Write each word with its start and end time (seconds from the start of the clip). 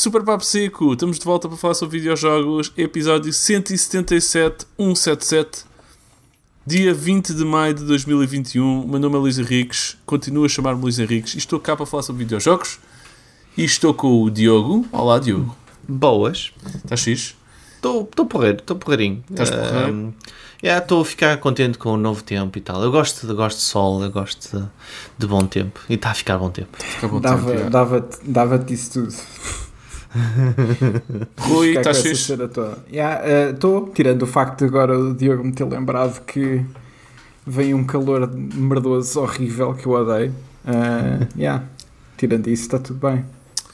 Super 0.00 0.22
Papo 0.22 0.44
Seco, 0.44 0.92
estamos 0.92 1.18
de 1.18 1.24
volta 1.24 1.48
para 1.48 1.56
falar 1.58 1.74
sobre 1.74 1.98
videojogos, 1.98 2.72
episódio 2.76 3.32
177, 3.32 4.64
177, 4.78 5.64
dia 6.64 6.94
20 6.94 7.34
de 7.34 7.44
maio 7.44 7.74
de 7.74 7.82
2021. 7.84 8.86
Meu 8.86 9.00
nome 9.00 9.16
é 9.16 9.18
Luís 9.18 9.40
Henriques, 9.40 9.96
continuo 10.06 10.44
a 10.44 10.48
chamar-me 10.48 10.80
Luís 10.82 11.00
Henriques 11.00 11.34
e 11.34 11.38
estou 11.38 11.58
cá 11.58 11.74
para 11.76 11.84
falar 11.84 12.04
sobre 12.04 12.20
videojogos. 12.22 12.78
E 13.56 13.64
estou 13.64 13.92
com 13.92 14.22
o 14.22 14.30
Diogo. 14.30 14.86
Olá, 14.92 15.18
Diogo. 15.18 15.56
Boas. 15.88 16.52
Estás 16.76 17.02
fixe? 17.02 17.34
Estou 17.74 18.04
porreiro, 18.06 18.58
estou 18.58 18.76
porreirinho. 18.76 19.24
Estás 19.28 19.50
porreiro? 19.50 19.92
Um, 19.92 20.12
Estou 20.62 21.00
a 21.02 21.04
ficar 21.04 21.36
contente 21.38 21.76
com 21.76 21.90
o 21.94 21.96
novo 21.96 22.22
tempo 22.22 22.56
e 22.56 22.60
tal. 22.60 22.80
Eu 22.84 22.92
gosto, 22.92 23.26
de- 23.26 23.34
gosto 23.34 23.56
de 23.58 23.62
sol, 23.64 24.00
eu 24.04 24.10
gosto 24.12 24.56
de, 24.58 24.64
de 25.18 25.26
bom 25.26 25.44
tempo. 25.44 25.80
E 25.88 25.94
está 25.94 26.10
a 26.10 26.14
ficar 26.14 26.38
bom 26.38 26.50
tempo. 26.50 26.70
Fica 26.80 27.08
bom 27.08 27.20
Dava- 27.20 27.38
tempo, 27.38 27.50
yeah. 27.50 27.68
Dava-te 27.70 28.18
dava 28.24 28.64
isso 28.68 28.92
tudo. 28.92 29.14
Rui, 31.38 31.76
estás 31.76 32.00
fixe? 32.02 32.22
cena 32.24 32.48
toda. 32.48 32.78
Estou, 33.52 33.88
tirando 33.94 34.22
o 34.22 34.26
facto 34.26 34.60
de 34.60 34.64
agora 34.66 34.98
o 34.98 35.14
Diogo 35.14 35.44
me 35.44 35.52
ter 35.52 35.64
lembrado 35.64 36.20
que 36.24 36.64
vem 37.46 37.74
um 37.74 37.84
calor 37.84 38.30
merdoso 38.34 39.20
horrível 39.20 39.74
que 39.74 39.86
eu 39.86 39.92
odeio. 39.92 40.34
Uh, 40.66 41.26
yeah, 41.38 41.64
tirando 42.16 42.48
isso, 42.48 42.62
está 42.64 42.78
tudo 42.78 42.98
bem. 43.08 43.24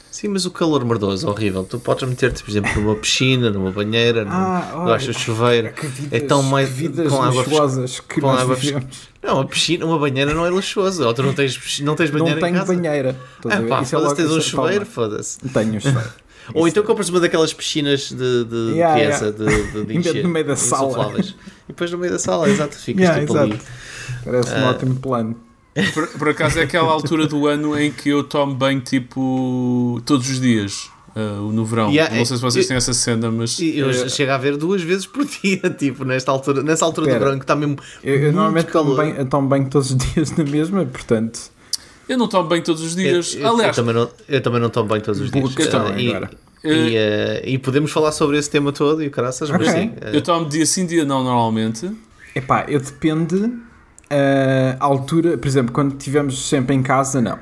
Sim, 0.09 0.29
mas 0.29 0.45
o 0.45 0.51
calor 0.51 0.85
merdoso, 0.85 1.27
horrível. 1.27 1.65
Tu 1.65 1.77
podes 1.77 2.07
meter-te, 2.07 2.41
por 2.41 2.49
exemplo, 2.49 2.71
numa 2.81 2.95
piscina, 2.95 3.49
numa 3.49 3.69
banheira, 3.69 4.23
num, 4.23 4.31
Ah, 4.31 4.71
olha, 4.75 4.85
gostas 4.93 5.13
de 5.17 5.21
chuveiro. 5.21 5.73
Que 5.73 5.87
vidas, 5.87 6.13
É 6.13 6.25
tão 6.25 6.41
mais- 6.41 6.69
que 6.69 6.73
vidas 6.75 7.09
com 7.11 7.21
água 7.21 7.41
luxuosas 7.43 7.99
que 7.99 8.21
com 8.21 8.27
nós 8.27 8.39
água 8.39 8.55
vivemos. 8.55 9.09
Não, 9.21 9.33
uma 9.35 9.45
piscina, 9.45 9.85
uma 9.85 9.99
banheira 9.99 10.33
não 10.33 10.45
é 10.45 10.49
luxuoso. 10.49 11.05
Ou 11.05 11.13
tu 11.13 11.21
não 11.21 11.33
tens, 11.33 11.81
não 11.81 11.95
tens 11.95 12.09
banheira 12.11 12.31
Não 12.39 12.47
em 12.47 12.49
tenho 12.49 12.59
casa. 12.65 12.73
banheira. 12.73 13.15
Estás 13.35 13.55
a 13.55 13.65
Ah, 13.65 13.67
pá, 13.67 13.81
Isso 13.81 13.93
é 13.95 13.99
foda-se, 13.99 14.15
tens 14.15 14.31
um 14.31 14.37
é 14.37 14.41
chuveiro, 14.41 14.85
palma. 14.85 15.09
foda-se. 15.09 15.39
Tenho 15.49 15.73
um 15.75 15.79
chuveiro. 15.81 16.09
Ou 16.53 16.67
então 16.67 16.83
é. 16.83 16.85
compras 16.85 17.09
uma 17.09 17.19
daquelas 17.19 17.53
piscinas 17.53 18.09
de, 18.11 18.43
de 18.45 18.71
Yeah, 18.75 18.93
criança, 18.95 19.35
yeah. 19.37 19.61
de, 19.61 19.71
de, 19.71 19.85
de 19.85 19.97
encher, 19.97 20.23
no 20.23 20.29
meio 20.29 20.45
da 20.45 20.55
sala. 20.55 21.13
E 21.19 21.33
depois 21.69 21.91
no 21.91 21.97
meio 21.97 22.11
da 22.13 22.19
sala, 22.19 22.49
exato, 22.49 22.75
ficas 22.77 23.01
Yeah, 23.01 23.19
tipo 23.21 23.33
exato. 23.33 23.51
ali. 23.53 23.61
Parece 24.23 24.51
um 24.53 24.65
Ah. 24.65 24.69
ótimo 24.69 24.95
plano. 24.95 25.35
Por, 25.93 26.07
por 26.07 26.29
acaso 26.29 26.59
é 26.59 26.63
aquela 26.63 26.89
altura 26.91 27.27
do 27.27 27.47
ano 27.47 27.77
em 27.77 27.91
que 27.91 28.07
eu 28.09 28.23
tomo 28.23 28.53
banho 28.55 28.79
tipo 28.79 30.01
todos 30.05 30.29
os 30.29 30.39
dias, 30.39 30.89
ah, 31.15 31.19
no 31.51 31.65
verão. 31.65 31.89
Yeah, 31.91 32.15
não 32.15 32.23
sei 32.25 32.37
se 32.37 32.41
vocês 32.41 32.63
eu- 32.65 32.67
têm 32.69 32.77
essa 32.77 32.93
cena, 32.93 33.29
mas 33.29 33.59
E 33.59 33.77
eu 33.79 33.89
Eh, 33.89 34.07
chego 34.07 34.31
a 34.31 34.37
ver 34.37 34.55
duas 34.55 34.81
vezes 34.81 35.05
por 35.05 35.25
dia, 35.43 35.69
tipo, 35.77 36.05
nesta 36.05 36.31
altura, 36.31 36.63
nessa 36.63 36.85
altura 36.85 37.07
Espera. 37.07 37.19
do 37.19 37.25
verão 37.25 37.39
que 37.39 37.43
está 37.43 37.55
mesmo. 37.57 37.77
Eu, 38.03 38.15
eu 38.15 38.31
normalmente 38.31 38.71
tomo 38.71 38.95
calor. 38.95 39.15
eu 39.17 39.25
tomo 39.25 39.49
bem 39.49 39.65
todos 39.65 39.91
os 39.91 39.97
dias 40.13 40.31
na 40.37 40.43
mesma, 40.45 40.85
portanto. 40.85 41.39
Eu 42.07 42.17
não 42.17 42.27
tomo 42.27 42.47
banho 42.49 42.63
todos 42.63 42.81
os 42.81 42.91
Eu, 42.95 42.97
dias. 42.97 43.35
eu- 43.35 43.47
Aliás, 43.47 43.77
eu 43.77 43.83
também 43.83 43.95
não, 44.01 44.09
eu 44.27 44.41
também 44.41 44.61
não 44.61 44.69
tomo 44.69 44.89
bem 44.89 45.01
todos 45.01 45.19
os 45.21 45.31
dias. 45.31 45.53
questão 45.55 45.87
Eh, 45.87 46.01
e, 46.01 46.09
agora. 46.09 46.31
e, 46.63 46.95
eh, 46.95 47.43
e 47.45 47.57
podemos 47.57 47.91
falar 47.91 48.11
sobre 48.11 48.37
esse 48.37 48.49
tema 48.49 48.71
todo 48.71 49.03
e 49.03 49.07
o 49.07 49.11
caraças, 49.11 49.49
mas 49.49 49.69
sim. 49.71 49.93
eh, 50.01 50.11
eu 50.15 50.21
tomo 50.21 50.47
dia 50.47 50.65
sim, 50.65 50.85
dia 50.85 51.03
não, 51.05 51.23
normalmente. 51.23 51.91
Epá, 52.35 52.65
eu 52.67 52.79
depende 52.79 53.51
ah, 54.09 54.77
a 54.79 54.85
altura, 54.85 55.37
por 55.37 55.47
exemplo, 55.47 55.71
quando 55.73 55.95
estivemos 55.97 56.47
sempre 56.47 56.75
em 56.75 56.83
casa, 56.83 57.21
não. 57.21 57.39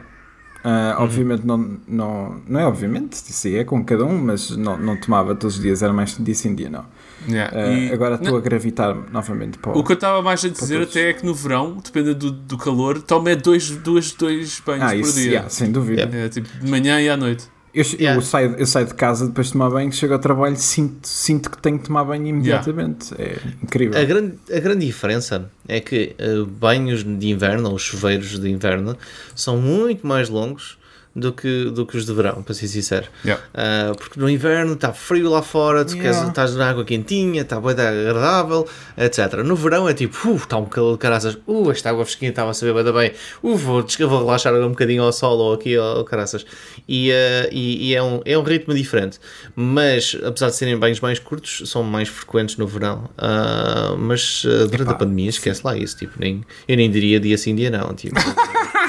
Ah, 0.64 0.95
Uhum. 0.97 1.03
Obviamente 1.03 1.45
não, 1.45 1.78
não, 1.86 2.41
não 2.47 2.59
é 2.59 2.66
obviamente, 2.66 3.16
isso 3.16 3.47
aí 3.47 3.58
é 3.58 3.64
com 3.66 3.84
cada 3.84 4.06
um, 4.06 4.17
mas 4.17 4.50
não, 4.56 4.78
não 4.78 4.95
tomava 4.95 5.35
todos 5.35 5.57
os 5.57 5.62
dias, 5.62 5.84
era 5.84 5.91
mais 5.91 6.16
dia 6.18 6.34
sim 6.35 6.56
dia 6.56 6.69
não. 6.69 6.85
Yeah. 7.28 7.51
Ah, 7.57 7.69
E- 7.73 7.91
agora 7.94 8.16
estou 8.16 8.38
a 8.38 8.41
gravitar 8.41 8.95
novamente 9.11 9.57
para 9.57 9.78
O 9.78 9.84
que 9.84 9.91
eu 9.91 9.95
estava 9.95 10.22
mais 10.22 10.44
a 10.44 10.50
dizer 10.50 10.81
até 10.81 11.09
é 11.09 11.13
que 11.13 11.25
no 11.25 11.34
verão, 11.34 11.78
depende 11.84 12.13
do, 12.13 12.31
do 12.31 12.57
calor, 12.57 13.01
é 13.28 13.35
dois, 13.35 13.69
dois, 13.72 14.11
dois 14.11 14.59
banhos 14.66 14.84
Ah, 14.84 14.89
por 14.89 15.00
isso, 15.00 15.13
dia. 15.16 15.29
yeah, 15.31 15.50
sem 15.50 15.72
dúvida. 15.72 16.09
É, 16.12 16.29
tipo, 16.29 16.47
de 16.59 16.69
manhã 16.69 17.00
e 17.01 17.09
à 17.09 17.16
noite. 17.17 17.45
Eu, 17.73 17.83
Yeah. 17.83 18.16
eu, 18.16 18.22
saio, 18.22 18.56
eu 18.56 18.66
saio 18.67 18.85
de 18.85 18.94
casa 18.94 19.25
depois 19.25 19.47
de 19.47 19.53
tomar 19.53 19.67
banho, 19.72 19.91
chego 19.91 20.13
ao 20.13 20.19
trabalho, 20.19 20.56
sinto, 20.57 21.07
sinto 21.07 21.50
que 21.50 21.57
tenho 21.59 21.79
que 21.79 21.85
tomar 21.85 22.03
banho 22.03 22.28
imediatamente. 22.28 23.16
É 23.17 23.38
incrível. 23.63 24.00
A 24.00 24.03
grande, 24.06 24.33
a 24.56 24.59
grande 24.59 24.85
diferença 24.85 25.50
é 25.67 25.79
que 25.79 26.16
eh, 26.19 26.44
banhos 26.47 27.03
de 27.03 27.29
inverno, 27.29 27.72
ou 27.72 27.79
chuveiros 27.79 28.38
de 28.39 28.47
inverno, 28.47 28.95
são 29.35 29.57
muito 29.57 30.06
mais 30.06 30.29
longos 30.29 30.78
do 31.16 31.31
que, 31.31 31.66
do 31.66 31.85
que 31.85 31.96
os 31.96 32.06
de 32.06 32.13
verão, 32.13 32.41
para 32.41 32.53
ser 32.53 32.68
sincero. 32.68 33.07
Yeah. 33.24 33.44
Ah, 33.53 33.91
porque 33.96 34.19
no 34.19 34.29
inverno 34.29 34.74
está 34.74 34.91
frio 34.94 35.29
lá 35.29 35.41
fora, 35.41 35.85
tu 35.85 35.94
Yeah. 35.94 36.18
queres, 36.18 36.29
estás 36.29 36.56
na 36.56 36.69
água 36.69 36.84
quentinha, 36.84 37.41
está 37.41 37.59
bem 37.59 37.72
agradável, 37.72 38.68
etc. 38.97 39.44
No 39.46 39.56
verão 39.56 39.88
é 39.88 39.94
tipo, 39.94 40.29
uh, 40.29 40.35
está 40.35 40.57
um 40.57 40.66
calor 40.66 40.94
de 40.94 40.97
caraças, 41.00 41.38
uh, 41.46 41.72
esta 41.72 41.90
água 41.90 42.03
fresquinha 42.03 42.31
estava 42.31 42.50
a 42.51 42.53
saber 42.53 42.84
bem, 42.84 42.94
bem, 42.94 43.12
uh, 43.44 43.56
vou, 43.56 43.85
vou 43.85 44.19
relaxar 44.19 44.53
um 44.56 44.69
bocadinho 44.69 45.03
ao 45.03 45.13
sol 45.13 45.38
ou 45.38 45.53
aqui 45.53 45.75
ao 45.75 46.03
caraças. 46.03 46.46
E, 46.88 47.12
ah, 47.12 47.47
e, 47.51 47.90
e 47.90 47.95
é, 47.95 48.01
um, 48.01 48.22
é 48.25 48.38
um 48.38 48.44
ritmo 48.44 48.74
diferente. 48.74 49.19
Mas, 49.56 50.18
apesar 50.24 50.50
de 50.50 50.56
serem 50.56 50.78
banhos 50.78 51.00
mais 51.00 51.19
curtos, 51.19 51.69
são 51.69 51.84
mais 51.84 52.09
frequentes 52.09 52.57
no 52.57 52.66
verão. 52.66 53.09
Ah, 53.18 53.95
mas 53.97 54.44
durante 54.44 54.81
Epá, 54.81 54.91
a 54.91 54.95
pandemia, 54.95 55.30
esquece 55.30 55.62
lá 55.63 55.78
isso, 55.78 55.97
tipo, 55.97 56.13
nem, 56.19 56.44
eu 56.68 56.75
nem 56.75 56.90
diria 56.90 57.19
dia 57.19 57.38
sim, 57.38 57.53
dia 57.53 57.69
não, 57.69 57.94
tipo. 57.94 58.16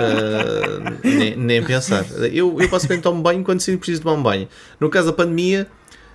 Uh, 0.00 0.98
nem, 1.04 1.36
nem 1.36 1.62
pensar. 1.62 2.04
Eu, 2.32 2.56
eu 2.60 2.68
basicamente 2.68 3.02
tomo 3.02 3.22
banho 3.22 3.42
quando 3.44 3.60
sinto 3.60 3.78
preciso 3.78 4.02
tomar 4.02 4.14
um 4.14 4.22
banho. 4.22 4.48
No 4.78 4.88
caso 4.90 5.06
da 5.08 5.12
pandemia, 5.12 5.66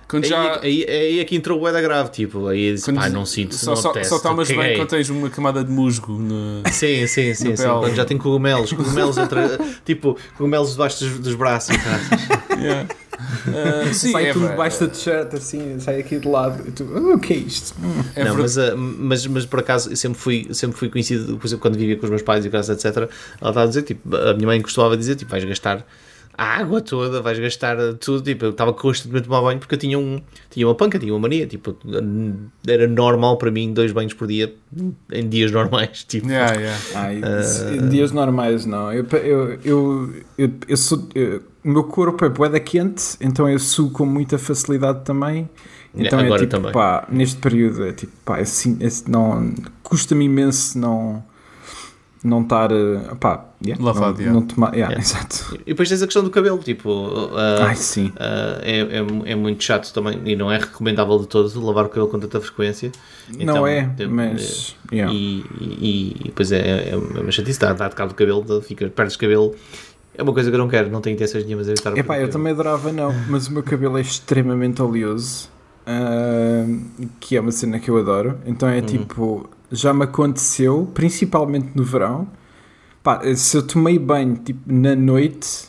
Quando 0.08 0.24
aí, 0.24 0.30
já. 0.30 0.60
aí, 0.60 0.86
aí 0.88 1.18
é 1.20 1.24
que 1.24 1.34
entrou 1.36 1.60
o 1.62 1.72
da 1.72 1.80
grave. 1.80 2.10
Tipo, 2.10 2.46
aí 2.48 2.72
disse, 2.72 2.84
quando- 2.84 2.98
pá, 3.00 3.08
não 3.08 3.26
sinto, 3.26 3.54
só, 3.54 3.70
não 3.70 3.76
só, 3.76 3.90
apetece, 3.90 4.10
só 4.10 4.18
tomas 4.18 4.48
caguei. 4.48 4.62
bem 4.62 4.76
quando 4.76 4.88
tens 4.88 5.08
uma 5.10 5.28
camada 5.30 5.64
de 5.64 5.70
musgo. 5.70 6.12
No... 6.12 6.62
Sim, 6.70 7.06
sim, 7.06 7.34
sim, 7.34 7.56
sim. 7.56 7.64
Quando 7.64 7.94
já 7.94 8.04
tem 8.04 8.16
cogumelos, 8.18 8.72
cogumelos 8.72 9.18
entre, 9.18 9.40
tipo, 9.84 10.16
cogumelos 10.36 10.72
debaixo 10.72 11.04
dos, 11.04 11.18
dos 11.18 11.34
braços. 11.34 11.76
Yeah. 12.60 12.88
Ah, 13.18 13.92
sim, 13.94 14.12
sai 14.12 14.26
é, 14.26 14.32
tudo 14.32 14.48
debaixo 14.48 14.80
da 14.80 14.88
t-shirt, 14.88 15.34
assim, 15.34 15.80
sai 15.80 16.00
aqui 16.00 16.18
de 16.18 16.28
lado. 16.28 16.62
E 16.68 16.70
tu, 16.70 16.86
"Ah, 16.94 17.14
o 17.14 17.18
que 17.18 17.32
é 17.32 17.36
isto? 17.36 17.74
É 18.14 18.24
não, 18.24 18.36
mas, 18.36 18.58
ah, 18.58 18.74
mas, 18.76 19.26
mas 19.26 19.46
por 19.46 19.60
acaso 19.60 19.90
eu 19.90 19.96
sempre 19.96 20.18
fui, 20.18 20.48
sempre 20.52 20.76
fui 20.76 20.88
conhecido, 20.88 21.36
por 21.38 21.46
exemplo, 21.46 21.62
quando 21.62 21.78
vivia 21.78 21.96
com 21.96 22.04
os 22.04 22.10
meus 22.10 22.22
pais 22.22 22.44
e 22.44 22.50
casa, 22.50 22.74
etc. 22.74 22.84
Ela 22.96 23.08
estava 23.36 23.62
a 23.62 23.66
dizer, 23.66 23.82
tipo, 23.82 24.14
a 24.14 24.34
minha 24.34 24.46
mãe 24.46 24.60
costumava 24.60 24.96
dizer, 24.96 25.16
tipo, 25.16 25.30
vais 25.30 25.44
gastar 25.44 25.86
a 26.38 26.44
água 26.58 26.80
toda, 26.80 27.22
vais 27.22 27.38
gastar 27.38 27.76
tudo. 27.94 28.22
Tipo, 28.22 28.44
eu 28.46 28.50
estava 28.50 28.72
constantemente 28.72 29.24
a 29.24 29.28
tomar 29.28 29.42
banho 29.42 29.58
porque 29.58 29.74
eu 29.74 29.78
tinha, 29.78 29.98
um, 29.98 30.20
tinha 30.50 30.66
uma 30.66 30.74
panca, 30.74 30.98
tinha 30.98 31.12
uma 31.12 31.20
mania. 31.20 31.46
Tipo, 31.46 31.76
era 32.66 32.86
normal 32.86 33.36
para 33.38 33.50
mim 33.50 33.72
dois 33.72 33.92
banhos 33.92 34.12
por 34.12 34.26
dia 34.26 34.54
em 35.12 35.28
dias 35.28 35.50
normais. 35.50 36.04
Tipo, 36.08 36.28
Yeah, 36.28 36.54
yeah. 36.60 36.78
Ai, 36.94 37.20
Ah. 37.24 37.40
isso- 37.40 37.68
em 37.68 37.88
dias 37.88 38.12
normais 38.12 38.66
não. 38.66 38.92
Eu, 38.92 39.06
eu, 39.12 39.58
eu, 39.64 40.14
eu, 40.36 40.50
eu 40.68 40.76
sou. 40.76 41.08
eu- 41.14 41.42
o 41.64 41.68
meu 41.68 41.82
corpo 41.84 42.24
é 42.24 42.28
boeda 42.28 42.60
quente, 42.60 43.16
então 43.20 43.48
eu 43.48 43.58
suo 43.58 43.90
com 43.90 44.06
muita 44.06 44.38
facilidade 44.38 45.04
também. 45.04 45.48
Então 45.92 46.20
Agora 46.20 46.42
é 46.42 46.46
tipo, 46.46 46.50
também. 46.58 46.72
pá, 46.72 47.08
neste 47.10 47.36
período 47.40 47.84
é 47.86 47.92
tipo, 47.92 48.12
pá, 48.24 48.38
assim, 48.38 48.76
esse 48.80 49.10
não, 49.10 49.52
custa-me 49.82 50.26
imenso 50.26 50.78
não, 50.78 51.24
não 52.26 52.42
estar, 52.42 52.70
eh, 52.72 53.14
pá, 53.20 53.46
yeah, 53.64 53.82
Lavado, 53.84 54.14
não, 54.14 54.20
yeah. 54.20 54.32
não 54.40 54.46
tomar, 54.46 54.74
yeah, 54.74 54.92
Yeah. 54.94 55.00
exato. 55.00 55.54
E 55.62 55.70
depois 55.70 55.88
tens 55.88 56.02
a 56.02 56.06
questão 56.06 56.22
do 56.24 56.30
cabelo, 56.30 56.58
tipo, 56.58 57.10
ah, 57.34 57.66
Ai, 57.68 57.76
sim. 57.76 58.12
ah, 58.18 58.58
é, 58.62 58.80
é, 58.80 59.32
é 59.32 59.34
muito 59.34 59.62
chato 59.64 59.92
também 59.92 60.20
e 60.24 60.34
não 60.36 60.50
é 60.50 60.58
recomendável 60.58 61.18
de 61.20 61.26
todo 61.28 61.64
lavar 61.64 61.86
o 61.86 61.88
cabelo 61.88 62.08
com 62.08 62.18
tanta 62.18 62.40
frequência. 62.40 62.90
Então, 63.38 63.56
não 63.56 63.66
é, 63.66 63.88
tem- 63.96 64.06
mas, 64.08 64.76
yeah. 64.92 65.12
E, 65.12 65.44
e, 65.60 66.16
e 66.20 66.24
depois 66.26 66.52
é, 66.52 66.58
é, 66.58 66.90
é 66.90 66.96
uma 66.96 67.30
chatice, 67.32 67.58
dá, 67.58 67.72
dá 67.72 67.88
de 67.88 67.94
cabo 67.94 68.12
do 68.12 68.14
cabelo, 68.16 68.62
fica, 68.62 68.86
perdes 68.88 69.16
cabelo. 69.16 69.54
É 70.18 70.22
uma 70.22 70.32
coisa 70.32 70.48
que 70.50 70.54
eu 70.54 70.58
não 70.58 70.68
quero, 70.68 70.90
não 70.90 71.00
tenho 71.02 71.14
intenções 71.14 71.44
nenhumas 71.44 71.66
de 71.66 71.72
evitar 71.72 71.92
o 71.92 71.98
Epá, 71.98 72.18
eu 72.18 72.30
também 72.30 72.52
adorava 72.52 72.90
não, 72.90 73.12
mas 73.28 73.48
o 73.48 73.52
meu 73.52 73.62
cabelo 73.62 73.98
é 73.98 74.00
extremamente 74.00 74.80
oleoso, 74.80 75.50
ah, 75.86 76.64
que 77.20 77.36
é 77.36 77.40
uma 77.40 77.52
cena 77.52 77.78
que 77.78 77.90
eu 77.90 77.98
adoro. 77.98 78.38
Então 78.46 78.68
é 78.68 78.80
tipo, 78.80 79.48
já 79.70 79.92
me 79.92 80.04
aconteceu, 80.04 80.90
principalmente 80.94 81.70
no 81.74 81.84
verão. 81.84 82.28
Pá, 83.02 83.20
se 83.34 83.56
eu 83.56 83.62
tomei 83.62 83.98
banho 83.98 84.36
tipo, 84.36 84.60
na 84.72 84.94
noite, 84.96 85.68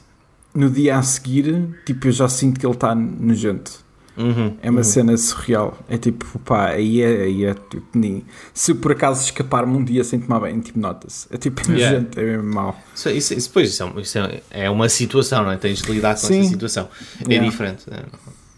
no 0.56 0.70
dia 0.70 0.98
a 0.98 1.02
seguir, 1.04 1.70
tipo, 1.86 2.08
eu 2.08 2.12
já 2.12 2.28
sinto 2.28 2.60
que 2.60 2.66
ele 2.66 2.74
está 2.74 2.96
nojento. 2.96 3.86
Uhum, 4.18 4.58
É 4.64 4.72
uma 4.72 4.80
uhum. 4.80 4.84
cena 4.84 5.16
surreal. 5.16 5.78
É 5.88 5.96
tipo, 5.96 6.40
pá, 6.40 6.70
aí 6.70 7.02
é, 7.04 7.22
aí 7.26 7.46
é 7.46 7.54
tipo, 7.54 7.86
nem- 7.94 8.26
se 8.52 8.74
por 8.74 8.92
acaso 8.92 9.24
escapar-me 9.24 9.78
um 9.78 9.84
dia 9.84 10.04
sem 10.04 10.20
tomar 10.20 10.40
banho, 10.40 10.60
tipo, 10.60 10.80
nota-se. 10.80 11.28
É 11.30 11.38
tipo, 11.38 11.62
Yeah. 11.72 12.00
nojento, 12.00 12.20
é 12.20 12.24
mesmo 12.24 12.52
mau. 12.56 12.76
Isso, 12.96 13.10
isso, 13.10 13.34
isso, 13.36 13.52
pois, 13.54 13.70
isso, 13.70 13.84
é, 13.84 14.02
isso 14.02 14.18
é, 14.18 14.42
é 14.50 14.70
uma 14.72 14.90
situação, 14.90 15.44
não 15.44 15.52
é? 15.52 15.58
Tens 15.58 15.84
de 15.84 15.92
lidar 15.92 16.16
com 16.16 16.22
Sim. 16.26 16.40
essa 16.40 16.50
situação. 16.50 16.90
É 17.28 17.32
Yeah. 17.34 17.48
diferente. 17.48 17.84
é. 17.92 18.04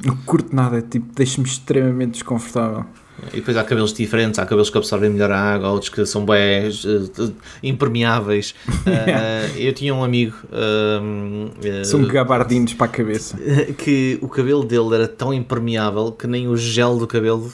Não 0.05 0.15
curto 0.15 0.55
nada, 0.55 0.77
é 0.77 0.81
tipo, 0.81 1.07
deixa-me 1.13 1.45
extremamente 1.45 2.11
desconfortável. 2.11 2.85
E 3.33 3.37
depois 3.37 3.57
há 3.57 3.63
cabelos 3.63 3.93
diferentes, 3.93 4.39
há 4.39 4.45
cabelos 4.45 4.69
que 4.69 4.77
absorvem 4.77 5.09
melhor 5.09 5.31
a 5.31 5.39
água, 5.39 5.69
outros 5.69 5.89
que 5.89 6.05
são 6.05 6.25
bem 6.25 6.69
uh, 6.69 7.33
impermeáveis. 7.61 8.53
Uh, 8.67 9.57
eu 9.57 9.73
tinha 9.73 9.93
um 9.93 10.03
amigo. 10.03 10.35
Uh, 10.45 11.85
são 11.85 12.03
gabardinos 12.03 12.73
para 12.73 12.85
a 12.85 12.89
cabeça. 12.89 13.37
Que 13.77 14.17
o 14.21 14.27
cabelo 14.27 14.63
dele 14.63 14.95
era 14.95 15.07
tão 15.07 15.33
impermeável 15.33 16.11
que 16.11 16.27
nem 16.27 16.47
o 16.47 16.57
gel 16.57 16.97
do 16.97 17.07
cabelo 17.07 17.51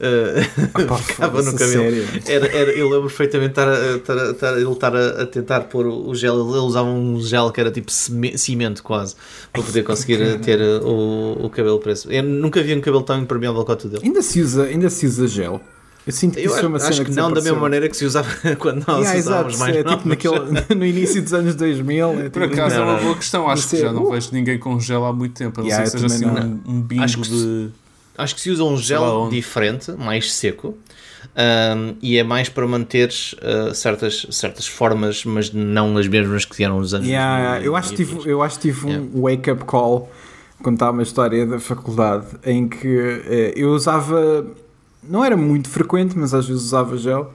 ah, 0.00 0.98
ficava 0.98 1.42
no 1.42 1.56
cabelo. 1.56 1.84
Era, 2.26 2.46
era, 2.46 2.72
eu 2.72 2.88
lembro 2.88 3.08
perfeitamente 3.08 3.50
estar 3.50 3.68
a, 3.68 3.96
estar, 3.96 4.30
estar, 4.30 4.52
ele 4.58 4.70
estar 4.70 4.96
a, 4.96 5.22
a, 5.22 5.26
tentar 5.26 5.60
pôr 5.62 5.86
o 5.86 6.14
gel. 6.14 6.34
Ele 6.34 6.58
usava 6.58 6.88
um 6.88 7.20
gel 7.20 7.50
que 7.50 7.60
era 7.60 7.70
tipo 7.70 7.90
cimento 7.90 8.82
quase 8.82 9.14
para 9.52 9.62
poder 9.62 9.82
conseguir 9.82 10.38
ter 10.40 10.60
o, 10.60 11.44
o 11.44 11.50
cabelo 11.50 11.78
preso. 11.78 12.10
Eu 12.10 12.22
nunca 12.22 12.62
vi 12.62 12.74
um 12.74 12.80
cabelo 12.80 13.02
tão 13.02 13.20
impermeável 13.20 13.64
quanto 13.64 13.84
o 13.84 13.88
dele. 13.88 14.02
Ainda 14.04 14.22
se 14.22 14.40
usa, 14.40 14.64
ainda 14.64 14.83
se 14.90 15.06
usa 15.06 15.26
gel. 15.26 15.60
Eu 16.06 16.12
sinto 16.12 16.34
que 16.34 16.40
eu 16.40 16.50
isso 16.50 16.58
é 16.58 16.66
uma 16.66 16.76
acho 16.76 16.92
cena 16.92 17.04
que, 17.04 17.10
que 17.10 17.16
não 17.16 17.32
da 17.32 17.40
mesma 17.40 17.58
maneira 17.58 17.88
que 17.88 17.96
se 17.96 18.04
usava 18.04 18.28
quando 18.58 18.86
nós 18.86 19.00
yeah, 19.00 19.18
usávamos 19.18 19.58
mais 19.58 19.76
é, 19.76 19.82
tipo 19.82 20.06
naquele, 20.06 20.38
no 20.76 20.84
início 20.84 21.22
dos 21.22 21.32
anos 21.32 21.54
2000. 21.54 22.10
É, 22.10 22.16
tipo, 22.24 22.30
Por 22.30 22.42
acaso 22.42 22.76
não, 22.76 22.82
é 22.82 22.92
uma 22.92 23.00
boa 23.00 23.16
questão. 23.16 23.48
Acho 23.48 23.68
que 23.68 23.76
já 23.78 23.92
não 23.92 24.04
uh. 24.04 24.10
vejo 24.10 24.28
ninguém 24.32 24.58
com 24.58 24.78
gel 24.78 25.04
há 25.04 25.12
muito 25.12 25.34
tempo. 25.34 25.60
A 25.60 25.62
não 25.62 25.68
yeah, 25.68 25.86
sei 25.86 26.00
que 26.00 26.08
seja 26.08 26.26
assim 26.26 26.26
um, 26.26 26.60
um 26.66 26.82
bingo 26.82 27.02
acho 27.02 27.20
que, 27.22 27.28
de... 27.28 27.70
Acho 28.18 28.34
que 28.34 28.40
se 28.40 28.50
usa 28.50 28.64
um 28.64 28.76
gel 28.76 29.28
diferente, 29.30 29.92
mais 29.92 30.32
seco. 30.32 30.76
Um, 31.34 31.96
e 32.02 32.18
é 32.18 32.22
mais 32.22 32.48
para 32.48 32.66
manter 32.66 33.08
uh, 33.08 33.74
certas, 33.74 34.26
certas 34.30 34.66
formas, 34.68 35.24
mas 35.24 35.52
não 35.52 35.96
as 35.96 36.06
mesmas 36.06 36.44
que 36.44 36.62
eram 36.62 36.78
nos 36.78 36.94
anos 36.94 37.08
yeah, 37.08 37.54
2000, 37.54 37.66
eu 37.66 37.76
acho 37.76 37.90
que 37.90 37.96
tive, 37.96 38.30
eu 38.30 38.42
acho 38.42 38.56
que 38.56 38.62
tive 38.70 38.88
yeah. 38.88 39.04
um 39.12 39.22
wake-up 39.22 39.64
call 39.64 40.12
contar 40.62 40.90
uma 40.90 41.02
história 41.02 41.44
da 41.44 41.58
faculdade 41.58 42.26
em 42.44 42.68
que 42.68 42.86
uh, 42.86 43.52
eu 43.56 43.70
usava 43.70 44.46
não 45.08 45.24
era 45.24 45.36
muito 45.36 45.68
frequente, 45.68 46.16
mas 46.16 46.34
às 46.34 46.46
vezes 46.46 46.62
usava 46.62 46.96
gel. 46.96 47.34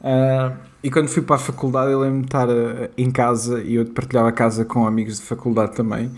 Uh, 0.00 0.56
e 0.82 0.90
quando 0.90 1.08
fui 1.08 1.22
para 1.22 1.36
a 1.36 1.38
faculdade, 1.38 1.90
eu 1.90 2.00
lembro 2.00 2.20
de 2.20 2.26
estar 2.26 2.48
uh, 2.48 2.90
em 2.96 3.10
casa 3.10 3.60
e 3.62 3.76
eu 3.76 3.86
partilhava 3.86 4.28
a 4.28 4.32
casa 4.32 4.64
com 4.64 4.86
amigos 4.86 5.16
de 5.16 5.22
faculdade 5.22 5.72
também. 5.74 6.10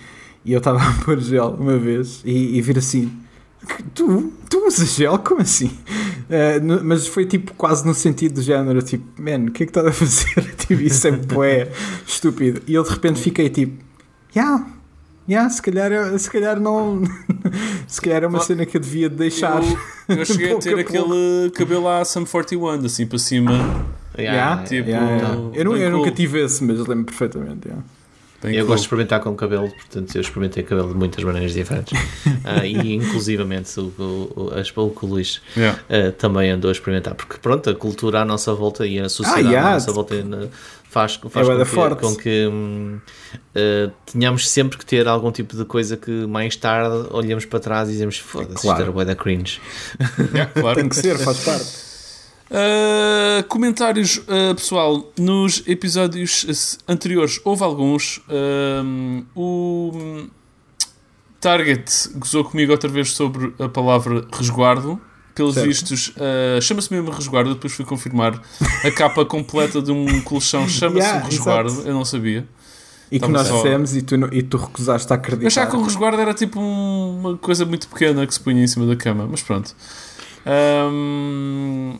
E 0.44 0.52
eu 0.52 0.58
estava 0.58 0.78
a 0.82 0.92
pôr 1.04 1.18
gel 1.18 1.56
uma 1.58 1.78
vez 1.78 2.22
e, 2.24 2.56
e 2.56 2.62
vir 2.62 2.78
assim: 2.78 3.10
Tu, 3.94 4.32
tu 4.48 4.66
usas 4.66 4.94
gel? 4.94 5.18
Como 5.18 5.40
assim? 5.40 5.70
Uh, 6.28 6.64
no, 6.64 6.84
mas 6.84 7.06
foi 7.06 7.26
tipo 7.26 7.54
quase 7.54 7.86
no 7.86 7.94
sentido 7.94 8.34
do 8.34 8.42
género: 8.42 8.82
tipo, 8.82 9.04
man, 9.20 9.46
o 9.48 9.50
que 9.50 9.62
é 9.62 9.66
que 9.66 9.70
estás 9.70 9.86
a 9.86 9.92
fazer? 9.92 10.54
tipo, 10.56 10.74
isso 10.74 11.06
é 11.08 11.68
estúpido. 12.06 12.62
E 12.66 12.74
eu 12.74 12.82
de 12.82 12.90
repente 12.90 13.20
fiquei 13.20 13.48
tipo: 13.48 13.82
Yeah 14.34 14.79
yeah, 15.30 15.48
se, 15.48 15.62
calhar, 15.62 16.18
se 16.18 16.30
calhar 16.30 16.60
não. 16.60 17.02
se 17.86 18.00
calhar 18.00 18.24
é 18.24 18.26
uma 18.26 18.40
cena 18.40 18.66
que 18.66 18.76
eu 18.76 18.80
devia 18.80 19.08
deixar. 19.08 19.62
Eu, 20.08 20.16
eu 20.16 20.26
cheguei 20.26 20.52
a 20.52 20.58
ter 20.58 20.76
a 20.76 20.80
aquele 20.80 21.50
cabelo 21.54 21.88
à 21.88 22.04
Sum 22.04 22.24
41, 22.26 22.84
assim 22.84 23.06
para 23.06 23.18
cima. 23.18 23.52
Yeah, 24.18 24.64
tipo, 24.64 24.88
yeah, 24.88 25.22
eu, 25.54 25.64
não, 25.64 25.76
eu 25.76 25.90
cool. 25.90 25.98
nunca 25.98 26.10
tive 26.10 26.44
esse, 26.44 26.62
mas 26.64 26.78
lembro 26.78 27.04
perfeitamente. 27.04 27.68
Eu 27.68 28.50
cool. 28.50 28.66
gosto 28.66 28.76
de 28.76 28.80
experimentar 28.86 29.20
com 29.20 29.34
cabelo, 29.36 29.70
portanto 29.70 30.14
eu 30.14 30.20
experimentei 30.20 30.62
cabelo 30.62 30.88
de 30.88 30.94
muitas 30.94 31.22
maneiras 31.22 31.52
diferentes. 31.52 31.98
uh, 32.26 32.64
e 32.66 32.94
inclusivamente 32.94 33.78
o, 33.78 33.92
o, 33.98 34.50
o, 34.76 34.96
o 35.02 35.06
Luís 35.06 35.40
yeah. 35.56 35.78
uh, 35.88 36.12
também 36.12 36.50
andou 36.50 36.70
a 36.70 36.72
experimentar, 36.72 37.14
porque 37.14 37.36
pronto, 37.38 37.70
a 37.70 37.74
cultura 37.74 38.22
à 38.22 38.24
nossa 38.24 38.52
volta 38.54 38.86
e 38.86 38.98
a 38.98 39.08
sociedade 39.08 39.48
ah, 39.48 39.50
yeah. 39.50 39.70
à 39.70 39.74
nossa 39.74 39.92
volta 39.92 40.14
faz, 40.90 41.20
faz 41.30 41.48
é 41.48 41.64
com, 41.64 41.94
que, 41.94 42.00
com 42.00 42.16
que 42.16 42.46
hum, 42.48 43.00
uh, 43.54 43.92
tenhamos 44.12 44.50
sempre 44.50 44.76
que 44.76 44.84
ter 44.84 45.06
algum 45.06 45.30
tipo 45.30 45.56
de 45.56 45.64
coisa 45.64 45.96
que 45.96 46.10
mais 46.26 46.56
tarde 46.56 47.06
olhamos 47.12 47.44
para 47.44 47.60
trás 47.60 47.88
e 47.88 47.92
dizemos 47.92 48.18
foda-se, 48.18 48.60
claro. 48.60 48.82
isto 48.82 48.98
era 48.98 49.04
da 49.04 49.14
cringe. 49.14 49.60
Yeah, 50.34 50.52
claro. 50.52 50.80
Tem 50.80 50.88
que 50.88 50.96
ser, 50.96 51.16
faz 51.18 51.38
parte. 51.44 51.90
Uh, 52.50 53.46
comentários, 53.46 54.16
uh, 54.18 54.54
pessoal, 54.56 55.08
nos 55.16 55.62
episódios 55.68 56.78
anteriores 56.88 57.40
houve 57.44 57.62
alguns. 57.62 58.18
Uh, 58.28 59.24
o 59.36 60.26
Target 61.40 62.10
gozou 62.16 62.44
comigo 62.44 62.72
outra 62.72 62.90
vez 62.90 63.12
sobre 63.12 63.54
a 63.60 63.68
palavra 63.68 64.26
resguardo 64.32 65.00
pelos 65.34 65.54
certo. 65.54 65.66
vistos, 65.66 66.08
uh, 66.16 66.60
chama-se 66.60 66.92
mesmo 66.92 67.10
resguardo. 67.10 67.54
Depois 67.54 67.72
fui 67.72 67.84
confirmar 67.84 68.40
a 68.84 68.90
capa 68.90 69.24
completa 69.24 69.80
de 69.80 69.90
um 69.90 70.20
colchão 70.22 70.68
chama-se 70.68 71.06
yeah, 71.06 71.24
resguardo. 71.24 71.70
Exato. 71.70 71.88
Eu 71.88 71.94
não 71.94 72.04
sabia. 72.04 72.46
E 73.10 73.18
que 73.18 73.28
nós 73.28 73.48
só... 73.48 73.56
dissemos 73.56 73.96
e 73.96 74.02
tu, 74.02 74.14
e 74.32 74.42
tu 74.42 74.56
recusaste 74.56 75.12
a 75.12 75.16
acreditar. 75.16 75.44
Eu 75.44 75.48
achava 75.48 75.70
que 75.70 75.76
o 75.76 75.82
resguardo 75.82 76.20
era 76.20 76.32
tipo 76.32 76.60
um, 76.60 77.18
uma 77.18 77.36
coisa 77.36 77.64
muito 77.64 77.88
pequena 77.88 78.26
que 78.26 78.32
se 78.32 78.40
punha 78.40 78.62
em 78.62 78.66
cima 78.66 78.86
da 78.86 78.94
cama, 78.94 79.26
mas 79.28 79.42
pronto. 79.42 79.74
Um, 80.46 81.98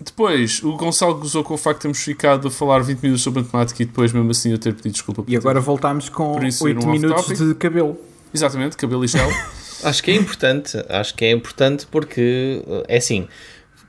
depois, 0.00 0.62
o 0.62 0.76
Gonçalo 0.76 1.14
gozou 1.14 1.44
com 1.44 1.54
o 1.54 1.58
facto 1.58 1.78
de 1.78 1.82
termos 1.82 1.98
ficado 1.98 2.48
a 2.48 2.50
falar 2.50 2.80
20 2.80 3.00
minutos 3.00 3.22
sobre 3.22 3.42
matemática 3.42 3.82
e 3.82 3.86
depois, 3.86 4.12
mesmo 4.12 4.30
assim, 4.30 4.50
eu 4.50 4.58
ter 4.58 4.74
pedido 4.74 4.92
desculpa. 4.92 5.24
E 5.26 5.36
agora 5.36 5.60
voltámos 5.60 6.08
com 6.08 6.32
8 6.40 6.86
minutos 6.86 7.38
de 7.38 7.54
cabelo. 7.54 7.98
Exatamente, 8.32 8.76
cabelo 8.76 9.04
e 9.04 9.08
gel. 9.08 9.28
Acho 9.82 10.02
que 10.02 10.10
é 10.10 10.14
importante, 10.14 10.76
acho 10.88 11.14
que 11.14 11.24
é 11.24 11.30
importante 11.30 11.86
porque 11.90 12.62
é 12.88 12.96
assim 12.96 13.28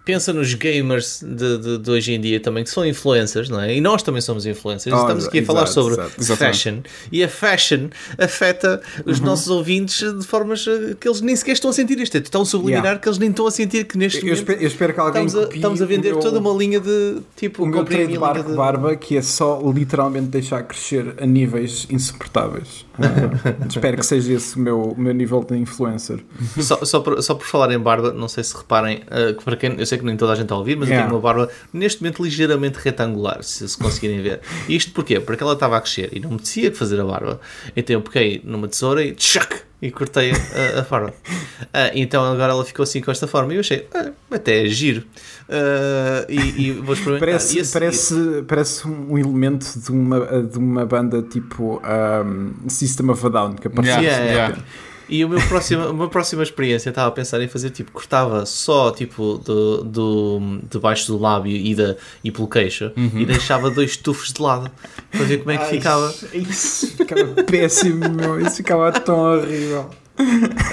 pensa 0.08 0.32
nos 0.32 0.54
gamers 0.54 1.22
de, 1.22 1.58
de, 1.58 1.78
de, 1.80 1.92
hoje 1.92 2.14
em 2.14 2.22
dia 2.22 2.40
também, 2.40 2.64
que 2.64 2.70
são 2.70 2.86
influencers, 2.86 3.50
não 3.50 3.60
é? 3.60 3.76
E 3.76 3.82
nós 3.82 4.02
também 4.02 4.22
somos 4.22 4.46
influencers. 4.46 4.96
Oh, 4.96 5.02
estamos 5.02 5.28
aqui 5.28 5.40
a 5.40 5.44
falar 5.44 5.66
sobre 5.66 6.02
exato, 6.18 6.40
fashion. 6.40 6.78
E 7.12 7.22
a 7.22 7.28
fashion 7.28 7.90
afeta 8.18 8.82
os 9.06 9.20
uhum. 9.20 9.26
nossos 9.26 9.50
ouvintes 9.50 10.00
de 10.14 10.26
formas 10.26 10.66
eh, 10.66 10.96
que 10.98 11.10
eles 11.10 11.20
nem 11.20 11.36
sequer 11.36 11.52
estão 11.52 11.70
a 11.70 11.74
sentir 11.74 12.00
isto. 12.00 12.16
É 12.16 12.22
tão 12.22 12.46
subliminar 12.46 12.84
yeah. 12.84 13.00
que 13.02 13.10
eles 13.10 13.18
nem 13.18 13.32
estão 13.32 13.46
a 13.48 13.52
sentir 13.52 13.84
que 13.84 13.98
neste 13.98 14.20
eu, 14.20 14.24
momento. 14.24 14.40
Espero, 14.40 14.62
eu 14.62 14.68
espero 14.68 14.94
que 14.94 15.00
alguém 15.02 15.26
estamos 15.26 15.50
a, 15.50 15.54
estamos 15.54 15.82
a 15.82 15.86
vender 15.86 16.12
meu, 16.12 16.20
toda 16.22 16.40
uma 16.40 16.54
linha 16.54 16.80
de 16.80 17.18
tipo. 17.36 17.64
O 17.64 17.66
meu 17.66 17.84
trademark 17.84 18.48
de... 18.48 18.54
barba 18.54 18.96
que 18.96 19.18
é 19.18 19.22
só 19.22 19.62
literalmente 19.76 20.28
deixar 20.28 20.64
crescer 20.64 21.16
a 21.20 21.26
níveis 21.26 21.86
insuportáveis. 21.90 22.86
Uh, 22.98 23.68
espero 23.68 23.98
que 23.98 24.06
seja 24.06 24.34
esse 24.34 24.56
o 24.56 24.60
meu, 24.60 24.96
meu 24.98 25.14
nível 25.14 25.44
de 25.44 25.58
influencer. 25.58 26.24
Só, 26.62 26.84
só, 26.86 27.02
por, 27.02 27.22
só 27.22 27.36
por 27.36 27.46
falar 27.46 27.74
em 27.74 27.80
barba, 27.80 28.14
não 28.14 28.30
sei 28.30 28.44
se 28.46 28.56
reparem, 28.56 29.04
uh, 29.04 29.44
para 29.44 29.58
quem, 29.58 29.76
eu 29.78 29.86
sei 29.86 29.97
sei 29.98 30.00
que 30.00 30.06
nem 30.06 30.16
toda 30.16 30.34
a 30.34 30.36
gente 30.36 30.46
está 30.46 30.56
a 30.56 30.60
ouvir, 30.60 30.78
mas 30.78 30.88
yeah. 30.88 31.06
eu 31.06 31.10
tenho 31.10 31.20
uma 31.20 31.22
barba 31.22 31.52
neste 31.74 32.02
momento 32.02 32.24
ligeiramente 32.24 32.78
retangular, 32.80 33.44
se, 33.44 33.68
se 33.68 33.78
conseguirem 33.78 34.22
ver. 34.22 34.42
E 34.68 34.76
isto 34.76 34.92
porquê? 34.92 35.20
Porque 35.20 35.44
ela 35.44 35.54
estava 35.54 35.78
a 35.78 35.82
crescer 35.82 36.10
e 36.14 36.20
não 36.20 36.30
me 36.30 36.36
merecia 36.36 36.72
que 36.72 36.78
fazer 36.78 37.00
a 37.00 37.06
barba. 37.06 37.40
Então 37.76 37.96
eu 37.96 38.02
peguei 38.02 38.42
numa 38.44 38.68
tesoura 38.68 39.04
e 39.04 39.14
tchac, 39.14 39.62
e 39.82 39.92
cortei 39.92 40.32
a, 40.32 40.80
a 40.80 40.82
barba. 40.84 41.14
Uh, 41.62 41.92
então 41.94 42.24
agora 42.24 42.54
ela 42.54 42.66
ficou 42.66 42.84
assim 42.84 43.02
com 43.02 43.12
esta 43.12 43.28
forma 43.28 43.54
e 43.54 43.58
eu 43.58 43.60
achei, 43.60 43.88
ah, 43.94 44.12
até 44.32 44.66
é 44.66 44.68
giro. 44.68 45.04
Uh, 45.50 46.30
e, 46.30 46.68
e, 46.68 46.72
vou 46.74 46.94
experimentar. 46.94 47.28
Parece, 47.28 47.60
esse, 47.60 47.74
parece, 47.74 48.16
parece 48.48 48.88
um 48.88 49.18
elemento 49.18 49.80
de 49.80 49.92
uma, 49.92 50.44
de 50.44 50.58
uma 50.58 50.86
banda 50.86 51.22
tipo 51.22 51.82
um, 51.84 52.70
System 52.70 53.10
of 53.10 53.26
a 53.26 53.30
Down 53.30 53.56
que 53.56 53.68
apareceu. 53.68 54.02
Yeah, 54.02 54.24
yeah, 54.24 54.48
yeah. 54.48 54.64
E 55.10 55.24
o 55.24 55.30
meu 55.30 55.40
próximo, 55.48 55.86
uma 55.90 56.10
próxima 56.10 56.44
experiência 56.44 56.90
estava 56.90 57.08
a 57.08 57.12
pensar 57.12 57.42
em 57.42 57.48
fazer 57.48 57.70
tipo, 57.70 57.92
cortava 57.92 58.46
só 58.46 58.92
tipo 58.92 59.38
do, 59.38 59.84
do, 59.84 60.60
debaixo 60.70 61.08
do 61.08 61.18
lábio 61.18 61.56
e, 61.56 61.74
da, 61.74 61.96
e 62.24 62.32
pelo 62.32 62.48
queixo 62.48 62.92
uhum. 62.96 63.12
e 63.16 63.26
deixava 63.26 63.70
dois 63.70 63.96
tufos 63.96 64.34
de 64.34 64.42
lado 64.42 64.70
para 65.12 65.24
ver 65.24 65.40
como 65.40 65.52
é 65.52 65.58
que 65.58 65.64
Ai, 65.64 65.70
ficava. 65.70 66.14
Isso 66.34 66.88
ficava 66.96 67.44
péssimo, 67.44 68.10
meu. 68.10 68.40
Isso 68.42 68.58
ficava 68.58 68.92
tão 68.92 69.18
horrível. 69.20 69.90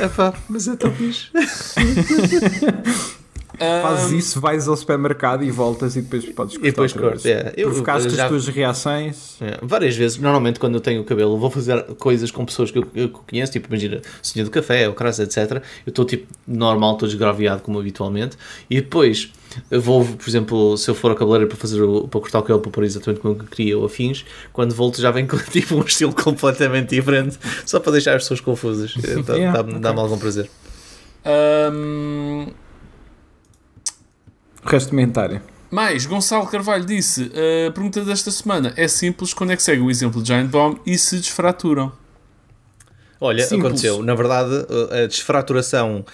Epá, 0.00 0.34
mas 0.48 0.68
é 0.68 0.76
tão 0.76 0.90
fixe. 0.92 1.28
Fazes 3.58 4.12
isso, 4.12 4.40
vais 4.40 4.66
ao 4.66 4.76
supermercado 4.76 5.44
e 5.44 5.50
voltas 5.50 5.96
e 5.96 6.02
depois 6.02 6.24
podes 6.24 6.54
cortar. 6.56 6.68
E 6.68 6.70
depois 6.70 6.92
cortas. 6.92 7.26
É. 7.26 7.52
Eu, 7.56 7.68
Provocaste 7.68 8.10
já, 8.10 8.24
as 8.24 8.28
tuas 8.28 8.48
reações. 8.48 9.36
É. 9.40 9.58
Várias 9.62 9.96
vezes, 9.96 10.18
normalmente 10.18 10.58
quando 10.58 10.74
eu 10.74 10.80
tenho 10.80 11.02
o 11.02 11.04
cabelo, 11.04 11.38
vou 11.38 11.50
fazer 11.50 11.82
coisas 11.98 12.30
com 12.30 12.44
pessoas 12.44 12.70
que 12.70 12.78
eu, 12.78 12.86
eu 12.94 13.08
conheço, 13.08 13.52
tipo, 13.52 13.68
imagina, 13.68 14.00
senhor 14.22 14.44
do 14.44 14.50
café, 14.50 14.88
ou 14.88 14.94
crasa, 14.94 15.22
etc. 15.22 15.62
Eu 15.86 15.90
estou 15.90 16.04
tipo 16.04 16.26
normal, 16.46 16.94
estou 16.94 17.08
desgraviado 17.08 17.62
como 17.62 17.78
habitualmente, 17.78 18.36
e 18.68 18.80
depois 18.80 19.30
eu 19.70 19.80
vou, 19.80 20.04
por 20.04 20.28
exemplo, 20.28 20.76
se 20.76 20.90
eu 20.90 20.94
for 20.94 21.10
ao 21.10 21.16
cabeleireiro 21.16 21.48
para, 21.48 21.58
fazer 21.58 21.80
o, 21.82 22.08
para 22.08 22.20
cortar 22.20 22.38
o 22.40 22.42
cabelo 22.42 22.60
para 22.60 22.70
pôr 22.70 22.84
exatamente 22.84 23.20
como 23.20 23.34
eu 23.34 23.44
queria 23.46 23.78
ou 23.78 23.84
afins, 23.84 24.24
quando 24.52 24.74
volto 24.74 25.00
já 25.00 25.10
vem 25.10 25.26
com 25.26 25.36
tipo 25.50 25.76
um 25.76 25.82
estilo 25.82 26.12
completamente 26.12 26.90
diferente, 26.90 27.38
só 27.64 27.78
para 27.78 27.92
deixar 27.92 28.16
as 28.16 28.22
pessoas 28.22 28.40
confusas. 28.40 28.94
Dá-me 29.24 29.38
yeah, 29.38 29.62
dá, 29.62 29.68
okay. 29.68 29.78
dá 29.80 29.90
algum 29.90 30.18
prazer. 30.18 30.50
Um, 31.24 32.46
resto 34.64 34.90
comentário. 34.90 35.40
Mais, 35.70 36.06
Gonçalo 36.06 36.46
Carvalho 36.46 36.84
disse: 36.84 37.30
a 37.68 37.72
pergunta 37.72 38.04
desta 38.04 38.30
semana 38.30 38.72
é 38.76 38.86
simples. 38.86 39.34
Quando 39.34 39.52
é 39.52 39.56
que 39.56 39.62
segue 39.62 39.82
o 39.82 39.90
exemplo 39.90 40.22
de 40.22 40.28
Giant 40.28 40.48
Bomb 40.48 40.78
e 40.86 40.96
se 40.96 41.16
desfraturam? 41.16 41.92
Olha, 43.20 43.42
Simples. 43.42 43.66
aconteceu. 43.66 44.02
Na 44.02 44.14
verdade, 44.14 44.66
a 44.90 45.06
desfraturação, 45.06 46.04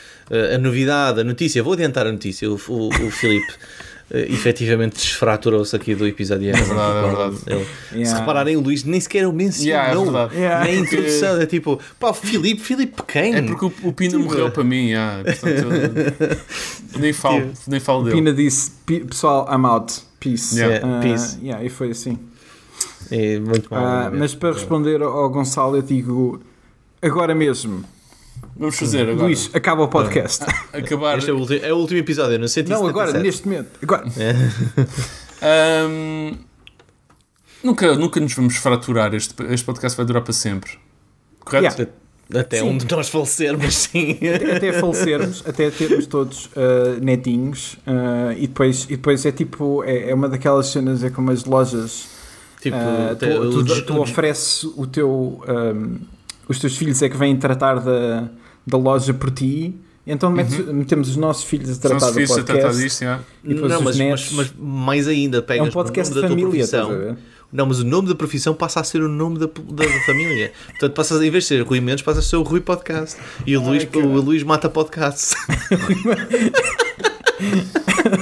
a 0.54 0.58
novidade, 0.58 1.20
a 1.20 1.24
notícia, 1.24 1.62
vou 1.62 1.72
adiantar 1.72 2.06
a 2.06 2.12
notícia, 2.12 2.48
o, 2.48 2.54
o, 2.68 2.88
o 2.88 3.10
Filipe 3.10 3.52
efetivamente 4.12 4.94
desfraturou-se 4.96 5.74
aqui 5.76 5.94
do 5.94 6.06
episódio. 6.06 6.50
É 6.50 6.52
verdade, 6.52 6.98
é 6.98 7.02
verdade. 7.02 7.36
Ele- 7.46 7.64
Se 7.90 7.94
Yeah. 7.98 8.18
repararem, 8.20 8.56
o 8.56 8.60
Luís 8.60 8.82
nem 8.84 9.00
sequer 9.00 9.26
o 9.26 9.32
mencionou. 9.32 10.06
Yeah, 10.06 10.34
é. 10.34 10.38
Yeah. 10.38 10.64
Nem 10.64 10.78
introdução. 10.80 11.40
É 11.40 11.46
tipo, 11.46 11.78
pá, 11.98 12.12
Filipe, 12.12 12.60
Filipe 12.60 13.02
quem? 13.06 13.34
É 13.34 13.42
porque 13.42 13.64
o, 13.64 13.72
o 13.84 13.92
Pina 13.92 14.12
Tipo- 14.12 14.24
morreu 14.24 14.50
para 14.50 14.64
mim, 14.64 14.88
yeah, 14.90 15.22
portanto, 15.22 15.48
eu 16.94 16.98
nem 17.00 17.12
falo, 17.12 17.52
nem 17.68 17.80
falo 17.80 18.04
dele. 18.04 18.16
Pina 18.16 18.32
disse, 18.32 18.72
"Pe- 18.84 19.00
pessoal, 19.04 19.48
I'm 19.52 19.64
out. 19.66 19.94
Peace. 20.18 20.58
Yeah, 20.58 20.86
Ah, 20.86 21.00
peace. 21.00 21.38
yeah, 21.42 21.64
e 21.64 21.68
foi 21.70 21.90
assim. 21.90 22.18
É 23.10 23.38
muito 23.38 23.68
mal. 23.72 23.80
Realmente. 24.00 24.18
mas 24.18 24.34
para 24.34 24.52
responder 24.52 25.00
ao 25.02 25.28
Gonçalo, 25.30 25.76
eu 25.76 25.82
digo 25.82 26.40
agora 27.00 27.34
mesmo, 27.34 27.82
Vamos 28.60 28.78
fazer 28.78 29.08
agora. 29.08 29.24
Luís, 29.26 29.48
acaba 29.54 29.82
o 29.84 29.88
podcast. 29.88 30.44
acabar. 30.70 31.16
Este 31.16 31.30
é 31.30 31.32
o, 31.32 31.38
último, 31.38 31.64
é 31.64 31.72
o 31.72 31.76
último 31.76 31.98
episódio, 31.98 32.38
no 32.38 32.46
177. 32.46 32.68
Não, 32.68 32.86
agora, 32.86 33.18
neste 33.18 33.48
momento. 33.48 33.70
Agora. 33.82 34.04
Ahm, 35.42 36.36
nunca, 37.64 37.94
nunca 37.94 38.20
nos 38.20 38.34
vamos 38.34 38.56
fraturar. 38.56 39.14
Este, 39.14 39.34
este 39.48 39.64
podcast 39.64 39.96
vai 39.96 40.04
durar 40.04 40.22
para 40.22 40.34
sempre. 40.34 40.72
Correto? 41.40 41.80
Yeah. 41.80 41.92
Até 42.32 42.58
Sim. 42.60 42.68
um 42.68 42.76
de 42.76 42.88
nós 42.94 43.08
falecermos, 43.08 43.74
sim. 43.74 44.16
até 44.54 44.72
falecermos, 44.74 45.42
até 45.44 45.68
termos 45.68 46.06
todos 46.06 46.48
ah, 46.54 46.96
netinhos 47.00 47.76
ah, 47.84 48.32
e, 48.36 48.46
depois, 48.46 48.84
e 48.84 48.96
depois 48.96 49.26
é 49.26 49.32
tipo, 49.32 49.82
é, 49.82 50.10
é 50.10 50.14
uma 50.14 50.28
daquelas 50.28 50.66
cenas, 50.68 51.02
é 51.02 51.10
como 51.10 51.32
as 51.32 51.44
lojas, 51.44 52.06
tipo, 52.62 52.76
ah, 52.76 53.08
até 53.12 53.34
tu, 53.34 53.64
tu- 53.64 53.72
o- 53.72 53.82
tu 53.82 54.00
ofereces 54.00 54.62
o 54.62 54.86
teu, 54.86 55.42
ahm, 55.48 55.96
os 56.48 56.60
teus 56.60 56.76
filhos 56.76 57.02
é 57.02 57.08
que 57.08 57.16
vêm 57.16 57.36
tratar 57.36 57.80
da, 57.80 58.28
da 58.66 58.76
loja 58.78 59.12
por 59.14 59.30
ti, 59.30 59.74
então 60.06 60.30
metes- 60.30 60.66
metemos 60.66 61.08
os 61.08 61.16
nossos 61.16 61.44
filhos 61.44 61.78
a 61.78 61.80
tratar 61.80 62.06
do 62.08 62.14
filhos 62.14 62.30
a 62.30 62.34
tratar 62.42 62.52
podcast. 62.62 62.82
disto, 62.82 63.02
yeah. 63.02 63.22
e 63.44 63.54
depois 63.54 63.70
Não, 63.72 63.78
os 63.78 63.84
mas, 63.84 63.96
netos- 63.98 64.32
mas, 64.32 64.52
mas 64.52 64.54
mais 64.58 65.08
ainda, 65.08 65.38
É 65.38 65.42
pegas 65.42 65.68
um 65.68 65.70
podcast 65.70 66.14
no 66.14 66.20
de 66.22 66.28
nome 66.28 66.42
da 66.42 66.42
tua 66.42 66.50
família, 66.50 66.68
profissão. 66.68 67.16
Não, 67.52 67.66
mas 67.66 67.80
o 67.80 67.84
nome 67.84 68.08
da 68.08 68.14
profissão 68.14 68.54
passa 68.54 68.78
a 68.78 68.84
ser 68.84 69.02
o 69.02 69.08
nome 69.08 69.36
da, 69.38 69.46
da, 69.46 69.84
da 69.84 70.00
família. 70.06 70.52
Portanto, 70.68 70.92
passas, 70.94 71.20
em 71.20 71.30
vez 71.30 71.44
de 71.44 71.48
ser 71.48 71.62
Rui 71.62 71.80
Mendes, 71.80 72.02
passa 72.04 72.20
a 72.20 72.22
ser 72.22 72.36
o 72.36 72.42
Rui 72.42 72.60
Podcast. 72.60 73.16
E 73.44 73.56
o, 73.56 73.62
Luís, 73.64 73.88
o 73.92 73.98
Luís 74.20 74.44
mata 74.44 74.68
podcast. 74.68 75.34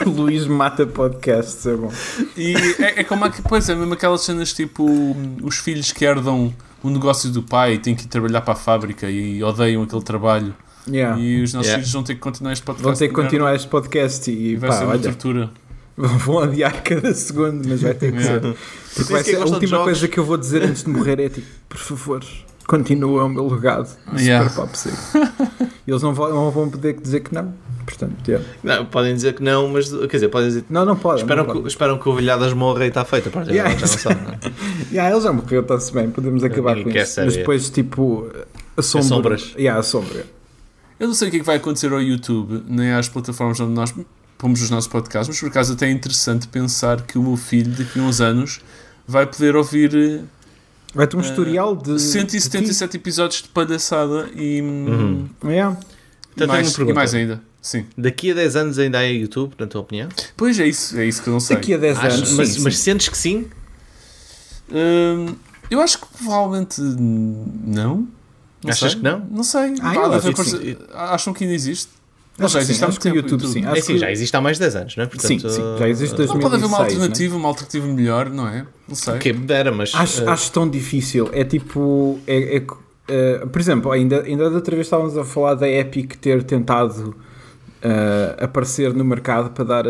Luís 0.06 0.46
mata 0.46 0.86
podcasts, 0.86 1.66
é 1.66 1.74
bom. 1.76 1.92
E 2.36 2.54
é, 2.78 3.00
é 3.00 3.04
como 3.04 3.24
aqu- 3.24 3.42
pois 3.48 3.68
é, 3.68 3.74
mesmo 3.74 3.94
aquelas 3.94 4.20
cenas 4.22 4.52
tipo 4.52 4.86
os 5.42 5.58
filhos 5.58 5.92
que 5.92 6.04
herdam 6.04 6.52
o 6.82 6.90
negócio 6.90 7.30
do 7.30 7.42
pai 7.42 7.74
e 7.74 7.78
têm 7.78 7.94
que 7.94 8.04
ir 8.04 8.08
trabalhar 8.08 8.40
para 8.42 8.52
a 8.54 8.56
fábrica 8.56 9.10
e 9.10 9.42
odeiam 9.42 9.82
aquele 9.82 10.02
trabalho. 10.02 10.54
Yeah. 10.88 11.20
E 11.20 11.42
os 11.42 11.52
nossos 11.52 11.66
Yeah. 11.68 11.82
filhos 11.82 11.92
vão 11.92 12.02
ter 12.02 12.14
que 12.14 12.20
continuar 12.20 12.52
este 12.52 12.62
podcast. 12.64 12.84
Vão 12.84 12.94
ter 12.94 13.08
que 13.08 13.14
continuar 13.14 13.54
este 13.54 13.68
podcast 13.68 14.30
e, 14.30 14.52
E 14.52 14.56
vai 14.56 14.70
pá, 14.70 14.76
ser 14.76 14.84
uma 14.84 14.92
olha, 14.92 15.02
tortura. 15.02 15.50
vão 15.96 16.36
odiar 16.36 16.82
cada 16.82 17.12
segundo, 17.14 17.68
mas 17.68 17.82
vai 17.82 17.92
ter 17.94 18.12
que 18.12 18.18
Yeah. 18.18 18.40
ser. 18.48 18.56
Porque 18.94 19.12
vai 19.12 19.24
ser 19.24 19.36
a 19.36 19.44
última 19.44 19.82
coisa 19.84 20.08
que 20.08 20.18
eu 20.18 20.24
vou 20.24 20.36
dizer 20.38 20.62
antes 20.62 20.84
de 20.84 20.90
morrer 20.90 21.20
é 21.20 21.28
tipo, 21.28 21.46
por 21.68 21.78
favor, 21.78 22.24
continua 22.68 23.24
o 23.24 23.28
meu 23.28 23.48
legado. 23.48 23.88
de 24.14 24.22
Yeah. 24.22 24.48
Super 24.48 24.62
Pop 24.66 24.78
Sick. 24.78 24.96
E 25.86 25.90
Eles 25.90 26.02
não 26.02 26.14
vão, 26.14 26.28
não 26.30 26.50
vão 26.52 26.70
poder 26.70 27.00
dizer 27.00 27.20
que 27.20 27.34
não. 27.34 27.52
Portanto, 27.84 28.28
yeah. 28.28 28.46
Não, 28.62 28.84
podem 28.84 29.14
dizer 29.14 29.34
que 29.34 29.42
não, 29.42 29.66
mas 29.68 29.90
quer 29.90 30.06
dizer, 30.18 30.28
podem 30.28 30.48
dizer. 30.48 30.64
não, 30.68 30.84
não 30.84 30.94
pode. 30.94 31.22
Esperam, 31.22 31.44
não 31.44 31.50
que, 31.50 31.58
pode. 31.60 31.68
esperam 31.68 31.98
que 31.98 32.08
o 32.08 32.14
Vilhadas 32.14 32.52
morra 32.52 32.84
e 32.84 32.88
está 32.88 33.04
feito. 33.04 33.30
A 33.30 33.32
partir 33.32 33.48
de 33.52 33.56
Yeah, 33.56 33.74
agora 33.74 33.86
já 33.88 33.92
não 33.94 34.02
sabe. 34.02 34.20
não 34.22 34.32
é? 34.32 34.38
Yeah, 34.92 35.16
ele 35.16 35.24
já 35.24 35.32
morreu, 35.32 35.62
está-se 35.62 35.92
bem, 35.92 36.10
podemos 36.10 36.44
acabar 36.44 36.76
com 36.82 36.90
quer 36.90 37.04
isso. 37.04 37.14
saber. 37.14 37.26
Mas 37.26 37.36
depois, 37.38 37.70
tipo, 37.70 38.30
a 38.76 38.82
sombra. 38.82 39.08
sombras. 39.08 39.54
Yeah, 39.58 39.80
a 39.80 39.82
sombra. 39.82 40.26
Eu 41.00 41.06
não 41.08 41.14
sei 41.14 41.28
o 41.28 41.30
que 41.30 41.38
é 41.38 41.40
que 41.40 41.46
vai 41.46 41.56
acontecer 41.56 41.90
ao 41.92 42.02
YouTube, 42.02 42.62
nem 42.68 42.92
às 42.92 43.08
plataformas 43.08 43.58
onde 43.60 43.72
nós 43.72 43.94
pomos 44.36 44.60
os 44.60 44.68
nossos 44.70 44.88
podcasts, 44.88 45.28
mas 45.28 45.40
por 45.40 45.48
acaso 45.48 45.72
até 45.72 45.86
é 45.86 45.90
interessante 45.90 46.46
pensar 46.48 47.00
que 47.02 47.18
o 47.18 47.22
meu 47.22 47.36
filho, 47.36 47.72
daqui 47.72 47.98
a 47.98 48.02
uns 48.02 48.20
anos, 48.20 48.60
vai 49.06 49.26
poder 49.26 49.56
ouvir 49.56 50.22
Vai 50.94 51.06
ter 51.06 51.16
um 51.16 51.20
historial 51.20 51.76
de. 51.76 51.98
177 52.00 52.96
episódios 52.96 53.42
de 53.42 53.48
palhaçada 53.48 54.28
e, 54.34 54.60
Uhum. 54.62 55.28
de- 55.42 55.48
Yeah. 55.48 55.76
e 55.76 55.84
Então 56.34 56.46
tenho 56.46 56.48
mais, 56.48 56.78
uma 56.78 56.90
e 56.90 56.94
mais 56.94 57.14
ainda. 57.14 57.42
Sim. 57.60 57.84
Daqui 57.96 58.30
a 58.30 58.34
10 58.34 58.56
anos 58.56 58.78
ainda 58.78 58.98
há 58.98 59.02
YouTube, 59.02 59.54
na 59.58 59.66
tua 59.66 59.80
opinião? 59.82 60.08
Pois 60.36 60.58
é 60.58 60.66
isso, 60.66 60.96
é 60.98 61.04
isso 61.04 61.22
que 61.22 61.28
eu 61.28 61.32
não 61.32 61.40
sei. 61.40 61.56
Daqui 61.56 61.74
a 61.74 61.76
10 61.78 61.98
Achas- 61.98 62.14
anos. 62.14 62.32
mas, 62.32 62.48
sim, 62.50 62.60
mas 62.62 62.76
sim. 62.78 62.82
sentes 62.84 63.08
que 63.08 63.18
sim? 63.18 63.46
Hum, 64.72 65.34
eu 65.70 65.80
acho 65.80 65.98
que 65.98 66.06
provavelmente 66.18 66.80
não. 66.80 68.06
Não 68.62 68.70
Achas 68.70 68.92
sei. 68.92 68.98
que 69.00 69.04
não? 69.04 69.26
Não 69.30 69.42
sei. 69.42 69.74
Ah, 69.80 69.92
de 70.08 70.14
acho 70.16 70.32
coisa- 70.32 70.58
sim. 70.60 70.76
Acham 70.94 71.32
que 71.32 71.44
ainda 71.44 71.54
existe? 71.54 71.90
Não, 72.38 72.46
Acho 72.46 72.54
já 72.54 72.60
que 72.60 72.64
sim, 72.66 72.70
existe 72.72 72.84
há 72.84 72.88
acho 72.88 72.94
muito 72.94 73.02
tempo. 73.02 73.16
YouTube, 73.16 73.52
sim. 73.52 73.64
É 73.64 73.78
assim, 73.78 73.92
que- 73.94 73.98
já 73.98 74.10
existe 74.12 74.36
há 74.36 74.40
mais 74.40 74.56
de 74.56 74.60
10 74.62 74.76
anos, 74.76 74.96
não 74.96 75.04
é? 75.04 75.10
Sim, 75.18 75.38
sim, 75.38 75.48
já 75.78 75.88
existe 75.88 76.16
desde 76.16 76.34
Não 76.34 76.40
pode 76.40 76.54
haver 76.54 76.66
uma 76.66 76.78
2006, 76.78 77.00
alternativa, 77.02 77.36
uma 77.36 77.48
alternativa 77.48 77.86
melhor, 77.88 78.30
não 78.30 78.46
é? 78.48 78.64
Não 78.88 78.94
sei. 78.94 79.14
O 79.14 79.18
que 79.18 79.32
dera, 79.32 79.70
mas. 79.70 79.94
Acho, 79.94 80.22
eh, 80.22 80.28
acho 80.28 80.50
tão 80.52 80.68
difícil. 80.68 81.28
É 81.32 81.44
tipo. 81.44 82.18
É, 82.26 82.56
é, 82.56 82.66
eh, 83.08 83.46
por 83.46 83.60
exemplo, 83.60 83.90
ainda, 83.92 84.22
ainda 84.22 84.48
da 84.48 84.56
outra 84.56 84.74
vez 84.74 84.86
estávamos 84.86 85.16
a 85.16 85.24
falar 85.24 85.54
da 85.54 85.68
Epic 85.68 86.14
ter 86.16 86.42
tentado 86.42 87.14
eh, 87.82 88.36
aparecer 88.40 88.94
no 88.94 89.04
mercado 89.04 89.50
para 89.50 89.64
dar. 89.64 89.84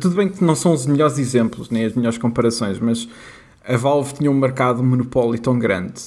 tudo 0.00 0.16
bem 0.16 0.28
que 0.28 0.42
não 0.42 0.54
são 0.54 0.72
os 0.72 0.86
melhores 0.86 1.18
exemplos, 1.18 1.70
nem 1.70 1.84
as 1.84 1.94
melhores 1.94 2.18
comparações, 2.18 2.78
mas 2.78 3.08
a 3.66 3.76
Valve 3.76 4.14
tinha 4.14 4.30
um 4.30 4.34
mercado 4.34 4.82
monopólio 4.82 5.40
tão 5.40 5.58
grande. 5.58 6.02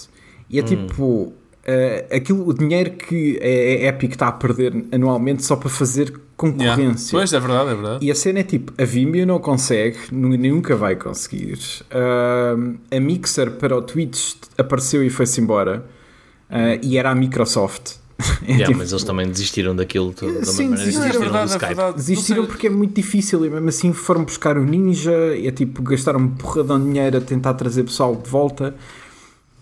E 0.50 0.60
é 0.60 0.63
tipo. 0.63 1.34
eh, 1.63 2.08
aquilo, 2.12 2.48
o 2.48 2.54
dinheiro 2.54 2.92
que 2.92 3.39
a 3.42 3.88
Epic 3.88 4.13
está 4.13 4.30
a 4.30 4.32
perder 4.32 4.86
anualmente 4.92 5.46
só 5.46 5.56
para 5.56 5.70
fazer 5.70 6.12
Yeah. 6.48 6.75
concorrência. 6.75 7.12
Pois, 7.12 7.34
é 7.34 7.39
verdade, 7.39 7.69
é 7.69 7.74
verdade. 7.75 8.05
E 8.05 8.12
a 8.12 8.15
cena 8.15 8.39
é 8.39 8.43
tipo, 8.43 8.74
a 8.81 8.86
Vimeo 8.86 9.25
não 9.25 9.39
consegue, 9.39 9.98
nu- 10.12 10.38
nunca 10.38 10.75
vai 10.75 10.96
conseguir. 10.96 11.60
Ahm, 11.91 12.75
a 12.91 13.00
Mixer 13.00 13.51
para 13.51 13.75
o 13.77 13.81
Twitch 13.81 14.36
apareceu 14.58 15.03
e 15.03 15.10
foi-se 15.10 15.41
embora. 15.41 15.86
Ah, 16.50 16.75
e 16.81 16.98
era 16.98 17.12
a 17.12 17.15
Microsoft. 17.15 17.96
É 18.43 18.51
yeah, 18.51 18.65
tipo, 18.65 18.79
mas 18.79 18.91
eles 18.91 19.03
também 19.05 19.27
desistiram 19.29 19.74
daquilo 19.75 20.12
tudo, 20.12 20.43
Sim, 20.46 20.74
é 20.74 20.75
desistiram 20.75 21.12
do 21.12 21.19
verdade, 21.19 21.43
é 21.51 21.55
Skype. 21.55 21.65
verdade. 21.67 21.96
Desistiram 21.96 22.46
porque 22.46 22.67
é 22.67 22.69
muito 22.69 22.93
difícil 22.96 23.46
e 23.46 23.50
mesmo 23.50 23.69
assim 23.69 23.93
foram 23.93 24.25
buscar 24.25 24.58
o 24.58 24.63
Ninja. 24.65 25.13
É 25.41 25.51
tipo, 25.51 25.81
gastaram 25.81 26.19
um 26.19 26.27
porradão 26.29 26.77
de 26.79 26.86
dinheiro 26.88 27.17
a 27.17 27.22
tentar 27.22 27.53
trazer 27.53 27.84
pessoal 27.84 28.15
de 28.15 28.29
volta. 28.29 28.75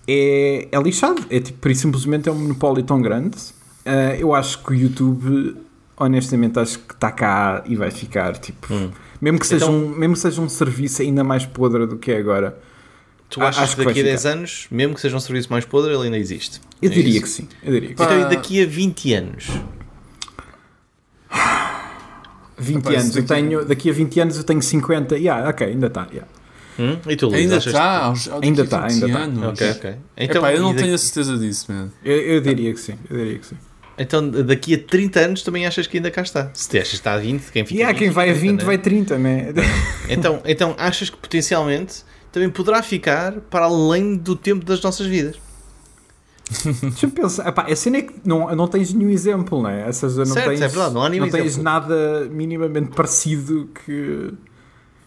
É, 0.07 0.67
é 0.71 0.79
lixado. 0.81 1.23
É 1.29 1.39
tipo, 1.39 1.59
por 1.59 1.69
isso 1.71 1.81
simplesmente 1.81 2.29
é 2.29 2.31
um 2.31 2.35
monopólio 2.35 2.83
tão 2.83 2.99
grande. 3.01 3.37
Ah, 3.85 4.15
eu 4.17 4.33
acho 4.33 4.63
que 4.63 4.71
o 4.71 4.73
YouTube, 4.73 5.55
honestamente, 5.97 6.59
acho 6.59 6.79
que 6.79 6.93
está 6.93 7.11
cá 7.11 7.63
e 7.65 7.75
vai 7.75 7.91
ficar. 7.91 8.37
Tipo, 8.37 8.73
Hum. 8.73 8.91
mesmo, 9.19 9.39
que 9.39 9.47
seja 9.47 9.65
Então- 9.65 9.75
um, 9.75 9.89
mesmo 9.89 10.13
que 10.13 10.19
seja 10.21 10.39
um 10.41 10.47
serviço 10.49 11.01
ainda 11.01 11.23
mais 11.23 11.45
podre 11.45 11.85
do 11.87 11.97
que 11.97 12.11
é 12.11 12.17
agora. 12.17 12.57
Tu 13.29 13.41
achas 13.41 13.63
acho 13.63 13.75
que 13.75 13.79
daqui 13.83 13.99
a 13.99 14.03
ficar. 14.03 14.07
10 14.09 14.25
anos, 14.25 14.67
mesmo 14.71 14.93
que 14.95 15.01
seja 15.01 15.17
um 15.17 15.19
serviço 15.19 15.49
mais 15.51 15.65
podre, 15.65 15.93
ele 15.93 16.03
ainda 16.05 16.17
existe? 16.17 16.61
Eu 16.81 16.89
É 16.89 16.93
diria 16.93 17.11
isso? 17.11 17.21
que 17.23 17.29
sim. 17.29 17.47
Eu 17.61 17.73
diria 17.73 17.89
que 17.89 17.97
sim. 17.97 18.03
Então, 18.03 18.21
e 18.21 18.29
daqui 18.35 18.63
a 18.63 18.65
20 18.65 19.13
anos? 19.13 19.47
20 22.57 22.75
Rapaz, 22.85 23.03
anos. 23.03 23.15
Eu 23.15 23.23
daqui- 23.23 23.41
tenho, 23.41 23.65
daqui 23.65 23.89
a 23.89 23.93
20 23.93 24.19
anos 24.19 24.37
eu 24.37 24.43
tenho 24.43 24.61
50. 24.61 25.17
Yeah, 25.17 25.49
ok, 25.49 25.67
ainda 25.67 25.87
está. 25.87 26.07
Yeah. 26.11 26.27
Hum? 26.79 26.97
E 27.07 27.15
tu, 27.15 27.27
Luís, 27.27 27.41
Ainda 27.41 27.57
está, 27.57 28.13
Ainda 28.41 28.61
está, 28.63 28.87
20 28.87 29.03
ainda 29.03 29.25
está. 29.25 29.49
Ok, 29.49 29.71
ok. 29.71 29.95
Então, 30.15 30.47
eu 30.47 30.57
e 30.57 30.59
não 30.59 30.69
daqui- 30.69 30.83
tenho 30.83 30.95
a 30.95 30.97
certeza 30.97 31.37
disso, 31.37 31.71
man. 31.71 31.89
Eu, 32.05 32.15
eu 32.17 32.41
diria 32.41 32.71
que 32.73 32.79
sim. 32.79 32.95
Eu 33.09 33.17
diria 33.17 33.39
que 33.39 33.45
sim. 33.47 33.57
Então, 33.97 34.29
daqui 34.29 34.75
a 34.75 34.77
30 34.77 35.19
anos 35.19 35.41
também 35.41 35.65
achas 35.65 35.87
que 35.87 35.97
ainda 35.97 36.11
cá 36.11 36.21
está? 36.21 36.51
Se 36.53 36.69
te 36.69 36.77
achas 36.77 36.89
que 36.89 36.95
está 36.97 37.13
a 37.13 37.17
20, 37.17 37.51
quem 37.51 37.65
fica 37.65 37.79
E 37.79 37.83
há 37.83 37.87
20, 37.87 37.97
quem 37.97 38.09
vai 38.11 38.29
a 38.29 38.33
fica 38.33 38.41
20 38.41 38.57
30, 38.57 38.65
vai 38.65 38.77
30, 38.77 39.17
né? 39.17 39.53
Então, 40.07 40.41
então, 40.45 40.75
achas 40.77 41.09
que 41.09 41.17
potencialmente 41.17 42.03
também 42.31 42.49
poderá 42.49 42.83
ficar 42.83 43.33
para 43.49 43.65
além 43.65 44.15
do 44.15 44.35
tempo 44.35 44.63
das 44.63 44.81
nossas 44.81 45.07
vidas? 45.07 45.35
Deixa-me 46.63 47.11
pensar. 47.11 47.47
Epá, 47.47 47.63
a 47.63 47.75
cena 47.75 47.97
é 47.97 48.01
que 48.03 48.13
não, 48.23 48.55
não 48.55 48.67
tens 48.67 48.93
nenhum 48.93 49.09
exemplo, 49.09 49.61
não 49.61 49.69
é? 49.69 49.85
Ou 49.85 49.93
seja, 49.93 50.19
não 50.19 50.25
Certo, 50.27 50.49
tens, 50.49 50.61
é 50.61 50.67
verdade, 50.67 50.93
não 50.93 51.09
nenhum 51.09 51.29
tens 51.29 51.57
nada 51.57 52.27
minimamente 52.31 52.95
parecido 52.95 53.69
que. 53.85 54.33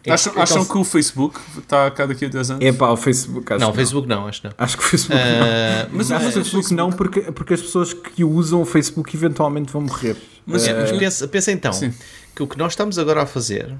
Acham, 0.09 0.33
Então, 0.33 0.43
acham 0.43 0.65
que 0.65 0.79
o 0.79 0.85
Facebook 0.85 1.39
está 1.59 1.91
cá 1.91 2.07
daqui 2.07 2.25
a 2.25 2.29
10 2.29 2.51
anos? 2.53 2.65
É 2.65 2.73
pá, 2.73 2.89
o 2.91 2.97
Facebook. 2.97 3.53
Acho 3.53 3.61
Não, 3.65 3.71
que 3.71 3.77
Facebook 3.77 4.09
não, 4.09 4.27
acho 4.27 4.41
que 4.41 4.47
não. 4.49 4.55
Acho 4.57 4.79
que 4.79 4.83
o 4.85 4.87
Facebook 4.87 5.19
não. 5.19 5.25
Ah, 5.45 5.89
Mas 5.93 6.11
Mas 6.11 6.25
o 6.25 6.29
o 6.29 6.33
Facebook 6.33 6.75
não, 6.75 6.91
porque, 6.91 7.21
porque 7.33 7.55
as 7.55 7.61
pessoas 7.61 7.93
que 7.93 8.25
usam 8.25 8.63
o 8.63 8.65
Facebook 8.65 9.15
eventualmente 9.15 9.71
vão 9.73 9.83
morrer. 9.83 10.17
Mas- 10.47 10.67
É, 10.67 10.73
mas 10.81 10.91
pensa, 10.93 11.29
pensa 11.29 11.53
então 11.53 11.73
sim. 11.73 11.93
que 12.35 12.43
o 12.43 12.47
que 12.47 12.57
nós 12.57 12.73
estamos 12.73 12.99
agora 12.99 13.23
a 13.23 13.27
fazer 13.27 13.75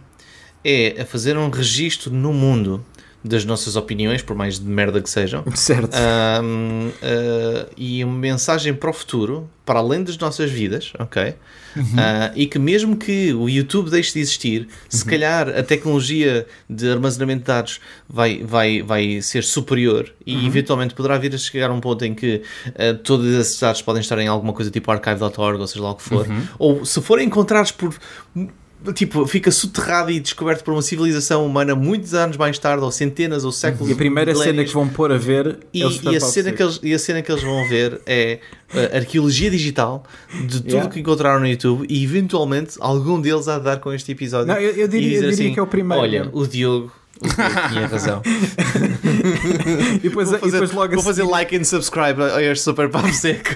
é 0.63 1.01
a 1.01 1.07
fazer 1.07 1.39
um 1.39 1.49
registro 1.49 2.13
no 2.13 2.33
mundo 2.35 2.85
das 3.23 3.45
nossas 3.45 3.77
opiniões, 3.77 4.23
por 4.23 4.35
mais 4.35 4.59
de 4.59 4.67
merda 4.67 5.01
que 5.01 5.11
sejam, 5.11 5.45
Certo. 5.55 5.95
Ahm, 5.95 6.91
ah, 7.03 7.67
e 7.77 8.03
uma 8.03 8.19
mensagem 8.19 8.73
para 8.75 8.91
o 8.91 8.93
futuro, 8.93 9.49
para 9.65 9.79
além 9.79 10.03
das 10.03 10.17
nossas 10.19 10.51
vidas, 10.51 10.93
ok? 10.99 11.35
Ah, 11.97 12.33
e 12.35 12.47
que 12.47 12.59
mesmo 12.59 12.97
que 12.97 13.33
o 13.35 13.49
YouTube 13.49 13.91
deixe 13.91 14.15
de 14.15 14.21
existir, 14.21 14.69
se 14.89 15.05
calhar 15.05 15.49
a 15.49 15.63
tecnologia 15.63 16.47
de 16.69 16.91
armazenamento 16.91 17.41
de 17.41 17.47
dados 17.47 17.81
vai, 18.09 18.43
vai, 18.43 18.83
vai 18.83 19.23
ser 19.23 19.45
superior 19.45 20.13
e 20.27 20.47
eventualmente 20.47 20.95
poderá 20.95 21.17
vir 21.19 21.35
a 21.35 21.39
chegar 21.39 21.71
a 21.71 21.73
um 21.73 21.81
ponto 21.81 22.05
em 22.05 22.15
que 22.15 22.43
ah, 22.69 22.99
todos 23.05 23.27
esses 23.35 23.61
dados 23.61 23.83
podem 23.83 24.01
estar 24.01 24.19
em 24.19 24.29
alguma 24.29 24.53
coisa 24.53 24.71
tipo 24.71 24.91
archive.org 24.91 25.61
ou 25.61 25.67
seja 25.67 25.83
lá 25.83 25.91
o 25.91 25.95
que 25.95 26.03
for, 26.03 26.27
ou 26.59 26.85
se 26.85 27.01
forem 27.01 27.27
encontrados 27.27 27.71
por 27.71 27.95
tipo, 28.95 29.27
fica 29.27 29.51
soterrado 29.51 30.11
e 30.11 30.19
descoberto 30.21 30.65
por 30.65 30.73
uma 30.73 30.83
civilização 30.83 31.45
humana 31.47 31.75
muitos 31.75 32.15
anos 32.15 32.37
mais 32.37 32.59
tarde, 32.59 32.83
ou 32.83 32.91
centenas 32.91 33.45
ou 33.45 33.53
séculos. 33.53 33.91
E 33.91 33.93
a 33.93 33.97
primeira 33.97 34.35
cena 34.35 34.65
que 34.65 34.73
vão 34.73 34.89
pôr 34.89 35.13
a 35.13 35.19
ver 35.19 35.59
E, 35.73 35.83
é 35.83 35.87
o 35.87 35.91
e 36.13 36.17
a 36.17 36.21
cena 36.21 36.53
que 36.53 36.63
eles, 36.63 36.81
e 36.83 36.95
a 36.95 36.99
cena 36.99 37.21
que 37.23 37.31
eles 37.31 37.43
vão 37.43 37.69
ver 37.69 38.01
é 38.07 38.39
a 38.93 38.97
arqueologia 38.99 39.51
digital 39.51 40.05
de 40.47 40.61
tudo 40.63 40.71
Yeah. 40.71 40.91
que 40.91 41.01
encontraram 41.01 41.41
no 41.41 41.47
YouTube 41.47 41.85
e 41.89 42.03
eventualmente 42.05 42.77
algum 42.81 43.21
deles 43.21 43.49
há 43.49 43.59
de 43.59 43.65
dar 43.65 43.79
com 43.81 43.93
este 43.93 44.13
episódio. 44.13 44.47
Não, 44.47 44.55
eu- 44.57 44.71
eu 44.75 44.89
diria- 44.89 45.09
eu 45.17 45.21
diria 45.21 45.29
assim, 45.31 45.53
que 45.53 45.59
é 45.59 45.63
o 45.63 45.67
primeiro 45.67 46.03
Olha, 46.03 46.21
mesmo." 46.25 46.39
o 46.39 46.47
Diogo, 46.47 46.47
o 46.47 46.49
Diogo 46.49 46.93
tinha 47.69 47.87
razão. 47.87 48.23
E 49.97 49.99
depois, 50.09 50.29
Vou 50.29 50.39
e 50.39 50.41
fazer, 50.41 50.53
depois 50.53 50.73
logo, 50.73 50.93
a 50.93 50.97
vou 50.97 51.05
fazer 51.05 51.23
seguir, 51.23 51.33
like 51.33 51.57
and 51.57 51.65
subscribe 51.65 52.23
a 52.23 52.43
este 52.43 52.65
Super 52.65 52.89
Papo 52.89 53.13
Seco. 53.13 53.51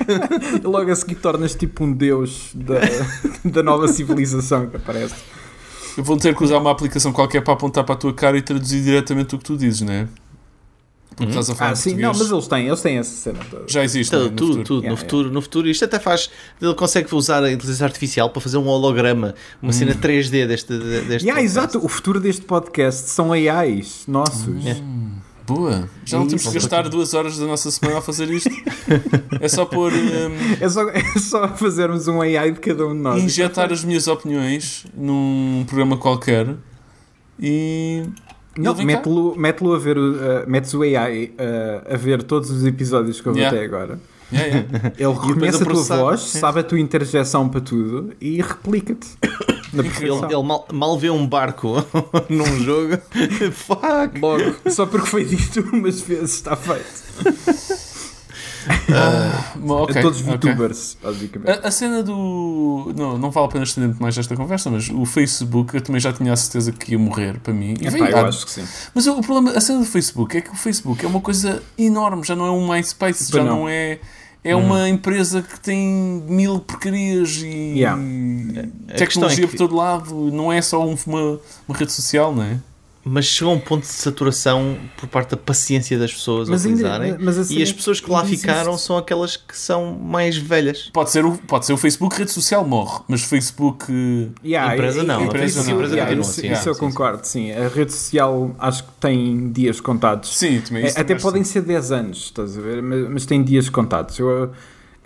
logo 0.63 0.91
a 0.91 0.95
seguir 0.95 1.17
tornas 1.17 1.55
tipo 1.55 1.85
um 1.85 1.93
deus 1.93 2.51
da, 2.55 2.81
da 3.45 3.63
nova 3.63 3.89
civilização 3.89 4.67
que 4.67 4.77
aparece. 4.77 5.15
Vão 5.97 6.17
ter 6.17 6.35
que 6.35 6.43
usar 6.43 6.59
uma 6.59 6.71
aplicação 6.71 7.13
qualquer 7.13 7.43
para 7.43 7.55
apontar 7.55 7.85
para 7.85 7.95
a 7.95 7.99
tua 7.99 8.13
cara 8.13 8.37
e 8.37 8.43
traduzir 8.43 8.83
diretamente 8.83 9.35
o 9.35 9.39
que 9.39 9.45
tu 9.45 9.57
dizes, 9.57 9.83
não 9.83 9.93
é? 9.93 10.09
Porque 11.17 11.31
estás 11.31 11.49
a 11.51 11.55
falar 11.55 11.71
Ah, 11.71 11.77
sim, 11.77 11.95
não, 11.97 12.13
mas 12.13 12.31
eles 12.31 12.47
têm, 12.49 12.67
eles 12.67 12.81
têm 12.81 12.99
essa 12.99 13.15
cena 13.15 13.39
toda. 13.51 13.65
Já 13.69 13.85
existe, 13.85 14.13
não 14.13 14.21
é? 14.27 14.29
Tudo, 14.29 14.31
No 14.33 14.37
tudo, 14.37 14.49
futuro. 14.49 14.65
tudo. 14.65 14.79
Yeah, 14.83 14.91
no, 14.91 14.97
futuro, 14.97 15.31
no 15.31 15.43
futuro, 15.43 15.69
isto 15.69 15.85
até 15.85 15.99
faz. 16.01 16.29
Ele 16.61 16.75
consegue 16.75 17.15
usar 17.15 17.43
a 17.45 17.51
inteligência 17.53 17.85
artificial 17.87 18.31
para 18.31 18.41
fazer 18.41 18.57
um 18.59 18.67
holograma, 18.67 19.35
uma 19.63 19.73
cena 19.73 19.95
3D 19.95 20.47
deste. 20.47 20.73
deste 20.77 21.27
Yeah, 21.27 21.35
podcast. 21.35 21.45
exato, 21.45 21.79
o 21.85 21.89
futuro 21.89 22.19
deste 22.21 22.43
podcast 22.43 23.09
são 23.11 23.33
AIs 23.33 24.05
nossos. 24.09 24.45
Boa. 25.47 25.89
Já 26.07 26.17
não 26.17 26.25
É 26.25 26.29
temos 26.29 26.47
que 26.47 26.55
gastar 26.55 26.89
duas 26.89 27.13
horas 27.13 27.37
da 27.37 27.45
nossa 27.47 27.71
semana 27.71 27.99
a 27.99 28.01
fazer 28.01 28.31
isto. 28.31 28.49
é 29.41 29.47
só 29.47 29.67
pôr. 29.67 29.93
hum, 29.93 30.57
É, 30.59 30.69
só, 30.71 30.89
é 30.89 31.03
só 31.19 31.49
fazermos 31.49 32.09
um 32.09 32.23
AI 32.23 32.53
de 32.53 32.61
cada 32.61 32.87
um 32.87 32.95
de 32.95 33.01
nós. 33.01 33.23
injetar 33.23 33.71
as 33.71 33.85
minhas 33.85 34.09
opiniões 34.09 34.87
num 34.97 35.65
programa 35.67 35.99
qualquer 35.99 36.55
e. 37.39 38.05
Não, 38.57 38.75
mete-lo 38.75 39.35
mete 39.37 39.65
a 39.65 39.79
ver, 39.79 39.99
o, 39.99 40.13
uh, 40.13 40.17
metes 40.47 40.73
o 40.75 40.83
AI 40.83 41.33
uh, 41.39 41.95
a 41.95 41.97
ver 41.97 42.23
todos 42.23 42.51
os 42.51 42.65
episódios 42.65 43.21
que 43.21 43.29
houve 43.29 43.41
Yeah. 43.41 43.57
até 43.57 43.67
agora. 43.67 43.99
Yeah, 44.33 44.67
yeah. 44.71 44.93
Ele 44.99 45.13
reconhece 45.13 45.63
a 45.63 45.67
tua 45.67 45.83
voz, 45.83 46.21
sabe 46.21 46.61
a 46.61 46.63
tua 46.63 46.81
interjeição 46.81 47.49
para 47.49 47.61
tudo 47.61 48.13
e 48.21 48.41
replica-te. 48.41 49.09
Ele, 49.75 49.89
ele 50.33 50.43
mal, 50.45 50.69
mal 50.73 50.97
vê 50.97 51.11
um 51.11 51.27
barco 51.27 51.85
num 52.31 52.61
jogo. 52.61 52.97
Fuck! 53.51 54.21
Logo, 54.23 54.71
só 54.71 54.87
porque 54.87 55.09
foi 55.09 55.25
dito 55.25 55.63
umas 55.73 56.01
vezes, 56.01 56.35
está 56.35 56.55
feito. 56.55 56.87
Ok, 59.67 59.99
a 59.99 60.03
todos 60.03 60.21
os 60.21 60.27
ok. 60.29 60.51
VTubers, 60.53 60.97
basicamente. 61.03 61.51
A, 61.51 61.69
a 61.69 61.71
cena 61.71 62.03
do. 62.03 62.93
Não, 62.97 63.19
não 63.19 63.31
vale 63.31 63.47
a 63.47 63.51
pena 63.51 63.65
estender 63.65 63.89
muito 63.89 64.03
mais 64.03 64.17
esta 64.19 64.35
conversa, 64.37 64.71
mas 64.71 64.89
o 64.91 65.05
Facebook 65.05 65.75
eu 65.75 65.81
também 65.81 66.01
já 66.01 66.13
tinha 66.13 66.33
a 66.33 66.37
certeza 66.37 66.73
que 66.73 66.93
ia 66.93 66.99
morrer 66.99 67.39
para 67.41 67.53
mim. 67.53 67.75
Epá, 67.81 67.91
veio- 67.91 68.07
eu 68.07 68.17
ah, 68.19 68.29
acho 68.29 68.45
que 68.47 68.53
sim. 68.53 68.65
Mas 68.95 69.07
o 69.07 69.21
problema, 69.21 69.57
a 69.57 69.61
cena 69.61 69.79
do 69.81 69.85
Facebook 69.87 70.37
é 70.37 70.41
que 70.41 70.51
o 70.51 70.57
Facebook 70.57 71.05
é 71.05 71.09
uma 71.09 71.21
coisa 71.21 71.63
enorme, 71.79 72.23
já 72.25 72.35
não 72.37 72.47
é 72.47 72.51
um 72.51 72.69
MySpace, 72.73 73.31
já 73.33 73.43
não. 73.45 73.61
não. 73.61 73.69
é. 73.69 73.99
É 74.47 74.55
uma 74.55 74.87
empresa 74.91 75.41
que 75.41 75.59
tem 75.59 76.23
mil 76.29 76.61
porcarias 76.61 77.37
e 77.43 77.79
Yeah. 77.79 77.99
Tecnologia 78.95 79.45
é 79.45 79.49
que- 79.49 79.57
por 79.57 79.57
todo 79.57 79.75
lado, 79.75 80.15
não 80.31 80.53
é 80.53 80.61
só 80.61 80.87
um- 80.87 80.95
uma, 81.07 81.41
uma 81.67 81.77
rede 81.79 81.93
social, 81.93 82.35
não 82.35 82.43
é? 82.43 82.59
Mas 83.07 83.27
chegou 83.27 83.53
a 83.53 83.57
um 83.57 83.61
ponto 83.61 83.83
de 83.83 83.89
saturação 83.89 84.79
por 84.97 85.07
parte 85.09 85.33
da 85.33 85.37
paciência 85.37 85.99
das 85.99 86.11
pessoas 86.13 86.49
Mas 86.49 86.65
a 86.65 86.69
ainda- 86.69 86.79
utilizarem. 86.89 87.17
mas 87.21 87.39
a 87.39 87.45
cena 87.45 87.61
e 87.61 87.63
as 87.63 87.69
é 87.69 87.73
pessoas 87.75 88.01
que 88.01 88.11
lá 88.11 88.21
ainda 88.23 88.31
ficaram 88.31 88.73
existe. 88.73 88.87
são 88.87 88.97
aquelas 88.97 89.37
que 89.37 89.57
são 89.59 89.93
mais 89.95 90.37
velhas. 90.39 90.91
Pode 90.93 91.11
ser, 91.11 91.25
o, 91.27 91.33
pode 91.37 91.67
ser 91.67 91.75
o 91.75 91.77
Facebook, 91.77 92.17
rede 92.17 92.31
social 92.31 92.67
morre, 92.67 93.01
mas 93.07 93.23
o 93.23 93.27
Facebook. 93.27 93.85
eh, 93.93 94.29
Yeah, 94.43 94.75
Empresa 94.75 95.01
e- 95.03 95.07
não, 95.07 95.21
e- 95.21 95.23
a 95.23 95.27
empresa 95.27 95.45
isso- 95.61 95.69
não, 95.69 95.77
empresa 95.77 95.95
yeah, 95.95 96.11
continua, 96.17 96.31
isso, 96.31 96.41
sim, 96.41 96.53
isso 96.53 96.63
sim, 96.63 96.69
eu 96.71 96.75
sim, 96.75 96.81
concordo, 96.81 97.27
sim. 97.27 97.53
A 97.53 97.69
rede 97.69 97.93
social 97.93 98.57
acho 98.59 98.85
que 98.85 98.91
tem 99.01 99.53
dias 99.53 99.81
contados. 99.81 100.35
Sim, 100.37 100.61
também 100.63 100.85
É, 100.85 100.87
isso 100.87 100.99
até 100.99 101.09
também 101.09 101.23
podem 101.23 101.45
ser 101.45 101.61
10 101.61 101.93
anos, 101.93 102.19
estás 102.25 102.57
a 102.57 102.61
ver? 102.63 102.83
Mas, 102.83 103.09
mas 103.11 103.27
tem 103.27 103.43
dias 103.45 103.69
contados. 103.69 104.19
Eu, 104.19 104.51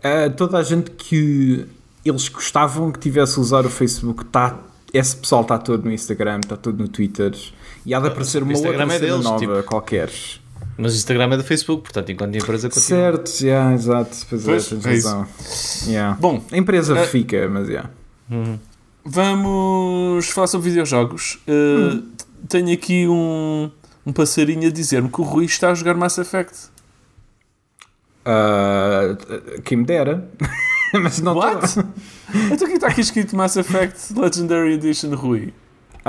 eh, 0.04 0.28
toda 0.28 0.56
a 0.58 0.62
gente 0.62 0.92
que 0.92 1.66
eles 2.04 2.28
gostavam 2.28 2.92
que 2.92 3.00
tivesse 3.00 3.38
a 3.38 3.42
usar 3.42 3.66
o 3.66 3.68
Facebook, 3.70 4.24
tá, 4.26 4.56
esse 4.94 5.16
pessoal 5.16 5.42
está 5.42 5.58
todo 5.58 5.84
no 5.84 5.90
Instagram, 5.92 6.38
está 6.44 6.56
todo 6.56 6.78
no 6.78 6.86
Twitter. 6.88 7.34
E 7.88 7.94
há 7.94 8.00
de 8.00 8.08
aparecer 8.08 8.42
uma 8.42 8.52
Instagram 8.52 8.82
outra 8.82 8.96
é 8.96 8.98
deles, 8.98 9.24
nova 9.24 9.38
tipo. 9.38 9.62
qualquer. 9.62 10.10
Mas 10.76 10.92
o 10.92 10.96
Instagram 10.96 11.32
é 11.32 11.36
do 11.38 11.42
Facebook, 11.42 11.84
portanto, 11.84 12.12
enquanto 12.12 12.34
a 12.34 12.38
empresa 12.38 12.68
continua. 12.68 12.86
Certo, 13.00 13.30
yeah, 13.40 13.74
exato. 13.74 14.14
Pois, 14.28 14.44
Pois, 14.44 14.66
é, 14.72 14.76
tens 14.76 14.84
é 14.86 14.90
razão. 14.90 15.26
Yeah. 15.86 16.18
Bom, 16.20 16.44
A 16.52 16.56
empresa 16.58 16.98
Eh, 16.98 17.06
fica, 17.06 17.48
mas 17.48 17.66
yeah. 17.66 17.88
Vamos 19.04 20.28
falar 20.28 20.48
sobre 20.48 20.68
videojogos. 20.68 21.38
Uh, 21.48 22.02
Tenho 22.46 22.72
aqui 22.74 23.08
um, 23.08 23.70
um 24.04 24.12
passarinho 24.12 24.68
a 24.68 24.70
dizer-me 24.70 25.08
que 25.08 25.20
o 25.22 25.24
Rui 25.24 25.46
está 25.46 25.70
a 25.70 25.74
jogar 25.74 25.94
Mass 25.94 26.18
Effect. 26.18 26.68
Ah, 28.24 29.16
quem 29.64 29.78
me 29.78 29.84
dera. 29.84 30.28
mas 30.92 31.20
não 31.20 31.34
What? 31.34 31.74
tô. 31.74 31.84
Então 32.52 32.66
aqui 32.66 32.74
está 32.76 32.88
aqui 32.88 33.00
escrito 33.00 33.34
Mass 33.34 33.56
Effect 33.56 34.12
Legendary 34.14 34.74
Edition 34.74 35.14
Rui. 35.14 35.54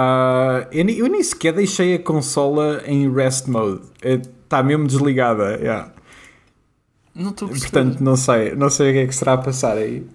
Ah, 0.02 0.66
eu, 0.72 0.86
nem- 0.86 0.98
eu 0.98 1.08
nem 1.10 1.22
sequer 1.22 1.52
deixei 1.54 1.96
a 1.96 2.00
consola 2.00 2.82
em 2.86 3.12
rest 3.14 3.48
mode. 3.48 3.82
Está 4.02 4.64
mesmo 4.64 4.88
desligada. 4.88 5.58
yeah. 5.58 5.92
Não 7.14 7.32
estou 7.32 7.50
a. 7.50 7.52
Portanto, 7.52 8.00
não 8.02 8.16
sei, 8.16 8.56
não 8.56 8.70
sei 8.70 8.92
o 8.92 8.94
que 8.94 9.00
é 9.00 9.08
que 9.08 9.14
será 9.16 9.34
a 9.34 9.38
passar 9.38 9.78
aí. 9.78 10.06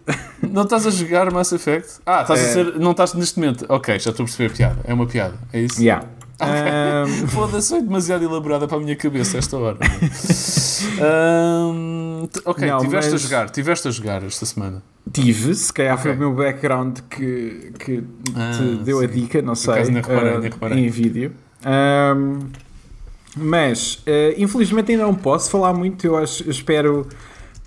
Não 0.42 0.62
estás 0.62 0.86
a 0.86 0.90
jogar 0.90 1.30
Mass 1.30 1.52
Effect? 1.52 2.00
Ah, 2.06 2.22
estás 2.22 2.40
a 2.40 2.42
É. 2.42 2.46
ser. 2.52 2.78
Não 2.78 2.92
estás 2.92 3.12
neste 3.12 3.38
momento. 3.38 3.66
Ok, 3.68 3.98
já 3.98 4.10
estou 4.10 4.24
a 4.24 4.26
perceber 4.26 4.52
a 4.52 4.56
piada. 4.56 4.76
É 4.84 4.94
uma 4.94 5.06
piada. 5.06 5.34
É 5.52 5.60
isso? 5.60 5.82
Yeah. 5.82 6.06
Ahm, 6.40 7.26
Foda-se, 7.28 7.68
foi 7.70 7.82
demasiado 7.82 8.24
elaborada 8.24 8.66
para 8.66 8.78
a 8.78 8.80
minha 8.80 8.96
cabeça 8.96 9.36
esta 9.36 9.56
hora. 9.58 9.76
T- 12.32 12.40
ok, 12.44 12.68
Não, 12.68 12.78
tiveste 12.78 13.10
a 13.10 13.12
mas- 13.12 13.20
jogar, 13.22 13.50
tiveste 13.50 13.88
a 13.88 13.90
jogar 13.90 14.22
esta 14.24 14.46
semana. 14.46 14.82
Tive, 15.14 15.54
se 15.54 15.72
calhar 15.72 15.96
foi 16.00 16.12
o 16.12 16.16
meu 16.18 16.32
background 16.34 16.98
que, 17.08 17.72
que 17.78 18.02
te 18.02 18.32
Ah, 18.36 18.82
deu 18.84 18.98
a 18.98 19.02
sim. 19.02 19.08
dica, 19.08 19.40
não 19.40 19.54
sei, 19.54 19.72
acaso 19.74 19.90
nem 19.92 20.02
reparei, 20.02 20.30
ah, 20.34 20.38
nem 20.40 20.50
reparei. 20.50 20.78
em 20.86 20.88
vídeo. 20.90 21.32
Ahm, 21.64 22.40
mas, 23.36 24.02
ah, 24.06 24.34
infelizmente 24.36 24.92
ainda 24.92 25.04
não 25.04 25.14
posso 25.14 25.50
falar 25.50 25.72
muito, 25.72 26.06
eu, 26.06 26.16
acho, 26.16 26.44
eu 26.44 26.50
espero 26.50 27.06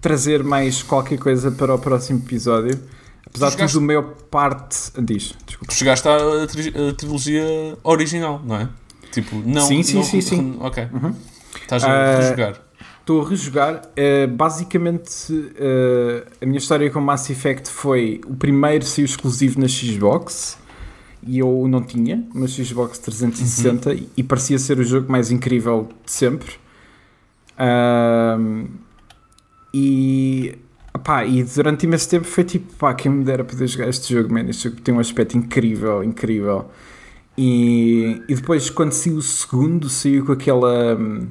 trazer 0.02 0.44
mais 0.44 0.84
qualquer 0.84 1.18
coisa 1.18 1.50
para 1.52 1.74
o 1.74 1.80
próximo 1.80 2.20
episódio. 2.20 2.80
Apesar 3.26 3.50
de 3.50 3.58
tudo, 3.74 3.80
a 3.80 3.82
maior 3.82 4.04
parte... 4.32 4.78
Diz, 5.02 5.34
desculpa. 5.46 5.72
Tu 5.72 5.74
chegaste 5.76 6.08
à 6.08 6.18
tri- 6.48 6.72
trilogia 6.94 7.78
original, 7.84 8.42
não 8.46 8.56
é? 8.56 8.70
Tipo, 9.12 9.36
não. 9.46 9.62
Sim, 9.62 9.84
sim, 9.84 9.96
não- 9.98 10.04
sim, 10.04 10.22
sim. 10.22 10.58
Ok. 10.60 10.88
Uhum. 10.94 11.14
Estás 11.62 11.84
a 11.84 12.18
rejogar. 12.20 12.62
Estou 13.08 13.26
a 13.26 13.30
rejogar. 13.30 13.84
Uh, 13.98 14.28
basicamente, 14.28 15.32
uh, 15.32 16.28
a 16.42 16.46
minha 16.46 16.58
história 16.58 16.92
com 16.92 17.00
Mass 17.00 17.30
Effect 17.30 17.70
foi 17.70 18.20
o 18.28 18.36
primeiro 18.36 18.84
saiu 18.84 19.06
exclusivo 19.06 19.62
na 19.62 19.68
Xbox 19.70 20.58
e 21.26 21.40
eu 21.40 21.70
não 21.70 21.82
tinha 21.82 22.28
uma 22.36 22.46
Xbox 22.50 23.00
360 23.00 23.94
e, 23.94 24.10
e 24.18 24.24
parecia 24.24 24.60
ser 24.60 24.78
o 24.78 24.84
jogo 24.84 25.10
mais 25.10 25.32
incrível 25.32 25.88
de 26.04 26.12
sempre. 26.12 26.56
Ahm, 27.58 28.66
e, 29.74 30.58
pá, 31.02 31.26
e 31.26 31.46
durante 31.46 31.86
imenso 31.86 32.10
tempo 32.10 32.26
foi 32.26 32.44
tipo, 32.44 32.74
pá, 32.74 32.94
quem 32.94 33.10
me 33.10 33.24
dera 33.24 33.46
poder 33.46 33.68
jogar 33.68 33.88
este 33.88 34.14
jogo, 34.14 34.34
man, 34.34 34.50
este 34.50 34.68
jogo 34.68 34.82
tem 34.82 34.94
um 34.94 35.00
aspecto 35.00 35.38
incrível, 35.38 36.04
incrível. 36.04 36.70
E, 37.38 38.22
e 38.28 38.36
depois, 38.36 38.70
quando 38.70 38.92
saiu 38.92 39.16
o 39.16 39.22
segundo, 39.22 39.88
saiu 39.88 40.26
com 40.26 40.34
aquela. 40.34 40.98
hum, 41.00 41.28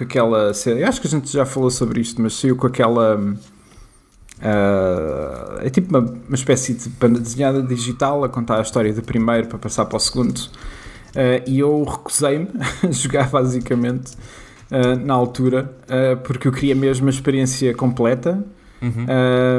Com 0.00 0.04
aquela 0.04 0.54
série. 0.54 0.82
Acho 0.82 0.98
que 0.98 1.06
a 1.06 1.10
gente 1.10 1.30
já 1.30 1.44
falou 1.44 1.70
sobre 1.70 2.00
isto, 2.00 2.22
mas 2.22 2.32
saiu 2.32 2.56
com 2.56 2.66
aquela. 2.66 3.20
ah, 4.40 5.58
é 5.60 5.68
tipo 5.68 5.90
uma, 5.90 6.00
uma 6.00 6.34
espécie 6.34 6.72
de 6.72 6.88
banda 6.88 7.20
desenhada 7.20 7.62
digital 7.62 8.24
a 8.24 8.28
contar 8.28 8.60
a 8.60 8.62
história 8.62 8.94
do 8.94 9.02
primeiro 9.02 9.48
para 9.48 9.58
passar 9.58 9.84
para 9.84 9.98
o 9.98 10.00
segundo. 10.00 10.40
Ah, 11.14 11.42
e 11.46 11.58
eu 11.58 11.84
recusei-me 11.84 12.48
a 12.82 12.90
jogar 12.90 13.28
basicamente 13.28 14.12
ah, 14.70 14.96
na 14.96 15.12
altura 15.12 15.70
porque 16.24 16.48
eu 16.48 16.52
queria 16.52 16.74
mesmo 16.74 17.06
a 17.06 17.10
experiência 17.10 17.74
completa. 17.74 18.42
Uhum. 18.82 19.06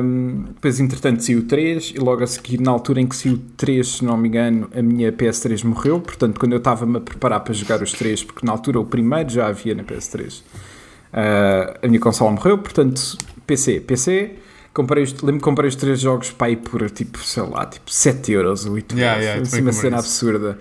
Um, 0.04 0.44
depois, 0.54 0.80
entretanto, 0.80 1.24
saiu 1.24 1.40
o 1.40 1.44
3 1.44 1.94
e 1.96 2.00
logo 2.00 2.24
a 2.24 2.28
seguir, 2.28 2.60
na 2.60 2.72
altura 2.72 3.02
em 3.02 3.08
que 3.08 3.16
saiu 3.16 3.36
o 3.36 3.38
3, 3.56 3.88
se 3.88 4.06
não 4.06 4.18
me 4.18 4.28
engano, 4.28 4.68
a 4.76 4.82
minha 4.82 5.12
PS3 5.12 5.64
morreu. 5.64 6.00
Portanto, 6.00 6.40
quando 6.40 6.54
eu 6.54 6.58
estava-me 6.58 6.98
a 6.98 7.02
preparar 7.02 7.40
para 7.42 7.54
jogar 7.54 7.82
os 7.82 7.92
3, 7.92 8.24
porque 8.24 8.46
na 8.46 8.52
altura 8.52 8.80
o 8.80 8.86
primeiro 8.86 9.30
já 9.30 9.48
havia 9.48 9.76
na 9.76 9.84
PS3, 9.84 10.40
uh, 10.42 11.80
a 11.84 11.88
minha 11.88 12.00
consola 12.00 12.32
morreu. 12.32 12.58
Portanto, 12.58 13.18
PC, 13.46 13.82
PC. 13.82 14.32
Comprei 14.74 15.04
os, 15.04 15.12
lembro 15.22 15.40
que 15.40 15.44
comprei 15.44 15.68
os 15.68 15.76
3 15.76 16.00
jogos 16.00 16.32
para 16.32 16.50
ir 16.50 16.56
por 16.58 16.90
tipo, 16.90 17.20
sei 17.20 17.44
lá, 17.44 17.66
tipo 17.66 17.92
7 17.92 18.32
euros 18.32 18.66
ou 18.66 18.74
8 18.74 18.96
Yeah, 18.96 19.16
euros. 19.18 19.26
yeah, 19.26 19.42
assim, 19.42 19.62
uma 19.62 19.74
cena 19.74 19.98
isso. 19.98 20.06
absurda. 20.06 20.58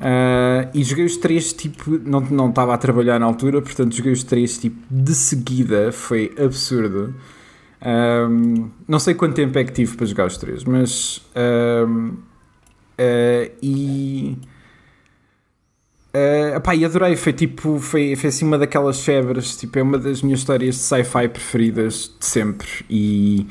Uh, 0.00 0.68
e 0.74 0.82
joguei 0.82 1.04
os 1.04 1.16
três 1.18 1.52
tipo, 1.52 2.00
não, 2.04 2.20
não 2.20 2.48
estava 2.48 2.74
a 2.74 2.78
trabalhar 2.78 3.20
na 3.20 3.26
altura, 3.26 3.62
portanto 3.62 3.94
joguei 3.94 4.10
os 4.12 4.24
três 4.24 4.58
tipo 4.58 4.76
de 4.90 5.14
seguida, 5.14 5.92
foi 5.92 6.32
absurdo. 6.42 7.14
Um, 7.84 8.70
não 8.86 8.98
sei 8.98 9.14
quanto 9.14 9.34
tempo 9.34 9.58
é 9.58 9.64
que 9.64 9.72
tive 9.72 9.96
para 9.96 10.06
jogar 10.06 10.26
os 10.26 10.36
três, 10.36 10.64
mas 10.64 11.20
um, 11.86 12.16
Uh, 13.02 13.50
e. 13.62 14.38
Uh, 16.14 16.56
epá, 16.56 16.74
e 16.74 16.84
adorei, 16.84 17.16
foi 17.16 17.32
tipo, 17.32 17.78
foi, 17.78 18.14
foi 18.16 18.28
assim 18.28 18.44
uma 18.44 18.58
daquelas 18.58 19.02
febres, 19.02 19.56
tipo, 19.56 19.78
é 19.78 19.82
uma 19.82 19.98
das 19.98 20.20
minhas 20.20 20.40
histórias 20.40 20.74
de 20.74 20.82
sci-fi 20.82 21.26
preferidas 21.26 22.14
de 22.20 22.26
sempre 22.26 22.68
e, 22.90 23.46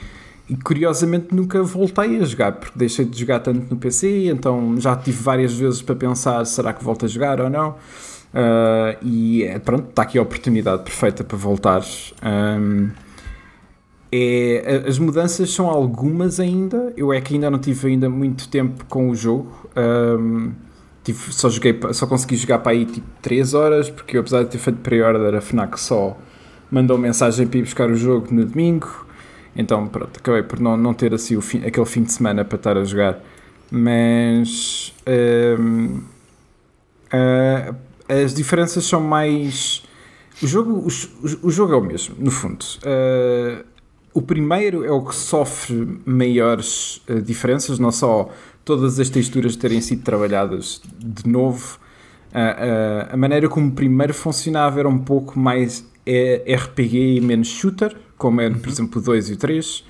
e, 0.47 0.55
curiosamente 0.57 1.33
nunca 1.33 1.63
voltei 1.63 2.19
a 2.19 2.23
jogar, 2.23 2.51
porque 2.51 2.77
deixei 2.77 3.03
de 3.03 3.19
jogar 3.19 3.39
tanto 3.39 3.67
no 3.73 3.79
PC, 3.79 4.27
então 4.27 4.79
já 4.79 4.95
tive 4.95 5.23
várias 5.23 5.53
vezes 5.53 5.81
para 5.81 5.95
pensar, 5.95 6.45
será 6.45 6.71
que 6.71 6.83
volto 6.83 7.05
a 7.05 7.07
jogar 7.07 7.41
ou 7.41 7.49
não, 7.49 7.71
uh, 7.71 8.95
e 9.03 9.43
pronto, 9.65 9.89
está 9.89 10.03
aqui 10.03 10.19
a 10.19 10.21
oportunidade 10.21 10.83
perfeita 10.83 11.23
para 11.23 11.37
voltar. 11.39 11.81
Um, 12.23 12.91
é, 14.11 14.83
as 14.87 14.99
mudanças 14.99 15.51
são 15.51 15.69
algumas 15.69 16.39
ainda, 16.39 16.93
eu 16.97 17.13
é 17.13 17.21
que 17.21 17.33
ainda 17.33 17.49
não 17.49 17.59
tive 17.59 17.87
ainda 17.87 18.09
muito 18.09 18.49
tempo 18.49 18.85
com 18.85 19.09
o 19.09 19.15
jogo, 19.15 19.69
um, 19.75 20.51
Tive, 21.03 21.33
só, 21.33 21.49
joguei, 21.49 21.79
só 21.93 22.05
consegui 22.05 22.35
jogar 22.35 22.59
para 22.59 22.73
aí 22.73 22.85
tipo 22.85 23.07
3 23.23 23.53
horas, 23.55 23.89
porque 23.89 24.17
eu, 24.17 24.21
apesar 24.21 24.43
de 24.43 24.49
ter 24.49 24.59
feito 24.59 24.79
pre-order, 24.81 25.33
a 25.33 25.41
FNAC 25.41 25.79
só 25.79 26.15
mandou 26.69 26.97
mensagem 26.97 27.47
para 27.47 27.57
ir 27.57 27.63
buscar 27.63 27.89
o 27.89 27.95
jogo 27.95 28.27
no 28.31 28.45
domingo. 28.45 29.07
Então, 29.55 29.87
pronto, 29.87 30.19
acabei 30.19 30.43
por 30.43 30.59
não, 30.59 30.77
não 30.77 30.93
ter 30.93 31.13
assim 31.13 31.39
fim, 31.41 31.65
aquele 31.65 31.85
fim 31.87 32.03
de 32.03 32.13
semana 32.13 32.45
para 32.45 32.55
estar 32.55 32.77
a 32.77 32.83
jogar. 32.83 33.19
Mas 33.71 34.93
uh, 35.07 36.01
uh, 37.13 37.75
as 38.07 38.33
diferenças 38.35 38.85
são 38.85 39.01
mais. 39.01 39.83
O 40.41 40.47
jogo, 40.47 40.71
o, 40.71 41.47
o, 41.47 41.51
jogo 41.51 41.73
é 41.73 41.77
o 41.77 41.81
mesmo, 41.81 42.15
no 42.19 42.29
fundo. 42.29 42.63
Uh, 42.77 43.65
o 44.13 44.21
primeiro 44.21 44.83
é 44.83 44.91
o 44.91 45.03
que 45.03 45.15
sofre 45.15 45.99
maiores 46.05 47.01
eh, 47.07 47.15
diferenças, 47.15 47.79
não 47.79 47.91
só 47.91 48.29
todas 48.65 48.99
as 48.99 49.09
texturas 49.09 49.55
terem 49.55 49.81
sido 49.81 50.03
trabalhadas 50.03 50.81
de 50.97 51.27
novo. 51.29 51.79
Uh, 52.31 52.37
uh, 52.37 53.13
a 53.13 53.17
maneira 53.17 53.49
como 53.49 53.67
o 53.67 53.71
primeiro 53.71 54.13
funcionava 54.13 54.79
era 54.79 54.87
um 54.87 54.99
pouco 54.99 55.37
mais 55.37 55.85
RPG 56.05 57.17
e 57.17 57.21
menos 57.21 57.47
shooter, 57.47 57.95
como 58.17 58.39
é, 58.39 58.49
por 58.49 58.65
uhum. 58.65 58.69
exemplo, 58.69 59.01
o 59.01 59.03
2 59.03 59.29
e 59.29 59.33
o 59.33 59.37
3. 59.37 59.79
Uh, 59.79 59.83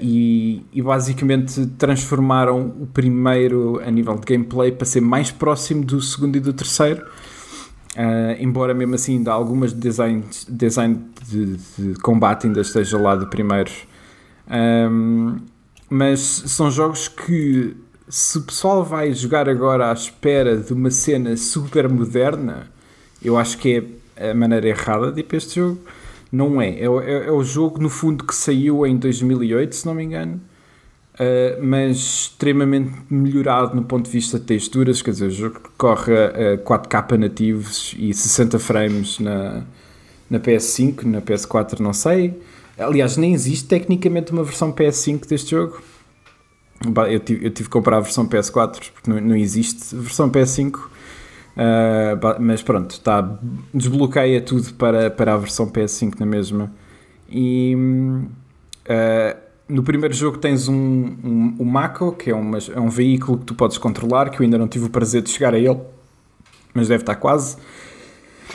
e, 0.00 0.64
e, 0.72 0.80
basicamente 0.80 1.66
transformaram 1.76 2.68
o 2.80 2.86
primeiro 2.86 3.80
a 3.84 3.90
nível 3.90 4.14
de 4.14 4.24
gameplay 4.24 4.70
para 4.70 4.86
ser 4.86 5.00
mais 5.00 5.32
próximo 5.32 5.84
do 5.84 6.00
segundo 6.00 6.36
e 6.36 6.40
do 6.40 6.52
terceiro. 6.52 7.04
Embora 8.38 8.74
mesmo 8.74 8.94
assim 8.94 9.16
ainda 9.16 9.32
algumas 9.32 9.72
designs, 9.72 10.46
design 10.48 11.00
de, 11.26 11.56
de, 11.78 11.94
combate 12.00 12.46
ainda 12.46 12.60
esteja 12.60 12.98
lá 12.98 13.16
do 13.16 13.26
primeiro. 13.26 13.70
Um, 14.50 15.36
mas 15.88 16.20
são 16.20 16.70
jogos 16.70 17.08
que 17.08 17.76
se 18.08 18.38
o 18.38 18.42
pessoal 18.42 18.84
vai 18.84 19.12
jogar 19.12 19.48
agora 19.48 19.90
à 19.90 19.92
espera 19.92 20.56
de 20.56 20.72
uma 20.72 20.90
cena 20.90 21.36
super 21.36 21.88
moderna, 21.88 22.68
eu 23.22 23.36
acho 23.36 23.58
que 23.58 23.84
é 24.16 24.30
a 24.30 24.34
maneira 24.34 24.68
errada 24.68 25.10
de 25.10 25.20
ir 25.20 25.24
para 25.24 25.36
este 25.36 25.56
jogo. 25.56 25.80
Não 26.30 26.60
é. 26.60 26.70
É, 26.70 26.84
é, 26.84 27.26
é 27.28 27.32
o 27.32 27.42
jogo, 27.42 27.80
no 27.80 27.88
fundo, 27.88 28.24
que 28.24 28.34
saiu 28.34 28.86
em 28.86 28.96
2008, 28.96 29.74
se 29.74 29.86
não 29.86 29.94
me 29.94 30.04
engano, 30.04 30.40
uh, 31.20 31.62
mas 31.62 31.96
extremamente 31.96 32.92
melhorado 33.10 33.74
no 33.74 33.82
ponto 33.82 34.06
de 34.06 34.10
vista 34.10 34.38
de 34.38 34.44
texturas. 34.44 35.02
Quer 35.02 35.10
dizer, 35.12 35.26
o 35.26 35.30
jogo 35.30 35.60
corre 35.76 36.14
a 36.14 36.58
4K 36.58 37.18
nativos 37.18 37.94
e 37.98 38.12
60 38.12 38.58
frames 38.58 39.18
na, 39.18 39.62
na 40.30 40.38
PS5, 40.38 41.04
na 41.04 41.20
PS4, 41.20 41.80
não 41.80 41.92
sei. 41.92 42.40
Aliás, 42.78 43.16
nem 43.16 43.32
existe 43.32 43.66
tecnicamente 43.68 44.32
uma 44.32 44.44
versão 44.44 44.72
PS5 44.72 45.26
deste 45.26 45.52
jogo. 45.52 45.80
Eu 47.08 47.20
tive, 47.20 47.46
eu 47.46 47.50
tive 47.50 47.68
que 47.68 47.72
comprar 47.72 47.96
a 47.96 48.00
versão 48.00 48.28
PS4 48.28 48.90
porque 48.92 49.10
não, 49.10 49.20
não 49.20 49.36
existe 49.36 49.96
versão 49.96 50.30
PS5. 50.30 50.76
Uh, 50.76 50.90
ah, 51.56 52.36
mas 52.38 52.62
pronto, 52.62 53.00
tá, 53.00 53.38
desbloqueia 53.72 54.42
tudo 54.42 54.74
para, 54.74 55.10
para 55.10 55.32
a 55.32 55.36
versão 55.38 55.66
PS5 55.66 56.20
na 56.20 56.26
mesma. 56.26 56.70
E 57.30 57.74
uh, 57.74 59.45
no 59.68 59.82
primeiro 59.82 60.14
jogo 60.14 60.38
tens 60.38 60.68
um, 60.68 60.74
um, 60.74 61.56
um 61.60 61.64
Mako, 61.64 62.12
que 62.12 62.30
é, 62.30 62.34
uma, 62.34 62.58
é 62.58 62.80
um 62.80 62.88
veículo 62.88 63.38
que 63.38 63.44
tu 63.46 63.54
podes 63.54 63.78
controlar, 63.78 64.30
que 64.30 64.40
eu 64.40 64.44
ainda 64.44 64.58
não 64.58 64.68
tive 64.68 64.86
o 64.86 64.90
prazer 64.90 65.22
de 65.22 65.30
chegar 65.30 65.54
a 65.54 65.58
ele, 65.58 65.80
mas 66.72 66.88
deve 66.88 67.02
estar 67.02 67.16
quase. 67.16 67.56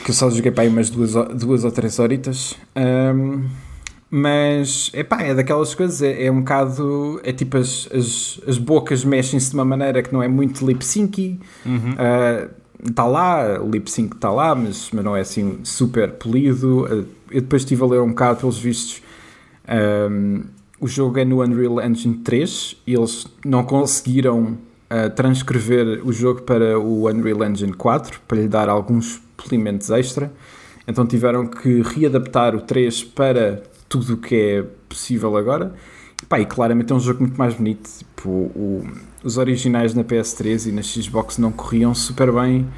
Que 0.04 0.10
eu 0.10 0.14
só 0.14 0.30
joguei 0.30 0.50
para 0.50 0.62
aí 0.62 0.68
umas 0.68 0.88
duas, 0.88 1.12
duas 1.36 1.64
ou 1.64 1.70
três 1.70 1.98
horitas. 1.98 2.56
Um, 2.74 3.44
mas, 4.10 4.90
epá, 4.94 5.22
é 5.22 5.34
daquelas 5.34 5.74
coisas, 5.74 6.02
é, 6.02 6.26
é 6.26 6.30
um 6.30 6.40
bocado. 6.40 7.20
É 7.22 7.32
tipo 7.32 7.56
as, 7.56 7.88
as, 7.92 8.40
as 8.46 8.58
bocas 8.58 9.04
mexem-se 9.04 9.50
de 9.50 9.54
uma 9.54 9.64
maneira 9.64 10.02
que 10.02 10.12
não 10.12 10.22
é 10.22 10.28
muito 10.28 10.66
lip 10.66 10.84
sync. 10.84 11.38
Uhum. 11.64 11.94
Está 12.86 13.04
uh, 13.04 13.10
lá, 13.10 13.60
o 13.62 13.70
lip 13.70 13.90
sync 13.90 14.14
está 14.14 14.30
lá, 14.30 14.54
mas, 14.54 14.90
mas 14.92 15.04
não 15.04 15.16
é 15.16 15.20
assim 15.20 15.60
super 15.62 16.12
polido. 16.12 16.84
Uh, 16.84 17.06
eu 17.30 17.40
depois 17.42 17.62
estive 17.62 17.82
a 17.82 17.86
ler 17.86 18.00
um 18.00 18.08
bocado 18.08 18.40
pelos 18.40 18.58
vistos. 18.58 19.02
Um, 19.68 20.42
o 20.82 20.88
jogo 20.88 21.16
é 21.20 21.24
no 21.24 21.40
Unreal 21.40 21.80
Engine 21.80 22.16
3 22.16 22.76
e 22.84 22.94
eles 22.94 23.24
não 23.44 23.62
conseguiram 23.62 24.58
uh, 24.90 25.08
transcrever 25.14 26.04
o 26.04 26.12
jogo 26.12 26.42
para 26.42 26.76
o 26.76 27.08
Unreal 27.08 27.44
Engine 27.44 27.72
4 27.72 28.20
para 28.26 28.38
lhe 28.38 28.48
dar 28.48 28.68
alguns 28.68 29.22
polimentos 29.36 29.90
extra. 29.90 30.32
Então 30.84 31.06
tiveram 31.06 31.46
que 31.46 31.82
readaptar 31.82 32.56
o 32.56 32.60
3 32.60 33.04
para 33.04 33.62
tudo 33.88 34.14
o 34.14 34.16
que 34.16 34.34
é 34.34 34.62
possível 34.88 35.36
agora. 35.36 35.72
E, 36.20 36.26
pá, 36.26 36.40
e 36.40 36.46
claramente 36.46 36.92
é 36.92 36.96
um 36.96 37.00
jogo 37.00 37.20
muito 37.20 37.36
mais 37.36 37.54
bonito. 37.54 37.88
Tipo, 37.88 38.28
o, 38.28 38.84
os 39.22 39.38
originais 39.38 39.94
na 39.94 40.02
PS3 40.02 40.66
e 40.68 40.72
na 40.72 40.82
Xbox 40.82 41.38
não 41.38 41.52
corriam 41.52 41.94
super 41.94 42.32
bem. 42.32 42.68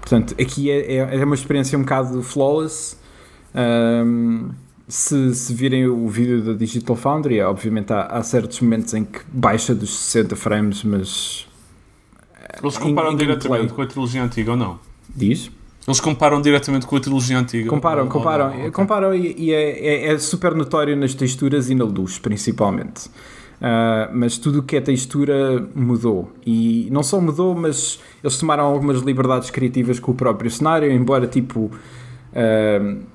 Portanto, 0.00 0.34
aqui 0.40 0.72
é, 0.72 0.96
é, 0.96 1.20
é 1.20 1.24
uma 1.24 1.36
experiência 1.36 1.78
um 1.78 1.82
bocado 1.82 2.20
flawless. 2.20 2.96
Um, 3.54 4.50
se, 4.86 5.34
se 5.34 5.54
virem 5.54 5.86
o 5.86 6.08
vídeo 6.08 6.42
da 6.42 6.52
Digital 6.52 6.94
Foundry, 6.96 7.40
obviamente 7.40 7.92
há, 7.92 8.02
há, 8.06 8.22
certos 8.22 8.60
momentos 8.60 8.92
em 8.92 9.04
que 9.04 9.20
baixa 9.32 9.74
dos 9.74 9.96
60 9.98 10.36
frames, 10.36 10.84
mas. 10.84 11.46
Eles 12.62 12.78
comparam 12.78 13.10
em, 13.10 13.14
em 13.14 13.16
diretamente 13.16 13.72
com 13.72 13.82
a 13.82 13.86
trilogia 13.86 14.22
antiga 14.22 14.50
ou 14.52 14.56
não? 14.56 14.78
Diz? 15.14 15.50
Eles 15.86 16.00
comparam 16.00 16.40
diretamente 16.40 16.86
com 16.86 16.96
a 16.96 17.00
trilogia 17.00 17.38
antiga. 17.38 17.68
Comparam, 17.68 18.08
comparam. 18.08 18.56
Ou, 18.56 18.64
ou, 18.64 18.72
comparam 18.72 19.14
e, 19.14 19.34
e 19.38 19.52
é, 19.52 19.86
é, 19.86 20.12
é, 20.12 20.18
super 20.18 20.54
notório 20.54 20.96
nas 20.96 21.14
texturas 21.14 21.68
e 21.68 21.74
na 21.74 21.84
luz, 21.84 22.18
principalmente. 22.18 23.06
Uh, 23.56 24.10
mas 24.12 24.36
tudo 24.36 24.60
o 24.60 24.62
que 24.62 24.76
é 24.76 24.80
textura 24.80 25.66
mudou. 25.74 26.30
E 26.44 26.88
não 26.90 27.02
só 27.02 27.20
mudou, 27.20 27.54
mas 27.54 28.00
eles 28.22 28.36
tomaram 28.38 28.64
algumas 28.64 29.00
liberdades 29.00 29.50
criativas 29.50 29.98
com 29.98 30.12
o 30.12 30.14
próprio 30.14 30.50
cenário, 30.50 30.90
embora 30.90 31.26
tipo. 31.26 31.70
Uh, 32.32 33.13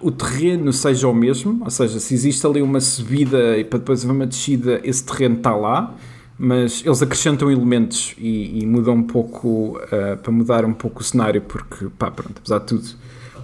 o 0.00 0.10
terreno 0.10 0.72
seja 0.72 1.08
o 1.08 1.14
mesmo, 1.14 1.62
ou 1.64 1.70
seja, 1.70 1.98
se 1.98 2.14
existe 2.14 2.46
ali 2.46 2.62
uma 2.62 2.80
subida 2.80 3.58
e 3.58 3.64
para 3.64 3.78
depois 3.78 4.04
uma 4.04 4.26
descida, 4.26 4.80
esse 4.84 5.04
terreno 5.04 5.36
está 5.36 5.54
lá 5.54 5.94
mas 6.38 6.84
eles 6.86 7.02
acrescentam 7.02 7.50
elementos 7.50 8.14
e, 8.16 8.60
e 8.60 8.66
mudam 8.66 8.94
um 8.94 9.02
pouco 9.02 9.76
uh, 9.78 10.16
para 10.16 10.32
mudar 10.32 10.64
um 10.64 10.72
pouco 10.72 11.00
o 11.00 11.04
cenário 11.04 11.42
porque 11.42 11.88
pá, 11.98 12.12
pronto, 12.12 12.34
apesar 12.38 12.60
de 12.60 12.66
tudo 12.66 12.88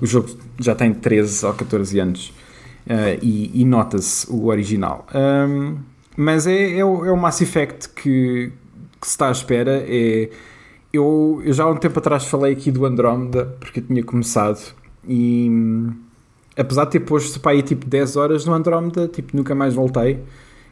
o 0.00 0.06
jogo 0.06 0.28
já 0.60 0.74
tem 0.74 0.94
13 0.94 1.44
ou 1.44 1.54
14 1.54 1.98
anos 1.98 2.28
uh, 2.86 3.18
e, 3.20 3.50
e 3.60 3.64
nota-se 3.64 4.30
o 4.30 4.46
original. 4.46 5.06
Um, 5.12 5.78
mas 6.16 6.46
é, 6.46 6.78
é, 6.78 6.84
o, 6.84 7.04
é 7.04 7.10
o 7.10 7.16
Mass 7.16 7.40
Effect 7.40 7.88
que, 7.88 8.52
que 9.00 9.06
se 9.06 9.10
está 9.10 9.28
à 9.28 9.32
espera 9.32 9.84
é, 9.88 10.30
eu, 10.92 11.42
eu 11.44 11.52
já 11.52 11.64
há 11.64 11.70
um 11.70 11.76
tempo 11.76 11.98
atrás 11.98 12.24
falei 12.26 12.52
aqui 12.52 12.70
do 12.70 12.86
Andromeda 12.86 13.56
porque 13.58 13.80
eu 13.80 13.84
tinha 13.84 14.04
começado 14.04 14.72
e 15.08 15.50
apesar 16.56 16.84
de 16.86 16.92
ter 16.92 17.00
posto 17.00 17.40
para 17.40 17.52
aí 17.52 17.62
tipo 17.62 17.86
10 17.86 18.16
horas 18.16 18.44
no 18.44 18.52
Andromeda 18.52 19.08
tipo 19.08 19.36
nunca 19.36 19.54
mais 19.54 19.74
voltei 19.74 20.20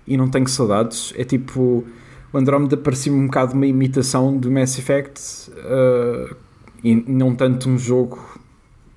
e 0.07 0.17
não 0.17 0.29
tenho 0.29 0.49
saudades 0.49 1.13
é 1.17 1.25
tipo 1.25 1.85
o 2.33 2.39
Andromeda 2.39 2.77
parecia-me 2.77 3.19
um 3.19 3.27
bocado 3.27 3.55
uma 3.55 3.67
imitação 3.67 4.37
do 4.37 4.51
Mass 4.51 4.79
Effect 4.79 5.51
uh, 5.51 6.35
e 6.83 6.95
não 6.95 7.35
tanto 7.35 7.69
um 7.69 7.79
jogo 7.79 8.19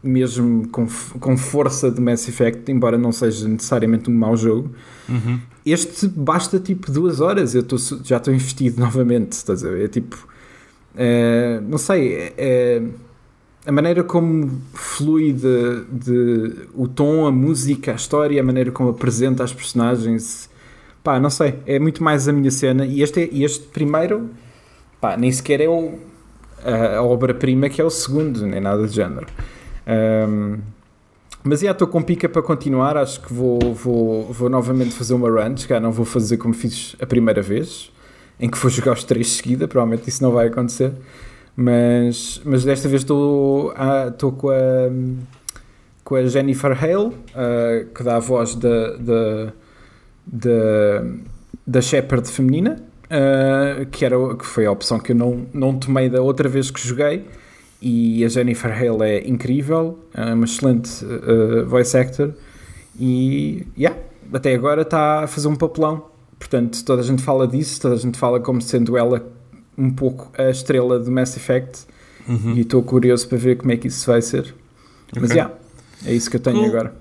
mesmo 0.05 0.67
com, 0.69 0.85
com 1.19 1.35
força 1.35 1.89
de 1.89 1.99
Mass 1.99 2.27
Effect, 2.29 2.71
embora 2.71 2.95
não 2.95 3.11
seja 3.11 3.47
necessariamente 3.47 4.09
um 4.09 4.13
mau 4.13 4.37
jogo. 4.37 4.71
Uhum. 5.09 5.39
Este 5.65 6.07
basta 6.07 6.59
tipo 6.59 6.91
duas 6.91 7.19
horas, 7.19 7.55
eu 7.55 7.63
tô, 7.63 7.75
já 8.03 8.17
estou 8.17 8.33
investido 8.33 8.79
novamente, 8.81 9.31
estás 9.31 9.65
a 9.65 9.69
ver? 9.69 9.85
É 9.85 9.87
tipo, 9.87 10.27
é, 10.95 11.59
não 11.67 11.79
sei, 11.79 12.33
é, 12.37 12.83
a 13.65 13.71
maneira 13.71 14.03
como 14.03 14.61
flui 14.73 15.33
de, 15.33 15.85
de, 15.91 16.67
o 16.73 16.87
tom, 16.87 17.25
a 17.25 17.31
música, 17.31 17.91
a 17.91 17.95
história, 17.95 18.39
a 18.39 18.43
maneira 18.43 18.71
como 18.71 18.89
apresenta 18.89 19.43
as 19.43 19.53
personagens 19.53 20.49
pá, 21.05 21.19
não 21.19 21.29
sei, 21.29 21.59
é 21.67 21.77
muito 21.77 22.03
mais 22.03 22.27
a 22.27 22.33
minha 22.33 22.49
cena. 22.49 22.83
E 22.83 23.03
este, 23.03 23.21
é, 23.21 23.29
este 23.43 23.67
primeiro, 23.67 24.31
pá, 24.99 25.15
nem 25.15 25.31
sequer 25.31 25.61
é 25.61 25.69
o, 25.69 25.99
a, 26.65 26.97
a 26.97 27.03
obra-prima 27.03 27.69
que 27.69 27.79
é 27.79 27.83
o 27.83 27.91
segundo, 27.91 28.43
nem 28.45 28.59
nada 28.59 28.87
de 28.87 28.95
género. 28.95 29.27
Um, 29.87 30.57
mas 31.43 31.59
já 31.59 31.71
estou 31.71 31.87
com 31.87 32.01
pica 32.01 32.27
para 32.27 32.41
continuar. 32.41 32.97
Acho 32.97 33.21
que 33.21 33.31
vou, 33.31 33.59
vou, 33.75 34.33
vou 34.33 34.49
novamente 34.49 34.95
fazer 34.95 35.13
uma 35.13 35.29
run. 35.29 35.55
Já 35.55 35.79
não 35.79 35.91
vou 35.91 36.05
fazer 36.05 36.37
como 36.37 36.55
fiz 36.55 36.95
a 36.99 37.05
primeira 37.05 37.43
vez. 37.43 37.91
em 38.39 38.49
que 38.49 38.57
vou 38.57 38.71
jogar 38.71 38.93
os 38.93 39.03
três 39.03 39.27
seguida, 39.33 39.67
provavelmente 39.67 40.09
isso 40.09 40.23
não 40.23 40.31
vai 40.31 40.47
acontecer. 40.47 40.91
Mas, 41.55 42.41
mas 42.43 42.65
desta 42.65 42.89
vez 42.89 43.01
estou 43.01 43.73
com 44.37 44.49
a 44.49 44.89
com 46.05 46.15
a 46.15 46.25
Jennifer 46.27 46.71
Hale, 46.71 47.07
uh, 47.07 47.93
que 47.93 48.03
dá 48.03 48.17
a 48.17 48.19
voz 48.19 48.53
da, 48.53 48.95
da, 48.95 49.53
da, 50.25 51.03
da 51.65 51.81
Shepard 51.81 52.29
feminina, 52.29 52.77
uh, 53.05 53.85
que, 53.87 54.05
era, 54.05 54.15
que 54.35 54.45
foi 54.45 54.67
a 54.67 54.71
opção 54.71 54.99
que 54.99 55.13
eu 55.13 55.15
não, 55.15 55.47
não 55.51 55.77
tomei 55.77 56.07
da 56.07 56.21
outra 56.21 56.47
vez 56.47 56.69
que 56.69 56.79
joguei. 56.79 57.25
E 57.81 58.23
a 58.23 58.27
Jennifer 58.29 58.71
Hale 58.71 59.03
é 59.03 59.27
incrível, 59.27 59.99
é 60.13 60.33
uma 60.33 60.45
excelente 60.45 61.03
uh, 61.03 61.65
voice 61.67 61.97
actor. 61.97 62.33
E 62.99 63.67
yeah, 63.77 63.99
até 64.31 64.53
agora 64.53 64.83
está 64.83 65.23
a 65.23 65.27
fazer 65.27 65.47
um 65.47 65.55
papelão. 65.55 66.05
Portanto, 66.37 66.85
toda 66.85 67.01
a 67.01 67.05
gente 67.05 67.23
fala 67.23 67.47
disso, 67.47 67.81
toda 67.81 67.95
a 67.95 67.97
gente 67.97 68.17
fala 68.17 68.39
como 68.39 68.61
sendo 68.61 68.95
ela 68.95 69.25
um 69.77 69.89
pouco 69.91 70.31
a 70.37 70.49
estrela 70.49 70.99
do 70.99 71.11
Mass 71.11 71.35
Effect. 71.35 71.85
Uhum. 72.27 72.53
E 72.55 72.61
estou 72.61 72.81
curioso 72.81 73.27
para 73.27 73.37
ver 73.37 73.57
como 73.57 73.71
é 73.71 73.77
que 73.77 73.87
isso 73.87 74.07
vai 74.07 74.21
ser. 74.21 74.53
Okay. 75.09 75.21
Mas 75.21 75.31
yeah, 75.31 75.53
é 76.05 76.13
isso 76.13 76.29
que 76.29 76.37
eu 76.37 76.39
tenho 76.39 76.57
cool. 76.57 76.67
agora. 76.67 76.95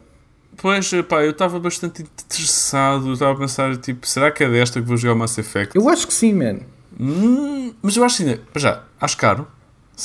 Pois, 0.56 0.90
pá, 1.08 1.22
eu 1.22 1.30
estava 1.30 1.58
bastante 1.58 2.02
interessado. 2.02 3.12
Estava 3.12 3.32
a 3.32 3.36
pensar, 3.36 3.76
tipo, 3.76 4.06
será 4.06 4.30
que 4.30 4.44
é 4.44 4.48
desta 4.48 4.80
que 4.80 4.86
vou 4.86 4.96
jogar 4.96 5.14
o 5.14 5.16
Mass 5.16 5.36
Effect? 5.38 5.76
Eu 5.76 5.88
acho 5.88 6.06
que 6.06 6.14
sim, 6.14 6.32
man. 6.32 6.60
Hum, 6.98 7.72
mas 7.82 7.96
eu 7.96 8.04
acho 8.04 8.18
que 8.18 8.24
sim. 8.24 8.38
Já, 8.56 8.84
acho 9.00 9.16
caro. 9.16 9.46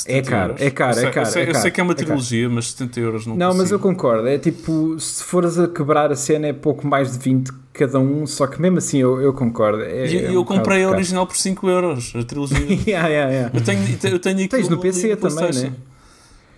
É 0.05 0.21
caro, 0.21 0.55
é 0.59 0.69
caro, 0.69 0.99
é 0.99 1.09
caro. 1.09 1.27
Eu 1.27 1.31
sei, 1.31 1.41
é 1.41 1.45
caro, 1.45 1.57
eu 1.57 1.61
sei 1.61 1.71
que 1.71 1.81
é 1.81 1.83
uma 1.83 1.93
é 1.93 1.95
trilogia, 1.95 2.47
mas 2.47 2.71
70 2.71 2.99
euros 2.99 3.25
não 3.25 3.35
Não, 3.35 3.47
consigo. 3.47 3.63
mas 3.63 3.71
eu 3.71 3.79
concordo. 3.79 4.27
É 4.27 4.37
tipo, 4.37 4.99
se 4.99 5.23
fores 5.23 5.57
a 5.57 5.67
quebrar 5.67 6.11
a 6.11 6.15
cena, 6.15 6.47
é 6.47 6.53
pouco 6.53 6.85
mais 6.85 7.11
de 7.11 7.17
20 7.17 7.51
cada 7.73 7.99
um. 7.99 8.27
Só 8.27 8.45
que 8.45 8.61
mesmo 8.61 8.77
assim, 8.77 8.99
eu, 8.99 9.19
eu 9.19 9.33
concordo. 9.33 9.81
É, 9.81 10.05
e 10.05 10.17
é 10.17 10.35
eu 10.35 10.41
um 10.41 10.45
comprei 10.45 10.83
a 10.83 10.89
original 10.89 11.25
por 11.25 11.35
5 11.35 11.67
euros, 11.67 12.13
a 12.15 12.23
trilogia. 12.23 12.59
yeah, 12.87 13.07
yeah, 13.07 13.31
yeah. 13.31 13.51
Eu 13.53 13.61
tenho, 13.61 14.13
eu 14.13 14.19
tenho 14.19 14.47
Tens 14.47 14.69
no 14.69 14.79
PC 14.79 15.15
também, 15.15 15.51
né? 15.53 15.73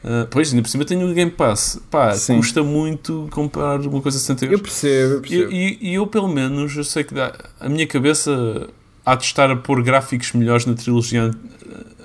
Uh, 0.03 0.25
pois, 0.31 0.49
ainda 0.49 0.63
por 0.63 0.69
cima 0.69 0.83
tenho 0.83 1.09
o 1.09 1.13
Game 1.13 1.31
Pass. 1.31 1.79
Pá, 1.89 2.11
Sim. 2.13 2.37
custa 2.37 2.63
muito 2.63 3.29
comprar 3.31 3.79
uma 3.81 4.01
coisa 4.01 4.17
a 4.17 4.21
60 4.21 4.45
euros. 4.45 4.59
Eu 4.59 4.63
percebo, 4.63 5.13
eu 5.13 5.21
percebo. 5.21 5.51
E, 5.51 5.77
e, 5.79 5.91
e, 5.91 5.93
eu, 5.93 6.07
pelo 6.07 6.27
menos, 6.27 6.75
eu 6.75 6.83
sei 6.83 7.03
que 7.03 7.13
dá, 7.13 7.33
a 7.59 7.69
minha 7.69 7.85
cabeça 7.85 8.67
há 9.05 9.15
de 9.15 9.25
estar 9.25 9.51
a 9.51 9.55
pôr 9.55 9.83
gráficos 9.83 10.33
melhores 10.33 10.65
na 10.65 10.73
trilogia 10.73 11.31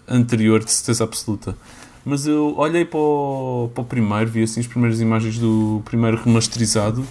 anterior, 0.08 0.62
de 0.64 0.70
certeza 0.72 1.04
absoluta. 1.04 1.56
Mas 2.04 2.26
eu 2.26 2.54
olhei 2.56 2.84
para 2.84 2.98
o, 3.00 3.70
para 3.74 3.82
o 3.82 3.84
primeiro, 3.84 4.30
vi 4.30 4.42
assim 4.44 4.60
as 4.60 4.66
primeiras 4.66 5.00
imagens 5.00 5.38
do 5.38 5.82
primeiro 5.84 6.16
remasterizado. 6.22 7.04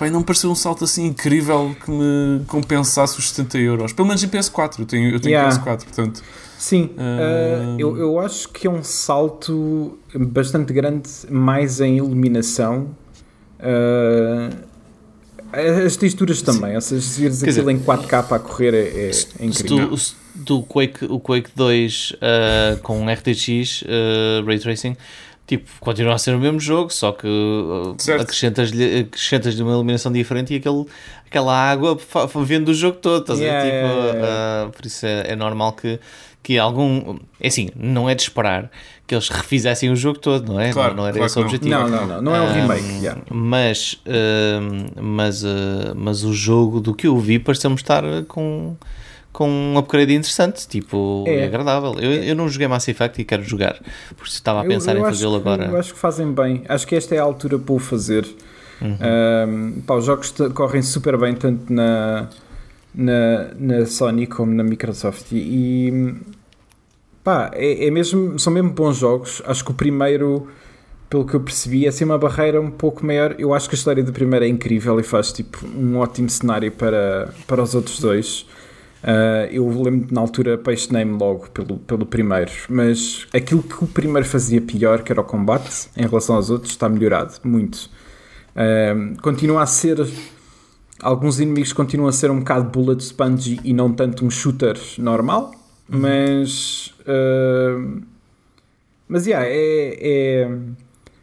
E 0.00 0.10
não 0.10 0.22
pareceu 0.22 0.48
um 0.50 0.54
salto 0.54 0.84
assim 0.84 1.06
incrível 1.06 1.74
que 1.84 1.90
me 1.90 2.44
compensasse 2.46 3.18
os 3.18 3.30
70 3.30 3.58
euros. 3.58 3.92
Pelo 3.92 4.06
menos 4.06 4.22
em 4.22 4.28
PS4. 4.28 4.78
Eu 4.78 4.86
tenho, 4.86 5.10
eu 5.10 5.18
tenho 5.18 5.32
Yeah. 5.34 5.50
PS4, 5.60 5.82
portanto. 5.84 6.22
Sim, 6.56 6.90
uh, 6.96 7.76
eu, 7.80 7.96
eu 7.96 8.20
acho 8.20 8.48
que 8.50 8.68
é 8.68 8.70
um 8.70 8.82
salto 8.84 9.98
bastante 10.14 10.72
grande 10.72 11.08
mais 11.28 11.80
em 11.80 11.96
iluminação. 11.96 12.90
Uh, 13.58 14.54
as 15.84 15.96
texturas 15.96 16.42
também, 16.42 16.74
ou 16.74 16.80
seja, 16.80 17.00
se 17.06 17.20
vires 17.20 17.42
aquilo 17.42 17.70
em 17.70 17.78
4K 17.80 18.32
a 18.36 18.38
correr 18.38 18.74
é, 18.74 19.06
é- 19.06 19.08
é 19.08 19.12
Se 19.12 19.26
incrível. 19.42 19.88
tu, 19.88 19.96
se 19.96 20.14
tu 20.44 20.62
Quake, 20.62 21.04
o 21.04 21.18
Quake 21.20 21.50
2 21.54 22.12
uh, 22.12 22.78
com 22.82 23.06
RTX 23.10 23.82
uh, 23.82 24.44
Ray 24.46 24.58
Tracing, 24.58 24.96
tipo, 25.46 25.70
continua 25.80 26.14
a 26.14 26.18
ser 26.18 26.34
o 26.34 26.38
mesmo 26.38 26.60
jogo, 26.60 26.92
só 26.92 27.12
que 27.12 27.26
uh, 27.26 27.96
acrescentas-lhe 28.20 29.00
acrescentas 29.00 29.58
uma 29.58 29.72
iluminação 29.72 30.12
diferente 30.12 30.52
e 30.52 30.56
aquele, 30.56 30.84
aquela 31.26 31.54
água 31.56 31.98
vende 32.44 32.70
o 32.70 32.74
jogo 32.74 32.98
todo, 32.98 33.22
estás 33.22 33.38
a 33.40 33.42
ver? 33.42 33.48
Yeah, 33.48 33.64
Tipo, 33.64 33.94
yeah, 33.94 34.18
yeah. 34.18 34.68
uh, 34.68 34.72
por 34.72 34.86
isso 34.86 35.06
é, 35.06 35.32
é 35.32 35.36
normal 35.36 35.72
que, 35.72 35.98
que 36.42 36.58
algum. 36.58 37.18
É 37.40 37.48
assim, 37.48 37.70
não 37.74 38.08
é 38.08 38.14
de 38.14 38.22
esperar 38.22 38.70
que 39.06 39.14
eles 39.14 39.28
refizessem 39.30 39.90
o 39.90 39.96
jogo 39.96 40.18
todo, 40.18 40.52
não 40.52 40.60
é? 40.60 40.70
Claro, 40.70 40.90
não, 40.90 40.98
não 40.98 41.06
era 41.08 41.14
claro 41.14 41.26
esse 41.30 41.38
o 41.38 41.42
objetivo. 41.42 41.70
Não, 41.70 41.88
não, 41.88 42.06
não, 42.06 42.20
não 42.22 42.36
é 42.36 42.40
um 42.42 42.46
Um, 42.50 42.52
remake. 42.52 42.84
yeah. 43.02 43.22
Mas, 43.30 43.98
um, 44.06 45.02
mas, 45.02 45.42
uh, 45.44 45.46
mas 45.96 46.24
o 46.24 46.34
jogo 46.34 46.78
do 46.78 46.94
que 46.94 47.06
eu 47.06 47.18
vi 47.18 47.38
pareceu-me 47.38 47.76
estar 47.76 48.02
com, 48.28 48.76
com 49.32 49.48
um 49.48 49.78
upgrade 49.78 50.12
interessante, 50.14 50.66
tipo, 50.66 51.24
É. 51.26 51.40
é, 51.40 51.44
agradável. 51.44 51.94
Eu, 52.00 52.10
eu 52.24 52.34
não 52.34 52.48
joguei 52.48 52.66
Mass 52.66 52.88
Effect 52.88 53.20
e 53.20 53.24
quero 53.24 53.42
jogar, 53.42 53.74
por 54.16 54.26
isso 54.26 54.34
estava 54.36 54.60
a 54.62 54.64
Eu- 54.64 54.68
pensar 54.68 54.92
eu 54.92 54.98
em 54.98 55.02
acho 55.02 55.10
fazê-lo 55.10 55.36
agora. 55.36 55.66
Eu 55.66 55.76
acho 55.78 55.92
que 55.94 55.98
fazem 56.00 56.32
bem. 56.32 56.62
Acho 56.68 56.86
que 56.86 56.94
esta 56.96 57.14
é 57.14 57.18
a 57.18 57.22
altura 57.22 57.58
para 57.58 57.74
o 57.74 57.78
fazer. 57.78 58.26
Um, 58.80 59.80
pá, 59.82 59.94
os 59.94 60.04
jogos 60.04 60.32
correm 60.54 60.82
super 60.82 61.16
bem, 61.18 61.34
tanto 61.34 61.72
na, 61.72 62.28
na, 62.94 63.48
na 63.58 63.86
Sony 63.86 64.26
como 64.26 64.52
na 64.54 64.62
Microsoft. 64.62 65.32
E, 65.32 65.36
e, 65.88 66.14
pá, 67.24 67.50
é, 67.54 67.86
é 67.86 67.90
mesmo, 67.90 68.38
são 68.38 68.52
mesmo 68.52 68.70
bons 68.70 68.96
jogos. 68.98 69.42
Acho 69.46 69.64
que 69.64 69.70
o 69.70 69.74
primeiro, 69.74 70.46
pelo 71.10 71.24
que 71.26 71.34
eu 71.34 71.40
percebi, 71.40 71.86
é 71.86 71.88
assim 71.88 72.04
uma 72.04 72.18
barreira 72.18 72.60
um 72.60 72.70
pouco 72.70 73.04
maior. 73.04 73.34
Eu 73.38 73.52
acho 73.52 73.68
que 73.68 73.74
a 73.74 73.78
história 73.78 74.02
do 74.02 74.12
primeiro 74.12 74.44
é 74.44 74.48
incrível 74.48 74.98
e 75.00 75.02
faz 75.02 75.32
tipo 75.32 75.58
um 75.66 75.98
ótimo 75.98 76.28
cenário 76.30 76.70
para, 76.72 77.32
para 77.46 77.62
os 77.62 77.74
outros 77.74 77.98
dois. 78.00 78.46
Uh, 79.02 79.46
eu 79.52 79.68
lembro 79.82 80.12
na 80.12 80.20
altura 80.20 80.54
apaixonei-me 80.54 81.16
logo 81.16 81.48
pelo, 81.50 81.78
pelo 81.78 82.04
primeiro, 82.04 82.50
mas 82.68 83.26
aquilo 83.32 83.62
que 83.62 83.84
o 83.84 83.86
primeiro 83.86 84.26
fazia 84.26 84.60
pior, 84.60 85.02
que 85.02 85.12
era 85.12 85.20
o 85.20 85.24
combate, 85.24 85.88
em 85.96 86.06
relação 86.06 86.34
aos 86.36 86.50
outros, 86.50 86.72
está 86.72 86.88
melhorado 86.88 87.34
muito. 87.44 87.88
Uh, 88.54 89.20
continua 89.22 89.62
a 89.62 89.66
ser. 89.66 89.98
Alguns 91.00 91.38
inimigos 91.38 91.72
continuam 91.72 92.08
a 92.08 92.12
ser 92.12 92.28
um 92.28 92.40
bocado 92.40 92.68
bullet 92.70 93.00
sponge 93.04 93.60
e 93.62 93.72
não 93.72 93.92
tanto 93.92 94.24
um 94.24 94.30
shooter 94.30 94.76
normal, 94.98 95.52
mas. 95.88 96.92
uh, 97.02 98.02
mas, 99.08 99.26
yeah, 99.26 99.46
é. 99.48 99.96
é 100.00 100.58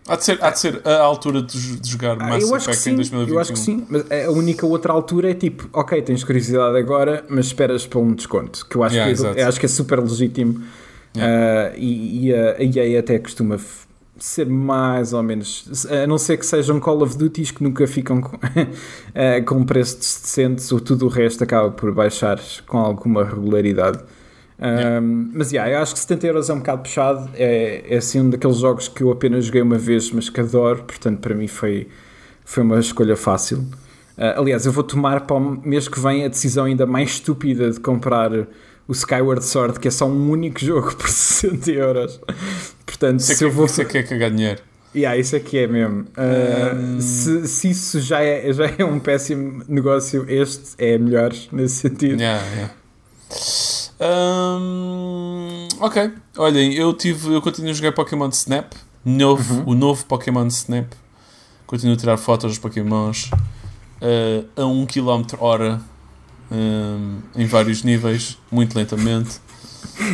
Há 0.08 0.16
de 0.18 0.24
ser, 0.24 0.38
há 0.44 0.52
de 0.52 0.60
ser 0.60 0.82
a 0.88 1.00
altura 1.02 1.42
de, 1.42 1.78
de 1.80 1.90
jogar 1.90 2.16
ah, 2.20 2.28
Mass 2.28 2.44
Effect 2.44 2.70
em 2.72 2.76
sim, 2.76 2.96
2021. 2.96 3.34
eu 3.34 3.40
acho 3.40 3.54
que 3.54 3.60
sim, 3.60 3.86
mas 3.90 4.04
a 4.28 4.30
única 4.32 4.66
outra 4.66 4.94
altura 4.94 5.32
é 5.32 5.34
tipo, 5.34 5.68
ok, 5.74 6.00
tens 6.04 6.24
curiosidade 6.24 6.78
agora, 6.78 7.26
mas 7.28 7.48
esperas 7.48 7.88
para 7.88 8.00
um 8.00 8.14
desconto, 8.14 8.66
que 8.68 8.76
eu 8.76 8.84
acho, 8.84 8.94
Yeah, 8.96 9.12
que, 9.14 9.20
exato. 9.20 9.40
eu 9.40 9.48
acho 9.48 9.60
que 9.60 9.66
é 9.66 9.70
super 9.70 10.00
legítimo 10.00 10.62
Ah, 11.18 11.72
e, 11.76 12.28
e 12.28 12.34
a, 12.36 12.52
a 12.58 12.64
EA 12.64 13.00
até 13.00 13.18
costuma 13.18 13.58
ser 14.18 14.46
mais 14.46 15.12
ou 15.12 15.22
menos, 15.24 15.86
a 15.90 16.06
não 16.08 16.18
ser 16.18 16.38
que 16.38 16.46
sejam 16.46 16.80
Call 16.80 17.02
of 17.02 17.18
Duties 17.18 17.52
que 17.52 17.64
nunca 17.64 17.86
ficam 17.88 18.22
com, 18.22 18.38
ah, 19.16 19.42
com 19.46 19.64
preços 19.66 20.22
decentes, 20.22 20.72
ou 20.72 20.80
tudo 20.80 21.06
o 21.06 21.10
resto 21.10 21.44
acaba 21.44 21.72
por 21.72 21.92
baixar 21.94 22.40
com 22.68 22.78
alguma 22.78 23.24
regularidade. 23.24 24.00
Um, 24.58 25.32
Mas 25.34 25.52
yeah, 25.52 25.70
eu 25.72 25.80
acho 25.80 25.94
que 25.94 26.00
70 26.00 26.28
euros 26.28 26.50
é 26.50 26.54
um 26.54 26.58
bocado 26.60 26.82
puxado. 26.84 27.30
É, 27.36 27.84
é 27.90 27.98
assim 27.98 28.22
um 28.22 28.30
daqueles 28.30 28.58
jogos 28.58 28.88
que 28.88 29.02
eu 29.04 29.12
apenas 29.12 29.46
joguei 29.46 29.62
uma 29.62 29.78
vez, 29.78 30.12
mas 30.12 30.30
que 30.30 30.40
adoro. 30.40 30.84
Portanto, 30.84 31.20
para 31.20 31.36
mim 31.36 31.48
foi, 31.48 31.88
foi 32.44 32.64
uma 32.64 32.80
escolha 32.80 33.16
fácil. 33.16 33.60
Uh, 34.18 34.40
aliás, 34.40 34.66
eu 34.66 34.72
vou 34.72 34.84
tomar 34.84 35.22
para 35.22 35.36
o 35.36 35.40
mês 35.68 35.88
que 35.90 36.00
vem 36.00 36.24
a 36.24 36.30
decisão 36.30 36.66
ainda 36.66 36.86
mais 36.86 37.12
estúpida 37.12 37.70
de 37.70 37.80
comprar 37.82 38.32
o 38.88 38.92
Skyward 38.94 39.44
Sword, 39.44 39.80
que 39.80 39.90
é 39.90 39.92
só 39.92 40.08
um 40.08 40.30
único 40.30 40.60
jogo 40.64 40.96
por 40.96 41.10
60 41.10 41.72
euros. 41.72 42.22
Portanto, 42.86 43.20
Isso 43.20 43.32
é 43.32 43.36
se 43.36 43.40
que, 43.40 43.46
eu 43.46 43.52
vou. 43.52 43.66
isso 43.66 43.82
é 43.82 43.86
que 43.86 43.98
é 43.98 44.04
cagar 44.04 44.32
dinheiro. 44.32 44.62
Yeah, 44.96 45.20
isso 45.20 45.36
é 45.36 45.42
que 45.42 45.58
é 45.58 45.68
mesmo. 45.68 46.06
Uh, 46.16 47.02
se, 47.02 47.46
se 47.50 47.70
isso 47.72 48.00
já 48.00 48.22
é, 48.24 48.54
já 48.54 48.72
é 48.78 48.86
um 48.86 48.98
péssimo 48.98 49.62
negócio, 49.68 50.26
este 50.30 50.74
é 50.78 50.98
melhor 50.98 51.34
nesse 51.52 51.76
sentido. 51.76 52.22
Yeah, 52.22 52.42
yeah. 52.54 52.74
Hum, 54.00 55.68
ok, 55.80 56.12
olhem, 56.38 56.74
eu 56.74 56.94
tive, 56.94 57.34
eu 57.34 57.42
continuo 57.42 57.72
a 57.72 57.74
jogar 57.74 57.92
Pokémon 57.94 58.30
Snap, 58.30 58.74
novo, 59.04 59.56
Uhum. 59.62 59.64
o 59.72 59.76
novo 59.76 60.06
Pokémon 60.06 60.48
Snap. 60.48 60.92
Continuo 61.66 61.94
a 61.96 61.98
tirar 61.98 62.18
fotos 62.18 62.52
dos 62.52 62.60
Pokémons 62.60 63.30
uh, 64.02 64.46
a 64.62 64.66
1 64.66 64.86
km 64.86 65.24
hora 65.40 65.82
um, 66.52 67.20
em 67.36 67.46
vários 67.46 67.84
níveis, 67.84 68.38
muito 68.52 68.76
lentamente. 68.78 69.40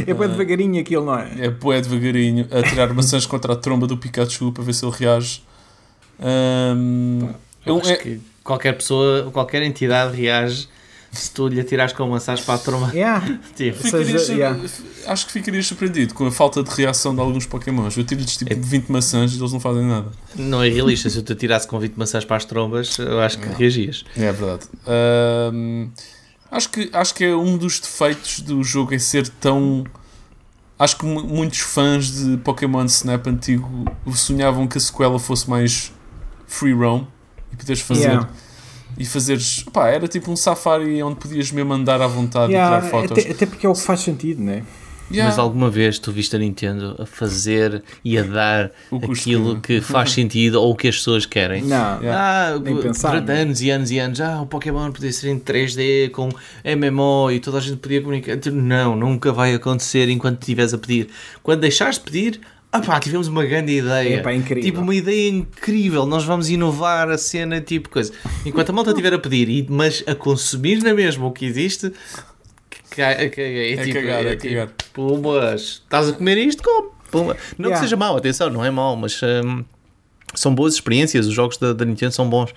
É 0.07 0.13
bem 0.13 0.29
devagarinho 0.29 0.79
aquilo, 0.79 1.05
não 1.05 1.17
é? 1.17 1.45
É 1.45 1.49
bué 1.49 1.81
devagarinho 1.81 2.47
a 2.51 2.61
tirar 2.63 2.93
maçãs 2.93 3.25
contra 3.25 3.53
a 3.53 3.55
tromba 3.55 3.87
do 3.87 3.97
Pikachu 3.97 4.51
para 4.51 4.63
ver 4.63 4.73
se 4.73 4.85
ele 4.85 4.95
reage. 4.97 5.43
Um, 6.19 7.29
Eu 7.65 7.75
eu- 7.75 7.81
acho 7.81 7.91
é- 7.91 7.95
que 7.97 8.21
qualquer 8.43 8.73
pessoa, 8.73 9.29
qualquer 9.31 9.61
entidade 9.63 10.15
reage 10.15 10.69
se 11.11 11.29
tu 11.31 11.47
lhe 11.47 11.59
atirares 11.59 11.93
com 11.93 12.07
maçãs 12.07 12.39
para 12.41 12.55
a 12.55 12.57
troma. 12.57 12.89
Yeah. 12.93 13.39
Tipo, 13.55 13.77
Ficarias 13.83 14.29
yeah. 14.29 14.57
Acho 15.07 15.25
que 15.25 15.31
ficarias 15.33 15.67
surpreendido 15.67 16.13
com 16.13 16.25
a 16.25 16.31
falta 16.31 16.63
de 16.63 16.69
reação 16.69 17.13
de 17.13 17.19
alguns 17.21 17.45
Pokémons. 17.45 17.97
Eu 17.97 18.03
tiro-lhes 18.05 18.41
É. 18.41 18.45
tipo 18.45 18.61
20 18.61 18.87
maçãs 18.89 19.33
e 19.33 19.37
eles 19.37 19.51
não 19.51 19.59
fazem 19.59 19.83
nada. 19.85 20.09
não 20.35 20.63
é 20.63 20.69
realista. 20.69 21.09
Se 21.09 21.17
eu 21.17 21.23
te 21.23 21.33
atirasse 21.33 21.67
com 21.67 21.77
20 21.79 21.95
maçãs 21.95 22.23
para 22.23 22.37
as 22.37 22.45
trombas, 22.45 22.97
eu 22.97 23.19
acho 23.19 23.37
que 23.39 23.47
reagias. 23.49 24.05
É 24.15 24.31
verdade. 24.31 24.65
Ahm, 24.87 25.89
acho, 26.49 26.69
que, 26.69 26.89
acho 26.93 27.13
que 27.13 27.25
é 27.25 27.35
um 27.35 27.57
dos 27.57 27.79
defeitos 27.79 28.39
do 28.39 28.63
jogo 28.63 28.93
é 28.93 28.99
ser 28.99 29.27
tão. 29.27 29.83
Acho 30.79 30.97
que 30.97 31.05
mu- 31.05 31.23
muitos 31.23 31.59
fãs 31.59 32.11
de 32.11 32.37
Pokémon 32.37 32.85
Snap 32.85 33.27
antigo 33.27 33.85
sonhavam 34.15 34.67
que 34.67 34.77
a 34.77 34.81
sequela 34.81 35.19
fosse 35.19 35.49
mais 35.49 35.91
free 36.47 36.73
roam 36.73 37.07
e 37.51 37.55
poderes 37.55 37.81
fazer 37.81 38.01
Yeah. 38.07 38.29
E 38.97 39.05
fazeres. 39.05 39.63
Pá, 39.73 39.87
era 39.89 40.07
tipo 40.07 40.31
um 40.31 40.35
safari 40.35 41.01
onde 41.03 41.15
podias 41.15 41.51
mesmo 41.51 41.73
andar 41.73 42.01
à 42.01 42.07
vontade 42.07 42.51
Yeah, 42.53 42.77
e 42.77 42.79
tirar 42.79 42.91
fotos. 42.91 43.17
até, 43.23 43.31
até 43.31 43.45
porque 43.45 43.65
é 43.65 43.69
o 43.69 43.73
que 43.73 43.81
faz 43.81 43.99
sentido, 44.01 44.41
não 44.43 44.53
é? 44.53 44.63
Yeah. 45.13 45.29
Mas 45.29 45.37
alguma 45.39 45.69
vez 45.69 45.99
tu 45.99 46.09
viste 46.09 46.33
a 46.37 46.39
Nintendo 46.39 46.95
a 46.97 47.05
fazer 47.05 47.83
e 48.01 48.17
a 48.17 48.23
dar 48.23 48.71
aquilo 49.03 49.59
que- 49.59 49.81
faz 49.81 50.11
sentido 50.13 50.61
ou 50.61 50.71
o 50.71 50.75
que 50.75 50.87
as 50.87 50.95
pessoas 50.95 51.25
querem? 51.25 51.63
Não, 51.63 51.99
Ah, 52.09 52.57
Nem 52.63 52.77
pensar, 52.77 53.09
durante 53.09 53.27
né? 53.27 53.41
anos 53.41 53.61
e 53.61 53.69
anos 53.69 53.91
e 53.91 53.99
anos, 53.99 54.21
ah, 54.21 54.41
o 54.41 54.45
Pokémon 54.45 54.89
podia 54.89 55.11
ser 55.11 55.29
em 55.29 55.37
3D 55.37 56.11
com 56.11 56.29
MMO 56.63 57.29
e 57.29 57.41
toda 57.41 57.57
a 57.57 57.61
gente 57.61 57.77
podia 57.77 57.99
comunicar. 58.01 58.37
Tipo, 58.37 58.55
Não, 58.55 58.95
nunca 58.95 59.33
vai 59.33 59.53
acontecer 59.53 60.07
enquanto 60.07 60.39
estiveres 60.41 60.73
a 60.73 60.77
pedir. 60.77 61.09
Quando 61.43 61.59
deixares 61.59 61.95
de 61.97 62.01
pedir, 62.05 62.39
ah 62.71 62.79
pá, 62.81 62.99
tivemos 62.99 63.27
uma 63.27 63.45
grande 63.45 63.73
ideia. 63.77 64.15
Epá, 64.17 64.33
incrível. 64.33 64.63
Tipo, 64.63 64.81
uma 64.81 64.95
ideia 64.95 65.29
incrível. 65.29 66.05
Nós 66.05 66.23
vamos 66.23 66.49
inovar 66.49 67.09
a 67.09 67.17
cena, 67.17 67.59
tipo 67.61 67.89
coisa. 67.89 68.11
Enquanto 68.45 68.69
a 68.69 68.73
malta 68.73 68.91
estiver 68.91 69.13
a 69.13 69.19
pedir, 69.19 69.65
mas 69.69 70.03
a 70.07 70.15
consumir 70.15 70.81
na 70.83 70.93
mesma 70.93 71.25
o 71.27 71.31
que 71.31 71.45
existe, 71.45 71.91
que- 72.69 73.01
que- 73.15 73.29
que- 73.29 73.41
é, 73.41 73.73
É 73.73 73.77
tipo, 73.83 73.93
cagar, 73.99 74.25
é 74.25 74.35
tipo, 74.35 74.53
cagar. 74.53 74.69
Pumas, 74.93 75.61
estás 75.83 76.09
a 76.09 76.13
comer 76.13 76.37
isto? 76.37 76.63
Come. 76.63 76.89
Puma. 77.11 77.35
Não 77.57 77.65
Yeah. 77.69 77.75
que 77.75 77.79
seja 77.85 77.97
mau, 77.97 78.15
atenção, 78.15 78.49
não 78.49 78.63
é 78.63 78.71
mau, 78.71 78.95
mas 78.95 79.19
hum, 79.21 79.65
são 80.33 80.53
boas 80.53 80.73
experiências. 80.75 81.27
Os 81.27 81.33
jogos 81.33 81.57
da, 81.57 81.73
da 81.73 81.85
Nintendo 81.85 82.11
são 82.13 82.29
bons, 82.29 82.53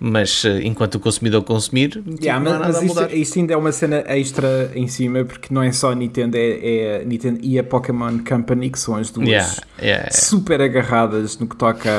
mas 0.00 0.44
uh, 0.44 0.58
enquanto 0.62 0.96
o 0.96 1.00
consumidor 1.00 1.42
consumir, 1.42 1.90
tipo, 1.90 2.08
Yeah, 2.22 2.42
mas, 2.42 2.82
mas 2.82 3.12
isso, 3.12 3.38
ainda 3.38 3.54
é 3.54 3.56
uma 3.56 3.72
cena 3.72 4.02
extra 4.06 4.70
em 4.74 4.86
cima, 4.88 5.24
porque 5.24 5.52
não 5.52 5.62
é 5.62 5.70
só 5.72 5.92
a 5.92 5.94
Nintendo, 5.94 6.36
é, 6.36 6.50
é 6.98 7.02
a 7.02 7.04
Nintendo 7.04 7.38
e 7.42 7.58
a 7.58 7.64
Pokémon 7.64 8.18
Company, 8.18 8.70
que 8.70 8.78
são 8.78 8.96
as 8.96 9.10
duas 9.10 9.28
Yeah, 9.28 9.52
yeah. 9.80 10.10
super 10.10 10.60
agarradas 10.60 11.38
no 11.38 11.46
que 11.46 11.56
toca 11.56 11.90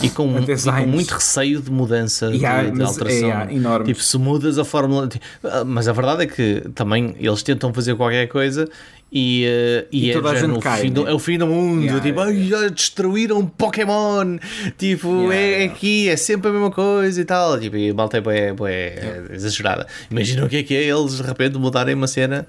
a, 0.00 0.04
E 0.04 0.10
com, 0.10 0.24
a 0.36 0.40
e 0.40 0.84
com 0.84 0.86
muito 0.90 1.10
receio 1.14 1.60
de 1.60 1.70
mudança, 1.70 2.30
de- 2.30 2.38
de, 2.38 2.44
é, 2.44 2.84
alteração. 2.84 3.28
yeah, 3.28 3.52
enorme. 3.52 3.86
Tipo, 3.86 4.02
se 4.02 4.18
mudas 4.18 4.58
a 4.58 4.64
fórmula. 4.64 5.08
ah, 5.44 5.64
Mas 5.64 5.88
a 5.88 5.92
verdade 5.92 6.22
é 6.24 6.26
que 6.26 6.62
também 6.74 7.14
eles 7.18 7.42
tentam 7.42 7.72
fazer 7.72 7.94
qualquer 7.96 8.26
coisa 8.28 8.68
e, 9.12 9.46
uh, 9.46 9.86
e, 9.92 10.06
E 10.06 10.10
é, 10.10 10.12
toda 10.14 10.46
no 10.48 10.58
cai, 10.60 10.80
fim 10.82 10.90
né? 10.90 11.04
é 11.06 11.12
o 11.14 11.18
fim 11.18 11.38
do 11.38 11.46
mundo. 11.46 11.82
Yeah, 11.82 12.02
tipo, 12.02 12.20
yeah, 12.20 12.38
"Ai, 12.40 12.48
já 12.48 12.68
destruíram 12.68 13.46
Pokémon. 13.46 14.36
Tipo, 14.76 15.30
Yeah, 15.30 15.34
é 15.34 15.64
aqui, 15.64 16.08
é 16.08 16.16
sempre 16.16 16.48
a 16.50 16.52
mesma 16.52 16.70
coisa 16.70 17.20
e 17.20 17.24
tal. 17.24 17.58
Tipo, 17.58 17.76
e 17.76 17.90
a 17.90 17.94
malta 17.94 18.18
é, 18.18 18.20
bué- 18.20 18.52
bué 18.52 19.22
exagerada. 19.30 19.86
Imagina 20.10 20.44
o 20.44 20.48
que 20.48 20.56
é 20.56 20.62
que 20.62 20.74
é 20.74 20.82
eles 20.84 21.16
de 21.18 21.22
repente 21.22 21.56
mudarem 21.56 21.94
uma 21.94 22.06
cena 22.08 22.46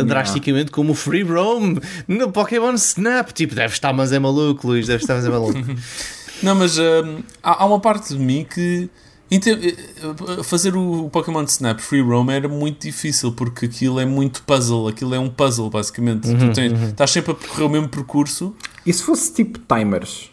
uh, 0.00 0.04
drasticamente 0.04 0.70
como 0.70 0.92
o 0.92 0.94
Free 0.94 1.22
Roam 1.22 1.78
no 2.06 2.30
Pokémon 2.30 2.74
Snap. 2.74 3.30
Tipo, 3.32 3.54
deve 3.54 3.72
estar, 3.72 3.92
mas 3.92 4.12
é 4.12 4.18
maluco, 4.18 4.66
Luís, 4.68 4.86
deve 4.86 5.02
estar, 5.02 5.14
mas 5.14 5.24
é 5.24 5.28
maluco. 5.30 5.58
Não, 6.42 6.54
mas 6.54 6.76
hum, 6.78 7.22
há, 7.42 7.62
há 7.62 7.66
uma 7.66 7.80
parte 7.80 8.12
de 8.14 8.18
mim 8.18 8.44
que 8.48 8.90
eh, 9.36 10.42
fazer 10.42 10.76
o 10.76 11.08
Pokémon 11.10 11.44
Snap 11.44 11.80
Free 11.80 12.02
Roam 12.02 12.30
era 12.30 12.48
muito 12.48 12.82
difícil 12.82 13.32
porque 13.32 13.66
aquilo 13.66 13.98
é 13.98 14.04
muito 14.04 14.42
puzzle, 14.42 14.88
aquilo 14.88 15.14
é 15.14 15.18
um 15.18 15.30
puzzle 15.30 15.70
basicamente. 15.70 16.28
Uhum, 16.28 16.38
tu 16.38 16.52
tens, 16.52 16.72
estás 16.82 17.10
sempre 17.10 17.32
a 17.32 17.34
percorrer 17.34 17.66
o 17.66 17.70
mesmo 17.70 17.88
percurso. 17.88 18.54
E 18.84 18.92
se 18.92 19.02
fosse 19.02 19.32
tipo 19.32 19.58
timers? 19.58 20.30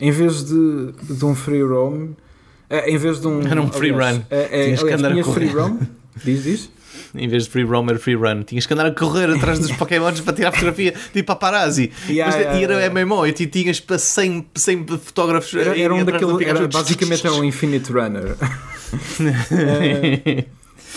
Em 0.00 0.10
vez 0.10 0.44
de, 0.44 0.92
de 1.10 1.24
um 1.24 1.34
free 1.34 1.62
roam, 1.62 2.10
eh, 2.68 2.90
em 2.90 2.96
vez 2.98 3.20
de 3.20 3.26
um. 3.26 3.40
Era 3.40 3.60
um 3.60 3.70
free 3.70 3.92
aliás, 3.92 4.16
run. 4.16 4.22
Tinhas 4.28 4.82
que 4.82 4.92
aliás, 4.92 5.26
free 5.26 5.48
roam? 5.48 5.78
Diz, 6.24 6.42
diz? 6.42 6.70
Em 7.14 7.28
vez 7.28 7.44
de 7.44 7.50
free 7.50 7.64
roam, 7.64 7.88
era 7.88 7.98
free 7.98 8.14
run. 8.14 8.42
Tinhas 8.42 8.66
que 8.66 8.74
andar 8.74 8.86
a 8.86 8.90
correr 8.90 9.30
atrás 9.30 9.58
dos 9.58 9.72
Pokémons 9.76 10.20
para 10.20 10.32
tirar 10.32 10.52
fotografia, 10.52 10.94
tipo 11.12 11.26
paparazzi. 11.26 11.90
Yeah, 12.08 12.32
Mas, 12.32 12.40
yeah, 12.42 12.60
e 12.60 12.64
era 12.64 12.74
yeah. 12.74 13.06
MMO, 13.06 13.26
e 13.26 13.32
tinhas 13.32 13.80
para 13.80 13.98
100, 13.98 14.46
100 14.54 14.86
fotógrafos. 14.98 15.54
Era, 15.54 15.78
era 15.78 15.94
um 15.94 16.04
daquele, 16.04 16.44
era, 16.44 16.68
basicamente 16.68 17.26
era 17.26 17.34
um 17.34 17.44
Infinite 17.44 17.92
Runner. 17.92 18.36
Eh, 19.50 20.46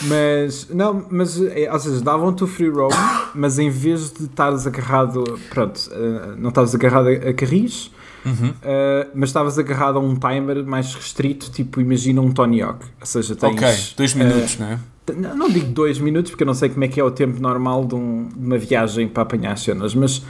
mas, 0.04 0.70
não, 0.70 1.06
mas, 1.10 1.42
eh, 1.42 1.70
ou 1.70 1.80
seja, 1.80 2.02
davam-te 2.02 2.44
o 2.44 2.48
free 2.48 2.70
roam, 2.70 2.90
mas 3.36 3.60
em 3.60 3.70
vez 3.70 4.12
de 4.12 4.24
estares 4.24 4.66
agarrado, 4.66 5.40
pronto, 5.50 5.80
eh, 5.92 6.36
não 6.38 6.50
estavas 6.50 6.74
agarrado 6.74 7.10
a, 7.10 7.30
a 7.30 7.34
carris, 8.24 8.54
eh, 8.64 9.08
mas 9.14 9.30
estavas 9.30 9.58
agarrado 9.60 9.98
a 9.98 10.02
um 10.02 10.16
timer 10.16 10.64
mais 10.66 10.94
restrito, 10.96 11.50
tipo, 11.52 11.80
imagina 11.82 12.22
um 12.22 12.32
Tony 12.32 12.62
Hawk. 12.62 12.86
Ou 13.00 13.06
seja, 13.06 13.36
tens. 13.36 13.54
ok, 13.54 13.68
dois 13.98 14.16
eh, 14.16 14.24
minutos, 14.24 14.58
não 14.60 14.68
é? 14.68 14.80
não, 15.16 15.36
não 15.36 15.50
digo 15.50 15.68
dois 15.72 16.00
minutos, 16.00 16.32
porque 16.32 16.44
eu 16.44 16.48
não 16.48 16.54
sei 16.54 16.70
como 16.70 16.84
é 16.84 16.88
que 16.88 17.00
é 17.00 17.04
o 17.04 17.12
tempo 17.12 17.42
normal 17.42 17.86
de, 17.86 17.96
um- 17.96 18.28
de 18.28 18.46
uma 18.46 18.58
viagem 18.58 19.08
para 19.08 19.24
apanhar 19.24 19.54
as 19.54 19.62
cenas, 19.62 19.94
mas. 19.96 20.22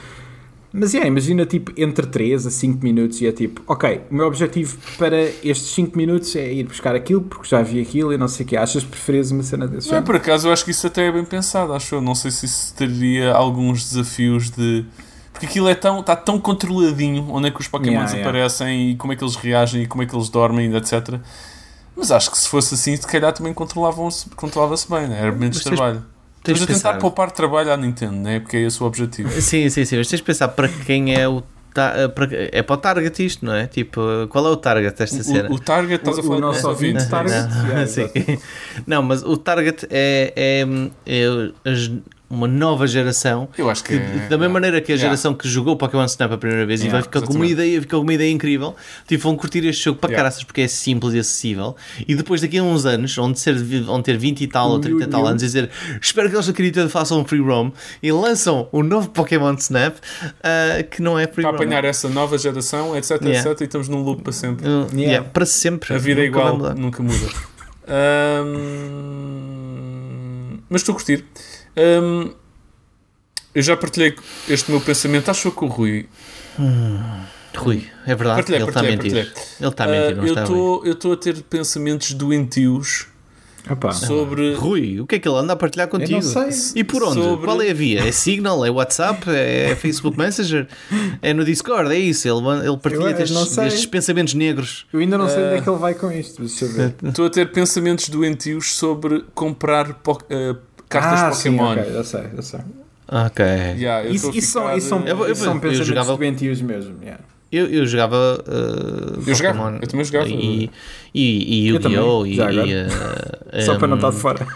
Mas 0.74 0.94
é, 0.94 1.06
imagina 1.06 1.44
tipo 1.44 1.70
entre 1.76 2.06
3 2.06 2.46
a 2.46 2.50
5 2.50 2.82
minutos 2.82 3.20
e 3.20 3.26
é 3.26 3.32
tipo, 3.32 3.60
ok, 3.66 4.00
o 4.10 4.14
meu 4.14 4.26
objetivo 4.26 4.78
para 4.96 5.20
estes 5.44 5.68
5 5.74 5.94
minutos 5.98 6.34
é 6.34 6.50
ir 6.50 6.64
buscar 6.64 6.94
aquilo, 6.94 7.20
porque 7.20 7.46
já 7.46 7.60
vi 7.60 7.78
aquilo 7.78 8.10
e 8.10 8.16
não 8.16 8.26
sei 8.26 8.46
o 8.46 8.48
que. 8.48 8.56
Achas 8.56 8.82
que 8.82 8.88
preferias 8.88 9.30
uma 9.30 9.42
cena 9.42 9.66
desse 9.68 9.88
Não, 9.88 9.96
género? 9.96 10.06
por 10.06 10.16
acaso 10.16 10.48
eu 10.48 10.52
acho 10.54 10.64
que 10.64 10.70
isso 10.70 10.86
até 10.86 11.08
é 11.08 11.12
bem 11.12 11.26
pensado, 11.26 11.74
acho 11.74 11.94
eu. 11.96 12.00
Não 12.00 12.14
sei 12.14 12.30
se 12.30 12.46
isso 12.46 12.74
teria 12.74 13.34
alguns 13.34 13.86
desafios 13.90 14.48
de. 14.48 14.86
Porque 15.32 15.46
aquilo 15.46 15.68
é 15.68 15.74
tão, 15.74 16.00
está 16.00 16.14
tão 16.14 16.38
controladinho 16.38 17.26
onde 17.30 17.48
é 17.48 17.50
que 17.50 17.60
os 17.60 17.66
Pokémons 17.68 18.10
Yeah, 18.12 18.12
yeah. 18.16 18.28
aparecem 18.30 18.90
e 18.90 18.96
como 18.96 19.12
é 19.12 19.16
que 19.16 19.24
eles 19.24 19.34
reagem 19.36 19.82
e 19.82 19.86
como 19.86 20.02
é 20.02 20.06
que 20.06 20.14
eles 20.14 20.28
dormem, 20.28 20.74
etc. 20.76 21.14
Mas 21.96 22.10
acho 22.12 22.30
que 22.30 22.38
se 22.38 22.48
fosse 22.48 22.74
assim, 22.74 22.96
se 22.96 23.06
calhar 23.06 23.32
também 23.32 23.52
controlavam-se- 23.52 24.28
controlava-se 24.36 24.88
bem, 24.90 25.08
né? 25.08 25.18
era 25.20 25.32
menos 25.32 25.60
trabalho. 25.62 26.04
tens 26.42 26.58
Estamos 26.58 26.62
a 26.62 26.66
de 26.66 26.72
tentar 26.74 26.88
pensar. 26.90 27.00
poupar 27.00 27.30
trabalho 27.30 27.72
à 27.72 27.76
Nintendo, 27.76 28.14
né? 28.16 28.40
porque 28.40 28.56
é 28.56 28.60
esse 28.62 28.82
o 28.82 28.86
objetivo. 28.86 29.28
Sim, 29.40 29.68
sim, 29.68 29.84
sim. 29.84 29.96
Mas 29.96 30.08
tens 30.08 30.18
de 30.18 30.24
pensar 30.24 30.48
para 30.48 30.68
quem 30.68 31.14
é 31.14 31.26
o. 31.28 31.42
ta- 31.74 32.08
para- 32.14 32.28
é 32.32 32.62
para 32.62 32.74
o 32.74 32.76
target 32.76 33.24
isto, 33.24 33.44
não 33.46 33.54
é? 33.54 33.66
Tipo, 33.66 34.00
qual 34.28 34.46
é 34.46 34.50
o 34.50 34.56
target 34.56 34.96
desta 34.96 35.22
cena? 35.22 35.48
O, 35.50 35.54
o 35.54 35.58
target, 35.58 36.00
estás 36.02 36.18
a 36.18 36.22
falar 36.22 36.34
o 36.36 36.40
do 36.40 36.46
nosso 36.46 36.68
ouvinte 36.68 36.98
ouvinte, 36.98 37.10
target. 37.10 37.48
isso? 37.48 37.66
Yeah, 37.66 37.86
Sim. 37.86 38.38
Não, 38.86 39.02
mas 39.02 39.22
o 39.22 39.36
target 39.36 39.86
é, 39.90 40.32
é, 40.36 40.66
é 41.06 41.70
as- 41.70 41.90
uma 42.32 42.48
nova 42.48 42.86
geração 42.86 43.48
Eu 43.58 43.68
acho 43.68 43.84
que 43.84 43.98
que, 43.98 44.02
é- 44.02 44.28
da 44.28 44.38
mesma 44.38 44.54
maneira 44.54 44.80
que 44.80 44.90
a 44.90 44.94
Yeah. 44.94 45.10
geração 45.10 45.34
que 45.34 45.46
jogou 45.46 45.76
Pokémon 45.76 46.04
Snap 46.06 46.32
a 46.32 46.38
primeira 46.38 46.64
vez 46.64 46.82
e 46.82 46.88
vai 46.88 47.02
ficar 47.02 47.20
com 47.20 47.34
uma 47.34 47.46
ideia, 47.46 47.80
fica 47.82 47.96
com 47.96 48.02
uma 48.02 48.14
ideia 48.14 48.30
incrível, 48.30 48.74
tipo, 49.06 49.22
vão 49.22 49.36
curtir 49.36 49.64
este 49.66 49.84
jogo 49.84 49.98
para 49.98 50.08
Yeah. 50.10 50.22
caraças 50.22 50.44
porque 50.44 50.62
é 50.62 50.68
simples 50.68 51.12
e 51.14 51.18
acessível. 51.18 51.76
E 52.08 52.14
depois 52.14 52.40
daqui 52.40 52.56
a 52.58 52.62
uns 52.62 52.86
anos, 52.86 53.16
onde 53.18 53.38
ser, 53.38 53.54
vão 53.82 54.00
ter 54.00 54.16
20 54.16 54.40
e 54.40 54.46
tal 54.46 54.70
ou 54.70 54.78
30 54.80 55.04
e 55.04 55.06
tal 55.06 55.26
anos, 55.26 55.42
e 55.42 55.46
dizer 55.46 55.70
espero 56.00 56.28
que 56.30 56.34
eles 56.36 56.48
acreditem 56.48 56.88
façam 56.88 57.20
um 57.20 57.24
free 57.24 57.40
roam 57.40 57.72
e 58.02 58.10
lançam 58.10 58.66
o 58.72 58.82
novo 58.82 59.10
Pokémon 59.10 59.54
Snap 59.58 59.96
ah, 60.42 60.82
que 60.84 61.02
não 61.02 61.18
é 61.18 61.26
free 61.26 61.42
Para 61.42 61.50
roam. 61.52 61.62
apanhar 61.62 61.84
essa 61.84 62.08
nova 62.08 62.38
geração, 62.38 62.96
etc, 62.96 63.20
Yeah. 63.22 63.50
etc, 63.50 63.60
e 63.60 63.64
estamos 63.64 63.88
num 63.88 64.02
loop 64.02 64.22
para 64.22 64.32
sempre. 64.32 64.66
Uh, 64.66 64.86
Yeah. 64.92 65.00
yeah, 65.00 65.28
para 65.28 65.44
sempre. 65.46 65.94
A 65.94 65.98
vida 65.98 66.22
é 66.22 66.26
Nunca 66.30 66.38
igual, 66.40 66.74
nunca 66.74 67.02
muda. 67.02 67.26
Mas 70.68 70.80
estou 70.80 70.92
a 70.94 70.96
curtir. 70.96 71.24
Ahm, 71.76 72.30
eu 73.54 73.62
já 73.62 73.76
partilhei 73.76 74.14
este 74.48 74.70
meu 74.70 74.80
pensamento. 74.80 75.30
Achou 75.30 75.52
que 75.52 75.64
o 75.64 75.68
Rui. 75.68 76.06
Rui, 77.54 77.86
é 78.06 78.14
verdade, 78.14 78.36
Partilhei, 78.36 78.60
ele 78.62 78.68
está 78.68 78.80
a 78.80 78.82
mentir. 78.82 78.96
partilhei. 78.98 79.22
Ele 79.60 79.68
está 79.68 79.84
a 79.84 79.88
mentir, 79.88 80.16
não 80.16 80.22
Ah, 80.22 80.26
eu 80.26 80.32
está 80.32 80.40
Eu 80.86 80.92
estou 80.92 81.12
a 81.12 81.16
ter 81.16 81.42
pensamentos 81.42 82.12
doentios 82.14 83.06
Opa. 83.70 83.92
sobre. 83.92 84.54
Rui, 84.54 85.00
o 85.00 85.06
que 85.06 85.16
é 85.16 85.18
que 85.18 85.28
ele 85.28 85.36
anda 85.36 85.52
a 85.52 85.56
partilhar 85.56 85.86
contigo? 85.88 86.18
Eu 86.20 86.22
não 86.22 86.50
sei. 86.50 86.80
E 86.80 86.82
por 86.84 87.02
onde? 87.02 87.22
Sobre- 87.22 87.44
Qual 87.44 87.60
é 87.60 87.70
a 87.70 87.74
via? 87.74 88.08
É 88.08 88.10
Signal? 88.12 88.64
É 88.64 88.70
WhatsApp? 88.70 89.24
É 89.28 89.76
Facebook 89.76 90.16
Messenger? 90.18 90.66
É 91.20 91.34
no 91.34 91.44
Discord? 91.44 91.92
É 91.94 91.98
isso? 91.98 92.26
Ele, 92.26 92.66
ele 92.66 92.76
partilha 92.78 93.04
Eu- 93.04 93.10
eu 93.10 93.22
estes, 93.22 93.58
estes 93.58 93.86
pensamentos 93.86 94.32
negros. 94.32 94.86
Eu 94.92 95.00
ainda 95.00 95.18
não 95.18 95.28
sei 95.28 95.44
onde 95.44 95.54
é 95.54 95.58
Ah. 95.58 95.62
que 95.62 95.68
ele 95.68 95.78
vai 95.78 95.94
com 95.94 96.10
isto, 96.10 96.40
mas 96.42 96.50
deixa 96.52 96.64
eu 96.64 96.72
ver. 96.72 96.94
Estou 97.04 97.26
a 97.26 97.30
ter 97.30 97.52
pensamentos 97.52 98.08
doentios 98.08 98.72
sobre 98.74 99.24
comprar 99.34 99.92
po- 99.94 100.18
ah, 100.30 100.56
cartas 100.92 101.20
ah, 101.22 101.32
sim, 101.32 101.56
Pokémon. 101.56 101.72
ok, 101.80 101.92
já 101.92 102.04
sei, 102.04 102.22
já 102.36 102.42
sei. 102.42 102.60
Ok. 103.08 103.44
Yeah, 103.44 104.04
eu 104.06 104.12
Isso, 104.14 104.32
são, 104.52 104.76
isso 104.76 104.88
são, 104.88 105.00
Eu 105.06 105.18
eu 105.26 105.32
isso 105.32 105.44
são 105.44 105.54
eu 105.54 105.60
pensamentos 105.60 105.86
jogava- 105.86 106.16
doentios 106.16 106.62
mesmo. 106.62 106.96
yeah. 107.02 107.22
Eu, 107.50 107.66
eu 107.66 107.84
jogava 107.86 108.42
uh, 108.48 109.22
Eu 109.28 109.34
jogava, 109.34 109.58
Pokémon 109.58 109.78
eu 109.82 109.88
também 109.88 110.04
jogava. 110.06 110.28
E, 110.28 110.70
e, 111.14 111.64
e 111.64 111.68
Eu 111.68 111.74
Yu-Gi-Oh! 111.76 112.24
E, 112.26 112.36
e, 112.36 112.40
uh, 112.40 113.60
Só 113.66 113.76
para 113.76 113.88
não 113.88 113.94
um, 113.94 113.98
estar 113.98 114.10
de 114.10 114.16
fora. 114.16 114.46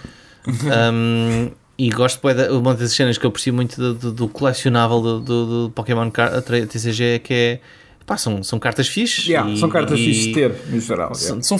Um, 0.49 1.51
e 1.79 1.91
gosto 1.91 2.21
da 2.35 2.51
uma 2.53 2.73
das 2.75 2.93
cenas 2.93 3.19
que 3.19 3.27
eu 3.27 3.29
aprecio 3.29 3.53
muito 3.53 3.77
do, 3.79 3.95
do, 3.95 4.13
do 4.13 4.29
colecionável 4.29 5.01
do, 5.03 5.21
do, 5.21 5.47
do 5.67 5.71
Pokémon 5.75 6.11
Car- 6.11 6.41
TCG 6.43 7.05
é 7.05 7.19
que 7.19 7.35
é 7.35 7.61
pá, 8.07 8.17
são, 8.17 8.43
são 8.43 8.59
cartas 8.59 8.87
fixes 8.89 9.27
Yeah, 9.27 9.51
e- 9.51 9.59
são 9.59 9.69
cartas 9.69 9.99
e- 9.99 10.05
fixes 10.05 10.25
de 10.27 10.33
ter, 10.35 10.55
no 10.71 10.81
geral. 10.81 11.15
São- 11.15 11.41
yeah. 11.41 11.43
São 11.43 11.59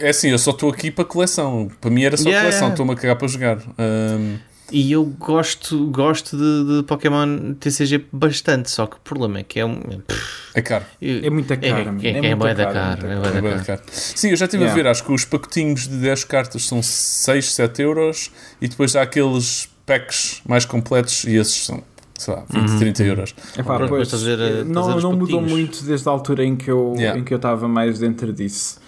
É 0.00 0.08
assim, 0.08 0.30
eu 0.30 0.38
só 0.38 0.50
estou 0.50 0.70
aqui 0.70 0.90
para 0.90 1.04
coleção. 1.04 1.70
Para 1.80 1.90
mim 1.90 2.02
era 2.02 2.16
só 2.16 2.28
Yeah, 2.28 2.48
coleção. 2.48 2.70
Estou-me 2.70 2.92
a 2.92 2.96
cagar 2.96 3.16
para 3.16 3.28
jogar. 3.28 3.58
Ahm, 3.78 4.36
E 4.74 4.90
eu 4.90 5.04
gosto, 5.04 5.86
gosto 5.88 6.34
de, 6.34 6.76
de 6.78 6.82
Pokémon 6.84 7.52
TCG 7.60 8.06
bastante, 8.10 8.70
só 8.70 8.86
que 8.86 8.96
o 8.96 9.00
problema 9.00 9.40
é 9.40 9.42
que 9.42 9.60
é 9.60 9.66
um. 9.66 9.74
pff, 9.80 10.22
é 10.54 10.62
caro. 10.62 10.86
É 11.02 11.28
muita 11.28 11.52
é, 11.52 11.56
cara, 11.58 11.94
é, 12.02 12.06
é, 12.06 12.10
É 12.10 12.16
é 12.16 12.20
muita 12.20 12.36
bué 12.36 12.54
da 12.54 12.64
cara, 12.72 12.96
caro, 12.96 13.08
muita 13.08 13.28
é 13.38 13.42
caro. 13.52 13.64
caro. 13.66 13.82
Sim, 13.92 14.30
eu 14.30 14.36
já 14.36 14.46
estive 14.46 14.62
Yeah. 14.64 14.80
a 14.80 14.82
ver, 14.84 14.88
acho 14.90 15.04
que 15.04 15.12
os 15.12 15.26
pacotinhos 15.26 15.86
de 15.86 15.96
10 15.96 16.24
cartas 16.24 16.64
são 16.64 16.82
6, 16.82 17.52
7 17.52 17.82
euros 17.82 18.30
e 18.62 18.68
depois 18.68 18.96
há 18.96 19.02
aqueles 19.02 19.68
packs 19.84 20.40
mais 20.48 20.64
completos 20.64 21.24
e 21.24 21.36
esses 21.36 21.66
são, 21.66 21.82
sei 22.22 22.34
lá, 22.34 22.44
20, 22.48 22.78
30 22.78 23.02
euros. 23.04 23.34
Epá, 23.56 23.76
Pronto, 23.76 23.88
pois, 23.88 23.98
mas 24.00 24.08
estás 24.08 24.22
a 24.22 24.36
ver, 24.36 24.40
eh, 24.60 24.64
não, 24.64 24.96
os 24.96 25.02
não 25.02 25.12
mudou 25.14 25.40
muito 25.40 25.82
desde 25.84 26.08
a 26.08 26.12
altura 26.12 26.44
em 26.44 26.56
que 26.56 26.70
eu 26.70 26.94
Yeah. 26.96 27.18
em 27.20 27.24
que 27.24 27.32
eu 27.34 27.36
estava 27.36 27.66
mais 27.68 27.98
dentro 27.98 28.32
disso. 28.32 28.80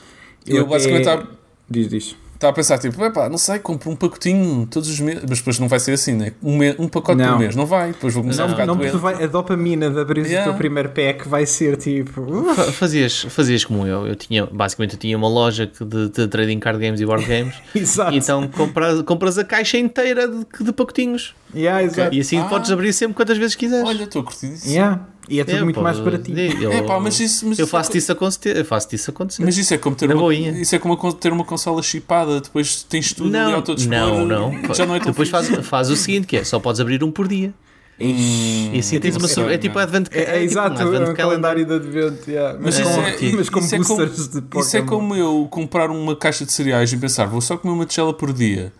Eu, 0.46 0.58
Eu 0.58 0.66
basicamente 0.66 1.08
até- 1.08 1.22
há, 1.22 1.26
Diz, 1.68 1.88
diz. 1.88 2.16
Estava 2.44 2.52
a 2.52 2.56
pensar, 2.56 2.78
tipo, 2.78 3.02
epá, 3.02 3.26
não 3.30 3.38
sei, 3.38 3.58
compro 3.58 3.90
um 3.90 3.96
pacotinho 3.96 4.66
todos 4.66 4.88
os 4.90 5.00
meses. 5.00 5.22
Mas 5.26 5.38
depois 5.38 5.58
não 5.58 5.66
vai 5.66 5.80
ser 5.80 5.92
assim, 5.92 6.12
né? 6.12 6.32
Um, 6.42 6.58
me- 6.58 6.76
um 6.78 6.88
pacote 6.88 7.16
Não. 7.18 7.32
por 7.32 7.38
mês, 7.38 7.56
não 7.56 7.64
vai. 7.64 7.92
Depois 7.92 8.12
vou 8.12 8.22
começar 8.22 8.46
Não, 8.46 8.54
doente. 8.76 8.90
porque 8.90 8.96
vai, 8.98 9.24
a 9.24 9.26
dopamina 9.26 9.90
de 9.90 9.98
abrir 9.98 10.26
Yeah. 10.26 10.42
o 10.42 10.52
teu 10.52 10.58
primeiro 10.58 10.90
pack 10.90 11.26
vai 11.28 11.46
ser 11.46 11.76
tipo. 11.78 12.20
"Uf, 12.20 12.54
Fa- 12.54 12.72
Fazias, 12.72 13.22
fazias 13.30 13.64
como 13.64 13.86
eu. 13.86 14.06
Eu 14.06 14.14
tinha, 14.14 14.44
basicamente, 14.46 14.92
eu 14.94 14.98
tinha 14.98 15.16
uma 15.16 15.28
loja 15.28 15.66
de, 15.66 16.08
de 16.10 16.28
trading 16.28 16.58
card 16.58 16.78
games 16.78 17.00
e 17.00 17.06
board 17.06 17.24
games. 17.24 17.54
Exato. 17.74 18.14
então 18.14 18.46
compras, 18.48 19.00
compras 19.02 19.38
a 19.38 19.44
caixa 19.44 19.78
inteira 19.78 20.28
de, 20.28 20.44
de 20.64 20.72
pacotinhos. 20.72 21.34
Yeah, 21.54 21.82
exato. 21.84 22.14
E 22.14 22.20
assim 22.20 22.38
Ah. 22.40 22.44
podes 22.44 22.70
abrir 22.70 22.92
sempre 22.92 23.14
quantas 23.14 23.38
vezes 23.38 23.54
quiseres. 23.54 23.88
Olha, 23.88 24.04
estou 24.04 24.20
a 24.22 24.24
curtir 24.24 24.48
disso. 24.48 24.68
Yeah. 24.68 25.00
E 25.28 25.40
é 25.40 25.44
tudo 25.44 25.56
É, 25.58 25.62
muito 25.64 25.76
pô, 25.76 25.82
mais 25.82 25.98
baratinho. 25.98 26.38
Eu, 26.38 26.72
É 26.72 26.82
pá, 26.82 27.00
mas 27.00 27.18
isso- 27.18 27.46
mas 27.48 27.58
eu 27.58 27.64
isso 27.64 27.70
faço 27.70 27.90
é 27.90 27.92
disso 27.94 28.12
acontecer. 28.12 28.56
Eu 28.56 28.64
faço 28.64 28.90
disso 28.90 29.10
acontecer. 29.10 29.42
Mas 29.44 29.56
isso 29.56 29.72
é 29.72 29.78
como 29.78 29.96
ter 29.96 30.08
Na 30.08 30.14
uma, 30.14 30.22
boinha. 30.22 30.50
isso 30.52 30.74
é 30.74 30.78
como 30.78 30.96
ter 31.14 31.32
uma 31.32 31.44
consola 31.44 31.82
chipada, 31.82 32.40
depois 32.40 32.82
tens 32.82 33.12
tudo 33.12 33.34
ali 33.36 33.46
não, 33.50 33.54
ao 33.54 33.62
teu 33.62 33.74
dispor. 33.74 33.92
não, 33.96 34.24
não. 34.26 34.74
Já 34.74 34.84
não 34.84 34.94
é 34.94 35.00
Depois 35.00 35.28
faz, 35.30 35.48
faz 35.66 35.90
o 35.90 35.96
seguinte, 35.96 36.26
que 36.26 36.36
é, 36.36 36.44
só 36.44 36.58
podes 36.60 36.80
abrir 36.80 37.02
um 37.02 37.10
por 37.10 37.26
dia. 37.26 37.54
E 37.98 38.76
assim 38.78 38.98
tens 38.98 39.16
uma... 39.16 39.52
É 39.52 39.56
tipo. 39.56 39.78
Advent 39.78 40.08
É, 40.10 40.18
é, 40.18 40.24
tipo 40.24 40.36
um 40.36 40.42
exato, 40.42 40.80
é 40.80 40.84
Advent 40.84 41.08
um 41.10 41.14
calendário 41.14 41.64
de 41.64 41.74
advento. 41.74 42.28
yeah. 42.30 42.58
Mas, 42.60 42.78
Mas 42.78 42.84
com, 42.84 42.90
isso 42.90 43.00
é, 43.00 43.32
mas 43.36 43.48
com 43.48 43.58
isso 43.60 43.74
é 43.74 43.78
como, 43.78 43.96
boosters 43.96 44.28
de 44.28 44.42
Pokémon. 44.42 44.60
isso 44.66 44.76
é 44.76 44.82
como 44.82 45.14
eu 45.16 45.48
comprar 45.50 45.90
uma 45.90 46.16
caixa 46.16 46.44
de 46.44 46.52
cereais 46.52 46.92
e 46.92 46.96
pensar, 46.96 47.26
vou 47.26 47.40
só 47.40 47.56
comer 47.56 47.72
uma 47.72 47.86
tigela 47.86 48.12
por 48.12 48.32
dia 48.32 48.72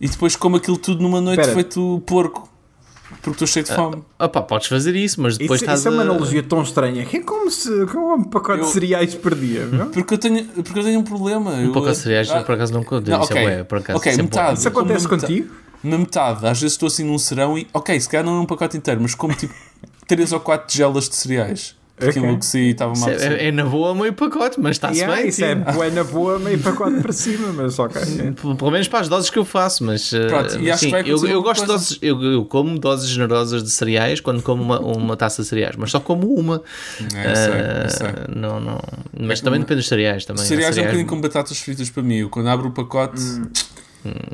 e 0.00 0.08
depois 0.08 0.34
como 0.36 0.56
aquilo 0.56 0.76
tudo 0.76 1.00
numa 1.00 1.20
noite 1.20 1.40
Espera. 1.40 1.54
feito 1.54 2.02
porco 2.06 2.48
porque 3.08 3.30
estou 3.30 3.46
cheio 3.46 3.64
de 3.64 3.74
fome. 3.74 4.02
Opa, 4.18 4.42
podes 4.42 4.66
fazer 4.68 4.94
isso, 4.96 5.20
mas 5.20 5.36
depois 5.38 5.58
Isso, 5.60 5.64
estás 5.64 5.80
isso 5.80 5.88
é 5.88 5.90
uma 5.92 6.02
analogia 6.02 6.42
tão 6.42 6.62
estranha. 6.62 7.04
Que 7.04 7.18
é 7.18 7.20
como 7.22 7.50
se 7.50 7.86
com 7.86 8.14
um 8.14 8.24
pacote 8.24 8.60
Eu- 8.60 8.66
de 8.66 8.72
cereais 8.72 9.14
por 9.14 9.34
dia. 9.34 9.66
Não? 9.66 9.90
Porque 9.90 10.14
eu 10.14 10.18
tenho, 10.18 10.44
porque 10.44 10.78
eu 10.78 10.84
tenho 10.84 11.00
um 11.00 11.04
problema. 11.04 11.52
Um 11.52 11.72
pouco 11.72 11.88
de 11.90 11.96
cereais, 11.96 12.30
ah, 12.30 12.42
por 12.42 12.54
acaso 12.54 12.72
não 12.72 12.82
conto. 12.84 13.10
não, 13.10 13.20
Isso 13.22 13.32
é 13.32 13.42
bué, 13.42 13.64
por 13.64 13.78
acaso. 13.78 13.98
Ok, 13.98 14.10
isso 14.12 14.20
é 14.20 14.22
metade. 14.24 14.58
Isso 14.58 14.68
acontece 14.68 15.08
contigo? 15.08 15.48
Na 15.84 15.98
metade, 15.98 16.44
às 16.46 16.60
vezes 16.60 16.72
estou 16.72 16.88
assim 16.88 17.04
num 17.04 17.18
serão 17.18 17.56
e, 17.56 17.66
ok, 17.72 18.00
se 18.00 18.08
calhar 18.08 18.24
não 18.26 18.38
é 18.38 18.40
um 18.40 18.46
pacote 18.46 18.76
inteiro, 18.76 19.00
mas 19.00 19.14
como 19.14 19.34
tipo 19.34 19.54
3 20.08 20.32
ou 20.32 20.40
4 20.40 20.66
tigelas 20.66 21.08
de 21.08 21.14
cereais. 21.14 21.76
Aquilo 21.98 22.38
que 22.38 22.44
se 22.44 22.70
estava 22.70 22.92
mal. 22.98 23.08
É, 23.08 23.48
é 23.48 23.52
na 23.52 23.64
boa 23.64 23.94
meio 23.94 24.12
pacote, 24.12 24.60
mas 24.60 24.72
está-se 24.76 24.98
Yeah, 25.00 25.16
bem. 25.16 25.28
isso 25.28 25.42
é 25.42 25.54
bué 25.54 25.90
na 25.90 26.04
boa, 26.04 26.38
meio 26.40 26.58
pacote 26.58 27.00
para 27.00 27.12
cima, 27.12 27.52
mas 27.54 27.78
ok. 27.78 28.02
Pelo 28.58 28.70
menos 28.70 28.86
para 28.86 29.00
as 29.00 29.08
doses 29.08 29.30
que 29.30 29.38
eu 29.38 29.44
faço, 29.46 29.82
mas 29.82 30.12
uh, 30.12 30.26
Pronto, 30.28 30.58
e 30.58 30.70
que 30.70 30.76
sim, 30.76 30.92
eu, 31.06 31.26
eu 31.26 31.42
gosto 31.42 31.62
de 31.62 31.66
doses, 31.68 31.98
eu, 32.02 32.22
eu 32.22 32.44
como 32.44 32.78
doses 32.78 33.08
generosas 33.08 33.62
de 33.62 33.70
cereais 33.70 34.20
quando 34.20 34.42
como 34.42 34.62
uma, 34.62 34.78
uma 34.78 35.16
taça 35.16 35.42
de 35.42 35.48
cereais, 35.48 35.74
mas 35.76 35.90
só 35.90 35.98
como 35.98 36.34
uma. 36.34 36.62
É, 37.14 37.30
eu 37.30 37.36
sei, 37.36 37.52
eu 37.84 37.90
sei. 37.90 38.06
Uh, 38.08 38.38
não, 38.38 38.60
não. 38.60 38.78
Mas 39.18 39.40
também 39.40 39.60
depende 39.60 39.80
dos 39.80 39.88
cereais 39.88 40.24
também. 40.26 40.42
Há 40.42 40.46
Cereais 40.46 40.76
é 40.76 40.80
um 40.80 40.84
bocadinho 40.84 41.06
como 41.06 41.22
batatas 41.22 41.58
fritas 41.58 41.88
para 41.88 42.02
mim. 42.02 42.16
Eu, 42.16 42.28
quando 42.28 42.48
abro 42.48 42.68
o 42.68 42.72
pacote, 42.72 43.22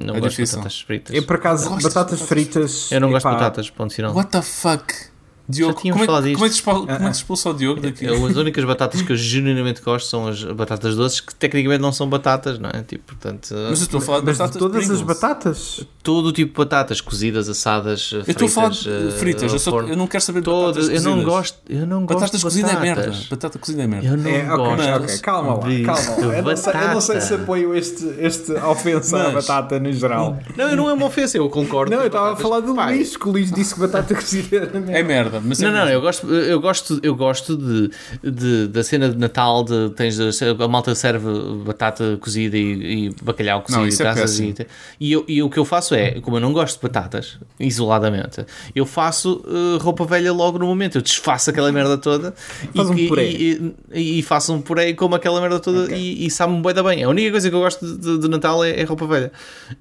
Não 0.05 0.17
é 0.17 0.21
gosto 0.21 0.31
difícil. 0.31 0.57
de 0.59 0.65
batatas 0.65 0.81
fritas. 0.81 1.15
Eu, 1.17 1.23
por 1.23 1.37
acaso, 1.37 1.71
batatas 1.71 1.95
batatas? 1.95 2.23
fritas. 2.23 2.93
Eu 2.93 3.01
não 3.01 3.11
gosto 3.11 3.29
de 3.29 3.35
batatas, 3.35 3.71
ponto 3.71 3.95
final. 3.95 4.13
what 4.15 4.31
the 4.31 4.43
fuck? 4.43 5.12
Diogo, 5.49 5.75
como 5.81 6.03
é, 6.03 6.07
falado 6.07 6.23
que- 6.23 6.29
disto. 6.31 6.37
como 6.39 6.47
é 6.47 6.49
que 6.49 6.55
se 6.55 6.61
expul- 6.61 6.87
como 6.87 6.93
é 7.09 7.11
que 7.11 7.17
expulsa 7.17 7.51
o 7.51 7.55
Diogo 7.55 7.81
daqui? 7.81 8.05
Eu, 8.05 8.27
as 8.27 8.37
únicas 8.37 8.65
batatas 8.65 9.03
que 9.03 9.13
eu 9.13 9.17
genuinamente 9.17 9.83
gosto 9.83 10.07
são 10.09 10.29
as 10.29 10.43
batatas 10.45 10.95
doces, 10.97 11.21
que 11.21 11.35
tecnicamente 11.35 11.81
não 11.83 11.93
são 11.93 12.09
batatas, 12.09 12.59
não 12.59 12.71
é? 12.71 12.83
Tipo, 12.83 13.05
portanto, 13.15 13.49
Mas 13.53 13.81
eu 13.81 13.85
estou 13.85 13.99
a 13.99 14.01
falar 14.03 14.21
de 14.21 14.27
Mas 14.27 14.39
batatas 14.39 14.53
de 14.55 14.59
todas 14.59 14.77
Pringles. 14.87 15.01
as 15.01 15.07
batatas. 15.07 15.87
todo 16.03 16.27
o 16.27 16.33
tipo 16.33 16.53
de 16.53 16.57
batatas, 16.59 17.01
cozidas, 17.01 17.49
assadas, 17.49 18.11
Eu 18.13 18.21
estou 18.27 18.47
a 18.47 18.51
falar 18.51 18.69
de 18.71 18.79
fritas, 18.83 19.15
fritas, 19.21 19.53
eu, 19.53 19.59
só- 19.59 19.81
eu 19.83 19.97
não 19.97 20.07
quero 20.07 20.23
saber 20.25 20.41
de 20.41 20.45
Todas, 20.45 20.87
batatas 20.87 21.05
eu 21.05 21.17
não 21.17 21.23
gosto, 21.25 21.59
eu 21.69 21.87
não 21.87 22.01
gosto 22.07 22.15
Batatas 22.21 22.41
de 22.41 22.45
cozidas 22.47 22.73
é 22.73 22.81
merda. 22.81 23.13
Batata 23.31 23.59
cozida 23.59 23.83
é 23.83 23.87
merda. 23.87 24.09
Eu 24.09 24.17
não 24.17 24.31
É, 24.31 24.53
ok, 24.53 24.57
gosto. 24.57 25.03
ok, 25.05 25.19
calma 25.19 25.55
lá, 25.55 25.61
calma 25.61 26.27
lá. 26.27 26.37
Eu 26.37 26.43
não, 26.43 26.57
sei, 26.57 26.73
eu 26.75 26.89
não 26.95 27.01
sei 27.01 27.21
se 27.21 27.35
apoio 27.35 27.75
este, 27.75 28.05
este 28.19 28.53
ofensa 28.53 29.17
à 29.29 29.33
Mas- 29.33 29.47
batata 29.47 29.79
no 29.79 29.93
geral. 29.93 30.39
Não, 30.57 30.69
eu 30.69 30.77
não 30.77 30.91
é 30.91 30.93
uma 30.93 31.07
ofensa, 31.07 31.37
eu 31.37 31.49
concordo. 31.49 31.91
Não, 31.95 32.01
eu 32.01 32.07
estava 32.07 32.33
a 32.33 32.37
falar 32.37 32.61
do 32.61 32.73
Luís, 32.73 33.17
que 33.17 33.29
o 33.29 33.33
Luís 33.33 33.53
disse 33.53 33.75
que 33.75 33.81
batata 33.81 34.13
cozida 34.15 34.57
era 34.57 34.71
merda. 34.81 34.93
É 34.99 35.03
merda, 35.03 35.32
mas 35.41 35.63
é 35.63 35.67
Não, 35.67 35.73
não, 35.73 35.79
mesmo. 35.85 35.93
eu 35.95 36.01
gosto, 36.01 36.27
eu 36.35 36.61
gosto, 36.61 37.01
eu 37.03 37.15
gosto 37.17 37.57
de, 37.57 37.91
de- 38.23 38.69
da 38.69 38.83
cena 38.83 39.09
de 39.09 39.17
Natal, 39.17 39.65
de, 39.65 39.91
tens 39.91 40.19
a, 40.21 40.31
a 40.65 40.69
malta 40.69 40.95
serve 40.95 41.29
batata 41.65 42.19
cozida 42.21 42.57
e, 42.57 43.07
e 43.09 43.11
bacalhau 43.23 43.63
cozido 43.63 43.81
Não, 43.81 43.87
e 43.87 43.89
isso 43.91 44.03
é 44.03 44.67
e, 45.01 45.09
e, 45.09 45.13
eu, 45.13 45.25
e 45.29 45.43
o 45.43 45.49
que 45.51 45.59
eu 45.59 45.65
faço 45.65 45.95
é, 45.95 46.21
como 46.21 46.37
eu 46.37 46.41
não 46.41 46.53
gosto 46.53 46.77
de 46.77 46.83
batatas, 46.83 47.39
isoladamente, 47.59 48.45
eu 48.75 48.85
faço 48.87 49.43
eh, 49.47 49.83
roupa 49.83 50.05
velha 50.05 50.33
logo 50.33 50.59
no 50.59 50.67
momento, 50.67 50.99
eu 50.99 51.03
desfaço 51.03 51.51
aquela 51.51 51.71
merda 51.73 51.97
toda 51.97 52.35
Faz 52.75 52.91
um 52.91 52.95
e, 52.97 53.09
e, 53.13 53.75
e, 53.93 54.19
e 54.19 54.23
faço 54.23 54.53
um 54.53 54.61
puré 54.61 54.89
e 54.91 54.95
como 54.95 55.15
aquela 55.15 55.41
merda 55.41 55.59
toda 55.61 55.95
e, 55.97 56.27
e 56.27 56.31
sabe-me 56.31 56.61
bué 56.61 56.73
da 56.73 56.83
bem. 56.83 57.03
A 57.03 57.09
única 57.09 57.31
coisa 57.31 57.49
que 57.49 57.55
eu 57.57 57.61
gosto 57.61 57.85
de, 57.87 57.97
de- 57.99 58.19
de 58.19 58.29
Natal 58.29 58.63
é, 58.65 58.81
é 58.81 58.85
roupa 58.85 59.07
velha. 59.07 59.33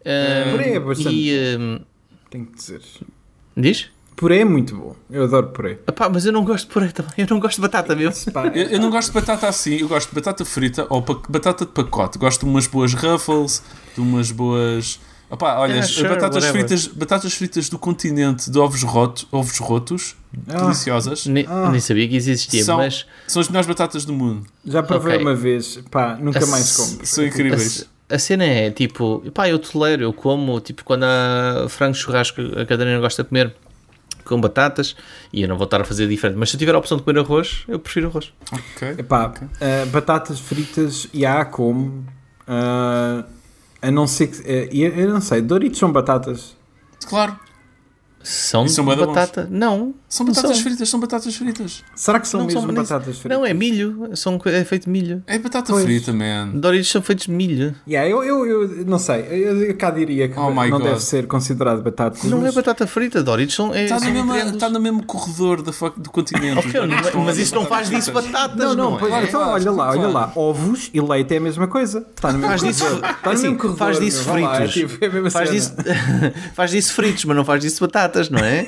Eh, 0.06 0.48
Puré 0.52 0.74
é 0.76 0.80
bastante 0.80 1.16
e, 1.16 1.32
eh, 1.36 1.80
Tenho 2.30 2.46
que 2.46 2.56
dizer. 2.56 2.82
diz? 3.58 3.90
Puré 4.22 4.42
é 4.42 4.46
muito 4.46 4.76
bom. 4.76 4.96
Eu 5.10 5.24
adoro 5.24 5.48
puré. 5.48 5.80
Epá, 5.88 6.08
mas 6.08 6.24
eu 6.28 6.32
não 6.32 6.46
gosto 6.46 6.68
de 6.68 6.74
puré 6.74 6.90
também, 6.90 7.12
eu 7.18 7.28
não 7.28 7.40
gosto 7.40 7.56
de 7.56 7.62
batata 7.64 7.96
mesmo. 7.96 8.32
Pá, 8.32 8.46
Eu, 8.54 8.70
eu 8.70 8.80
não 8.80 8.92
gosto 8.92 9.08
de 9.08 9.16
batata 9.16 9.48
assim, 9.48 9.78
eu 9.78 9.88
gosto 9.88 10.10
de 10.10 10.16
batata 10.16 10.46
frita 10.46 10.86
ou 10.92 11.02
batata 11.28 11.66
de 11.66 11.72
pacote. 11.72 12.20
Gosto 12.20 12.46
de 12.46 12.52
umas 12.52 12.68
boas 12.68 12.94
ruffles, 12.94 13.64
de 13.96 14.00
umas 14.00 14.30
boas. 14.30 15.00
Opá, 15.28 15.56
olha, 15.58 15.72
Yeah, 15.72 15.86
as 15.86 15.92
sure, 15.92 16.10
batatas, 16.10 16.44
whatever. 16.44 16.68
fritas, 16.68 16.88
batatas 16.88 17.34
fritas 17.34 17.68
do 17.70 17.80
continente 17.80 18.52
de 18.52 18.60
ovos, 18.60 18.84
roto, 18.84 19.28
ovos 19.32 19.58
rotos, 19.58 20.16
Ah. 20.48 20.62
deliciosas. 20.62 21.26
Nem, 21.26 21.48
nem 21.72 21.80
sabia 21.80 22.08
que 22.08 22.18
isso 22.18 22.30
existia, 22.30 22.64
São, 22.64 22.78
mas 22.78 23.08
são 23.28 23.42
as 23.42 23.48
melhores 23.48 23.66
batatas 23.68 24.06
do 24.06 24.14
mundo. 24.14 24.46
já 24.64 24.84
provei 24.84 25.14
Ok. 25.16 25.26
uma 25.26 25.34
vez. 25.34 25.80
Pá, 25.90 26.16
nunca 26.22 26.44
A 26.44 26.48
mais 26.48 26.76
como. 26.78 27.06
São 27.08 27.24
a, 27.24 27.28
incríveis. 27.28 27.88
a 28.08 28.20
cena 28.20 28.44
é 28.46 28.70
tipo, 28.70 29.24
pá, 29.34 29.50
eu 29.50 29.58
tolero, 29.58 30.04
eu 30.04 30.14
como, 30.14 30.60
tipo, 30.60 30.84
quando 30.84 31.06
há 31.06 31.66
frango 31.70 31.96
churrasco, 31.96 32.40
a 32.60 32.66
Catarina 32.68 33.00
gosta 33.00 33.24
de 33.24 33.30
comer 33.30 33.56
com 34.24 34.40
batatas 34.40 34.96
e 35.32 35.42
eu 35.42 35.48
não 35.48 35.58
vou 35.58 35.66
estar 35.66 35.82
a 35.82 35.84
fazer 35.84 36.08
diferente, 36.08 36.38
mas 36.38 36.50
se 36.50 36.56
eu 36.56 36.60
tiver 36.60 36.76
a 36.76 36.78
opção 36.78 36.98
de 36.98 37.04
comer 37.04 37.20
arroz, 37.20 37.64
eu 37.68 37.80
prefiro 37.80 38.08
arroz. 38.08 38.34
Ok. 38.52 38.96
Epá, 38.98 39.34
ah, 39.60 39.86
batatas 39.92 40.40
fritas, 40.40 41.08
e 41.14 41.26
há 41.26 41.44
como. 41.46 42.06
ah, 42.48 43.26
a 43.82 43.90
não 43.92 44.06
ser 44.06 44.28
que. 44.28 44.42
eh, 44.46 44.70
eu, 44.72 44.90
eu 44.92 45.10
não 45.14 45.22
sei, 45.22 45.42
Doritos 45.42 45.80
são 45.80 45.92
batatas. 45.92 46.56
Claro, 47.08 47.36
São, 48.24 48.68
são 48.68 48.86
batata? 48.86 49.48
Não. 49.50 49.94
são 50.08 50.26
não 50.26 50.34
batatas 50.34 50.58
são. 50.58 50.64
fritas, 50.66 50.90
são 50.90 51.00
batatas 51.00 51.36
fritas. 51.36 51.84
Será 51.96 52.20
que 52.20 52.28
são 52.28 52.40
Não 52.42 52.48
mesmo 52.48 52.62
são- 52.62 52.74
batatas 52.74 53.18
fritas? 53.20 53.38
Não, 53.38 53.46
é 53.46 53.54
milho, 53.54 54.10
são, 54.16 54.40
é 54.46 54.64
feito 54.64 54.84
de 54.86 54.90
milho. 54.90 55.24
É 55.28 55.38
batata 55.40 55.72
Pois. 55.74 55.84
frita, 55.86 56.12
man. 56.14 56.50
Doritos 56.54 56.90
são 56.90 57.02
feitos 57.02 57.26
de 57.26 57.32
milho. 57.32 57.76
Yeah, 57.88 58.10
eu, 58.10 58.24
eu, 58.24 58.46
eu 58.80 58.86
não 58.86 59.00
sei, 59.00 59.22
eu, 59.30 59.64
eu 59.64 59.76
cá 59.78 59.92
diria 59.92 60.28
que 60.30 60.38
Oh 60.40 60.52
não 60.54 60.70
God. 60.70 60.84
deve 60.84 61.00
ser 61.02 61.28
considerado 61.28 61.82
batatas. 61.82 62.24
Não 62.24 62.46
é 62.46 62.52
batata 62.52 62.86
frita, 62.88 63.24
Doritos 63.24 63.56
são. 63.56 63.74
É, 63.74 63.84
Está 63.84 64.00
são 64.00 64.12
no, 64.14 64.26
mesmo, 64.26 64.50
está 64.54 64.70
no 64.70 64.80
mesmo 64.80 65.04
corredor 65.06 65.62
da 65.62 65.72
fuck- 65.74 66.00
do 66.00 66.10
continente. 66.10 66.60
Ok, 66.60 66.82
mas- 66.88 67.16
mas 67.16 67.38
isso 67.38 67.56
não 67.56 67.66
faz 67.66 67.90
disso 67.90 68.12
batata. 68.12 68.32
batatas, 68.32 68.58
Não, 68.58 68.76
não, 68.76 68.92
não, 68.92 68.98
pois, 68.98 69.14
é? 69.14 69.24
então 69.24 69.42
olha 69.50 69.72
lá, 69.72 69.90
olha 69.92 70.08
lá, 70.08 70.32
ovos 70.36 70.90
e 70.94 71.00
leite 71.02 71.34
é 71.34 71.38
a 71.38 71.42
mesma 71.42 71.68
coisa. 71.68 72.06
Está 72.16 72.32
no 72.32 72.40
mesmo 72.40 72.50
Faz 72.50 72.62
disso, 72.62 72.84
corredor. 72.86 73.10
Está 73.12 73.34
no 73.34 73.40
mesmo 73.42 73.58
corredor. 73.58 73.78
faz 73.78 74.00
disso 74.00 74.20
é 74.20 74.34
fritos. 74.34 75.02
é 75.02 75.30
faz, 75.30 75.50
disso, 75.52 75.74
faz 76.54 76.72
disso 76.72 76.94
fritos, 76.94 77.26
mas 77.26 77.36
não 77.38 77.46
faz 77.46 77.62
disso 77.62 77.80
batatas, 77.82 78.11
não 78.30 78.40
é? 78.40 78.68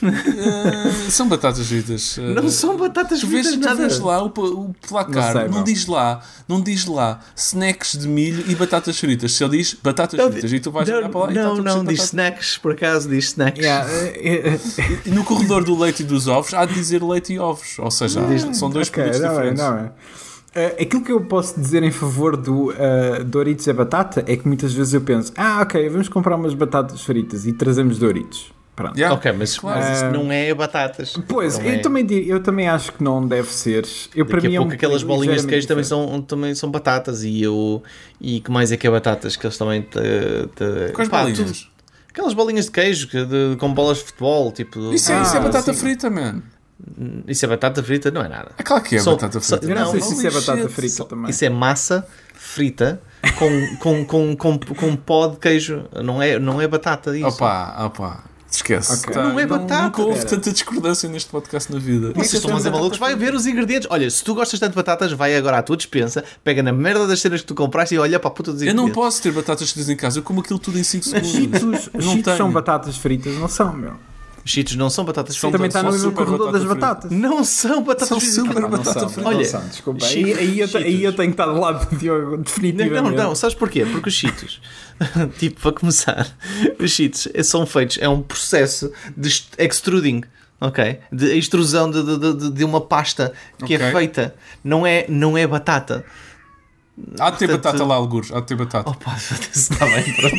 Ah, 0.00 1.10
são 1.10 1.28
batatas 1.28 1.66
fritas. 1.66 2.18
Ah, 2.20 2.40
Não 2.40 2.48
são 2.48 2.76
batatas 2.76 3.18
Tu 3.20 3.26
vês, 3.26 3.46
fritas 3.48 3.64
tu 3.64 3.68
nada. 3.68 3.80
vês 3.88 3.98
lá 3.98 4.22
o, 4.22 4.26
o 4.28 4.74
placar, 4.88 5.34
Não 5.34 5.40
não, 5.46 5.48
sei, 5.48 5.48
meu. 5.56 5.62
diz 5.64 5.86
lá, 5.86 6.20
não 6.46 6.60
diz 6.60 6.86
lá 6.86 7.18
snacks 7.36 7.98
de 7.98 8.06
milho 8.06 8.44
e 8.48 8.54
batatas 8.54 8.96
fritas. 8.98 9.32
Se 9.32 9.42
ele 9.42 9.58
diz 9.58 9.74
batatas 9.74 10.16
Não, 10.18 10.30
fritas 10.30 10.52
e 10.52 10.60
tu 10.60 10.70
vais 10.70 10.88
não, 10.88 10.96
olhar 10.98 11.08
para 11.08 11.20
lá 11.20 11.30
e 11.30 11.34
não, 11.34 11.50
tudo 11.56 11.62
não, 11.64 11.74
diz 11.84 11.98
batatas. 11.98 12.04
snacks, 12.06 12.58
por 12.58 12.72
acaso, 12.72 13.08
diz 13.08 13.24
snacks. 13.26 13.60
Yeah, 13.60 13.90
é, 13.90 14.50
é, 14.54 14.60
E 15.06 15.10
no 15.10 15.24
corredor 15.24 15.64
do 15.64 15.76
leite 15.76 16.02
e 16.02 16.06
dos 16.06 16.28
ovos 16.28 16.54
há 16.54 16.64
de 16.64 16.74
dizer 16.74 17.02
leite 17.02 17.32
e 17.32 17.38
ovos. 17.40 17.76
Ou 17.80 17.90
seja, 17.90 18.20
há- 18.20 18.54
são 18.54 18.70
dois 18.70 18.88
ok, 18.88 19.02
produtos 19.02 19.20
não 19.20 19.30
é, 19.30 19.34
diferentes. 19.34 19.62
não 19.64 19.78
é. 19.78 19.92
Eh, 20.54 20.76
aquilo 20.82 21.02
que 21.04 21.12
eu 21.12 21.20
posso 21.22 21.60
dizer 21.60 21.82
em 21.82 21.90
favor 21.90 22.36
do 22.36 22.72
eh, 22.72 23.22
Doritos 23.24 23.66
é 23.68 23.72
batata 23.72 24.24
é 24.26 24.36
que 24.36 24.46
muitas 24.46 24.72
vezes 24.72 24.94
eu 24.94 25.00
penso, 25.00 25.32
ah, 25.36 25.60
ok, 25.62 25.88
vamos 25.90 26.08
comprar 26.08 26.36
umas 26.36 26.54
batatas 26.54 27.02
fritas 27.02 27.46
e 27.46 27.52
trazemos 27.52 27.98
Doritos. 27.98 28.52
Pronto. 28.78 28.96
Yeah. 28.96 29.12
Ok, 29.12 29.32
mas, 29.32 29.58
Claro. 29.58 29.80
mas 29.80 29.96
isso 29.96 30.04
Ah. 30.04 30.10
não 30.12 30.30
é 30.30 30.54
batatas. 30.54 31.14
Pois, 31.26 31.58
Não 31.58 31.64
eu, 31.66 31.72
é. 31.72 31.78
também, 31.78 32.06
eu 32.26 32.40
também 32.40 32.68
acho 32.68 32.92
que 32.92 33.02
não 33.02 33.26
deve 33.26 33.48
ser. 33.50 33.84
Eu, 34.14 34.24
para 34.24 34.36
Daqui 34.36 34.46
mim 34.48 34.54
a 34.54 34.56
é 34.56 34.60
um 34.60 34.62
pouco 34.64 34.74
aquelas 34.76 35.02
bolinhas 35.02 35.42
de 35.42 35.48
queijo 35.48 35.66
também 35.66 35.82
são, 35.82 36.22
também 36.22 36.54
são 36.54 36.70
batatas 36.70 37.24
e 37.24 37.42
eu 37.42 37.82
e 38.20 38.40
que 38.40 38.52
mais 38.52 38.70
é 38.70 38.76
que 38.76 38.86
é 38.86 38.90
batatas 38.90 39.34
que 39.34 39.44
eles 39.44 39.58
também 39.58 39.82
te, 39.82 39.98
te- 40.54 40.92
Quais 40.92 41.08
pá, 41.08 41.22
bolinhas? 41.22 41.38
tudo- 41.38 41.68
aquelas 42.08 42.34
bolinhas 42.34 42.66
de 42.66 42.70
queijo 42.70 43.08
que 43.08 43.24
de- 43.24 43.56
com 43.58 43.74
bolas 43.74 43.98
de 43.98 44.04
futebol 44.04 44.52
tipo 44.52 44.78
Isso, 44.94 45.10
é, 45.10 45.22
isso 45.22 45.34
é 45.34 45.38
Ah, 45.38 45.42
batata 45.42 45.74
sim. 45.74 45.80
frita, 45.80 46.08
man. 46.08 46.40
isso 47.26 47.44
é 47.44 47.48
batata 47.48 47.82
frita 47.82 48.08
não 48.12 48.22
é 48.22 48.28
nada 48.28 48.52
É 48.56 48.62
claro 48.62 48.84
que 48.84 48.94
é 48.94 49.00
São- 49.00 49.14
batata 49.14 49.40
frita. 49.40 49.66
Eu 49.66 49.74
não, 49.74 49.82
Não, 49.86 49.90
sei 49.90 50.00
se 50.00 50.12
isso 50.14 50.26
é 50.28 50.30
batata 50.30 50.68
frita 50.68 51.04
também. 51.04 51.30
Isso 51.30 51.44
é 51.44 51.48
massa 51.50 52.06
frita 52.34 53.00
com, 53.36 53.76
com, 53.78 54.04
com, 54.04 54.36
com, 54.36 54.58
com 54.58 54.96
pó 54.96 55.26
de 55.26 55.36
queijo. 55.38 55.84
Não 56.04 56.22
é, 56.22 56.38
não 56.38 56.60
é 56.60 56.68
batata 56.68 57.16
isso. 57.16 57.26
Opa, 57.26 57.84
opa. 57.86 58.24
Esquece. 58.50 58.92
Ok. 58.94 59.12
Tá, 59.14 59.22
Não 59.24 59.38
é 59.38 59.46
batata, 59.46 59.82
Nunca 59.84 60.02
houve 60.02 60.18
pera. 60.18 60.30
tanta 60.30 60.52
discordância 60.52 61.08
neste 61.08 61.30
podcast 61.30 61.70
na 61.72 61.78
vida. 61.78 62.12
Vocês 62.14 62.34
estão 62.42 62.56
a 62.56 62.60
ser 62.60 62.70
malucos? 62.70 62.98
Vai 62.98 63.14
ver 63.14 63.34
os 63.34 63.46
ingredientes. 63.46 63.86
Olha, 63.90 64.10
se 64.10 64.24
tu 64.24 64.34
gostas 64.34 64.58
tanto 64.58 64.70
de 64.70 64.76
batatas, 64.76 65.12
vai 65.12 65.36
agora 65.36 65.58
à 65.58 65.62
tua 65.62 65.76
despensa, 65.76 66.24
pega 66.42 66.62
na 66.62 66.72
merda 66.72 67.06
das 67.06 67.20
cenas 67.20 67.42
que 67.42 67.46
tu 67.46 67.54
compraste 67.54 67.94
e 67.94 67.98
olha 67.98 68.18
para 68.18 68.28
a 68.28 68.32
puta 68.32 68.50
dos 68.52 68.62
Eu 68.62 68.68
ingredientes. 68.68 68.96
não 68.96 69.02
posso 69.02 69.22
ter 69.22 69.32
batatas 69.32 69.70
fritas 69.70 69.90
em 69.90 69.96
casa. 69.96 70.18
Eu 70.18 70.22
como 70.22 70.40
aquilo 70.40 70.58
tudo 70.58 70.78
em 70.78 70.82
5 70.82 71.04
Mas 71.10 71.26
segundos. 71.26 71.30
cheetos, 71.60 71.90
Eu 71.92 72.00
não 72.02 72.12
cheetos 72.14 72.36
são 72.36 72.50
batatas 72.50 72.96
fritas, 72.96 73.34
não 73.34 73.48
são, 73.48 73.72
meu. 73.74 73.94
Cheetos 74.48 74.76
não 74.76 74.88
são 74.88 75.04
batatas 75.04 75.36
São 75.36 75.50
fritas. 75.50 75.58
Também 75.58 75.68
está 75.68 75.82
no 75.82 75.92
mesmo 75.92 76.08
super 76.10 76.24
corredor 76.24 76.52
das 76.52 76.64
batata 76.64 77.08
batatas. 77.08 77.10
Não 77.10 77.44
são 77.44 77.82
batatas 77.82 78.08
São 78.08 78.18
fritas. 78.20 78.36
super 78.36 78.60
são, 78.62 78.94
frita. 79.08 79.20
não 79.20 79.26
Olha, 79.28 79.44
são, 79.44 79.68
desculpa. 79.68 80.04
Aí, 80.06 80.60
eu, 80.60 80.68
aí 80.76 81.00
tenho 81.00 81.14
que 81.14 81.24
estar 81.26 81.46
do 81.46 81.60
lado 81.60 81.88
do 81.90 81.96
Diogo, 81.96 82.30
Não, 82.36 82.42
definitivamente. 82.42 83.16
não, 83.16 83.24
não, 83.28 83.34
sabes 83.34 83.54
porquê? 83.54 83.84
Porque 83.84 84.08
os 84.08 84.14
cheetos, 84.14 84.60
tipo, 85.38 85.60
para 85.60 85.72
começar, 85.72 86.26
os 86.80 86.90
cheetos 86.90 87.28
são 87.44 87.66
feitos, 87.66 87.98
é 88.00 88.08
um 88.08 88.22
processo 88.22 88.90
de 89.16 89.28
extruding, 89.58 90.22
ok? 90.60 90.98
De 91.12 91.36
extrusão 91.38 91.90
de, 91.90 92.02
de, 92.02 92.34
de, 92.34 92.50
de 92.50 92.64
uma 92.64 92.80
pasta 92.80 93.32
que 93.66 93.74
é 93.74 93.76
Ok. 93.76 93.92
feita, 93.92 94.34
não 94.64 94.86
é, 94.86 95.04
não 95.08 95.36
é 95.36 95.46
batata. 95.46 96.04
Há 97.20 97.30
de 97.30 97.38
ter 97.38 97.46
Portanto- 97.48 97.62
batata 97.72 97.84
lá, 97.84 97.94
algures. 97.94 98.32
Há 98.32 98.40
de 98.40 98.46
ter 98.46 98.56
batata. 98.56 98.90
Opa, 98.90 99.16
está 99.54 99.86
bem, 99.86 100.12
pronto. 100.14 100.36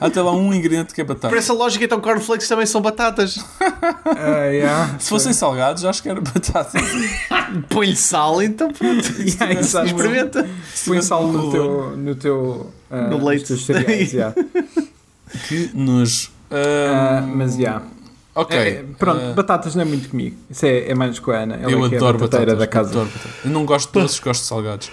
Há 0.00 0.06
até 0.06 0.22
lá 0.22 0.32
um 0.32 0.52
ingrediente 0.54 0.94
que 0.94 1.00
é 1.00 1.04
batata. 1.04 1.28
Por 1.28 1.38
essa 1.38 1.52
lógica, 1.52 1.84
então 1.84 2.00
cornflakes 2.00 2.46
também 2.46 2.66
são 2.66 2.80
batatas. 2.80 3.38
Ah, 3.60 4.44
yeah, 4.46 4.96
Se 4.98 5.08
fossem 5.08 5.32
salgados, 5.32 5.84
acho 5.84 6.02
que 6.02 6.08
era 6.08 6.20
batata. 6.20 6.78
Põe-lhe 7.68 7.96
sal, 7.96 8.40
então 8.42 8.72
pronto. 8.72 9.08
Yeah. 9.18 9.60
Experimenta. 9.60 10.48
Põe 10.86 11.02
sal 11.02 11.26
no 11.28 11.50
teu, 11.50 11.96
no 11.96 12.14
teu 12.14 12.70
ah, 12.90 13.08
No 13.08 13.24
leite. 13.24 13.56
cereais, 13.56 14.12
yeah. 14.12 14.34
Que 15.48 15.70
nojo. 15.74 16.30
Ahm, 16.50 17.36
mas 17.36 17.56
já. 17.56 17.82
Ok. 18.34 18.56
É, 18.56 18.84
pronto, 18.98 19.20
ah, 19.20 19.32
batatas 19.34 19.74
não 19.74 19.82
é 19.82 19.84
muito 19.84 20.08
comigo. 20.08 20.36
Isso 20.48 20.64
é, 20.64 20.90
é 20.90 20.94
mais 20.94 21.18
com 21.18 21.32
a 21.32 21.38
Ana. 21.38 21.56
Ela 21.56 21.72
eu 21.72 21.84
é 21.84 21.92
é 21.92 21.96
adoro 21.96 22.18
batateira 22.18 22.54
batatas. 22.54 22.58
da 22.58 22.66
casa. 22.66 22.90
adoro 22.90 23.06
batatas. 23.08 23.44
Eu 23.44 23.50
não 23.50 23.66
gosto 23.66 23.92
de 23.92 24.00
doces, 24.00 24.20
gosto 24.20 24.40
de 24.42 24.46
salgados. 24.46 24.90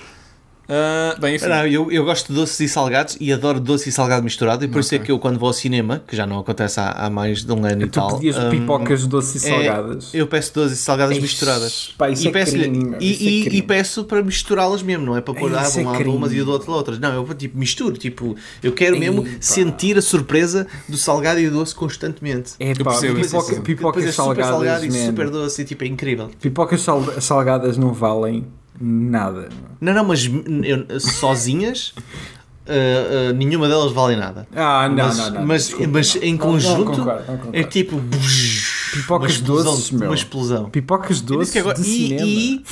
Ah, 0.67 1.15
bem, 1.19 1.35
enfim. 1.35 1.47
Não, 1.47 1.67
eu, 1.67 1.91
eu 1.91 2.03
gosto 2.05 2.27
de 2.29 2.33
doces 2.33 2.59
e 2.59 2.67
salgados 2.67 3.17
e 3.19 3.31
adoro 3.31 3.59
doce 3.59 3.89
e 3.89 3.91
salgado 3.91 4.23
misturado 4.23 4.65
e 4.65 4.67
por 4.67 4.79
isso 4.79 4.95
é 4.95 4.99
que 4.99 5.11
eu 5.11 5.19
quando 5.19 5.37
vou 5.39 5.47
ao 5.47 5.53
cinema, 5.53 6.03
que 6.07 6.15
já 6.15 6.25
não 6.25 6.39
acontece 6.39 6.79
há, 6.79 6.89
há 6.91 7.09
mais 7.09 7.43
de 7.43 7.51
um 7.51 7.63
ano 7.65 7.83
e 7.83 7.87
Tu 7.87 7.99
tal, 7.99 8.15
pedias 8.15 8.37
hum, 8.37 8.49
pipocas 8.49 9.05
doces 9.05 9.43
e 9.43 9.47
é, 9.47 9.49
salgadas. 9.49 10.13
eu 10.13 10.27
peço 10.27 10.53
doces 10.53 10.79
e 10.79 10.81
salgadas 10.81 11.13
Eish, 11.15 11.21
misturadas. 11.21 11.93
pá, 11.97 12.09
isso 12.09 12.25
e, 12.25 12.27
é 12.27 12.31
peço 12.31 12.51
crime, 12.53 12.95
e, 12.99 13.05
é 13.11 13.13
e- 13.13 13.41
crime. 13.43 13.57
e 13.57 13.61
peço 13.61 14.03
para 14.05 14.23
misturá-las 14.23 14.81
mesmo, 14.81 15.05
não 15.05 15.15
é 15.15 15.21
para 15.21 15.33
pôr 15.33 15.55
ah, 15.55 15.61
de 15.69 15.79
é 15.79 15.81
um 15.81 15.85
lado 15.91 16.11
umas 16.11 16.33
e 16.33 16.41
do 16.43 16.51
outro 16.51 16.71
outras. 16.71 16.97
Não, 16.99 17.13
eu 17.13 17.33
tipo 17.35 17.57
misturo, 17.57 17.95
tipo, 17.97 18.35
eu 18.63 18.71
quero 18.71 18.97
mesmo 18.97 19.23
pá. 19.23 19.29
sentir 19.39 19.97
a 19.97 20.01
surpresa 20.01 20.65
do 20.89 20.97
salgado 20.97 21.39
e 21.39 21.49
do 21.49 21.57
doce 21.57 21.75
constantemente. 21.75 22.53
É 22.59 22.73
pá, 22.73 22.91
percebo 22.91 23.21
pipoca, 23.21 23.61
pipocas 23.61 24.03
é 24.03 24.11
super 24.11 24.15
salgadas, 24.43 24.49
salgado 24.51 24.85
e 24.85 24.91
super 25.05 25.29
doce 25.29 25.61
e 25.61 25.65
tipo 25.65 25.83
é 25.83 25.87
incrível. 25.87 26.29
Pipocas 26.41 26.81
sal- 26.81 27.21
salgadas 27.21 27.77
não 27.77 27.93
valem 27.93 28.45
nada. 28.79 29.49
Não, 29.81 29.93
não, 29.93 30.05
mas 30.05 30.25
eu- 30.25 30.99
sozinhas 30.99 31.93
ah, 32.67 32.71
ah, 33.29 33.33
nenhuma 33.33 33.67
delas 33.67 33.91
vale 33.91 34.15
nada. 34.15 34.47
Ah, 34.55 34.87
não, 34.89 34.95
mas, 35.05 35.17
não, 35.17 35.29
não. 35.31 35.45
mas, 35.45 35.65
desculpa. 35.67 35.91
mas 35.93 36.15
em 36.17 36.19
Não, 36.19 36.31
não 36.31 36.37
conjunto 36.53 36.85
concordo, 36.91 37.23
não 37.31 37.37
concordo. 37.37 37.57
é 37.57 37.63
tipo 37.63 38.01
Pipocas 38.93 39.31
uma 39.31 39.41
explosão, 39.41 39.71
doces, 39.73 39.91
meu. 39.91 40.07
Uma 40.09 40.15
explosão. 40.15 40.69
Pipocas 40.69 41.21
doces 41.21 41.53
de 41.53 41.89
e- 41.89 42.55
e-. 42.55 42.63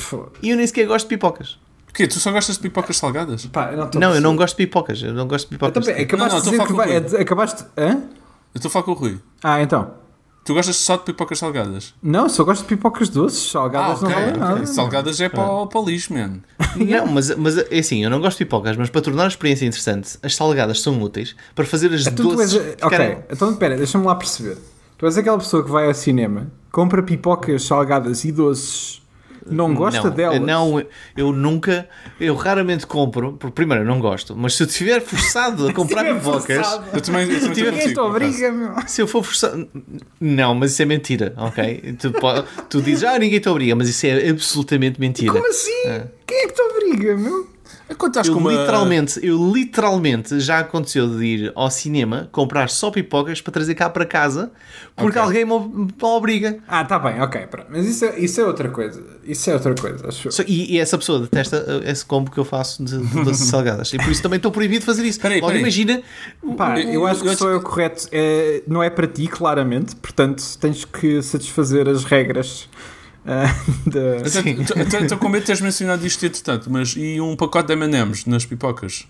E 0.41 0.49
eu 0.49 0.57
nem 0.57 0.65
sequer 0.65 0.87
gosto 0.87 1.05
de 1.05 1.09
pipocas. 1.09 1.57
O 1.89 1.93
quê? 1.93 2.07
Tu 2.07 2.19
só 2.19 2.31
gostas 2.31 2.55
de 2.55 2.61
pipocas 2.61 2.97
salgadas? 2.97 3.45
Pá, 3.47 3.71
eu 3.71 3.77
não, 3.77 3.89
Não, 3.95 4.15
eu 4.15 4.21
não 4.21 4.35
gosto 4.35 4.57
de 4.57 4.65
pipocas. 4.65 5.01
Eu 5.03 5.13
não 5.13 5.27
gosto 5.27 5.45
de 5.45 5.49
pipocas. 5.51 5.85
pera, 5.85 6.01
acabaste 6.01 6.33
Não, 6.33 6.39
não, 6.39 6.43
de 6.43 6.49
dizer 6.51 6.67
que 6.67 6.73
vai. 6.73 6.91
é- 6.95 7.21
Acabaste. 7.21 7.63
Hã? 7.77 7.89
Eu 7.91 8.01
estou 8.55 8.69
a 8.69 8.71
falar 8.71 8.83
com 8.85 8.91
o 8.91 8.95
Rui. 8.95 9.19
Ah, 9.43 9.61
então. 9.61 9.91
Tu 10.43 10.53
gostas 10.53 10.75
só 10.75 10.97
de 10.97 11.03
pipocas 11.03 11.39
salgadas? 11.39 11.93
Não, 12.03 12.27
só 12.27 12.43
gosto 12.43 12.63
de 12.63 12.67
pipocas 12.67 13.07
doces. 13.07 13.49
Salgadas 13.49 14.03
ah, 14.03 14.07
ok. 14.07 14.15
não 14.15 14.21
valem 14.21 14.37
nada. 14.39 14.65
Salgadas 14.65 15.21
é 15.21 15.29
para, 15.29 15.43
o- 15.49 15.67
para 15.67 15.79
o 15.79 15.85
lixo, 15.85 16.13
man. 16.13 16.39
Não, 16.75 17.05
mas, 17.07 17.33
mas 17.37 17.57
é 17.57 17.79
assim, 17.79 18.03
eu 18.03 18.09
não 18.09 18.19
gosto 18.19 18.39
de 18.39 18.45
pipocas, 18.45 18.75
mas 18.75 18.89
para 18.89 18.99
tornar 19.01 19.25
a 19.25 19.27
experiência 19.27 19.65
interessante, 19.65 20.17
as 20.23 20.35
salgadas 20.35 20.81
são 20.81 20.99
úteis 21.01 21.35
para 21.53 21.63
fazer 21.65 21.93
as 21.93 22.07
Então 22.07 22.31
tu 22.31 22.41
és. 22.41 22.51
doces. 22.51 22.75
Ok, 22.81 23.17
então 23.29 23.51
espera, 23.51 23.77
deixa-me 23.77 24.05
lá 24.05 24.15
perceber. 24.15 24.57
Tu 24.97 25.05
és 25.05 25.17
aquela 25.17 25.37
pessoa 25.37 25.63
que 25.63 25.69
vai 25.69 25.85
ao 25.87 25.93
cinema, 25.93 26.47
compra 26.71 27.03
pipocas 27.03 27.63
salgadas 27.63 28.25
e 28.25 28.31
doces, 28.31 29.02
não 29.45 29.73
gosta 29.73 30.09
não, 30.09 30.15
delas. 30.15 30.39
Não, 30.41 30.83
eu 31.15 31.31
nunca, 31.31 31.87
eu 32.19 32.35
raramente 32.35 32.85
compro, 32.87 33.33
porque 33.33 33.53
primeiro 33.53 33.83
eu 33.83 33.87
não 33.87 33.99
gosto, 33.99 34.35
mas 34.35 34.55
se 34.55 34.63
eu 34.63 34.67
estiver 34.67 35.01
forçado 35.01 35.67
a 35.67 35.73
comprar 35.73 36.03
pipocas. 36.03 36.81
Eu 36.93 37.01
também, 37.01 37.29
eu 37.29 37.39
também 37.39 37.53
tiver- 37.53 37.69
acaso. 37.73 38.01
obriga, 38.01 38.51
meu. 38.51 38.73
se 38.87 39.01
eu 39.01 39.07
for 39.07 39.23
forçado. 39.23 39.67
Não, 40.19 40.55
mas 40.55 40.71
isso 40.71 40.81
é 40.81 40.85
mentira, 40.85 41.33
ok? 41.37 41.95
Tu, 41.99 42.11
tu 42.69 42.81
dizes, 42.81 43.03
ah, 43.03 43.17
ninguém 43.19 43.39
te 43.39 43.49
obriga, 43.49 43.75
mas 43.75 43.89
isso 43.89 44.05
é 44.05 44.29
absolutamente 44.29 44.99
mentira. 44.99 45.31
Como 45.31 45.47
assim? 45.47 45.83
Quem 46.25 46.37
é 46.37 46.47
que 46.47 46.53
te 46.53 46.61
obriga, 46.61 47.17
meu? 47.17 47.52
Estás 48.07 48.27
Eu 48.27 48.37
uma... 48.37 48.51
literalmente, 48.51 49.19
eu 49.25 49.51
literalmente 49.53 50.39
já 50.39 50.59
aconteceu 50.59 51.07
de 51.17 51.23
ir 51.25 51.51
ao 51.55 51.69
cinema 51.71 52.29
comprar 52.31 52.69
só 52.69 52.91
pipocas 52.91 53.41
para 53.41 53.51
trazer 53.53 53.75
cá 53.75 53.89
para 53.89 54.05
casa 54.05 54.51
porque 54.95 55.17
Ok. 55.17 55.21
alguém 55.21 55.45
me 55.45 55.51
ob- 55.53 55.75
me 55.75 55.93
obriga. 56.01 56.57
Ah, 56.67 56.83
tá 56.85 56.99
bem, 56.99 57.19
ok, 57.21 57.47
pronto. 57.47 57.67
Mas 57.71 57.85
isso 57.87 58.05
é, 58.05 58.19
isso 58.19 58.39
é 58.41 58.45
outra 58.45 58.69
coisa. 58.69 59.01
Isso 59.23 59.49
é 59.49 59.53
outra 59.53 59.73
coisa, 59.73 60.07
acho. 60.07 60.31
Só- 60.31 60.43
E, 60.47 60.73
e 60.75 60.79
essa 60.79 60.97
pessoa 60.97 61.19
detesta 61.19 61.57
uh, 61.83 61.89
esse 61.89 62.05
combo 62.05 62.29
que 62.29 62.37
eu 62.37 62.45
faço 62.45 62.83
de, 62.83 62.97
de 62.97 63.23
doces 63.23 63.47
salgadas. 63.47 63.91
E 63.93 63.97
por 63.97 64.11
isso 64.11 64.21
também 64.21 64.37
estou 64.37 64.51
proibido 64.51 64.81
de 64.81 64.85
fazer 64.85 65.03
isso. 65.05 65.19
Peraí, 65.19 65.37
Logo 65.39 65.47
peraí. 65.47 65.61
imagina. 65.61 66.01
Pá, 66.57 66.79
Eu- 66.79 66.89
eu 66.91 67.07
acho 67.07 67.21
que 67.21 67.27
eu- 67.29 67.37
só 67.37 67.49
é 67.49 67.55
o 67.55 67.61
correto. 67.61 68.07
É, 68.11 68.61
não 68.67 68.83
é 68.83 68.89
para 68.89 69.07
ti, 69.07 69.27
claramente. 69.27 69.95
Portanto, 69.95 70.43
tens 70.59 70.85
que 70.85 71.21
satisfazer 71.21 71.87
as 71.89 72.03
regras 72.03 72.67
ah, 73.25 73.55
da. 73.85 74.97
Estou 74.99 75.17
com 75.17 75.29
medo 75.29 75.41
de 75.41 75.47
teres 75.47 75.61
mencionado 75.61 76.05
isto 76.05 76.25
entretanto, 76.25 76.69
mas 76.69 76.95
e 76.97 77.19
um 77.21 77.35
pacote 77.35 77.67
de 77.67 77.73
M&M's 77.73 78.25
nas 78.25 78.45
pipocas? 78.45 79.07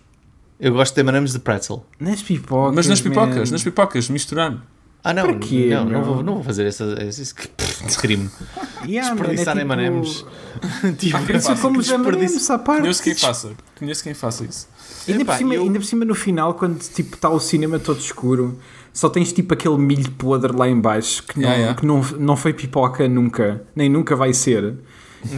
Eu 0.60 0.74
gosto 0.74 0.94
de 0.94 1.02
M&M's 1.02 1.34
de 1.34 1.40
pretzel. 1.40 1.86
Nas 2.00 2.22
pipocas. 2.22 2.76
Mas 2.76 2.88
nas 2.88 3.02
pipocas, 3.02 3.50
man. 3.50 3.52
nas 3.52 3.64
pipocas, 3.64 4.10
misturar. 4.10 4.58
Ah, 5.04 5.14
não, 5.14 5.38
quê, 5.38 5.70
não, 5.70 5.86
não, 5.86 6.04
vou, 6.04 6.24
não 6.24 6.34
vou 6.36 6.44
fazer 6.44 6.66
essa, 6.66 6.96
esse, 7.04 7.36
que 7.36 7.48
pff, 7.50 7.98
crime. 7.98 8.30
Yeah, 8.88 9.12
é 9.12 9.14
Desperdiçar 9.16 9.58
tipo- 9.58 9.74
M&M's. 9.74 10.26
tipo, 11.00 11.20
Por 11.26 11.36
isso 11.36 11.52
eu 11.52 11.58
como 11.58 11.80
os 11.80 11.90
M&M's 11.90 12.50
à 12.50 12.58
parte. 12.58 12.82
Conheço 12.82 13.04
quem 13.04 13.16
faça. 13.16 13.52
Conheço 13.80 14.04
quem 14.04 14.14
faça 14.14 14.44
isso. 14.46 14.68
Ainda, 15.08 15.22
Epá, 15.22 15.34
por 15.34 15.38
cima, 15.38 15.56
eu- 15.56 15.64
ainda 15.64 15.80
por 15.80 15.86
cima 15.86 16.06
no 16.06 16.16
final, 16.16 16.54
quando 16.54 16.80
tipo 16.80 17.16
está 17.16 17.30
o 17.30 17.40
cinema 17.40 17.80
todo 17.80 18.00
escuro, 18.00 18.58
só 18.94 19.10
tens 19.10 19.32
tipo 19.34 19.54
aquele 19.54 19.78
milho 19.78 20.10
podre 20.12 20.56
lá 20.56 20.68
em 20.70 20.80
baixo 20.80 21.24
que 21.24 21.36
não, 21.38 21.44
Yeah, 21.44 21.60
yeah. 21.62 21.80
que 21.80 21.86
não, 21.86 22.02
não 22.20 22.36
foi 22.38 22.54
pipoca 22.54 23.08
nunca, 23.10 23.64
nem 23.76 23.90
nunca 23.90 24.16
vai 24.16 24.34
ser. 24.34 24.76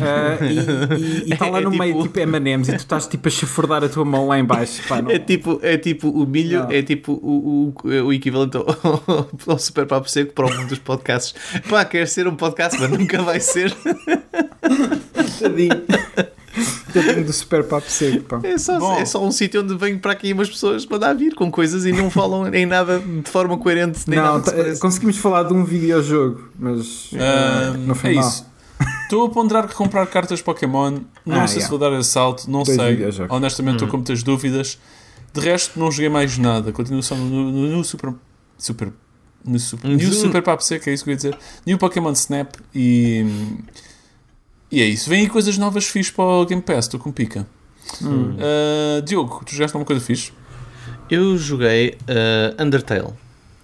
Ah, 0.02 0.38
e 0.46 1.32
está 1.34 1.48
lá 1.50 1.60
É 1.60 1.62
no 1.62 1.72
meio 1.72 1.94
tipo- 1.94 2.04
tipo 2.04 2.20
M&M's 2.20 2.68
e 2.70 2.72
tu 2.74 2.78
estás 2.80 3.08
tipo 3.08 3.28
a 3.28 3.32
chafurdar 3.32 3.84
a 3.84 3.90
tua 3.90 4.06
mão 4.06 4.28
lá 4.28 4.38
em 4.40 4.44
baixo. 4.46 4.82
Pá, 4.88 5.02
não- 5.02 5.12
É 5.12 5.20
tipo, 5.20 5.60
é 5.62 5.78
tipo 5.78 6.10
o 6.10 6.26
milho, 6.26 6.64
Não. 6.64 6.72
é 6.72 6.82
tipo 6.82 7.14
o, 7.14 7.74
o, 7.84 8.06
o 8.08 8.14
equivalente 8.14 8.58
ao, 8.58 8.66
ao 9.48 9.60
super 9.60 9.86
papo 9.86 10.10
seco 10.10 10.34
para 10.34 10.46
o 10.46 10.54
mundo 10.54 10.70
dos 10.70 10.80
podcasts. 10.80 11.34
Pá, 11.70 11.86
quer 11.86 12.08
ser 12.08 12.28
um 12.28 12.36
podcast, 12.36 12.80
mas 12.80 12.90
nunca 12.90 13.22
vai 13.22 13.40
ser. 13.40 13.76
Tadinho. 15.40 15.84
Tadinho 16.94 17.26
do 17.26 17.34
super 17.34 17.64
papo 17.66 17.90
seco. 17.90 18.24
Pá. 18.24 18.40
É 18.44 18.58
só, 18.58 18.80
Bom. 18.80 18.98
é 19.00 19.06
só 19.06 19.24
um 19.26 19.32
sítio 19.32 19.62
onde 19.62 19.76
vêm 19.76 19.98
para 19.98 20.14
aqui 20.14 20.32
umas 20.34 20.50
pessoas 20.50 20.86
mandar 20.86 21.14
vir 21.14 21.36
com 21.36 21.52
coisas 21.52 21.86
e 21.86 21.92
não 21.92 22.10
falam 22.10 22.54
em 22.54 22.66
nada 22.66 23.00
de 23.00 23.30
forma 23.30 23.58
coerente. 23.58 24.00
Nem 24.08 24.18
Não, 24.20 24.40
nada 24.40 24.52
tá- 24.52 24.80
conseguimos 24.80 25.18
falar 25.18 25.44
de 25.44 25.54
um 25.54 25.64
videojogo, 25.64 26.50
mas 26.58 27.10
Ahm, 27.14 27.78
não 27.86 27.96
foi 27.96 28.12
é 28.12 28.16
mal. 28.16 28.28
isso. 28.28 28.46
Estou 29.06 29.26
a 29.26 29.30
ponderar 29.30 29.68
que 29.68 29.74
comprar 29.76 30.06
cartas 30.08 30.42
Pokémon. 30.42 31.00
Não 31.26 31.42
Ah, 31.42 31.48
sei 31.48 31.58
yeah. 31.58 31.62
se 31.66 31.70
vou 31.70 31.78
dar 31.80 31.92
esse 32.00 32.10
salto, 32.10 32.50
não 32.50 32.64
Dois 32.64 32.76
sei. 32.78 32.92
videojogos. 32.96 33.36
Honestamente, 33.36 33.76
estou 33.76 33.88
com 33.88 33.98
muitas 33.98 34.22
dúvidas. 34.24 34.78
De 35.34 35.42
resto, 35.42 35.80
não 35.80 35.92
joguei 35.92 36.10
mais 36.10 36.38
nada. 36.38 36.72
Continuo 36.72 37.04
só 37.04 37.14
no, 37.16 37.26
no, 37.52 37.68
no 37.78 37.84
Super. 37.84 38.14
Super. 38.58 38.92
No 39.48 39.60
super, 39.60 39.88
Uhum. 39.92 39.96
New 39.98 40.12
Super 40.12 40.42
Papo 40.42 40.64
Seco, 40.64 40.90
é 40.90 40.94
isso 40.94 41.04
que 41.04 41.12
eu 41.12 41.14
ia 41.14 41.16
dizer. 41.18 41.38
New 41.68 41.78
Pokémon 41.78 42.12
Snap 42.14 42.56
e. 42.74 43.24
E 44.72 44.82
é 44.82 44.86
isso. 44.86 45.08
Vêm 45.10 45.22
aí 45.22 45.30
coisas 45.30 45.58
novas 45.58 45.86
fixe 45.86 46.12
para 46.12 46.24
o 46.26 46.46
Game 46.46 46.62
Pass, 46.64 46.86
estou 46.86 47.00
com 47.00 47.12
pica. 47.12 47.46
Hum. 48.02 48.36
Ah, 48.40 49.02
Diogo, 49.02 49.44
tu 49.46 49.52
jogaste 49.54 49.76
alguma 49.78 49.86
coisa 49.86 50.02
fixe? 50.04 50.32
Eu 51.10 51.38
joguei 51.38 51.96
uh, 52.10 52.64
Undertale. 52.64 53.10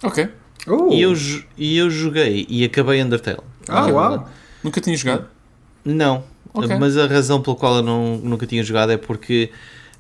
Ok. 0.04 0.30
Oh. 0.68 0.94
E, 0.94 1.02
eu, 1.02 1.14
e 1.58 1.78
eu 1.78 1.90
joguei 1.90 2.46
e 2.48 2.64
acabei 2.64 3.02
Undertale. 3.02 3.40
Ah, 3.68 3.88
uau. 3.88 4.10
verdade. 4.10 4.32
Nunca 4.64 4.80
tinha 4.82 4.96
jogado? 4.96 5.26
Não, 5.84 6.24
Ok. 6.54 6.76
mas 6.78 6.98
a 6.98 7.08
razão 7.08 7.42
pela 7.42 7.56
qual 7.56 7.78
eu 7.78 7.82
não, 7.84 8.18
nunca 8.18 8.46
tinha 8.46 8.64
jogado 8.64 8.92
é 8.92 8.98
porque, 8.98 9.50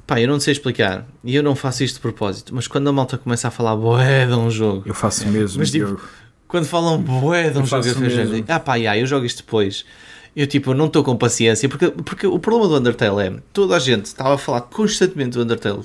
pá, 0.05 0.19
eu 0.19 0.27
não 0.27 0.39
sei 0.39 0.51
explicar 0.53 1.07
e 1.23 1.35
eu 1.35 1.41
não 1.41 1.55
faço 1.55 1.83
isto 1.83 1.95
de 1.95 2.01
propósito, 2.01 2.53
mas 2.53 2.67
quando 2.67 2.87
a 2.87 2.91
malta 2.91 3.17
começa 3.17 3.47
a 3.47 3.51
falar 3.51 3.75
boé 3.75 4.25
de 4.25 4.33
um 4.33 4.49
jogo, 4.51 4.83
Eu 4.85 4.93
faço 4.93 5.27
mesmo, 5.27 5.59
Mas, 5.59 5.71
tipo, 5.71 5.99
quando 6.47 6.65
falam 6.65 7.01
boé 7.01 7.49
de 7.49 7.57
um 7.57 7.61
Eu 7.61 7.65
jogo, 7.65 7.87
eu 7.87 7.99
mesmo. 7.99 8.35
gente, 8.35 8.51
ah 8.51 8.59
pá, 8.59 8.75
yeah, 8.75 8.99
eu 8.99 9.05
jogo 9.07 9.25
isto 9.25 9.37
depois. 9.37 9.85
Eu 10.33 10.47
tipo, 10.47 10.73
não 10.73 10.85
estou 10.85 11.03
com 11.03 11.17
paciência, 11.17 11.67
porque, 11.67 11.89
porque 11.89 12.25
o 12.25 12.39
problema 12.39 12.69
do 12.69 12.77
Undertale 12.77 13.21
é 13.21 13.33
toda 13.51 13.75
a 13.75 13.79
gente 13.79 14.05
estava 14.05 14.35
a 14.35 14.37
falar 14.37 14.61
constantemente 14.61 15.31
do 15.31 15.43
Undertale 15.43 15.81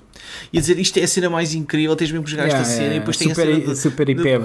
e 0.53 0.59
a 0.59 0.61
dizer 0.61 0.78
isto 0.78 0.99
é 0.99 1.03
a 1.03 1.09
cena 1.09 1.28
mais 1.28 1.55
incrível, 1.55 1.97
tens 1.97 2.12
mesmo 2.12 2.24
que 2.24 2.30
jogar 2.30 2.44
yeah, 2.44 2.61
esta 2.61 2.72
cena 2.72 2.84
yeah, 2.84 2.97
e 2.97 3.01
depois 3.01 3.16
tem 3.16 3.32
a 3.32 3.34
cena 3.34 3.61
de, 3.61 3.76
super 3.76 4.09
hiper, 4.09 4.40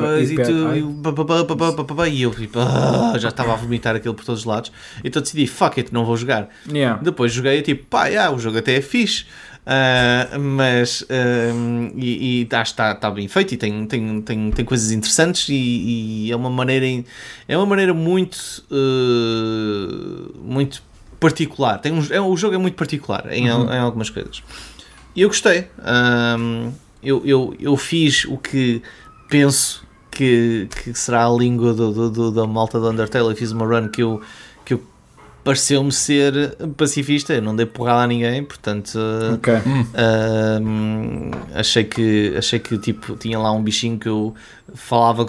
e 2.07 2.21
eu 2.23 2.31
tipo, 2.31 2.59
ah, 2.59 3.13
já 3.17 3.29
estava 3.29 3.53
a 3.53 3.55
vomitar 3.55 3.95
aquilo 3.95 4.13
por 4.13 4.25
todos 4.25 4.41
os 4.41 4.45
lados, 4.45 4.71
então 5.03 5.21
decidi, 5.21 5.45
fuck 5.45 5.79
it, 5.79 5.93
não 5.93 6.03
vou 6.03 6.17
jogar. 6.17 6.49
Yeah. 6.67 7.01
Depois 7.01 7.31
joguei 7.31 7.59
e 7.59 7.61
tipo, 7.61 7.85
pá, 7.85 8.07
yeah, 8.07 8.33
o 8.35 8.39
jogo 8.39 8.57
até 8.57 8.75
é 8.75 8.81
fixe 8.81 9.25
ah, 9.65 10.37
mas 10.39 11.05
ah, 11.09 11.91
e, 11.95 12.41
e 12.41 12.45
tá, 12.45 12.61
está, 12.61 12.91
está 12.93 13.09
bem 13.11 13.27
feito 13.27 13.53
e 13.53 13.57
tem, 13.57 13.85
tem, 13.85 14.21
tem, 14.21 14.51
tem 14.51 14.65
coisas 14.65 14.91
interessantes 14.91 15.47
e, 15.49 16.25
e 16.27 16.31
é 16.31 16.35
uma 16.35 16.49
maneira 16.49 16.85
é 17.47 17.57
uma 17.57 17.65
maneira 17.65 17.93
muito 17.93 18.63
ah, 18.71 20.31
muito 20.43 20.81
particular. 21.19 21.77
Tem 21.79 21.91
um, 21.91 22.03
é, 22.09 22.19
o 22.19 22.35
jogo 22.35 22.55
é 22.55 22.57
muito 22.57 22.75
particular 22.75 23.31
em, 23.31 23.47
al- 23.49 23.71
em 23.71 23.77
algumas 23.77 24.09
coisas. 24.09 24.41
E 25.15 25.21
eu 25.21 25.27
gostei. 25.29 25.67
Eu, 27.03 27.21
eu, 27.25 27.55
eu 27.59 27.75
fiz 27.77 28.25
o 28.25 28.37
que 28.37 28.81
penso 29.29 29.83
que, 30.09 30.67
que 30.83 30.93
será 30.93 31.25
a 31.25 31.29
língua 31.31 31.73
do, 31.73 31.91
do- 31.91 32.09
do- 32.09 32.31
da 32.31 32.45
malta 32.47 32.79
do 32.79 32.89
Undertale. 32.89 33.29
Eu 33.29 33.35
fiz 33.35 33.51
uma 33.51 33.65
run 33.65 33.87
que 33.87 33.95
que 33.95 34.01
eu 34.03 34.21
pareceu-me 35.43 35.91
ser 35.91 36.55
pacifista 36.77 37.33
eu 37.33 37.41
não 37.41 37.55
dei 37.55 37.65
porrada 37.65 38.03
a 38.03 38.07
ninguém 38.07 38.43
portanto 38.43 38.97
ah, 38.97 39.33
Ok. 39.35 39.53
Ahm, 39.53 41.31
achei 41.55 41.83
que 41.83 42.35
achei 42.37 42.59
que 42.59 42.77
tipo 42.77 43.15
tinha 43.15 43.39
lá 43.39 43.51
um 43.51 43.63
bichinho 43.63 43.97
que 43.97 44.07
eu 44.07 44.33
falava 44.75 45.25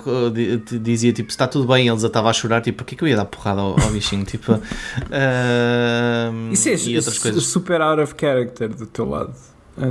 dizia 0.83 1.13
tipo 1.13 1.31
está 1.31 1.47
tudo 1.47 1.67
bem 1.67 1.89
eles 1.89 2.03
estava 2.03 2.31
a 2.31 2.33
chorar 2.33 2.61
tipo 2.61 2.79
porquê 2.79 2.97
que 2.97 3.05
eu 3.05 3.09
ia 3.09 3.17
dar 3.17 3.25
porrada 3.25 3.61
ao, 3.61 3.81
ao 3.81 3.91
bichinho 3.91 4.25
tipo 4.25 4.53
ahm, 4.53 6.53
Isso 6.53 6.69
é 6.69 6.75
e 6.77 6.97
outras 6.97 7.19
coisas 7.19 7.45
super 7.45 7.81
out 7.81 8.01
of 8.01 8.15
character 8.19 8.69
do 8.69 8.87
teu 8.87 9.09
lado. 9.09 9.33
Ah. 9.79 9.87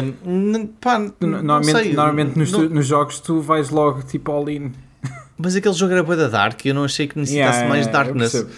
Ahm, 0.00 0.12
n- 0.26 0.70
pá, 0.80 0.98
Normalmente, 1.20 1.78
sei, 1.78 1.92
normalmente 1.92 2.36
nos, 2.38 2.50
não- 2.50 2.68
nos 2.68 2.86
jogos 2.86 3.20
tu 3.20 3.40
vais 3.40 3.70
logo 3.70 4.02
tipo 4.02 4.32
all 4.32 4.48
in. 4.50 4.72
mas 5.38 5.54
aquele 5.54 5.74
jogo 5.74 5.92
era 5.92 6.02
bué 6.02 6.16
da 6.16 6.28
dark 6.28 6.64
e 6.64 6.68
eu 6.70 6.74
não 6.74 6.84
achei 6.84 7.06
que 7.06 7.16
necessitasse 7.18 7.58
Yeah, 7.58 7.68
mais 7.68 7.86
darkness 7.86 8.32
percebo. 8.32 8.50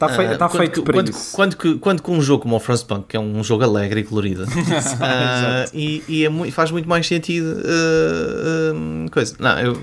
Está 0.00 0.08
fei- 0.08 0.26
Ah, 0.28 0.38
tá 0.38 0.48
feito 0.48 0.80
que- 0.80 0.82
para 0.82 0.94
quando, 0.94 1.10
isso. 1.10 1.32
Quando, 1.36 1.56
que- 1.58 1.74
quando 1.78 2.00
com 2.00 2.16
um 2.16 2.22
jogo 2.22 2.44
como 2.44 2.56
o 2.56 2.60
Frostpunk, 2.60 3.04
que 3.08 3.16
é 3.18 3.20
um 3.20 3.44
jogo 3.44 3.64
alegre 3.64 4.00
e 4.00 4.04
colorido, 4.04 4.46
ah, 4.98 5.66
e, 5.74 6.02
e 6.08 6.24
é 6.24 6.50
faz 6.50 6.70
muito 6.70 6.88
mais 6.88 7.06
sentido 7.06 7.54
ah, 7.66 9.10
coisa. 9.10 9.34
Não, 9.38 9.58
eu, 9.60 9.82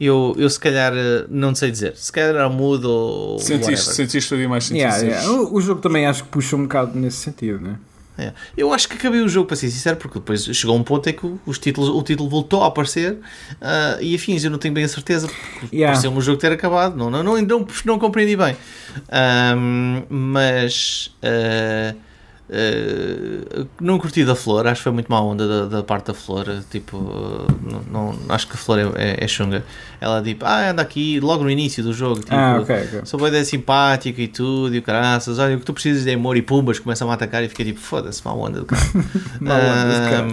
eu, 0.00 0.34
eu 0.38 0.48
se 0.48 0.58
calhar 0.58 0.94
não 1.28 1.54
sei 1.54 1.70
dizer. 1.70 1.94
Se 1.96 2.10
calhar 2.10 2.30
era 2.30 2.48
mudo 2.48 2.90
ou 2.90 3.38
Sentiste, 3.38 3.92
sentiste 3.92 4.30
fazia 4.30 4.48
mais 4.48 4.64
sentido. 4.64 4.82
Yeah, 4.82 5.02
yeah. 5.02 5.30
O, 5.30 5.54
o 5.54 5.60
jogo 5.60 5.80
também 5.82 6.06
acho 6.06 6.22
que 6.24 6.30
puxa 6.30 6.56
um 6.56 6.62
bocado 6.62 6.98
nesse 6.98 7.18
sentido, 7.18 7.60
né? 7.60 7.76
É. 8.20 8.32
Eu 8.56 8.72
acho 8.74 8.86
que 8.88 8.96
acabei 8.96 9.20
o 9.20 9.28
jogo, 9.28 9.46
para 9.46 9.56
ser 9.56 9.70
sincero, 9.70 9.96
porque 9.96 10.18
depois 10.18 10.44
chegou 10.44 10.76
um 10.76 10.82
ponto 10.82 11.08
em 11.08 11.12
que 11.14 11.26
os 11.46 11.58
títulos, 11.58 11.88
o 11.88 12.02
título 12.02 12.28
voltou 12.28 12.62
a 12.62 12.66
aparecer 12.66 13.16
ah, 13.60 13.96
e 14.00 14.14
afins, 14.14 14.44
eu 14.44 14.50
não 14.50 14.58
tenho 14.58 14.74
bem 14.74 14.84
a 14.84 14.88
certeza, 14.88 15.26
porque 15.28 15.74
Yeah. 15.74 15.92
pareceu-me 15.92 16.18
o 16.18 16.20
jogo 16.20 16.38
ter 16.38 16.52
acabado, 16.52 16.96
não, 16.96 17.08
não, 17.10 17.22
não, 17.22 17.40
não, 17.40 17.66
não 17.84 17.98
compreendi 17.98 18.36
bem. 18.36 18.54
Ahm, 19.10 20.02
mas 20.08 21.10
ah, 21.22 21.94
ah, 22.52 23.66
não 23.80 23.98
curti 23.98 24.24
da 24.24 24.34
flor, 24.34 24.66
acho 24.66 24.80
que 24.80 24.84
foi 24.84 24.92
muito 24.92 25.10
má 25.10 25.20
onda 25.20 25.46
da, 25.46 25.76
da 25.76 25.82
parte 25.82 26.06
da 26.06 26.14
flor. 26.14 26.46
Tipo, 26.70 26.98
ah, 27.48 27.52
não, 27.90 28.12
não- 28.12 28.18
acho 28.34 28.46
que 28.48 28.54
a 28.54 28.56
flor 28.56 28.78
é, 28.78 28.82
é, 28.96 29.24
é 29.24 29.28
chunga. 29.28 29.64
Ela 30.00 30.22
tipo, 30.22 30.44
ah, 30.44 30.70
anda 30.70 30.82
aqui 30.82 31.20
logo 31.20 31.44
no 31.44 31.50
início 31.50 31.82
do 31.82 31.92
jogo. 31.92 32.20
Tipo, 32.20 32.34
Ah, 32.34 32.58
ok, 32.60 32.76
ok. 32.84 33.00
Sou 33.04 33.18
boa 33.18 33.28
ideia 33.28 33.44
simpática 33.44 34.20
e 34.20 34.28
tudo, 34.28 34.74
e 34.74 34.78
o 34.78 34.82
caraças, 34.82 35.38
olha, 35.38 35.56
o 35.56 35.60
que 35.60 35.64
tu 35.66 35.72
precisas 35.72 36.04
de 36.04 36.12
amor 36.12 36.36
e 36.36 36.42
pumbas 36.42 36.78
começam 36.78 37.10
a 37.10 37.14
atacar 37.14 37.42
e 37.44 37.48
fiquei 37.48 37.66
tipo, 37.66 37.80
foda-se, 37.80 38.24
mal 38.24 38.38
onda 38.38 38.60
do 38.60 38.66
cara. 38.66 38.80
Má 39.40 39.54
onda 39.54 40.26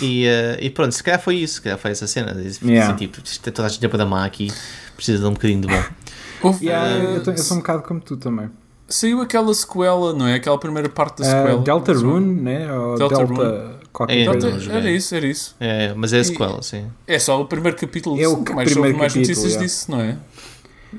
e, 0.00 0.26
eh, 0.26 0.58
e 0.60 0.70
pronto, 0.70 0.92
se 0.92 1.02
calhar 1.02 1.20
foi 1.20 1.36
isso, 1.36 1.54
se 1.54 1.62
calhar 1.62 1.78
foi 1.78 1.90
essa 1.90 2.06
cena. 2.06 2.34
Disse, 2.34 2.64
Yeah. 2.68 2.88
assim, 2.94 3.06
tipo, 3.06 3.18
isto 3.24 3.48
é 3.48 3.50
toda 3.52 3.66
a 3.66 3.70
gente 3.70 3.86
para 3.88 3.98
dar 3.98 4.06
má 4.06 4.24
aqui, 4.24 4.52
precisa 4.96 5.18
de 5.18 5.24
um 5.26 5.32
bocadinho 5.32 5.62
de 5.62 5.68
bom. 5.68 6.54
Yeah, 6.62 6.88
eh, 6.90 7.16
eu, 7.16 7.22
tô- 7.22 7.30
eu 7.32 7.38
sou 7.38 7.56
um 7.56 7.60
bocado 7.60 7.82
como 7.82 8.00
tu 8.00 8.16
também. 8.16 8.48
Saiu 8.88 9.20
aquela 9.20 9.52
sequela, 9.52 10.14
não 10.14 10.26
é? 10.26 10.34
Aquela 10.36 10.58
primeira 10.58 10.88
parte 10.88 11.22
da 11.22 11.28
Ah, 11.28 11.30
sequela. 11.30 11.62
Delta 11.62 11.92
Rune, 11.92 12.40
né? 12.40 12.72
Ou 12.72 12.96
Delta 12.96 13.26
Delta, 13.26 13.70
qualquer 13.92 14.18
É. 14.18 14.24
Delta- 14.24 14.50
não 14.66 14.74
era 14.76 14.90
isso, 14.90 15.14
era 15.14 15.26
isso. 15.26 15.54
É, 15.60 15.92
mas 15.94 16.12
é 16.14 16.20
a 16.20 16.24
sequela, 16.24 16.62
sim. 16.62 16.86
É 17.06 17.18
só 17.18 17.40
o 17.40 17.44
primeiro 17.44 17.76
capítulo. 17.76 18.18
É 18.20 18.26
o 18.26 18.36
mas 18.38 18.44
primeiro 18.44 18.80
houve 18.80 18.92
mais 18.94 19.12
capítulo, 19.12 19.36
notícias 19.36 19.52
yeah. 19.52 19.66
disso, 19.66 19.90
não 19.90 20.00
é? 20.00 20.16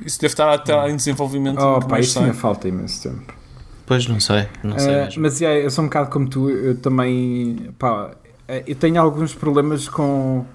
Isso 0.06 0.22
deve 0.22 0.32
estar 0.34 0.54
até 0.54 0.90
em 0.90 0.96
desenvolvimento. 0.96 1.60
Oh, 1.60 1.80
pá, 1.80 1.88
mais 1.88 2.06
isso 2.06 2.20
ainda 2.20 2.34
falta 2.34 2.68
imenso 2.68 3.10
tempo. 3.10 3.34
Pois 3.88 4.06
não 4.06 4.20
sei, 4.20 4.48
não 4.64 4.78
sei 4.78 4.94
mesmo. 4.94 5.22
mas 5.24 5.42
yeah, 5.42 5.60
eu 5.60 5.72
sou 5.72 5.84
um 5.84 5.88
bocado 5.88 6.12
como 6.12 6.30
tu, 6.30 6.48
eu 6.48 6.78
também. 6.78 7.72
Pá, 7.80 8.12
eu 8.68 8.76
tenho 8.76 9.02
alguns 9.02 9.34
problemas 9.34 9.90
com. 9.90 10.46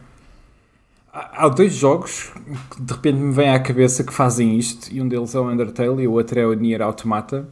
Há 1.15 1.49
dois 1.49 1.75
jogos 1.75 2.33
que 2.71 2.83
de 2.83 2.93
repente 2.93 3.19
me 3.19 3.33
vêm 3.33 3.51
à 3.51 3.61
cabeça 3.61 4.03
que 4.03 4.13
fazem 4.13 4.59
isto, 4.59 4.93
e 4.93 5.01
um 5.01 5.07
deles 5.07 5.33
é 5.33 5.39
o 5.39 5.49
Undertale 5.49 6.03
e 6.03 6.09
o 6.09 6.13
outro 6.13 6.41
é 6.41 6.47
o 6.47 6.53
Nier 6.55 6.83
Automata. 6.83 7.49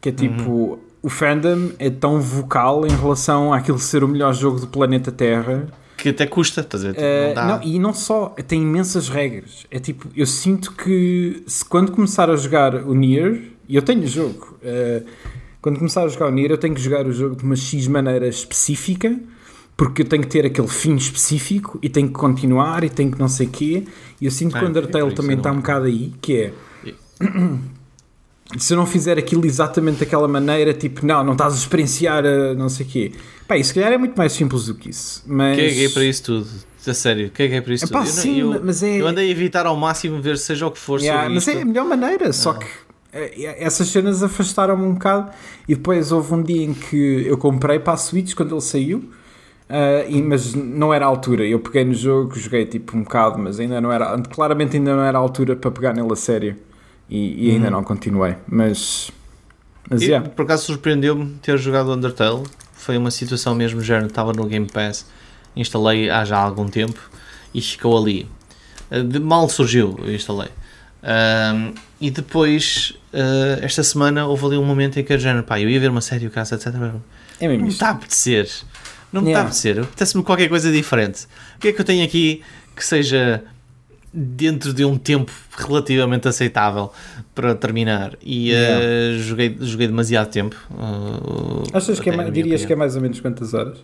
Que 0.00 0.10
é 0.10 0.12
tipo. 0.12 0.78
O 1.02 1.08
fandom 1.08 1.70
é 1.78 1.88
tão 1.88 2.20
vocal 2.20 2.86
em 2.86 2.90
relação 2.90 3.54
àquilo 3.54 3.78
ser 3.78 4.04
o 4.04 4.08
melhor 4.08 4.34
jogo 4.34 4.60
do 4.60 4.66
planeta 4.66 5.10
Terra 5.10 5.66
Que 5.96 6.10
até 6.10 6.26
custa, 6.26 6.60
estás 6.60 6.84
a 6.84 6.92
ver? 6.92 6.94
Tipo, 6.94 7.34
dá. 7.34 7.46
não, 7.46 7.62
e 7.62 7.78
não 7.78 7.92
só, 7.92 8.34
tem 8.46 8.62
imensas 8.62 9.08
regras. 9.08 9.66
É 9.70 9.78
tipo, 9.78 10.08
eu 10.14 10.26
sinto 10.26 10.72
que 10.72 11.42
se 11.46 11.64
quando 11.64 11.92
começar 11.92 12.30
a 12.30 12.36
jogar 12.36 12.74
o 12.74 12.94
Nier, 12.94 13.42
e 13.68 13.76
eu 13.76 13.82
tenho 13.82 14.02
o 14.02 14.06
jogo, 14.06 14.58
uh, 14.62 15.06
quando 15.60 15.78
começar 15.78 16.04
a 16.04 16.08
jogar 16.08 16.28
o 16.28 16.30
Nier, 16.30 16.50
eu 16.50 16.58
tenho 16.58 16.74
que 16.74 16.80
jogar 16.80 17.06
o 17.06 17.12
jogo 17.12 17.36
de 17.36 17.44
uma 17.44 17.56
X 17.56 17.86
maneira 17.86 18.26
específica, 18.28 19.18
porque 19.80 20.02
eu 20.02 20.06
tenho 20.06 20.22
que 20.22 20.28
ter 20.28 20.44
aquele 20.44 20.68
fim 20.68 20.94
específico 20.94 21.78
e 21.80 21.88
tenho 21.88 22.08
que 22.08 22.12
continuar 22.12 22.84
e 22.84 22.90
tenho 22.90 23.10
que 23.10 23.18
não 23.18 23.28
sei 23.28 23.46
quê. 23.46 23.84
E 24.20 24.26
eu 24.26 24.30
sinto 24.30 24.52
que 24.52 24.58
Ah, 24.58 24.64
o 24.64 24.68
Undertale 24.68 25.08
é 25.10 25.14
também 25.14 25.30
eu 25.32 25.36
está 25.38 25.48
não- 25.48 25.56
um 25.56 25.60
bocado 25.62 25.86
aí, 25.86 26.12
que 26.20 26.36
é. 26.36 26.52
Se 28.58 28.74
eu 28.74 28.76
não 28.76 28.84
fizer 28.84 29.16
aquilo 29.16 29.46
exatamente 29.46 30.00
daquela 30.00 30.28
maneira, 30.28 30.74
tipo, 30.74 31.06
não, 31.06 31.24
não 31.24 31.32
estás 31.32 31.54
a 31.54 31.56
experienciar 31.56 32.26
a 32.26 32.52
não 32.52 32.68
sei 32.68 32.84
o 32.84 32.88
quê. 32.90 33.12
Pá, 33.48 33.56
isso 33.56 33.68
se 33.68 33.74
calhar 33.74 33.90
é 33.90 33.96
muito 33.96 34.14
mais 34.18 34.32
simples 34.32 34.66
do 34.66 34.74
que 34.74 34.90
isso. 34.90 35.22
Mas... 35.26 35.56
Caguei 35.56 35.88
para 35.88 36.04
isso 36.04 36.22
tudo. 36.24 36.46
A 36.86 36.92
sério, 36.92 37.30
caguei 37.32 37.60
para 37.62 37.72
isso 37.72 37.86
Epá, 37.86 38.00
tudo. 38.00 38.08
Eu 38.08 38.12
sim, 38.12 38.40
eu, 38.40 38.60
mas 38.62 38.82
é- 38.82 39.00
eu 39.00 39.06
andei 39.06 39.28
a 39.28 39.30
evitar 39.30 39.64
ao 39.64 39.76
máximo 39.78 40.20
ver 40.20 40.36
seja 40.36 40.66
o 40.66 40.70
que 40.70 40.78
for 40.78 41.00
Yeah, 41.00 41.26
mas 41.30 41.46
isto. 41.46 41.56
é 41.56 41.62
a 41.62 41.64
melhor 41.64 41.86
maneira, 41.86 42.34
só 42.34 42.52
que 42.52 42.66
eh, 43.14 43.64
essas 43.64 43.88
cenas 43.88 44.22
afastaram-me 44.22 44.84
um 44.84 44.92
bocado 44.92 45.30
e 45.66 45.74
depois 45.74 46.12
houve 46.12 46.34
um 46.34 46.42
dia 46.42 46.62
em 46.64 46.74
que 46.74 47.24
eu 47.26 47.38
comprei 47.38 47.78
para 47.78 47.94
a 47.94 47.96
Switch 47.96 48.34
quando 48.34 48.52
ele 48.54 48.60
saiu 48.60 49.08
ah, 49.70 50.04
e- 50.08 50.20
mas 50.22 50.54
não 50.54 50.92
era 50.92 51.04
a 51.04 51.08
altura, 51.08 51.44
eu 51.46 51.58
peguei 51.60 51.84
no 51.84 51.94
jogo, 51.94 52.36
joguei 52.38 52.66
tipo 52.66 52.96
um 52.96 53.02
bocado, 53.02 53.38
mas 53.38 53.58
ainda 53.60 53.80
não 53.80 53.90
era 53.92 54.18
claramente 54.22 54.76
ainda 54.76 54.94
não 54.96 55.02
era 55.02 55.16
a 55.16 55.20
altura 55.20 55.56
para 55.56 55.70
pegar 55.70 55.92
nele 55.94 56.12
a 56.12 56.16
sério 56.16 56.56
e, 57.08 57.48
e 57.48 57.50
ainda 57.52 57.70
não 57.70 57.82
continuei, 57.84 58.36
mas 58.48 59.10
mas 59.88 60.02
E, 60.02 60.06
yeah. 60.06 60.28
Por 60.28 60.42
acaso 60.42 60.66
surpreendeu-me 60.66 61.34
ter 61.42 61.58
jogado 61.58 61.90
Undertale. 61.92 62.44
Foi 62.74 62.96
uma 62.96 63.10
situação 63.10 63.54
mesmo, 63.54 63.80
género, 63.82 64.06
estava 64.06 64.32
no 64.32 64.46
Game 64.46 64.66
Pass, 64.66 65.06
instalei 65.56 66.08
há 66.08 66.24
já 66.24 66.38
algum 66.38 66.68
tempo 66.68 66.98
e 67.52 67.60
ficou 67.60 67.98
ali. 67.98 68.28
Uh, 68.90 69.02
de- 69.02 69.18
mal 69.18 69.48
surgiu, 69.48 69.98
eu 70.04 70.14
instalei. 70.14 70.48
Um, 71.02 71.74
e 72.00 72.10
depois, 72.10 72.94
uh, 73.12 73.62
esta 73.64 73.82
semana, 73.82 74.26
houve 74.26 74.46
ali 74.46 74.56
um 74.56 74.64
momento 74.64 74.98
em 75.00 75.04
que 75.04 75.12
eu, 75.12 75.18
género, 75.18 75.44
pá, 75.44 75.60
eu 75.60 75.68
ia 75.68 75.80
ver 75.80 75.90
uma 75.90 76.00
série, 76.00 76.26
o 76.26 76.30
caso, 76.30 76.54
etc. 76.54 76.66
é 76.68 76.70
mesmo 77.48 77.62
Não 77.62 77.68
está 77.68 77.88
a 77.88 77.90
apetecer. 77.92 78.48
Não 79.12 79.22
me 79.22 79.28
está 79.30 79.40
a 79.40 79.42
Yeah. 79.42 79.48
apetecer. 79.48 79.80
Apetece-me 79.80 80.22
qualquer 80.24 80.48
coisa 80.48 80.70
diferente. 80.70 81.26
O 81.56 81.60
que 81.60 81.68
é 81.68 81.72
que 81.72 81.80
eu 81.80 81.84
tenho 81.84 82.04
aqui 82.04 82.42
que 82.76 82.84
seja 82.84 83.42
dentro 84.12 84.72
de 84.74 84.84
um 84.84 84.98
tempo 84.98 85.30
relativamente 85.56 86.26
aceitável 86.28 86.92
para 87.34 87.54
terminar? 87.54 88.14
E 88.22 88.50
uh, 88.50 88.54
Yeah. 88.54 89.18
joguei, 89.18 89.56
joguei 89.60 89.86
demasiado 89.86 90.30
tempo. 90.30 90.56
uh, 90.72 91.62
Achas 91.72 91.98
que 92.00 92.10
é, 92.10 92.16
mais- 92.16 92.32
dirias 92.32 92.60
que 92.60 92.64
é 92.64 92.66
opinião. 92.66 92.78
mais 92.78 92.96
ou 92.96 93.02
menos 93.02 93.20
quantas 93.20 93.52
horas? 93.54 93.78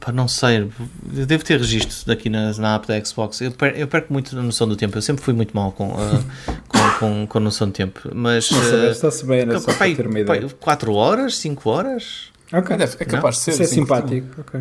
Pá, 0.00 0.10
não 0.10 0.26
sei. 0.26 0.68
Eu 1.16 1.26
devo 1.26 1.44
ter 1.44 1.58
registro 1.60 2.06
daqui 2.08 2.28
na, 2.28 2.52
na 2.54 2.74
app 2.74 2.88
da 2.88 3.04
Xbox. 3.04 3.40
Eu, 3.40 3.52
per- 3.52 3.78
eu 3.78 3.86
perco 3.86 4.12
muito 4.12 4.36
a 4.36 4.42
noção 4.42 4.66
do 4.66 4.74
tempo. 4.74 4.98
Eu 4.98 5.02
sempre 5.02 5.22
fui 5.22 5.32
muito 5.32 5.54
mal 5.56 5.70
com, 5.70 5.90
uh, 5.92 6.24
com, 6.66 6.90
com, 6.98 7.26
com 7.28 7.38
a 7.38 7.40
noção 7.40 7.68
do 7.68 7.72
tempo. 7.72 8.00
Mas. 8.12 8.50
Uh, 8.50 8.90
está-se 8.90 9.24
bem, 9.24 9.40
era 9.42 9.60
só 9.60 9.72
para 9.72 9.94
ter 9.94 10.06
uma 10.08 10.18
ideia. 10.18 10.48
4 10.58 10.92
horas? 10.92 11.36
5 11.36 11.70
horas? 11.70 12.31
Ok, 12.52 12.74
É, 12.74 12.78
deve- 12.78 12.96
é 13.00 13.04
capaz 13.04 13.36
de 13.36 13.40
ser. 13.42 13.50
isso 13.52 13.62
é 13.62 13.66
sim. 13.66 13.74
simpático, 13.76 14.40
ok. 14.40 14.60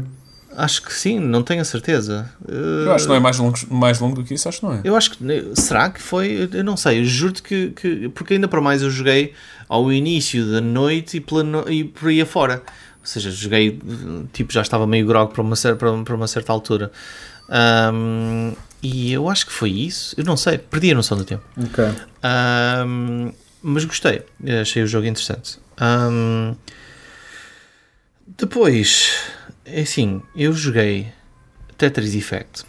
Acho 0.56 0.82
que 0.84 0.94
sim, 0.94 1.18
não 1.18 1.44
tenho 1.44 1.62
a 1.62 1.64
certeza. 1.66 2.30
Uh, 2.42 2.86
Eu 2.88 2.94
acho 2.94 3.06
que 3.06 3.10
não 3.10 3.16
é 3.16 3.20
mais 3.22 3.38
longo, 3.38 3.58
mais 3.70 4.00
longo 4.00 4.16
do 4.18 4.24
que 4.24 4.34
isso, 4.34 4.50
acho 4.50 4.60
que 4.60 4.66
não 4.66 4.74
é. 4.74 4.82
Eu 4.84 4.96
acho 4.98 5.12
que. 5.12 5.18
Será 5.56 5.90
que 5.90 6.02
foi? 6.02 6.50
Eu 6.52 6.64
não 6.64 6.76
sei, 6.76 7.00
eu 7.00 7.06
juro-te 7.06 7.42
que, 7.42 7.70
que. 7.70 8.10
Porque 8.10 8.34
ainda 8.34 8.50
para 8.50 8.60
mais 8.60 8.82
eu 8.82 8.90
joguei 8.92 9.34
ao 9.70 9.92
início 9.94 10.46
da 10.52 10.60
noite 10.60 11.18
e, 11.18 11.22
pela 11.22 11.42
no- 11.44 11.70
e 11.72 11.86
por 11.86 12.10
aí 12.10 12.20
afora. 12.20 12.56
Ou 13.00 13.06
seja, 13.06 13.32
joguei. 13.32 13.80
Tipo, 14.34 14.52
já 14.52 14.62
estava 14.62 14.86
meio 14.86 15.06
grog 15.08 15.32
para 15.32 15.42
uma, 15.42 15.56
cer- 15.56 15.78
para, 15.78 15.98
para 16.04 16.16
uma 16.16 16.28
certa 16.28 16.52
altura. 16.52 16.92
Ahm, 17.50 18.54
e 18.84 19.14
eu 19.14 19.30
acho 19.30 19.46
que 19.46 19.54
foi 19.54 19.70
isso. 19.72 20.14
Eu 20.18 20.26
não 20.26 20.36
sei, 20.36 20.58
perdi 20.58 20.92
a 20.92 20.96
noção 20.96 21.18
do 21.18 21.24
tempo. 21.24 21.44
Ok. 21.58 21.84
Ahm, 22.24 23.32
mas 23.64 23.86
gostei, 23.86 24.22
achei 24.62 24.84
o 24.84 24.88
jogo 24.88 25.08
interessante. 25.08 25.60
Ahm, 25.80 26.56
depois, 28.42 29.12
é 29.66 29.82
assim, 29.82 30.22
eu 30.36 30.54
joguei 30.54 31.08
Tetris 31.78 32.14
Effect 32.16 32.64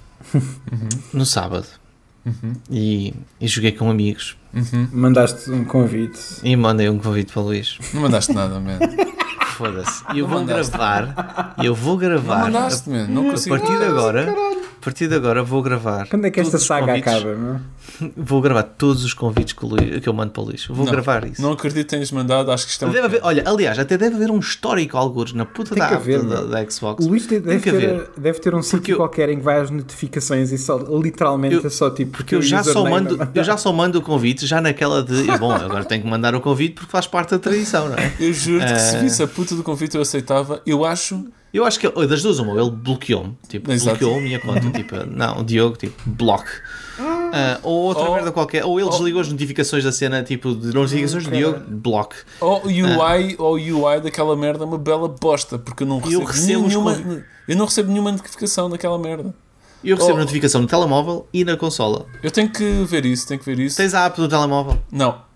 no 1.12 1.26
sábado 1.26 1.66
e, 2.70 3.12
e 3.40 3.48
joguei 3.48 3.72
com 3.72 3.90
amigos 3.90 4.36
Mandaste 4.92 5.50
um 5.50 5.64
convite. 5.64 6.18
e 6.44 6.54
mandei 6.56 6.88
um 6.88 6.98
convite 6.98 7.32
para 7.32 7.40
o 7.42 7.44
Luís. 7.46 7.78
Não 7.94 8.02
mandaste 8.02 8.32
nada, 8.32 8.60
man. 8.60 8.78
Foda-se. 9.56 10.04
E 10.14 10.18
eu 10.18 10.26
Não 10.28 10.34
vou 10.34 10.40
mandaste. 10.40 10.72
gravar, 10.72 11.54
eu 11.62 11.74
vou 11.74 11.92
Não 11.94 11.98
gravar. 12.00 12.38
mandaste, 12.44 12.88
man. 12.90 13.06
Não 13.06 13.28
A 13.28 13.30
consigo. 13.32 13.56
partir 13.58 13.78
de 13.78 13.84
agora, 13.84 14.34
a 14.82 14.84
partir 14.84 15.06
de 15.06 15.14
agora 15.14 15.44
vou 15.44 15.62
gravar. 15.62 16.08
Quando 16.08 16.24
é 16.26 16.30
que 16.30 16.40
esta 16.40 16.58
saga 16.58 16.86
convites. 16.88 17.12
acaba, 17.14 17.34
meu? 17.36 17.60
Vou 18.16 18.40
gravar 18.40 18.62
todos 18.64 19.04
os 19.04 19.12
convites 19.14 19.52
que, 19.52 19.64
Luís- 19.64 20.00
que 20.00 20.08
eu 20.08 20.12
mando 20.12 20.32
para 20.32 20.42
o 20.42 20.46
Luís. 20.46 20.66
Vou 20.66 20.84
Não, 20.84 20.92
gravar 20.92 21.24
isso. 21.24 21.40
Não 21.42 21.52
acredito 21.52 21.84
que 21.84 21.90
tenhas 21.90 22.10
mandado, 22.10 22.50
acho 22.50 22.64
que 22.66 22.72
isto 22.72 22.84
é. 22.84 22.88
Deve 22.88 23.06
haver, 23.06 23.20
olha, 23.22 23.42
aliás, 23.46 23.78
até 23.78 23.96
deve 23.98 24.16
haver 24.16 24.30
um 24.30 24.38
histórico 24.40 24.96
alguns 24.96 25.32
na 25.32 25.44
puta 25.44 25.74
da, 25.74 25.88
haver, 25.88 26.20
da, 26.22 26.40
meu. 26.40 26.48
da 26.48 26.68
Xbox. 26.70 27.04
O 27.04 27.08
Luís 27.08 27.26
deve 27.26 27.58
que 27.60 27.70
ter, 27.70 27.76
haver. 27.76 28.10
deve 28.16 28.38
ter 28.40 28.54
um 28.54 28.62
sítio 28.62 28.92
eu- 28.94 28.96
qualquer 28.96 29.28
em 29.28 29.36
que 29.38 29.42
vai 29.44 29.60
às 29.60 29.70
notificações 29.70 30.50
e 30.52 30.58
só, 30.58 30.78
literalmente 31.00 31.54
Eu- 31.56 31.66
é 31.66 31.70
só 31.70 31.90
tipo. 31.90 32.12
Porque 32.16 32.34
eu 32.34 32.42
já, 32.42 32.62
só 32.64 32.84
mando, 32.88 33.18
eu 33.34 33.44
já 33.44 33.56
só 33.56 33.72
mando 33.72 33.98
o 33.98 34.02
convite, 34.02 34.46
já 34.46 34.60
naquela 34.60 35.02
de. 35.02 35.22
Bom, 35.38 35.52
agora 35.52 35.84
tenho 35.84 36.02
que 36.02 36.08
mandar 36.08 36.34
o 36.34 36.40
convite 36.40 36.74
porque 36.74 36.90
faz 36.90 37.06
parte 37.06 37.30
da 37.30 37.38
tradição, 37.38 37.88
não 37.88 37.96
é? 37.96 38.12
Eu 38.18 38.32
juro-te 38.32 38.72
que 38.72 38.80
se 38.80 38.96
Eh. 38.96 39.00
visse 39.00 39.22
a 39.22 39.28
puta 39.28 39.54
do 39.54 39.62
convite 39.62 39.94
eu 39.96 40.02
aceitava. 40.02 40.60
Eu 40.66 40.84
acho... 40.84 41.24
Eu 41.52 41.64
acho 41.66 41.78
que 41.78 41.86
oh, 41.86 42.06
das 42.06 42.22
duas, 42.22 42.38
uma, 42.38 42.58
ele 42.60 42.70
bloqueou-me. 42.70 43.36
Tipo, 43.48 43.70
bloqueou 43.76 44.16
a 44.16 44.20
minha 44.20 44.38
conta. 44.40 44.60
Tipo, 44.72 45.04
não, 45.06 45.40
o 45.40 45.44
Diogo, 45.44 45.76
tipo, 45.76 45.94
block. 46.06 46.46
Ah, 46.98 47.58
ou 47.62 47.74
outra 47.84 48.04
Ou- 48.04 48.14
merda 48.14 48.32
qualquer. 48.32 48.64
Ou 48.64 48.78
ele 48.80 48.88
desligou 48.88 49.20
as 49.20 49.28
notificações 49.28 49.84
da 49.84 49.92
cena, 49.92 50.22
tipo, 50.22 50.54
de 50.54 50.72
notificações 50.74 51.24
do 51.24 51.30
Diogo, 51.30 51.60
block. 51.68 52.14
Ou 52.40 52.62
o 52.64 52.66
UI, 52.68 53.36
ou 53.38 53.56
o 53.56 53.84
UI 53.84 54.00
daquela 54.00 54.34
merda 54.36 54.64
é 54.64 54.66
uma 54.66 54.78
bela 54.78 55.08
bosta, 55.08 55.58
porque 55.58 55.82
eu 55.82 55.86
não 55.86 55.96
Eu 55.98 56.20
recebo, 56.20 56.26
recebo 56.26 56.60
os 56.62 56.68
nenhuma, 56.68 57.24
eu 57.48 57.56
não 57.56 57.64
recebo 57.66 57.90
nenhuma 57.90 58.12
notificação 58.12 58.68
daquela 58.70 58.98
merda. 58.98 59.34
Eu 59.84 59.96
recebo 59.96 60.14
Oh. 60.14 60.20
notificação 60.20 60.60
no 60.60 60.66
telemóvel 60.68 61.26
e 61.32 61.44
na 61.44 61.56
consola. 61.56 62.06
Eu 62.22 62.30
tenho 62.30 62.48
que 62.50 62.84
ver 62.84 63.04
isso, 63.04 63.26
tenho 63.26 63.40
que 63.40 63.46
ver 63.46 63.58
isso. 63.58 63.76
Tens 63.76 63.94
a 63.94 64.04
app 64.06 64.16
do 64.20 64.28
telemóvel? 64.28 64.78
Não. 64.92 65.30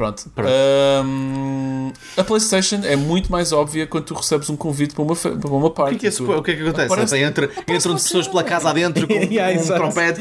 Pronto. 0.00 0.30
Pronto. 0.34 0.48
Ahm, 0.50 1.92
a 2.16 2.24
PlayStation 2.24 2.80
é 2.84 2.96
muito 2.96 3.30
mais 3.30 3.52
óbvia 3.52 3.86
quando 3.86 4.04
tu 4.04 4.14
recebes 4.14 4.48
um 4.48 4.56
convite 4.56 4.94
para 4.94 5.02
uma, 5.02 5.14
para 5.14 5.50
uma 5.50 5.66
O 5.66 5.70
parte. 5.70 5.98
que, 5.98 6.06
é 6.06 6.10
que, 6.10 6.16
é 6.16 6.18
Tu- 6.26 6.32
o 6.38 6.42
que 6.42 6.50
é 6.52 6.56
que 6.56 6.62
acontece? 6.62 6.92
Aparece- 6.92 7.18
Entra, 7.18 7.50
entram 7.68 7.94
pessoas 7.94 8.26
pela 8.26 8.42
casa 8.42 8.70
adentro 8.70 9.06
com 9.06 9.12
Yeah, 9.30 9.52
um 9.54 9.60
exato. 9.60 9.80
trompete. 9.80 10.20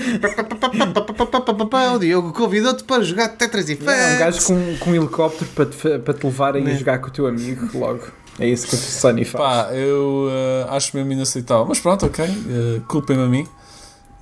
O 1.95 1.99
Diogo 1.99 2.33
convidou-te 2.33 2.83
para 2.83 3.01
jogar 3.03 3.29
Tetris 3.29 3.69
Effect. 3.69 3.89
É, 3.89 4.15
um 4.15 4.19
gajo 4.19 4.45
com, 4.45 4.77
com 4.79 4.89
um 4.91 4.95
helicóptero 4.95 5.49
para 5.55 5.65
te, 5.65 5.99
para 5.99 6.13
te 6.13 6.25
levar 6.25 6.55
a 6.55 6.59
ir 6.59 6.63
Né. 6.63 6.75
jogar 6.75 6.99
com 6.99 7.07
o 7.07 7.11
teu 7.11 7.25
amigo 7.25 7.69
logo. 7.77 8.01
É 8.37 8.47
isso 8.47 8.67
que 8.67 8.75
o 8.75 8.77
Sony 8.77 9.23
faz. 9.25 9.43
Pá, 9.67 9.73
eu 9.73 10.27
ah, 10.69 10.75
acho 10.75 10.95
mesmo 10.95 11.11
inaceitável. 11.11 11.65
Mas 11.67 11.79
pronto, 11.79 12.05
ok. 12.05 12.25
ah, 12.25 12.81
Culpem-me 12.87 13.23
a 13.23 13.27
mim. 13.27 13.47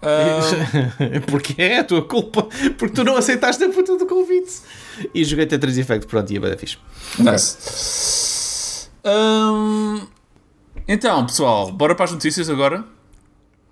Ah, 0.01 0.39
Porque 1.29 1.59
é 1.61 1.79
a 1.79 1.83
tua 1.83 2.01
culpa. 2.03 2.47
Porque 2.77 2.93
tu 2.95 3.03
não 3.03 3.17
aceitaste 3.17 3.63
a 3.63 3.69
puta 3.69 3.97
do 3.97 4.05
convite. 4.05 4.51
E 5.13 5.23
joguei 5.25 5.45
Tetris 5.45 5.77
Effect. 5.77 6.05
Pronto, 6.07 6.31
e 6.31 6.37
a 6.37 6.41
bada 6.41 6.57
fixe. 6.57 6.77
nice. 7.19 8.87
Ahm, 9.03 10.01
então, 10.87 11.25
pessoal, 11.25 11.71
bora 11.71 11.95
para 11.95 12.05
as 12.05 12.11
notícias 12.11 12.49
agora. 12.49 12.83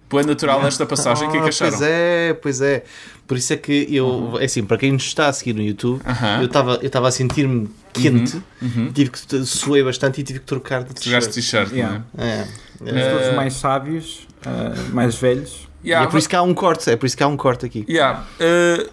Põe 0.08 0.24
natural 0.24 0.66
esta 0.68 0.86
passagem. 0.88 1.28
O 1.28 1.32
que 1.32 1.38
é 1.38 1.40
que 1.42 1.46
Ah, 1.48 1.50
acharam? 1.50 1.72
Pois 1.78 1.82
é, 1.82 2.34
pois 2.34 2.62
é. 2.62 2.84
Por 3.28 3.38
isso 3.38 3.54
é 3.54 3.58
que 3.58 3.88
eu, 3.90 4.38
é 4.40 4.46
assim, 4.46 4.64
para 4.64 4.78
quem 4.78 4.92
nos 4.92 5.04
está 5.04 5.28
a 5.28 5.34
seguir 5.34 5.54
no 5.54 5.62
YouTube, 5.64 6.00
Aham. 6.06 6.42
eu 6.42 6.46
estava 6.46 6.76
eu 6.76 6.86
estava 6.88 7.08
a 7.08 7.12
sentir-me 7.12 7.68
quente, 7.92 8.40
Uhum. 8.62 8.92
tive 8.94 9.10
que 9.10 9.46
suei 9.46 9.84
bastante 9.84 10.22
e 10.22 10.24
tive 10.24 10.40
que 10.40 10.46
trocar 10.46 10.84
de 10.84 11.04
Jogaste 11.04 11.32
t-shirt. 11.34 11.70
t-shirt, 11.70 11.72
Yeah. 11.74 12.04
não 12.14 12.24
é? 12.24 12.28
É. 12.28 12.48
Os 12.82 12.88
É. 12.98 13.10
todos 13.12 13.28
Eh, 13.28 13.36
mais 13.36 13.54
sábios, 13.56 14.28
ah, 14.46 14.74
mais 14.94 15.16
velhos. 15.16 15.68
Yeah, 15.86 16.08
é 16.08 16.10
por 16.10 16.18
isso 16.18 16.28
que 16.28 16.36
há 16.36 16.42
um 16.42 16.54
corte, 16.54 16.90
é 16.90 16.96
por 16.96 17.06
isso 17.06 17.16
que 17.16 17.24
há 17.24 17.28
um 17.28 17.38
corte 17.38 17.66
aqui. 17.66 17.86
Yeah. 17.88 18.24
Uh, 18.40 18.90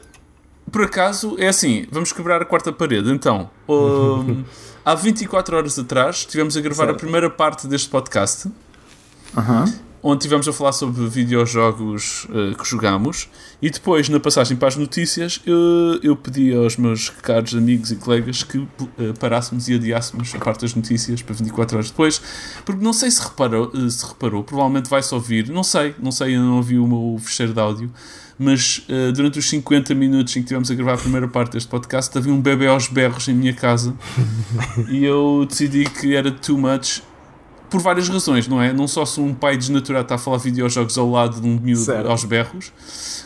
por 0.71 0.83
acaso, 0.85 1.37
é 1.39 1.49
assim, 1.49 1.87
vamos 1.91 2.13
quebrar 2.13 2.41
a 2.41 2.45
quarta 2.45 2.73
parede. 2.73 3.11
Então, 3.11 3.51
um, 3.69 4.45
há 4.85 4.95
24 4.95 5.57
horas 5.57 5.79
atrás, 5.79 6.17
estivemos 6.19 6.57
a 6.57 6.61
gravar 6.61 6.85
a 6.85 6.87
Certo. 6.89 7.01
primeira 7.01 7.29
parte 7.31 7.67
deste 7.67 7.89
podcast, 7.89 8.49
Aham. 9.37 9.65
Onde 10.03 10.25
estivemos 10.25 10.49
a 10.49 10.53
falar 10.53 10.73
sobre 10.73 11.07
videojogos 11.07 12.25
uh, 12.25 12.57
que 12.57 12.69
jogamos, 12.69 13.29
e 13.61 13.71
depois, 13.71 14.09
na 14.09 14.19
passagem 14.19 14.57
para 14.57 14.69
as 14.69 14.77
notícias, 14.77 15.41
eu, 15.47 16.01
eu 16.03 16.17
pedi 16.17 16.53
aos 16.53 16.77
meus 16.77 17.09
caros 17.09 17.55
amigos 17.55 17.93
e 17.93 17.97
colegas 17.97 18.43
que 18.43 18.59
uh, 18.59 18.69
parássemos 19.21 19.69
e 19.69 19.75
adiássemos 19.75 20.35
a 20.35 20.39
parte 20.39 20.63
das 20.63 20.75
notícias 20.75 21.23
para 21.23 21.35
24 21.35 21.77
horas 21.77 21.91
depois, 21.91 22.21
porque 22.65 22.83
não 22.83 22.93
sei 22.93 23.11
se 23.11 23.23
reparou, 23.23 23.71
uh, 23.73 23.91
se 23.91 24.05
reparou 24.05 24.43
provavelmente 24.43 24.91
vai-se 24.91 25.15
ouvir, 25.15 25.49
não 25.49 25.63
sei, 25.63 25.95
não 26.03 26.11
sei, 26.11 26.35
eu 26.35 26.41
não 26.41 26.57
ouvi 26.57 26.79
o 26.79 26.87
meu 26.87 27.19
fecheiro 27.21 27.55
de 27.55 27.61
áudio, 27.61 27.93
mas 28.39 28.85
durante 29.15 29.39
os 29.39 29.49
50 29.49 29.95
minutos 29.95 30.33
em 30.33 30.41
que 30.41 30.47
estivemos 30.47 30.69
a 30.69 30.75
gravar 30.75 30.95
a 30.95 30.97
primeira 30.97 31.29
parte 31.29 31.53
deste 31.53 31.69
podcast, 31.69 32.17
havia 32.19 32.33
um 32.33 32.41
bebê 32.41 32.67
aos 32.67 32.89
berros 32.89 33.29
em 33.29 33.35
minha 33.35 33.53
casa 33.53 33.95
e 34.89 35.05
eu 35.05 35.47
decidi 35.49 35.85
que 35.85 36.17
era 36.17 36.31
too 36.31 36.59
much 36.59 37.03
por 37.73 37.81
várias 37.81 38.07
razões, 38.07 38.47
não 38.47 38.61
é? 38.61 38.71
Não 38.71 38.87
só 38.87 39.07
se 39.07 39.19
um 39.19 39.33
pai 39.33 39.57
desnaturado 39.57 40.05
está 40.05 40.17
a 40.17 40.19
falar 40.19 40.37
videojogos 40.37 40.99
ao 40.99 41.11
lado 41.11 41.41
de 41.41 41.47
um 41.47 41.59
miúdo 41.59 41.81
Certo. 41.83 42.07
aos 42.07 42.23
berros, 42.23 42.71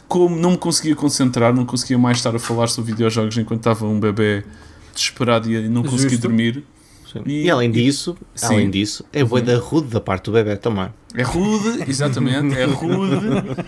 como 0.07 0.36
não 0.36 0.53
me 0.53 0.57
conseguia 0.57 0.94
concentrar, 0.94 1.53
não 1.53 1.66
conseguia 1.66 1.99
mais 1.99 2.18
estar 2.18 2.34
a 2.34 2.38
falar 2.38 2.68
sobre 2.68 2.92
videojogos 2.92 3.36
enquanto 3.36 3.59
estava 3.59 3.84
um 3.84 3.99
bebê 3.99 4.44
desesperado 4.94 5.51
e 5.51 5.68
não 5.68 5.82
conseguia 5.82 6.11
Justo. 6.11 6.22
dormir. 6.28 6.64
E, 7.24 7.51
além 7.51 7.70
disso, 7.70 8.16
Sim. 8.34 8.47
além 8.47 8.70
disso, 8.70 9.05
é 9.12 9.24
boa 9.24 9.40
da 9.40 9.57
rude 9.57 9.88
da 9.88 10.01
parte 10.01 10.26
do 10.26 10.32
bebê 10.32 10.55
também. 10.55 10.88
É 11.14 11.22
rude, 11.22 11.82
exatamente, 11.90 12.55
é 12.57 12.64
rude. 12.66 13.16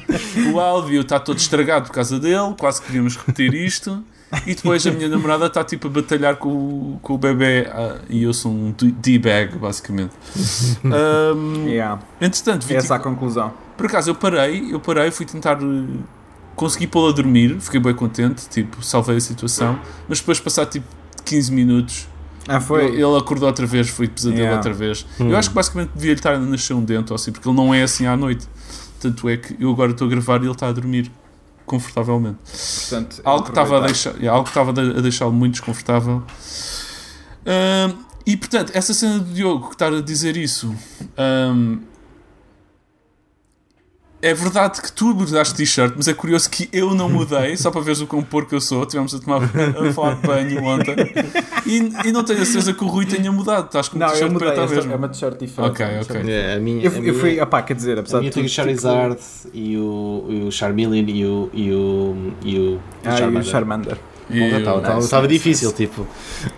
O 0.52 0.60
áudio 0.60 1.00
está 1.00 1.18
todo 1.18 1.38
estragado 1.38 1.86
por 1.86 1.92
causa 1.92 2.20
dele, 2.20 2.54
quase 2.58 2.80
que 2.80 2.86
devíamos 2.88 3.16
repetir 3.16 3.52
isto. 3.54 4.04
E 4.46 4.54
depois 4.54 4.86
a 4.86 4.90
minha 4.90 5.08
namorada 5.08 5.46
está 5.46 5.64
tipo 5.64 5.86
a 5.88 5.90
batalhar 5.90 6.36
com, 6.36 6.48
o- 6.50 6.98
com 7.02 7.14
o 7.14 7.18
bebê 7.18 7.66
ah, 7.72 7.98
e 8.10 8.22
eu 8.24 8.32
sou 8.34 8.52
um 8.52 8.74
D-bag, 9.00 9.56
basicamente. 9.56 10.12
Ahm, 10.84 11.66
Yeah. 11.68 12.00
entretanto, 12.20 12.66
É 12.70 12.74
essa 12.76 12.94
a 12.94 12.98
24 12.98 13.10
conclusão. 13.10 13.52
Por 13.76 13.86
acaso 13.86 14.10
eu 14.10 14.14
parei, 14.14 14.72
eu 14.72 14.80
parei, 14.80 15.10
fui 15.10 15.24
tentar 15.24 15.58
eh, 15.62 15.86
conseguir 16.56 16.88
pô-lo 16.88 17.08
a 17.08 17.12
dormir, 17.12 17.56
fiquei 17.60 17.80
bem 17.80 17.94
contente, 17.94 18.48
tipo, 18.48 18.82
salvei 18.84 19.16
a 19.16 19.20
situação, 19.20 19.78
mas 20.08 20.18
depois 20.20 20.40
passar 20.40 20.66
tipo 20.66 20.86
15 21.24 21.52
minutos, 21.52 22.06
Ah, 22.46 22.60
foi. 22.60 22.86
ele, 22.86 23.02
ele 23.02 23.16
acordou 23.16 23.46
outra 23.48 23.66
vez, 23.66 23.88
foi 23.88 24.08
pesadelo 24.08 24.40
Yeah. 24.42 24.56
outra 24.56 24.72
vez. 24.74 25.06
Eu 25.18 25.36
acho 25.36 25.48
que 25.50 25.54
basicamente 25.54 25.90
devia 25.94 26.12
lhe 26.12 26.18
estar 26.18 26.34
a 26.34 26.38
nascer 26.38 26.74
um 26.74 26.84
dente 26.84 27.12
ou 27.12 27.16
assim, 27.16 27.30
porque 27.32 27.48
ele 27.48 27.56
não 27.56 27.72
é 27.72 27.82
assim 27.82 28.06
à 28.06 28.16
noite. 28.16 28.46
Tanto 29.00 29.28
é 29.28 29.36
que 29.36 29.56
eu 29.60 29.70
agora 29.70 29.92
estou 29.92 30.06
a 30.06 30.10
gravar 30.10 30.38
e 30.40 30.44
ele 30.44 30.50
está 30.50 30.66
a 30.68 30.72
dormir 30.72 31.10
confortavelmente. 31.68 32.38
Portanto, 32.88 33.20
Algo 33.24 33.44
que 33.44 33.50
estava 33.50 33.78
a 33.78 33.86
deixar, 33.86 34.22
é, 34.22 34.26
algo 34.28 34.44
que 34.44 34.50
estava 34.50 34.70
a 34.70 35.00
deixá-lo 35.00 35.32
muito 35.32 35.52
desconfortável. 35.52 36.22
Ahm, 37.46 37.94
e 38.26 38.36
portanto, 38.36 38.72
essa 38.74 38.92
cena 38.92 39.18
do 39.20 39.32
Diogo 39.32 39.68
que 39.68 39.74
está 39.74 39.86
a 39.88 40.00
dizer 40.02 40.36
isso. 40.36 40.74
ahm, 41.16 41.78
é 44.20 44.34
verdade 44.34 44.82
que 44.82 44.90
tu 44.92 45.14
mudaste 45.14 45.54
t-shirt, 45.54 45.94
mas 45.96 46.08
é 46.08 46.12
curioso 46.14 46.50
que 46.50 46.68
eu 46.72 46.92
não 46.94 47.08
mudei, 47.08 47.56
só 47.56 47.70
para 47.70 47.80
veres 47.80 48.00
o 48.00 48.06
quão 48.06 48.22
porco 48.22 48.54
eu 48.54 48.60
sou. 48.60 48.84
Tivemos 48.84 49.14
a 49.14 49.18
tomar 49.20 49.42
a 49.44 49.92
falar 49.92 50.14
de 50.16 50.26
banho 50.26 50.64
ontem 50.64 50.96
e, 51.64 52.08
e 52.08 52.12
não 52.12 52.24
tenho 52.24 52.42
a 52.42 52.44
certeza 52.44 52.72
que 52.74 52.82
o 52.82 52.88
Rui 52.88 53.06
tenha 53.06 53.30
mudado. 53.30 53.66
Estás 53.66 53.88
com 53.88 53.96
um 53.96 54.00
Não, 54.00 54.06
eu 54.08 54.12
t-shirt 54.14 54.32
mudei. 54.32 54.48
preto 54.48 54.62
esta- 54.64 54.74
mesma. 54.76 54.92
É 54.92 54.96
uma 54.96 55.08
t-shirt 55.08 55.38
diferente. 55.38 55.70
Ok, 55.70 55.86
é 55.86 56.00
ok. 56.00 56.32
É, 56.32 56.54
a 56.54 56.58
minha, 56.58 56.84
Eu, 56.84 56.90
a 56.90 56.94
eu 56.96 57.00
minha- 57.02 57.14
fui, 57.14 57.40
opá, 57.40 57.62
quer 57.62 57.74
dizer, 57.74 57.98
apesar 57.98 58.18
a 58.18 58.20
minha 58.20 58.30
de 58.30 58.34
tem 58.34 58.42
o 58.42 58.46
tudo, 58.46 58.54
Charizard 58.54 59.18
e 59.54 59.76
o, 59.76 60.26
e 60.28 60.42
o 60.48 60.50
Charmeleon 60.50 61.04
e 61.06 61.24
o, 61.24 61.50
e 61.52 61.72
o, 61.72 62.32
e 62.44 62.58
o 62.58 62.80
Ah, 63.04 63.20
e 63.20 63.36
o 63.36 63.44
Charmander. 63.44 63.98
E 64.30 64.40
Estava 64.42 64.98
estava 64.98 65.28
difícil, 65.28 65.72
tipo. 65.72 66.06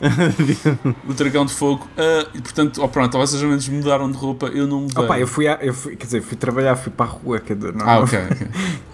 o 1.09 1.13
dragão 1.15 1.45
de 1.47 1.53
fogo. 1.53 1.87
Ah, 1.97 2.27
e 2.35 2.41
portanto, 2.41 2.83
oh, 2.83 2.89
pronto, 2.89 3.17
vocês 3.19 3.41
menos 3.43 3.69
mudaram 3.69 4.11
de 4.11 4.17
roupa, 4.17 4.47
eu 4.47 4.67
não 4.67 4.81
mudei. 4.83 5.05
Opá, 5.05 5.19
eu 5.21 5.27
fui, 5.27 5.47
a- 5.47 5.59
eu 5.63 5.73
fui, 5.73 5.95
quer 5.97 6.07
dizer, 6.07 6.23
fui 6.23 6.37
trabalhar, 6.37 6.77
fui 6.77 6.91
para 6.93 7.07
a 7.07 7.09
rua, 7.09 7.39
quer 7.39 7.55
dizer, 7.57 7.73
não, 7.75 7.89
Ah, 7.89 8.01
ok, 8.01 8.19
ok. 8.31 8.47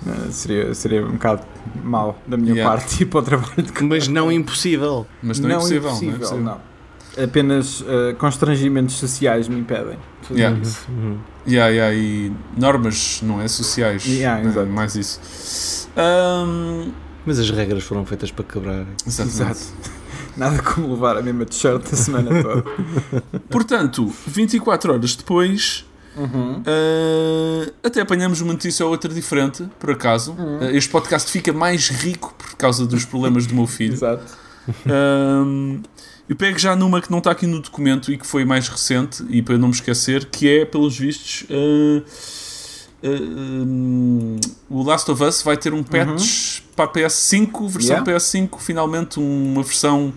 não, 0.04 0.30
seria, 0.32 0.74
seria 0.74 1.04
um 1.06 1.12
bocado 1.12 1.42
mau 1.82 2.18
da 2.26 2.36
minha 2.36 2.52
Yeah. 2.54 2.70
parte 2.76 3.02
ir 3.02 3.06
para 3.06 3.20
o 3.20 3.22
trabalho 3.22 3.62
de 3.62 3.72
Mas 3.82 4.08
não 4.08 4.30
impossível. 4.32 5.06
Mas 5.22 5.38
não, 5.40 5.48
é 5.50 5.54
impossível. 5.54 5.90
não 5.90 6.00
é 6.00 6.04
impossível. 6.04 6.40
não. 6.44 6.76
Apenas 7.22 7.82
eh, 7.88 8.14
constrangimentos 8.18 8.96
sociais 8.96 9.48
me 9.48 9.58
impedem. 9.60 9.96
de 10.20 10.28
fazer 10.28 10.40
Yeah. 10.40 10.60
isso. 10.60 10.86
Yeah, 11.48 11.70
yeah, 11.70 11.94
e 11.96 12.30
normas, 12.58 13.20
não 13.22 13.40
é? 13.40 13.48
Sociais. 13.48 14.04
Yeah, 14.06 14.42
É, 14.60 14.64
mais 14.66 14.94
isso. 14.96 15.88
Ahm, 15.96 16.90
Mas 17.26 17.38
as 17.38 17.50
regras 17.50 17.82
foram 17.82 18.06
feitas 18.06 18.30
para 18.30 18.44
quebrar. 18.44 18.86
exatamente. 19.06 19.60
Exato. 19.60 19.96
Nada 20.36 20.62
como 20.62 20.92
levar 20.92 21.16
a 21.16 21.22
mesma 21.22 21.44
t-shirt 21.46 21.82
a 21.92 21.96
semana 21.96 22.42
toda. 22.42 22.62
Portanto, 23.50 24.12
24 24.26 24.92
horas 24.92 25.16
depois, 25.16 25.84
Uhum. 26.16 26.62
ah, 26.66 27.70
até 27.84 28.00
apanhamos 28.00 28.40
uma 28.40 28.52
notícia 28.54 28.84
ou 28.84 28.90
outra 28.92 29.12
diferente, 29.12 29.66
por 29.78 29.90
acaso. 29.90 30.32
Uhum. 30.32 30.58
Ah, 30.62 30.72
este 30.72 30.90
podcast 30.90 31.30
fica 31.30 31.52
mais 31.52 31.88
rico 31.88 32.34
por 32.38 32.54
causa 32.56 32.86
dos 32.86 33.04
problemas 33.04 33.46
do 33.46 33.54
meu 33.54 33.66
filho. 33.66 33.92
Exato. 33.94 34.24
Um, 34.86 35.80
eu 36.28 36.34
pego 36.34 36.58
já 36.58 36.74
numa 36.74 37.00
que 37.00 37.10
não 37.10 37.18
está 37.18 37.30
aqui 37.30 37.46
no 37.46 37.60
documento 37.60 38.10
e 38.12 38.18
que 38.18 38.26
foi 38.26 38.44
mais 38.44 38.68
recente, 38.68 39.24
e 39.28 39.40
para 39.42 39.56
não 39.56 39.68
me 39.68 39.74
esquecer, 39.74 40.24
que 40.26 40.48
é, 40.48 40.64
pelos 40.64 40.98
vistos, 40.98 41.44
uh, 41.50 41.98
uh, 41.98 42.04
um, 43.02 44.36
o 44.68 44.82
Last 44.82 45.10
of 45.10 45.22
Us 45.22 45.42
vai 45.42 45.56
ter 45.56 45.72
um 45.74 45.82
patch 45.82 46.60
para 46.74 46.84
a 46.86 46.88
PS5, 46.92 47.68
versão 47.68 47.96
Yeah. 47.96 48.12
PS5, 48.12 48.58
finalmente 48.58 49.18
uma 49.18 49.62
versão 49.62 50.12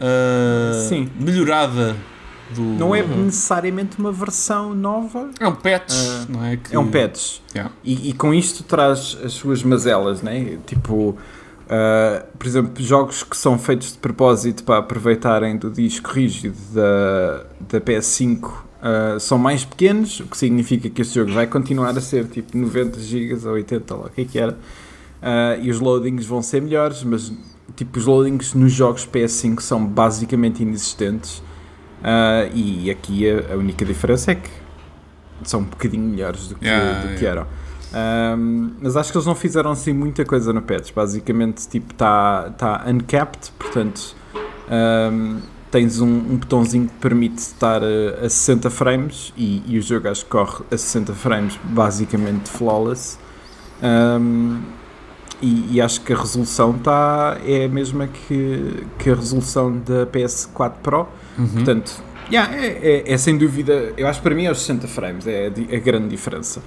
uh, 0.00 1.08
melhorada 1.20 1.96
do. 2.54 2.62
Não 2.62 2.94
é 2.94 3.02
necessariamente 3.06 3.98
uma 3.98 4.12
versão 4.12 4.74
nova, 4.74 5.30
É 5.38 5.46
um 5.46 5.54
patch, 5.54 5.92
Ah, 5.92 6.26
não 6.28 6.44
é? 6.44 6.56
Que- 6.56 6.74
é 6.74 6.78
um 6.78 6.90
patch. 6.90 7.38
Yeah. 7.54 7.72
E, 7.84 8.10
e 8.10 8.12
com 8.12 8.32
isto 8.32 8.62
traz 8.64 9.16
as 9.24 9.32
suas 9.32 9.62
mazelas, 9.62 10.22
né? 10.22 10.58
Tipo, 10.66 11.16
ah, 11.68 12.24
por 12.38 12.46
exemplo, 12.46 12.82
jogos 12.82 13.22
que 13.22 13.36
são 13.36 13.58
feitos 13.58 13.92
de 13.92 13.98
propósito 13.98 14.64
para 14.64 14.78
aproveitarem 14.78 15.56
do 15.56 15.70
disco 15.70 16.10
rígido 16.10 16.56
da, 16.72 17.44
da 17.60 17.80
PS5 17.80 18.50
ah, 18.80 19.16
são 19.18 19.38
mais 19.38 19.64
pequenos, 19.64 20.20
o 20.20 20.26
que 20.26 20.36
significa 20.36 20.88
que 20.88 21.02
este 21.02 21.14
jogo 21.14 21.32
vai 21.32 21.46
continuar 21.46 21.96
a 21.96 22.00
ser 22.00 22.26
tipo 22.26 22.56
90 22.56 23.00
GB 23.00 23.46
ou 23.46 23.54
80, 23.54 23.94
lá, 23.94 24.06
o 24.06 24.10
que 24.10 24.20
é 24.20 24.24
que 24.24 24.38
era. 24.38 24.56
Ah, 25.20 25.56
e 25.60 25.70
os 25.70 25.80
loadings 25.80 26.26
vão 26.26 26.42
ser 26.42 26.62
melhores, 26.62 27.02
mas 27.02 27.32
tipo, 27.76 27.98
os 27.98 28.06
loadings 28.06 28.54
nos 28.54 28.72
jogos 28.72 29.06
PS5 29.06 29.60
são 29.60 29.84
basicamente 29.84 30.62
inexistentes. 30.62 31.42
Ah, 32.02 32.48
e 32.54 32.90
aqui 32.90 33.28
a, 33.28 33.54
a 33.54 33.56
única 33.56 33.84
diferença 33.84 34.32
é 34.32 34.34
que 34.36 34.50
são 35.42 35.60
um 35.60 35.64
bocadinho 35.64 36.04
melhores 36.04 36.48
do 36.48 36.54
que, 36.56 36.64
Yeah, 36.64 37.00
do 37.00 37.08
que 37.16 37.24
yeah. 37.24 37.40
eram. 37.40 37.68
Um, 37.90 38.72
mas 38.82 38.96
acho 38.96 39.10
que 39.10 39.16
eles 39.16 39.26
não 39.26 39.34
fizeram 39.34 39.70
assim 39.70 39.92
muita 39.92 40.24
coisa 40.24 40.52
no 40.52 40.60
patch. 40.60 40.92
Basicamente, 40.92 41.66
tipo, 41.68 41.92
está 41.92 42.50
tá 42.50 42.84
uncapped, 42.86 43.50
portanto, 43.58 44.14
um, 44.70 45.40
tens 45.70 46.00
um, 46.00 46.06
um 46.06 46.36
botãozinho 46.36 46.86
que 46.86 46.94
permite 46.94 47.38
estar 47.38 47.82
a, 47.82 48.26
a 48.26 48.28
60 48.28 48.70
frames 48.70 49.32
e, 49.36 49.62
e 49.66 49.78
o 49.78 49.82
jogo 49.82 50.08
acho 50.08 50.24
que 50.24 50.30
corre 50.30 50.64
a 50.70 50.76
60 50.76 51.14
frames, 51.14 51.58
basicamente 51.64 52.48
flawless. 52.48 53.18
Um, 53.82 54.60
e, 55.40 55.76
e 55.76 55.80
acho 55.80 56.00
que 56.00 56.12
a 56.12 56.16
resolução 56.16 56.72
tá, 56.72 57.38
é 57.46 57.66
a 57.66 57.68
mesma 57.68 58.08
que, 58.08 58.86
que 58.98 59.10
a 59.10 59.14
resolução 59.14 59.78
da 59.78 60.06
PS4 60.06 60.72
Pro. 60.82 61.06
Uhum. 61.38 61.46
Portanto, 61.46 62.02
yeah, 62.30 62.52
é, 62.56 62.66
é, 63.06 63.12
é 63.12 63.16
sem 63.16 63.38
dúvida, 63.38 63.92
eu 63.96 64.08
acho 64.08 64.18
que 64.18 64.24
para 64.24 64.34
mim 64.34 64.46
é 64.46 64.50
os 64.50 64.58
60 64.60 64.88
frames, 64.88 65.26
é 65.26 65.46
a, 65.46 65.76
a 65.76 65.78
grande 65.78 66.08
diferença 66.08 66.60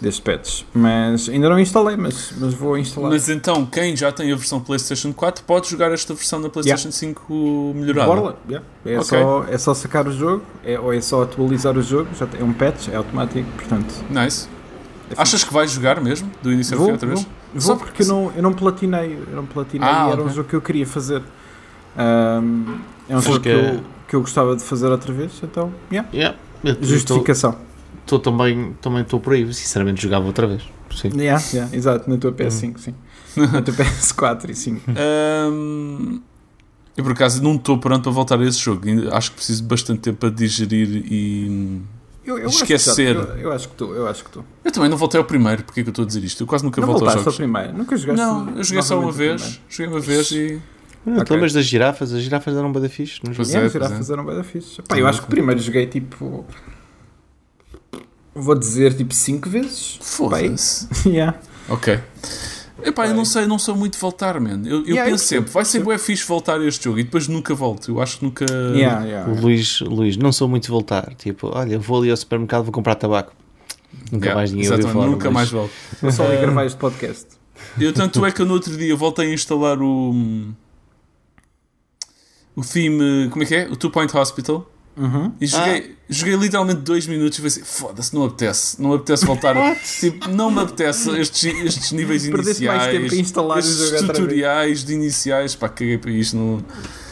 deste 0.00 0.20
patch. 0.22 0.62
Mas 0.74 1.28
ainda 1.28 1.48
não 1.48 1.58
instalei, 1.58 1.96
mas, 1.96 2.32
mas 2.38 2.52
vou 2.54 2.76
instalar. 2.76 3.10
Mas 3.10 3.28
então, 3.28 3.64
quem 3.66 3.96
já 3.96 4.12
tem 4.12 4.30
a 4.32 4.36
versão 4.36 4.60
PlayStation 4.60 5.12
4 5.12 5.44
pode 5.44 5.68
jogar 5.70 5.90
esta 5.92 6.12
versão 6.14 6.40
da 6.40 6.48
PlayStation 6.48 6.90
5 6.92 7.72
melhorada. 7.74 8.06
Bora 8.06 8.20
lá, 8.20 8.34
yeah. 8.48 8.66
é, 8.84 8.98
Ok. 8.98 9.04
só, 9.04 9.44
é 9.48 9.58
só 9.58 9.74
sacar 9.74 10.06
o 10.06 10.12
jogo, 10.12 10.42
é, 10.64 10.78
ou 10.78 10.92
é 10.92 11.00
só 11.00 11.22
atualizar 11.22 11.76
o 11.76 11.82
jogo, 11.82 12.08
já 12.18 12.26
tem 12.26 12.40
é 12.40 12.44
um 12.44 12.52
patch, 12.52 12.88
é 12.88 12.96
automático, 12.96 13.48
portanto. 13.56 13.94
Nice. 14.10 14.48
é 15.10 15.14
Achas 15.20 15.42
que 15.44 15.52
vais 15.52 15.70
jogar 15.70 16.00
mesmo? 16.00 16.30
Do 16.42 16.52
início 16.52 16.74
ao 16.74 16.78
Vou, 16.78 16.86
fim 16.88 16.92
outra 16.92 17.08
vez? 17.08 17.20
vou, 17.52 17.60
Só 17.60 17.74
vou 17.74 17.84
porque 17.86 18.02
eu 18.02 18.06
não, 18.06 18.32
eu 18.36 18.42
não 18.42 18.52
platinei, 18.52 19.18
eu 19.30 19.36
não 19.36 19.46
platinei 19.46 19.88
Ah, 19.88 20.08
e 20.08 20.12
era 20.12 20.20
um 20.20 20.24
ok. 20.24 20.36
jogo 20.36 20.48
que 20.48 20.56
eu 20.56 20.60
queria 20.60 20.86
fazer. 20.86 21.22
Um, 21.96 22.78
é 23.08 23.14
um 23.14 23.18
Acho 23.18 23.28
jogo 23.28 23.40
que, 23.40 23.48
que- 23.50 23.54
eu, 23.54 23.80
que 24.08 24.16
eu 24.16 24.20
gostava 24.20 24.54
de 24.56 24.62
fazer 24.62 24.88
outra 24.88 25.12
vez, 25.12 25.32
então, 25.42 25.72
yeah. 25.90 26.08
Yeah. 26.12 26.36
Eu 26.62 26.74
estou- 28.06 28.18
justificação. 28.18 28.18
Estou 28.18 28.18
também 28.20 28.72
também 28.80 29.02
estou 29.02 29.20
por 29.20 29.32
aí, 29.34 29.52
sinceramente 29.52 30.02
jogava 30.02 30.26
outra 30.26 30.46
vez. 30.46 30.62
Sim. 30.94 31.10
Yeah, 31.16 31.42
yeah, 31.52 31.76
exato, 31.76 32.08
na 32.08 32.16
tua 32.16 32.32
PS5, 32.32 32.78
sim. 32.78 32.94
Na 33.36 33.60
tua 33.60 33.74
PS4 33.74 34.48
e 34.48 34.54
5. 34.54 34.80
Ahm, 34.90 36.20
eu 36.96 37.04
por 37.04 37.12
acaso 37.12 37.42
não 37.42 37.56
estou 37.56 37.76
pronto 37.78 38.02
para 38.04 38.12
voltar 38.12 38.40
a 38.40 38.44
esse 38.46 38.58
jogo. 38.58 38.82
Acho 39.12 39.30
que 39.30 39.36
preciso 39.36 39.62
de 39.62 39.68
bastante 39.68 40.00
tempo 40.00 40.18
para 40.18 40.30
digerir 40.30 40.88
e. 41.10 41.82
Eu, 42.24 42.38
eu 42.38 42.48
Esquecer. 42.48 43.16
Acho 43.16 43.26
que 43.26 43.32
eu, 43.32 43.38
eu 43.42 43.52
acho 43.52 43.68
que 43.68 43.74
tu, 43.76 43.84
eu 43.94 44.06
acho 44.08 44.24
que 44.24 44.30
tu. 44.30 44.44
Eu 44.64 44.72
também 44.72 44.88
não 44.88 44.96
voltei 44.96 45.18
ao 45.18 45.24
primeiro, 45.24 45.62
porque 45.64 45.80
é 45.80 45.82
que 45.82 45.88
eu 45.88 45.92
estou 45.92 46.04
a 46.04 46.06
dizer 46.06 46.24
isto? 46.24 46.42
Eu 46.42 46.46
quase 46.46 46.64
nunca 46.64 46.80
Não 46.80 46.86
volto 46.88 47.04
aos 47.04 47.14
voltaste 47.14 47.28
ao 47.28 47.46
jogos. 47.46 47.52
primeiro? 47.60 47.76
Nunca 47.78 47.96
jogaste 47.96 48.22
Não, 48.24 48.56
eu 48.56 48.64
joguei 48.64 48.82
só 48.82 48.98
uma 48.98 49.12
vez. 49.12 49.60
Joguei 49.68 49.86
uma 49.92 50.00
vez 50.00 50.30
e. 50.32 50.60
Não, 51.04 51.16
te 51.16 51.20
Ok. 51.20 51.36
lembras 51.36 51.52
das 51.52 51.64
girafas? 51.66 52.12
As 52.12 52.22
girafas 52.22 52.56
eram 52.56 52.72
bada 52.72 52.88
fixe. 52.88 53.20
Não 53.22 53.32
Pois 53.32 53.36
joguei. 53.48 53.52
Yeah, 53.52 53.68
é, 53.68 53.70
girafas 53.72 54.10
é. 54.10 54.12
eram 54.14 54.24
bem 54.24 54.34
da 54.36 54.42
fixe. 54.42 54.82
Pá, 54.82 54.98
eu 54.98 55.06
acho 55.06 55.20
que 55.20 55.26
o 55.26 55.30
primeiro 55.30 55.60
joguei 55.60 55.86
tipo. 55.86 56.44
Vou 58.36 58.54
dizer 58.54 58.94
tipo 58.94 59.14
5 59.14 59.48
vezes. 59.48 59.98
Foda-se. 60.02 60.86
yeah. 61.08 61.38
Ok. 61.68 61.98
Epá, 62.84 63.06
eu 63.08 63.14
não 63.14 63.24
sei, 63.24 63.46
não 63.46 63.58
sou 63.58 63.74
muito 63.74 63.94
de 63.94 63.98
voltar, 63.98 64.38
man. 64.38 64.60
Eu, 64.64 64.80
eu 64.80 64.84
Yeah, 64.84 65.00
eu 65.00 65.04
penso 65.12 65.24
percebo, 65.24 65.40
sempre, 65.46 65.52
vai 65.52 65.64
ser 65.64 65.80
bué 65.82 65.98
fixe 65.98 66.24
voltar 66.26 66.60
a 66.60 66.64
este 66.66 66.84
jogo 66.84 66.98
e 66.98 67.04
depois 67.04 67.26
nunca 67.26 67.54
volto. 67.54 67.90
Eu 67.90 68.00
acho 68.00 68.18
que 68.18 68.24
nunca. 68.24 68.44
Yeah, 68.74 69.04
yeah. 69.04 69.32
O 69.32 69.40
Luís, 69.40 69.80
Luís, 69.80 70.16
não 70.16 70.30
sou 70.30 70.46
muito 70.46 70.64
de 70.64 70.70
voltar. 70.70 71.14
Tipo, 71.14 71.50
olha, 71.56 71.78
vou 71.78 71.98
ali 72.00 72.10
ao 72.10 72.16
supermercado, 72.16 72.64
vou 72.64 72.72
comprar 72.72 72.94
tabaco. 72.94 73.32
Nunca 74.12 74.26
Yeah, 74.26 74.34
mais 74.34 74.52
ninguém 74.52 74.68
ouviu 74.70 74.78
exatamente, 74.84 75.02
falar. 75.02 75.10
Nunca 75.10 75.30
mais 75.30 75.50
volto. 75.50 75.72
Vou 76.02 76.12
só 76.12 76.26
ali 76.26 76.36
Ah. 76.36 76.40
gravar 76.40 76.66
este 76.66 76.78
podcast. 76.78 77.26
Eu 77.80 77.92
tanto 77.92 78.24
é 78.26 78.30
que 78.30 78.42
eu 78.42 78.46
no 78.46 78.52
outro 78.52 78.76
dia 78.76 78.94
voltei 78.94 79.30
a 79.30 79.34
instalar 79.34 79.80
o. 79.80 80.14
O 82.54 82.62
theme. 82.62 83.28
Como 83.30 83.42
é 83.42 83.46
que 83.46 83.54
é? 83.54 83.68
O 83.68 83.76
Two 83.76 83.90
Point 83.90 84.14
Hospital. 84.16 84.70
Uhum. 84.96 85.32
E 85.40 85.46
joguei, 85.46 85.95
joguei 86.08 86.36
literalmente 86.36 86.80
dois 86.80 87.06
minutos 87.06 87.38
e 87.38 87.42
pensei, 87.42 87.62
foda-se, 87.64 88.14
não 88.14 88.24
apetece, 88.24 88.80
não 88.80 88.92
apetece 88.92 89.24
voltar. 89.26 89.54
tipo, 90.00 90.28
não 90.30 90.50
me 90.50 90.60
apetece 90.60 91.10
estes, 91.18 91.44
estes 91.44 91.92
níveis 91.92 92.26
Perdeste 92.30 92.64
mais 92.64 92.84
tempo 92.84 92.94
a 92.96 92.98
iniciais, 92.98 93.20
instalar 93.20 93.58
estes 93.58 94.00
tutoriais 94.02 94.84
de 94.84 94.94
iniciais, 94.94 95.54
pá, 95.54 95.68
caguei 95.68 95.98
para 95.98 96.10
isto. 96.10 96.36
Não, 96.36 96.62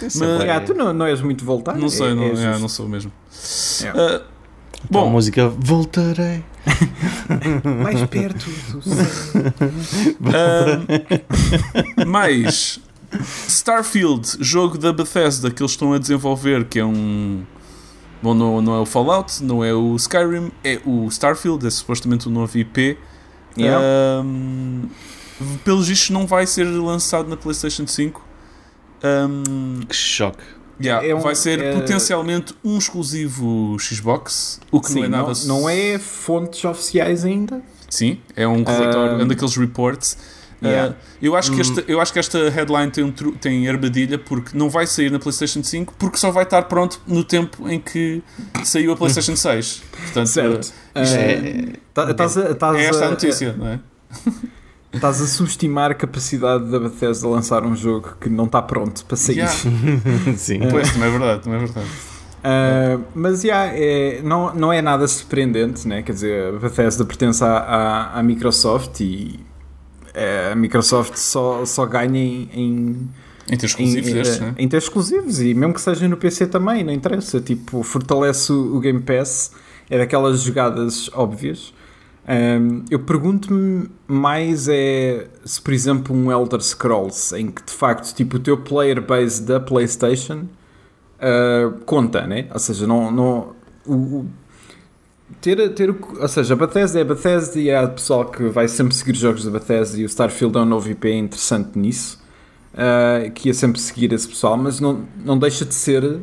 Mas- 0.00 0.20
é 0.20 0.36
bué. 0.38 0.50
Ah, 0.50 0.60
tu 0.60 0.74
não, 0.74 0.92
não 0.92 1.06
és 1.06 1.20
muito 1.20 1.44
voltar? 1.44 1.76
não 1.76 1.88
sei, 1.88 2.08
é, 2.10 2.14
não, 2.14 2.24
é 2.24 2.56
é, 2.56 2.58
não 2.58 2.68
sou 2.68 2.88
mesmo. 2.88 3.10
Ah, 3.94 4.22
Então, 4.86 5.00
a 5.00 5.04
bom, 5.04 5.10
música 5.10 5.48
Voltarei. 5.48 6.44
Mais 7.82 8.02
perto 8.08 8.46
do 8.48 8.82
ah, 10.34 12.04
mais 12.06 12.80
Starfield, 13.48 14.36
jogo 14.40 14.78
da 14.78 14.92
Bethesda 14.92 15.50
que 15.50 15.62
eles 15.62 15.72
estão 15.72 15.92
a 15.92 15.98
desenvolver, 15.98 16.64
que 16.64 16.78
é 16.78 16.84
um. 16.84 17.42
Bom, 18.24 18.32
não, 18.32 18.62
não 18.62 18.74
é 18.74 18.80
o 18.80 18.86
Fallout, 18.86 19.44
não 19.44 19.62
é 19.62 19.74
o 19.74 19.94
Skyrim, 19.96 20.50
é 20.64 20.80
o 20.86 21.06
Starfield, 21.08 21.66
é 21.66 21.68
supostamente 21.68 22.26
o 22.26 22.30
novo 22.30 22.56
IP. 22.56 22.96
Yeah. 23.58 23.84
Um, 24.24 24.88
pelos 25.62 25.88
vistos 25.88 26.08
não 26.08 26.26
vai 26.26 26.46
ser 26.46 26.64
lançado 26.64 27.28
na 27.28 27.36
PlayStation 27.36 27.86
5. 27.86 28.24
Um, 29.04 29.80
Que 29.86 29.94
choque. 29.94 30.42
yeah, 30.82 31.06
É 31.06 31.14
um- 31.14 31.20
vai 31.20 31.34
ser 31.34 31.60
é- 31.60 31.74
potencialmente 31.74 32.54
um 32.64 32.78
exclusivo 32.78 33.76
Xbox, 33.78 34.58
o 34.72 34.80
que 34.80 34.88
Sim, 34.88 35.00
não 35.00 35.04
é 35.04 35.08
nada. 35.08 35.32
não, 35.44 35.60
não 35.60 35.68
é 35.68 35.98
fontes 35.98 36.64
oficiais 36.64 37.26
ainda. 37.26 37.60
Sim, 37.90 38.20
é 38.34 38.48
um 38.48 38.64
relatório, 38.64 39.18
Um, 39.18 39.22
um 39.24 39.28
daqueles 39.28 39.54
reports. 39.54 40.16
Yeah. 40.62 40.90
Uh, 40.92 40.94
eu, 41.22 41.36
acho 41.36 41.52
que 41.52 41.60
esta, 41.60 41.84
eu 41.88 42.00
acho 42.00 42.12
que 42.12 42.18
esta 42.18 42.48
headline 42.50 42.90
tem, 42.90 43.04
um 43.04 43.10
tru- 43.12 43.32
tem 43.32 43.68
armadilha 43.68 44.18
porque 44.18 44.56
não 44.56 44.68
vai 44.70 44.86
sair 44.86 45.10
na 45.10 45.18
PlayStation 45.18 45.62
5 45.62 45.94
porque 45.98 46.16
só 46.16 46.30
vai 46.30 46.44
estar 46.44 46.62
pronto 46.62 47.00
no 47.06 47.22
tempo 47.24 47.68
em 47.68 47.80
que 47.80 48.22
saiu 48.64 48.92
a 48.92 48.96
PlayStation 48.96 49.36
6. 49.36 49.82
Portanto, 50.04 50.26
Certo. 50.26 50.66
uh, 50.68 50.98
É- 50.98 51.32
é, 51.32 51.66
Tá- 51.94 52.10
Estás 52.10 52.36
a, 52.36 52.50
estás 52.50 52.76
é 52.76 52.84
esta 52.86 53.04
a 53.04 53.06
a- 53.06 53.10
notícia, 53.10 53.52
não 53.56 53.68
é? 53.68 53.80
Estás 54.92 55.20
a 55.20 55.26
subestimar 55.26 55.90
a 55.90 55.94
capacidade 55.94 56.70
da 56.70 56.78
Bethesda 56.78 57.26
lançar 57.28 57.64
um 57.64 57.74
jogo 57.74 58.16
que 58.20 58.28
não 58.28 58.44
está 58.44 58.62
pronto 58.62 59.04
para 59.04 59.16
sair. 59.16 59.38
Yeah. 59.38 59.54
Sim. 60.36 60.60
Pois, 60.70 60.92
também 60.92 61.08
é 61.08 61.10
verdade, 61.10 61.42
também 61.42 61.58
é 61.60 61.64
verdade. 61.64 61.86
Uh, 62.44 63.02
mas 63.14 63.42
yeah, 63.42 63.72
é, 63.74 64.20
não, 64.22 64.54
não 64.54 64.72
é 64.72 64.82
nada 64.82 65.08
surpreendente, 65.08 65.88
né? 65.88 66.02
quer 66.02 66.12
dizer, 66.12 66.54
a 66.54 66.58
Bethesda 66.58 67.04
pertence 67.04 67.42
à, 67.42 67.56
à, 67.56 68.18
à 68.18 68.22
Microsoft 68.22 69.00
e 69.00 69.40
eh, 69.40 69.44
a 70.52 70.54
Microsoft 70.54 71.16
só, 71.16 71.64
só 71.64 71.84
ganha 71.86 72.18
em, 72.18 72.48
em, 72.52 73.10
Em 73.50 73.56
ter 73.56 73.66
exclusivos 73.66 74.08
em, 74.10 74.40
né? 74.40 74.54
em 74.58 74.68
ter 74.68 74.76
exclusivos 74.78 75.40
e 75.40 75.54
mesmo 75.54 75.74
que 75.74 75.80
seja 75.80 76.06
no 76.08 76.16
PC 76.16 76.46
também, 76.46 76.84
não 76.84 76.92
interessa. 76.92 77.40
Tipo, 77.40 77.82
fortalece 77.82 78.52
o, 78.52 78.78
Game 78.80 79.00
Pass, 79.00 79.52
é 79.90 79.98
daquelas 79.98 80.40
jogadas 80.42 81.10
óbvias. 81.12 81.72
Um, 82.26 82.84
eu 82.90 83.00
pergunto-me 83.00 83.86
mais 84.08 84.66
é 84.68 85.26
se, 85.44 85.60
por 85.60 85.74
exemplo, 85.74 86.16
um 86.16 86.32
Elder 86.32 86.60
Scrolls 86.62 87.36
em 87.38 87.50
que 87.50 87.62
de 87.62 87.72
facto 87.72 88.14
tipo, 88.14 88.36
o 88.38 88.40
teu 88.40 88.56
player 88.56 89.02
base 89.04 89.42
da 89.42 89.60
PlayStation 89.60 90.46
uh, 91.18 91.78
conta, 91.84 92.26
né? 92.26 92.46
Ou 92.50 92.58
seja, 92.58 92.86
não, 92.86 93.10
não 93.10 93.52
o- 93.86 94.24
ter, 95.40 95.68
ter, 95.74 95.90
ou 96.20 96.28
seja, 96.28 96.54
a 96.54 96.56
Bethesda 96.56 96.98
é 96.98 97.02
a 97.02 97.04
Bethesda 97.04 97.58
e 97.58 97.70
há 97.72 97.86
pessoal 97.88 98.24
que 98.26 98.44
vai 98.48 98.68
sempre 98.68 98.94
seguir 98.94 99.14
jogos 99.16 99.44
da 99.44 99.50
Bethesda 99.50 99.98
e 99.98 100.04
o 100.04 100.06
Starfield 100.06 100.56
é 100.56 100.60
um 100.60 100.64
novo 100.64 100.90
IP 100.90 101.10
interessante 101.10 101.78
nisso. 101.78 102.22
uh, 102.74 103.30
que 103.32 103.48
ia 103.48 103.54
sempre 103.54 103.80
seguir 103.80 104.12
esse 104.12 104.28
pessoal, 104.28 104.56
mas 104.56 104.80
não, 104.80 105.04
não 105.24 105.38
deixa 105.38 105.64
de 105.64 105.74
ser 105.74 106.04
uh, 106.04 106.20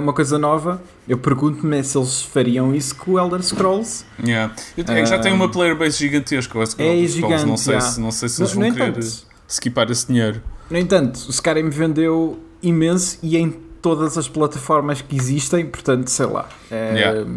uma 0.00 0.12
coisa 0.12 0.38
nova. 0.38 0.82
Eu 1.08 1.18
pergunto-me 1.18 1.78
é 1.78 1.82
se 1.82 1.96
eles 1.96 2.22
fariam 2.22 2.74
isso 2.74 2.94
com 2.96 3.12
o 3.12 3.18
Elder 3.18 3.42
Scrolls. 3.42 4.04
Yeah. 4.24 4.54
É 4.76 4.82
que 5.02 5.06
já 5.06 5.18
tem 5.18 5.32
Um, 5.32 5.36
uma 5.36 5.48
player 5.50 5.76
base 5.76 5.98
gigantesca, 5.98 6.58
o 6.58 6.62
é 6.62 6.64
Elder 6.64 7.08
Scrolls. 7.08 7.46
Não 7.46 7.56
sei, 7.56 7.74
yeah. 7.74 7.90
se, 7.90 8.00
não 8.00 8.10
sei 8.10 8.28
se 8.28 8.40
No, 8.40 8.46
eles 8.46 8.54
no 8.56 8.60
vão 8.60 8.72
querer 8.72 8.88
entanto, 8.90 9.26
skipar 9.48 9.90
esse 9.90 10.06
dinheiro. 10.06 10.42
no 10.70 10.78
entanto, 10.78 11.16
o 11.26 11.30
Skyrim 11.30 11.68
vendeu 11.70 12.38
imenso 12.62 13.18
e 13.22 13.36
em 13.36 13.50
todas 13.80 14.16
as 14.16 14.28
plataformas 14.28 15.00
que 15.02 15.16
existem, 15.16 15.66
portanto, 15.66 16.08
sei 16.08 16.26
lá. 16.26 16.48
É, 16.70 16.92
Yeah. 16.94 17.30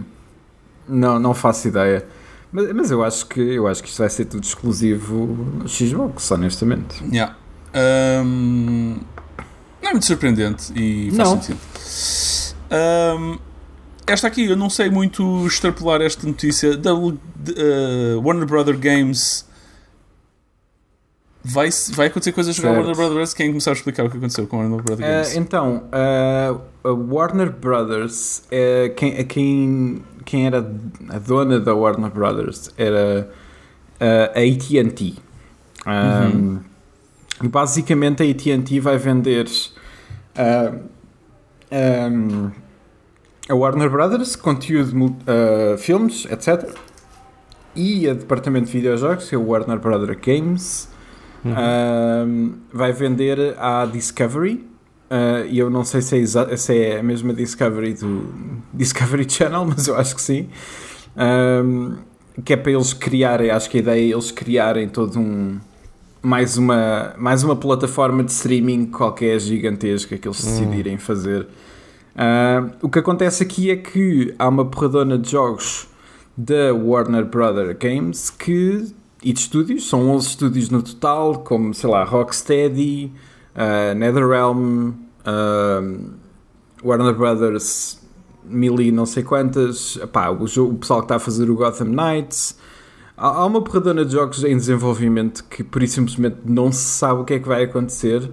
Não, 0.88 1.20
não 1.20 1.34
faço 1.34 1.68
ideia. 1.68 2.06
Mas, 2.52 2.72
mas 2.74 2.92
eu 2.92 3.04
acho 3.04 3.26
que 3.28 3.40
eu 3.40 3.68
acho 3.68 3.82
que 3.84 3.90
isto 3.90 4.00
vai 4.00 4.10
ser 4.10 4.26
tudo 4.26 4.44
exclusivo 4.44 5.64
Xbox, 5.68 6.30
honestamente. 6.32 7.04
Yeah. 7.12 7.36
Ahm, 7.74 8.98
não 9.82 9.90
é 9.90 9.92
muito 9.92 10.06
surpreendente 10.06 10.72
e 10.76 11.12
faz 11.16 11.30
Não. 11.30 11.42
sentido. 11.42 11.60
Ahm, 12.72 13.38
esta 14.08 14.28
aqui, 14.28 14.46
eu 14.46 14.56
não 14.56 14.70
sei 14.70 14.90
muito 14.90 15.46
extrapolar 15.48 16.02
esta 16.02 16.26
notícia. 16.28 16.78
Da 16.78 16.94
uh, 16.94 17.18
Warner 18.24 18.46
Brother 18.46 18.78
Games 18.78 19.46
vai, 21.44 21.70
vai 21.92 22.08
acontecer 22.08 22.32
coisas 22.32 22.60
com 22.60 22.68
a. 22.68 22.72
Warner 22.72 22.96
Brothers. 22.96 23.34
Quem 23.34 23.50
começar 23.50 23.72
a 23.72 23.74
explicar 23.74 24.06
o 24.06 24.10
que 24.10 24.18
aconteceu 24.18 24.48
com 24.48 24.58
a 24.58 24.60
Warner 24.62 24.82
Brother 24.84 25.06
Ah, 25.06 25.12
Games? 25.24 25.36
então, 25.36 25.84
ah, 25.92 26.56
a 26.84 26.92
Warner 26.92 27.52
Brothers, 27.52 28.44
é 28.52 28.90
quem, 28.90 29.18
a 29.18 29.24
quem, 29.24 30.04
quem 30.26 30.48
era 30.48 30.60
a 31.10 31.20
dona 31.20 31.60
da 31.60 31.74
Warner 31.74 32.10
Brothers 32.10 32.72
era 32.78 33.30
ah, 34.00 34.32
a 34.36 34.40
AT&T. 34.40 35.04
E 35.04 35.16
Basicamente 37.44 38.24
a 38.24 38.30
AT&T 38.30 38.80
vai 38.80 38.98
vender 38.98 39.46
ah, 40.38 40.74
ah, 41.72 42.52
a 43.48 43.54
Warner 43.54 43.90
Brothers, 43.90 44.36
conteúdo, 44.36 45.16
ah, 45.28 45.78
filmes, 45.78 46.26
etc. 46.26 46.76
E 47.76 48.10
a 48.10 48.14
departamento 48.14 48.68
de 48.68 48.72
videojogos, 48.72 49.30
que 49.30 49.36
é 49.36 49.38
o 49.38 49.46
Warner 49.46 49.78
Brother 49.78 50.18
Games, 50.18 50.90
ah, 51.46 52.26
vai 52.74 52.94
vender 52.94 53.56
à 53.60 53.86
Discovery. 53.86 54.66
Ah, 55.10 55.46
e 55.48 55.60
eu 55.60 55.70
não 55.70 55.84
sei 55.84 56.02
se 56.02 56.22
é, 56.22 56.58
se 56.58 56.78
é 56.78 57.00
a 57.00 57.04
mesma 57.04 57.34
Discovery 57.34 57.94
do 57.94 58.30
Discovery 58.74 59.30
Channel, 59.30 59.66
mas 59.66 59.88
eu 59.88 59.96
acho 59.96 60.16
que 60.16 60.22
sim. 60.22 60.50
Ah, 61.16 61.64
que 62.44 62.54
é 62.54 62.58
para 62.58 62.72
eles 62.72 62.94
criarem, 62.94 63.50
acho 63.50 63.70
que 63.70 63.78
a 63.78 63.80
ideia 63.80 64.02
é 64.02 64.14
eles 64.14 64.32
criarem 64.32 64.90
todo 64.90 65.20
um. 65.20 65.60
Mais 66.22 66.58
uma, 66.58 67.14
mais 67.20 67.44
uma 67.44 67.56
plataforma 67.56 68.24
de 68.24 68.32
streaming 68.32 68.88
qualquer 68.88 69.40
gigantesca 69.40 70.18
que 70.18 70.28
eles 70.28 70.44
decidirem 70.44 70.98
fazer. 70.98 71.48
Ah, 72.16 72.68
o 72.82 72.90
que 72.90 72.98
acontece 72.98 73.44
aqui 73.44 73.70
é 73.70 73.76
que 73.76 74.34
há 74.40 74.48
uma 74.48 74.66
porradona 74.66 75.20
de 75.20 75.30
jogos 75.30 75.88
da 76.36 76.74
Warner 76.74 77.26
Brother 77.26 77.78
Games 77.78 78.32
que, 78.32 78.88
e 79.24 79.32
de 79.32 79.40
estúdios, 79.40 79.88
são 79.88 80.10
11 80.10 80.28
estúdios 80.28 80.70
no 80.70 80.82
total, 80.82 81.44
como 81.44 81.74
sei 81.74 81.90
lá, 81.90 82.04
Rocksteady, 82.04 83.12
ah, 83.56 83.94
NetherRealm, 83.96 84.92
ah, 85.26 85.82
Warner 86.84 87.14
Brothers, 87.16 88.00
mil 88.44 88.76
não 88.94 89.06
sei 89.06 89.24
quantas, 89.24 89.98
Epá, 89.98 90.30
o, 90.30 90.46
jogo- 90.48 90.74
o 90.74 90.78
pessoal 90.78 91.00
que 91.00 91.06
está 91.06 91.16
a 91.16 91.20
fazer 91.20 91.50
o 91.50 91.56
Gotham 91.56 91.86
Knights. 91.88 92.58
Há, 93.18 93.28
há 93.28 93.46
uma 93.46 93.62
porradona 93.62 94.06
de 94.06 94.12
jogos 94.14 94.44
em 94.44 94.56
desenvolvimento 94.56 95.44
que 95.46 95.64
por 95.64 95.82
isso 95.82 95.96
simplesmente 95.96 96.38
não 96.46 96.72
se 96.72 96.80
sabe 96.84 97.22
o 97.22 97.24
que 97.24 97.34
é 97.36 97.40
que 97.40 97.48
vai 97.48 97.64
acontecer. 97.64 98.30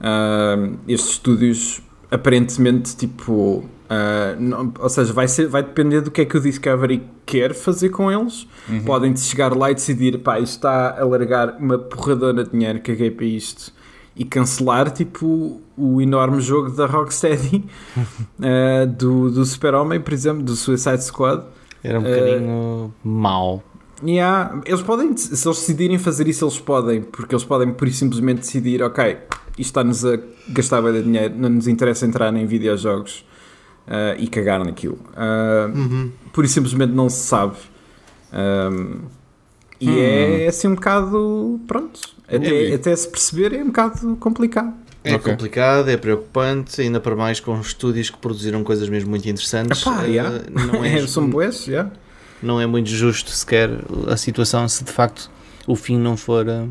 Ah, 0.00 0.56
estes 0.86 1.12
estúdios 1.12 1.82
aparentemente 2.10 2.96
tipo 2.96 3.64
ah, 3.88 4.36
não- 4.38 4.72
ou 4.78 4.88
seja, 4.90 5.12
vai, 5.14 5.26
ser, 5.28 5.46
vai 5.48 5.62
depender 5.62 6.02
do 6.02 6.10
que 6.10 6.20
é 6.20 6.24
que 6.26 6.36
o 6.36 6.40
Discovery 6.40 7.02
quer 7.24 7.54
fazer 7.54 7.88
com 7.88 8.12
eles. 8.12 8.46
Podem 8.84 9.16
chegar 9.16 9.56
lá 9.56 9.70
e 9.70 9.74
decidir, 9.74 10.18
pá, 10.18 10.38
isto 10.38 10.56
está 10.56 11.00
a 11.00 11.04
largar 11.06 11.56
uma 11.58 11.78
porradona 11.78 12.44
de 12.44 12.50
dinheiro, 12.50 12.80
caguei 12.80 13.10
para 13.10 13.24
isto, 13.24 13.72
e 14.18 14.24
cancelar 14.24 14.90
tipo 14.90 15.60
o 15.76 16.02
enorme 16.02 16.40
jogo 16.40 16.70
da 16.70 16.86
Rocksteady 16.86 17.64
ah, 18.42 18.84
do, 18.98 19.30
do 19.30 19.44
Super-Homem, 19.44 20.00
por 20.00 20.12
exemplo, 20.12 20.42
do 20.42 20.56
Suicide 20.56 21.02
Squad. 21.04 21.44
Era 21.82 22.00
um 22.00 22.04
Eh, 22.04 22.14
bocadinho 22.20 22.94
mau. 23.04 23.62
Yeah, 24.04 24.60
eles 24.66 24.82
podem, 24.82 25.16
se 25.16 25.30
eles 25.32 25.58
decidirem 25.58 25.98
fazer 25.98 26.28
isso, 26.28 26.44
eles 26.44 26.58
podem, 26.58 27.02
porque 27.02 27.34
eles 27.34 27.44
podem 27.44 27.72
por 27.72 27.88
simplesmente 27.90 28.40
decidir, 28.40 28.82
ok, 28.82 29.18
isto 29.52 29.60
está-nos 29.60 30.04
a 30.04 30.18
gastar 30.50 30.82
bem 30.82 30.92
de 30.92 31.02
dinheiro, 31.02 31.34
não 31.36 31.48
nos 31.48 31.66
interessa 31.66 32.06
entrar 32.06 32.32
em 32.34 32.46
videojogos 32.46 33.24
ah, 33.86 34.14
e 34.18 34.26
cagar 34.28 34.64
naquilo. 34.64 34.98
Ah, 35.16 35.68
Por 36.32 36.44
isso 36.44 36.54
simplesmente 36.54 36.92
não 36.92 37.08
se 37.08 37.26
sabe. 37.26 37.56
Um, 38.32 39.00
e 39.80 39.98
é 40.00 40.46
assim 40.48 40.68
um 40.68 40.74
bocado, 40.74 41.60
pronto, 41.66 42.00
até, 42.26 42.50
Ui. 42.52 42.74
até 42.74 42.94
se 42.96 43.08
perceber 43.08 43.52
é 43.54 43.62
um 43.62 43.66
bocado 43.66 44.16
complicado. 44.16 44.72
É 45.04 45.14
Ok. 45.14 45.30
complicado, 45.32 45.88
é 45.88 45.96
preocupante, 45.96 46.80
ainda 46.80 47.00
para 47.00 47.14
mais 47.16 47.38
com 47.40 47.58
estúdios 47.60 48.10
que 48.10 48.18
produziram 48.18 48.62
coisas 48.64 48.88
mesmo 48.88 49.08
muito 49.10 49.26
interessantes. 49.28 49.80
Epá, 49.82 50.02
yeah. 50.02 50.40
não, 50.50 50.84
é, 50.84 51.04
São 51.06 51.28
boas, 51.30 51.66
yeah. 51.66 51.90
não 52.42 52.60
é 52.60 52.66
muito 52.66 52.90
justo 52.90 53.30
sequer 53.30 53.70
a 54.08 54.16
situação 54.16 54.68
se 54.68 54.82
de 54.84 54.90
facto 54.92 55.30
o 55.66 55.76
fim 55.76 55.96
não 55.96 56.16
for 56.16 56.46
eh, 56.48 56.66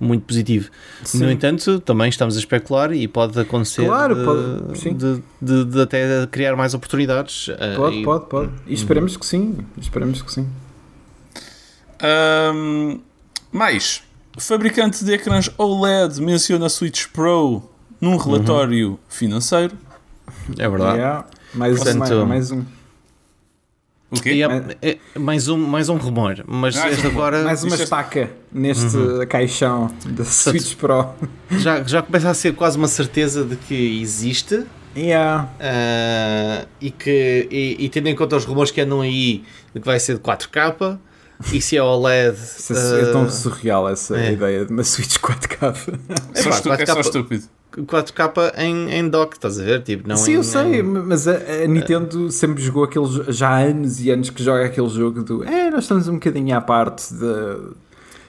muito 0.00 0.22
positivo. 0.24 0.70
Sim. 1.02 1.18
No 1.24 1.30
entanto, 1.30 1.80
também 1.80 2.08
estamos 2.08 2.36
a 2.36 2.38
especular 2.38 2.92
e 2.92 3.08
pode 3.08 3.38
acontecer 3.38 3.84
Claro, 3.84 4.14
de, 4.14 4.24
pode- 4.24 4.78
sim. 4.78 4.94
de, 4.94 5.20
de- 5.42 5.64
de 5.64 5.80
até 5.82 6.26
criar 6.30 6.54
mais 6.56 6.72
oportunidades. 6.74 7.48
eh, 7.58 7.74
Pode, 7.76 7.96
e- 7.96 8.04
pode, 8.04 8.26
pode. 8.28 8.50
E 8.66 8.72
esperemos 8.74 9.16
que 9.16 9.26
sim. 9.26 9.58
Esperemos 9.76 10.22
que 10.22 10.32
sim. 10.32 10.46
Ahm, 12.02 13.00
mais, 13.50 14.02
o 14.36 14.40
fabricante 14.40 15.04
de 15.04 15.12
ecrãs 15.14 15.50
OLED 15.58 16.20
menciona 16.20 16.66
a 16.66 16.68
Switch 16.68 17.06
Pro 17.12 17.62
num 18.00 18.16
relatório 18.16 18.98
financeiro. 19.08 19.76
É 20.58 20.68
verdade. 20.68 20.98
Yeah. 20.98 21.24
Mais, 21.54 21.76
Portanto, 21.76 21.98
mais, 21.98 22.10
mais 22.28 22.50
um. 22.52 22.64
O 24.10 24.20
quê? 24.22 24.40
É- 24.80 24.88
é 25.14 25.18
mais, 25.18 25.48
um, 25.48 25.58
mais 25.58 25.88
um 25.90 25.96
rumor, 25.96 26.42
mas 26.46 26.76
um 26.76 26.86
este 26.86 27.06
rumor. 27.08 27.10
agora 27.12 27.44
Mais 27.44 27.62
uma 27.62 27.76
é- 27.76 27.82
estaca 27.82 28.30
neste 28.50 28.96
caixão 29.28 29.90
da 30.06 30.24
Switch 30.24 30.76
Pro. 30.76 31.08
já, 31.50 31.82
já 31.82 32.00
começa 32.00 32.30
a 32.30 32.34
ser 32.34 32.54
quase 32.54 32.78
uma 32.78 32.88
certeza 32.88 33.44
de 33.44 33.56
que 33.56 34.00
existe. 34.00 34.64
Yeah. 34.96 35.48
Ah, 35.60 36.66
e 36.80 36.90
que 36.90 37.48
e, 37.50 37.84
e 37.84 37.88
tendo 37.90 38.08
em 38.08 38.14
conta 38.16 38.36
os 38.36 38.44
rumores 38.46 38.70
que 38.70 38.80
andam 38.80 39.02
aí 39.02 39.44
de 39.74 39.80
que 39.80 39.86
vai 39.86 40.00
ser 40.00 40.14
de 40.14 40.20
4K 40.20 40.98
e 41.52 41.60
se 41.60 41.76
é 41.76 41.82
OLED 41.82 42.36
Isso 42.36 42.72
é, 42.74 43.00
é 43.00 43.02
ah, 43.08 43.12
tão 43.12 43.28
surreal 43.30 43.88
essa 43.88 44.16
é. 44.18 44.32
ideia 44.32 44.64
de 44.64 44.72
uma 44.72 44.82
Switch 44.84 45.16
4K. 45.18 45.98
É 46.34 46.42
só, 46.42 46.50
pá, 46.50 46.56
estu- 46.56 46.72
é 46.72 46.86
só 46.86 46.94
4K. 46.94 47.00
estúpido. 47.00 47.44
4K 47.76 48.54
em, 48.58 48.90
em 48.92 49.08
dock, 49.08 49.34
estás 49.36 49.60
a 49.60 49.62
ver? 49.62 49.82
Tipo, 49.82 50.08
não 50.08 50.16
Sim, 50.16 50.32
em, 50.32 50.34
eu 50.36 50.42
sei, 50.42 50.80
em- 50.80 50.82
mas 50.82 51.28
a, 51.28 51.32
a 51.64 51.66
Nintendo 51.68 52.30
sempre 52.30 52.62
jogou 52.62 52.84
aquele 52.84 53.06
jo- 53.06 53.30
já 53.30 53.50
há 53.50 53.58
anos 53.58 54.00
e 54.00 54.10
anos 54.10 54.30
que 54.30 54.42
joga 54.42 54.64
aquele 54.64 54.88
jogo 54.88 55.22
do 55.22 55.44
é, 55.44 55.70
nós 55.70 55.84
estamos 55.84 56.08
um 56.08 56.14
bocadinho 56.14 56.56
à 56.56 56.60
parte 56.60 57.12
de. 57.14 57.56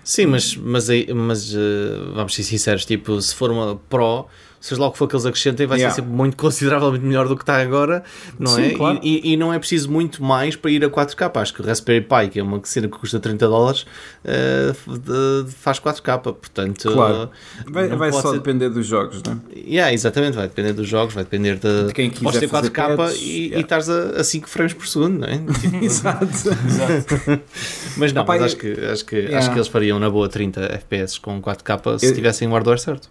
Sim, 0.04 0.28
mas, 0.28 0.56
mas, 0.56 0.88
mas 1.16 1.54
ah, 1.56 2.12
vamos 2.16 2.34
ser 2.36 2.44
sinceros, 2.44 2.86
tipo, 2.86 3.20
se 3.22 3.34
for 3.34 3.50
uma 3.52 3.76
Pro, 3.90 4.28
seja 4.60 4.82
lá 4.82 4.88
o 4.88 4.92
que 4.92 4.98
for 4.98 5.08
que 5.08 5.16
eles 5.16 5.26
acrescentem, 5.26 5.66
vai 5.68 5.78
Yeah. 5.80 5.94
ser 5.96 6.02
sempre 6.02 6.16
muito 6.16 6.36
consideravelmente 6.38 7.06
melhor 7.06 7.28
do 7.28 7.36
que 7.36 7.44
está 7.44 7.62
agora, 7.62 8.04
não 8.38 8.52
Sim, 8.52 8.62
é? 8.64 8.70
claro. 8.72 9.00
E, 9.02 9.30
e- 9.30 9.34
e 9.34 9.38
não 9.38 9.54
é 9.54 9.60
preciso 9.60 9.90
muito 9.92 10.24
mais 10.24 10.56
para 10.56 10.70
ir 10.72 10.84
a 10.84 10.90
4K. 10.90 11.32
Acho 11.42 11.54
que 11.54 11.62
o 11.62 11.66
Raspberry 11.66 12.02
Pi, 12.02 12.30
que 12.32 12.40
é 12.40 12.44
uma 12.44 12.60
cena 12.64 12.88
que 12.88 12.98
custa 12.98 13.20
30 13.20 13.48
dólares, 13.48 13.86
de- 14.26 15.52
faz 15.52 15.80
4K, 15.80 16.18
portanto. 16.20 16.92
Claro. 16.92 17.30
Vai, 17.68 17.88
não 17.88 17.98
vai 17.98 18.12
pode 18.12 18.22
só 18.22 18.32
ser- 18.32 18.38
depender 18.38 18.70
dos 18.70 18.86
jogos, 18.86 19.22
não 19.24 19.34
é? 19.34 19.60
Yeah, 19.60 19.94
exatamente, 19.94 20.36
vai 20.36 20.48
depender 20.48 20.74
dos 20.74 20.88
jogos, 20.88 21.14
vai 21.14 21.24
depender 21.24 21.56
de, 21.58 21.88
De 21.88 21.94
quem 21.94 22.10
Podes 22.10 22.40
quiser 22.40 22.40
ter 22.42 22.48
fazer 22.48 22.70
4K 22.72 22.96
patches, 22.98 23.22
e, 23.22 23.38
yeah. 23.46 23.58
e 23.58 23.62
estás 23.62 23.90
a, 23.90 24.20
a 24.20 24.24
5 24.24 24.50
frames 24.50 24.74
por 24.74 24.88
segundo, 24.88 25.20
não 25.20 25.28
é? 25.28 25.40
Exato. 25.84 26.26
Mas 27.98 28.14
não, 28.14 28.22
Opa, 28.24 28.34
mas 28.36 28.44
acho 28.44 28.58
que, 28.58 28.72
acho, 28.72 29.06
que, 29.06 29.16
Yeah. 29.16 29.38
acho 29.40 29.50
que 29.52 29.58
eles 29.58 29.68
fariam 29.68 30.00
na 30.00 30.10
boa 30.10 30.28
30 30.30 30.62
FPS 30.62 31.20
com 31.20 31.42
4K 31.42 32.00
se 32.00 32.06
Eu- 32.08 32.14
tivessem 32.16 32.48
o 32.48 32.52
hardware 32.52 32.80
certo. 32.80 33.10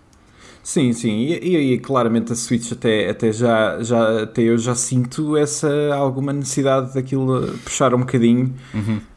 Sim, 0.70 0.92
sim, 0.92 1.08
e, 1.20 1.38
e- 1.38 1.72
e 1.72 1.78
claramente 1.78 2.30
a 2.30 2.36
Switch 2.36 2.70
até, 2.72 3.08
até 3.08 3.32
já, 3.32 3.82
já 3.82 4.24
até 4.24 4.42
eu 4.42 4.58
já 4.58 4.74
sinto 4.74 5.34
essa 5.34 5.94
alguma 5.94 6.30
necessidade 6.30 6.92
daquilo 6.92 7.56
puxar 7.64 7.94
um 7.94 8.00
bocadinho. 8.00 8.52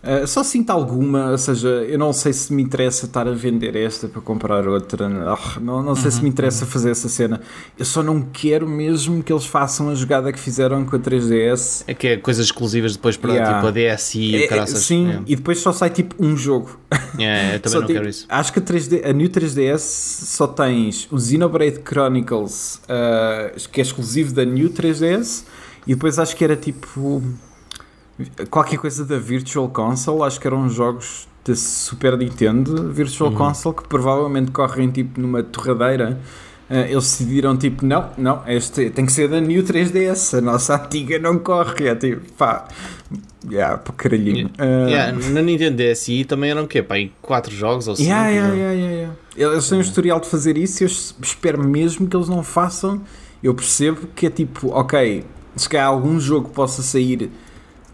Uh, 0.04 0.26
só 0.26 0.44
sinto 0.44 0.72
alguma, 0.72 1.30
ou 1.30 1.38
seja, 1.38 1.68
eu 1.70 2.00
não 2.00 2.12
sei 2.12 2.34
se 2.34 2.52
me 2.52 2.64
interessa 2.64 3.06
estar 3.06 3.28
a 3.28 3.32
vender 3.34 3.76
esta 3.76 4.08
para 4.08 4.20
comprar 4.20 4.68
outra, 4.68 5.06
Ah, 5.08 5.60
não, 5.62 5.84
não 5.84 5.94
sei 5.96 6.10
se 6.10 6.24
me 6.24 6.30
interessa 6.30 6.66
fazer 6.66 6.90
essa 6.90 7.08
cena. 7.08 7.40
Eu 7.78 7.86
só 7.86 8.02
não 8.02 8.20
quero 8.24 8.68
mesmo 8.68 9.22
que 9.22 9.32
eles 9.32 9.46
façam 9.46 9.90
a 9.90 9.94
jogada 9.96 10.34
que 10.34 10.40
fizeram 10.40 10.84
com 10.86 10.96
a 10.96 11.00
3DS. 11.00 11.84
É 11.86 11.94
que 11.94 12.08
é 12.08 12.18
coisas 12.18 12.48
exclusivas 12.48 12.94
depois 12.96 13.16
para 13.16 13.32
Yeah. 13.34 13.56
tipo 13.58 13.68
a 13.68 13.72
DSi 13.96 14.20
e 14.20 14.42
É, 14.42 14.46
o 14.46 14.50
caraças. 14.50 14.80
sim, 14.84 15.12
É. 15.12 15.20
e 15.28 15.36
depois 15.36 15.60
só 15.60 15.72
sai 15.72 15.92
tipo 15.92 16.16
um 16.20 16.36
jogo. 16.36 16.80
É, 17.20 17.56
eu 17.56 17.60
também 17.62 17.80
não 17.82 17.86
tem- 17.88 17.96
quero 17.96 18.10
isso. 18.10 18.26
Acho 18.28 18.54
que 18.54 18.58
a, 18.58 18.62
3D, 18.64 19.06
a 19.08 19.14
New 19.14 19.30
3DS 19.30 20.26
só 20.26 20.48
tens 20.48 21.08
o 21.12 21.20
Xenoblade 21.20 21.80
Chronicles, 21.88 22.82
ah, 22.90 23.52
que 23.72 23.80
é 23.80 23.84
exclusivo 23.84 24.34
da 24.34 24.44
New 24.44 24.72
3DS, 24.72 25.44
e 25.86 25.94
depois 25.94 26.18
acho 26.18 26.36
que 26.36 26.44
era 26.44 26.56
tipo 26.56 27.22
qualquer 28.50 28.78
coisa 28.78 29.06
da 29.06 29.18
Virtual 29.18 29.68
Console, 29.70 30.24
acho 30.24 30.40
que 30.40 30.48
eram 30.48 30.70
jogos 30.70 31.28
da 31.46 31.56
Super 31.56 32.18
Nintendo 32.18 32.92
Virtual 32.92 33.32
Uhum. 33.32 33.36
Console 33.38 33.76
que 33.76 33.88
provavelmente 33.88 34.52
correm 34.52 34.90
tipo 34.90 35.20
numa 35.20 35.42
torradeira 35.44 36.20
Uh, 36.72 36.86
eles 36.88 37.04
decidiram 37.04 37.58
tipo, 37.58 37.86
não, 37.86 38.10
não, 38.18 38.44
este 38.48 38.90
tem 38.92 39.06
que 39.06 39.12
ser 39.12 39.28
da 39.28 39.42
New 39.42 39.62
3DS, 39.62 40.38
a 40.38 40.40
nossa 40.42 40.82
antiga 40.82 41.20
não 41.20 41.38
corre. 41.38 41.90
É 41.90 41.96
tipo, 41.96 42.22
pá, 42.38 42.66
yeah, 43.46 43.78
para 43.78 43.94
caralhinho. 43.94 44.48
Uh, 44.58 44.88
Yeah, 44.88 45.12
na 45.32 45.42
Nintendo 45.42 45.84
DSi 45.84 46.24
também 46.24 46.50
eram 46.50 46.64
o 46.64 46.68
quê? 46.70 46.82
Pá, 46.82 46.96
aí 46.96 47.12
4 47.22 47.54
jogos 47.54 47.90
ou 47.90 47.96
5? 47.98 48.08
yeah, 48.08 48.30
yeah, 48.30 48.54
yeah, 48.56 48.74
yeah, 48.74 48.96
yeah. 49.36 49.54
Eles 49.54 49.68
têm 49.68 49.80
um 49.80 49.82
historial 49.82 50.22
de 50.22 50.28
fazer 50.28 50.58
isso 50.58 50.82
e 50.82 50.86
eu 50.86 50.90
espero 51.22 51.62
mesmo 51.62 52.08
que 52.08 52.16
eles 52.16 52.30
não 52.30 52.42
façam. 52.42 53.02
Eu 53.44 53.54
percebo 53.54 54.08
que 54.16 54.28
é 54.28 54.30
tipo, 54.30 54.70
ok, 54.70 55.26
se 55.58 55.68
calhar 55.68 55.88
algum 55.88 56.18
jogo 56.22 56.52
possa 56.52 56.82
sair 56.82 57.30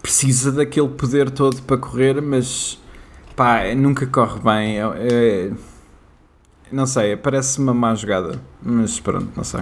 precisa 0.02 0.52
daquele 0.52 0.90
poder 0.90 1.30
todo 1.30 1.62
para 1.64 1.78
correr, 1.78 2.22
mas 2.22 2.80
pá, 3.36 3.62
nunca 3.76 4.06
corre 4.08 4.40
bem. 4.40 4.80
É, 4.80 4.84
é- 5.00 5.52
não 6.72 6.86
sei, 6.86 7.16
parece 7.16 7.60
uma 7.60 7.74
má 7.74 7.96
jogada, 7.96 8.42
mas 8.62 9.00
pronto, 9.00 9.30
não 9.36 9.44
sei. 9.44 9.62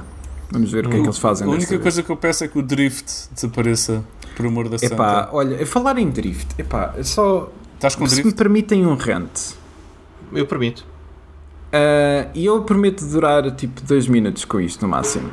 Vamos 0.52 0.72
ver 0.72 0.86
o 0.86 0.90
que 0.90 0.98
é 0.98 1.00
que 1.02 1.06
eles 1.06 1.18
fazem 1.18 1.48
A 1.48 1.50
única 1.50 1.70
vez. 1.70 1.82
coisa 1.82 2.04
que 2.04 2.10
eu 2.10 2.18
peço 2.18 2.44
é 2.44 2.48
que 2.48 2.58
o 2.58 2.62
drift 2.62 3.30
desapareça, 3.34 4.04
por 4.36 4.46
amor 4.46 4.70
da 4.70 4.76
Epá, 4.78 5.24
santa. 5.24 5.30
olha, 5.36 5.62
a 5.62 5.66
falar 5.66 5.98
em 5.98 6.10
drift, 6.10 6.48
epá, 6.60 6.94
só 7.04 7.52
Estás 7.76 7.96
com 7.96 8.06
se 8.08 8.16
me 8.18 8.22
drift? 8.24 8.38
permitem 8.38 8.86
um 8.86 8.96
rant. 8.96 9.54
Eu 10.34 10.46
permito. 10.46 10.86
Ah, 11.72 12.30
E 12.34 12.46
eu 12.46 12.62
prometo 12.64 13.06
durar 13.06 13.52
tipo 13.56 13.82
dois 13.82 14.08
minutos 14.08 14.46
com 14.46 14.60
isto 14.60 14.82
no 14.84 14.88
máximo. 14.88 15.32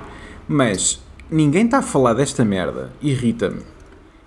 Mas 0.48 1.00
ninguém 1.30 1.64
está 1.66 1.78
a 1.78 1.82
falar 1.82 2.14
desta 2.14 2.44
merda, 2.44 2.90
irrita-me. 3.00 3.60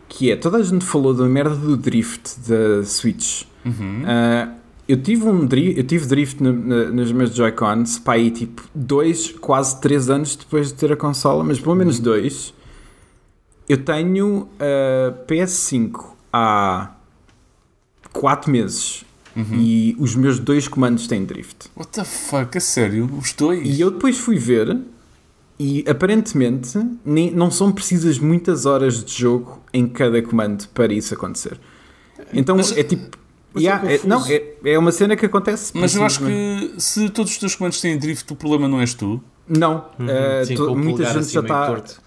Que 0.08 0.32
é, 0.32 0.36
toda 0.36 0.58
a 0.58 0.64
gente 0.64 0.86
falou 0.86 1.14
da 1.14 1.26
merda 1.26 1.56
do 1.56 1.76
drift 1.76 2.36
da 2.48 2.84
Switch. 2.86 3.44
Uhum. 3.66 4.04
Ah, 4.06 4.54
eu 4.88 5.02
tive 5.02 5.26
um 5.26 5.46
drift, 5.46 5.78
eu 5.80 5.84
tive 5.84 6.06
drift 6.06 6.42
no- 6.44 6.54
na- 6.54 6.86
nos 6.92 7.12
meus 7.12 7.34
Joy-Cons 7.36 8.00
para 8.00 8.14
aí 8.14 8.30
tipo 8.32 8.64
dois, 8.74 9.32
quase 9.32 9.82
três 9.82 10.10
anos 10.10 10.36
depois 10.36 10.68
de 10.68 10.76
ter 10.76 10.92
a 10.94 10.96
consola, 10.96 11.44
mas 11.44 11.60
pelo 11.60 11.76
menos 11.76 12.00
dois. 12.00 12.54
Eu 13.68 13.78
tenho 13.84 14.48
a 14.60 15.12
PS5 15.28 16.16
há 16.32 16.92
quatro 18.14 18.52
meses 18.52 19.04
e 19.52 19.96
os 20.00 20.16
meus 20.16 20.40
dois 20.40 20.68
comandos 20.68 21.08
têm 21.08 21.26
drift. 21.26 21.68
What 21.76 21.90
the 21.92 22.06
fuck? 22.06 22.56
A 22.58 22.62
sério? 22.62 23.10
Os 23.20 23.34
dois? 23.34 23.68
E 23.68 23.82
eu 23.82 23.92
depois 23.92 24.18
fui 24.18 24.38
ver 24.38 24.78
e 25.60 25.84
aparentemente 25.88 26.78
nem, 27.06 27.32
não 27.32 27.50
são 27.50 27.72
precisas 27.72 28.20
muitas 28.20 28.66
horas 28.66 29.04
de 29.04 29.14
jogo 29.22 29.62
em 29.74 29.88
cada 29.88 30.22
comando 30.22 30.68
para 30.70 30.94
isso 30.94 31.14
acontecer. 31.14 31.60
Então 32.34 32.58
Mas- 32.58 32.76
é 32.78 32.84
tipo. 32.84 33.18
yeah, 33.58 33.90
é 33.92 34.00
não, 34.06 34.26
é, 34.28 34.44
é 34.66 34.78
uma 34.80 34.92
cena 34.92 35.16
que 35.16 35.26
acontece. 35.26 35.72
Mas 35.76 35.96
eu 35.96 36.04
acho 36.04 36.20
que 36.20 36.74
se 36.78 37.10
todos 37.10 37.32
os 37.32 37.38
teus 37.38 37.56
comandos 37.56 37.80
têm 37.82 37.98
drift, 37.98 38.32
o 38.32 38.36
problema 38.36 38.68
não 38.68 38.80
és 38.82 38.94
tu. 38.94 39.22
Não, 39.48 39.86
Uhum. 40.00 40.10
eh, 40.10 40.44
Sim, 40.46 40.58
o 40.58 40.76
muita 40.76 41.06
gente 41.06 41.18
assim 41.20 41.32
já 41.34 41.40
está. 41.42 41.68
torto. 41.68 42.02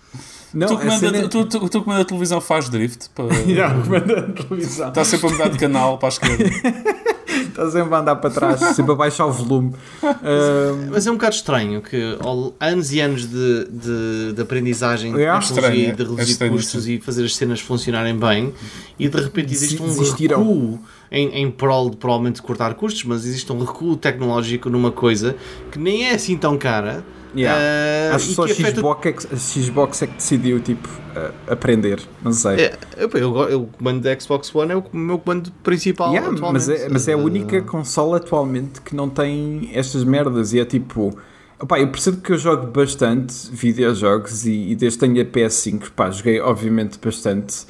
Não, 0.53 0.67
tu 0.67 0.75
a 0.75 0.79
comanda, 0.79 0.99
cena 0.99 1.29
tu, 1.29 1.45
tu, 1.45 1.59
o 1.65 1.69
teu 1.69 1.83
comando 1.83 1.99
da 1.99 2.05
televisão 2.07 2.41
faz 2.41 2.69
drift. 2.69 3.09
pá. 3.15 3.25
Yeah, 3.47 3.81
comanda 3.83 4.19
a 4.21 4.33
televisão. 4.33 4.89
Está 4.89 5.05
sempre 5.05 5.27
a 5.29 5.31
mudar 5.31 5.49
de 5.49 5.59
canal 5.59 5.99
para 5.99 6.09
a 6.09 6.11
esquerda. 6.11 6.45
Está 7.59 7.71
sempre 7.73 7.95
a 7.95 7.99
andar 7.99 8.17
para 8.17 8.31
trás, 8.31 8.61
sempre 8.77 8.93
a 8.93 8.95
baixar 8.95 9.27
o 9.27 9.33
volume. 9.33 9.73
Ah, 10.03 10.89
Mas 10.91 11.07
é 11.07 11.11
um 11.11 11.15
bocado 11.15 11.35
estranho 11.35 11.83
que 11.83 12.17
ao- 12.21 12.55
anos 12.61 12.93
e 12.93 13.01
anos 13.01 13.27
de, 13.29 13.65
de, 13.69 14.33
de 14.35 14.41
aprendizagem 14.43 15.13
de 15.13 15.23
É 15.23 15.25
tecnologia 15.33 15.55
estranho, 15.57 15.75
e 15.75 15.93
de 15.93 16.03
é 16.03 16.05
reduzir 16.05 16.31
estranho, 16.33 16.53
custos 16.53 16.89
e 16.89 17.01
fazer 17.01 17.25
as 17.25 17.35
cenas 17.35 17.61
funcionarem 17.61 18.17
bem 18.17 18.53
e 18.99 19.09
de 19.09 19.21
repente 19.21 19.53
existe 19.53 19.83
um 19.83 19.87
Desistiram. 19.87 20.39
recuo 20.39 20.79
em, 21.11 21.29
em 21.43 21.51
prol 21.51 21.91
de 21.91 21.97
provavelmente 21.97 22.41
cortar 22.43 22.75
custos, 22.75 23.03
mas 23.05 23.25
existe 23.27 23.51
um 23.53 23.59
recuo 23.59 23.97
tecnológico 23.97 24.71
numa 24.71 24.93
coisa 24.93 25.35
que 25.73 25.79
nem 25.79 26.07
é 26.07 26.15
assim 26.15 26.37
tão 26.37 26.57
cara 26.57 27.03
yeah. 27.37 28.11
ah, 28.13 28.15
Acho 28.17 28.29
que 28.29 28.35
só 28.35 28.43
a 28.45 28.47
que 28.47 28.53
afeta 28.53 28.77
Xbox, 28.81 29.07
é 29.07 29.13
que, 29.13 29.27
a 29.35 29.37
Xbox 29.37 30.03
é 30.03 30.07
que 30.07 30.15
decidiu 30.15 30.61
tipo, 30.61 30.89
ah, 31.17 31.31
aprender. 31.49 32.01
Não 32.23 32.33
sei. 32.33 32.57
É, 32.57 32.79
eu, 32.97 33.11
eu, 33.15 33.49
eu- 33.49 33.63
o 33.63 33.67
comando 33.67 34.01
da 34.03 34.19
Xbox 34.19 34.55
One 34.55 34.73
é 34.73 34.77
o 34.77 34.85
meu 34.93 35.19
comando 35.19 35.51
principal 35.63 36.11
Yeah, 36.13 36.33
atualmente. 36.33 36.53
mas, 36.69 36.69
é, 36.69 36.89
mas 36.89 37.09
é 37.09 37.13
a 37.13 37.17
Uh, 37.19 37.25
única 37.25 37.63
consola 37.63 38.17
atualmente 38.19 38.81
que 38.81 38.95
não 38.97 39.09
tem 39.09 39.71
estas 39.75 40.05
merdas 40.05 40.53
e 40.53 40.61
é 40.61 40.65
tipo. 40.65 41.17
Opá, 41.61 41.81
eu 41.81 41.89
percebo 41.89 42.21
que 42.21 42.31
eu 42.33 42.39
jogo 42.39 42.69
bastante 42.69 43.35
videojogos 43.51 44.47
e, 44.47 44.71
e 44.71 44.77
desde 44.77 44.97
que 44.99 45.07
tenho 45.07 45.21
a 45.21 45.25
PS5, 45.25 45.91
pá, 45.91 46.09
joguei 46.11 46.41
obviamente 46.41 46.99
bastante, 47.05 47.67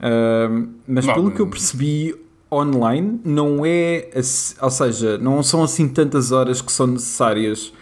Ahm, 0.00 0.70
mas 0.86 1.06
Não, 1.06 1.14
pelo 1.14 1.30
que 1.30 1.40
eu 1.40 1.46
percebi 1.46 2.14
online, 2.52 3.20
não 3.24 3.64
é, 3.64 4.08
ou 4.60 4.70
seja, 4.70 5.18
não 5.18 5.42
são 5.42 5.62
assim 5.62 5.88
tantas 5.88 6.32
horas 6.32 6.60
que 6.62 6.72
são 6.72 6.86
necessárias 6.88 7.72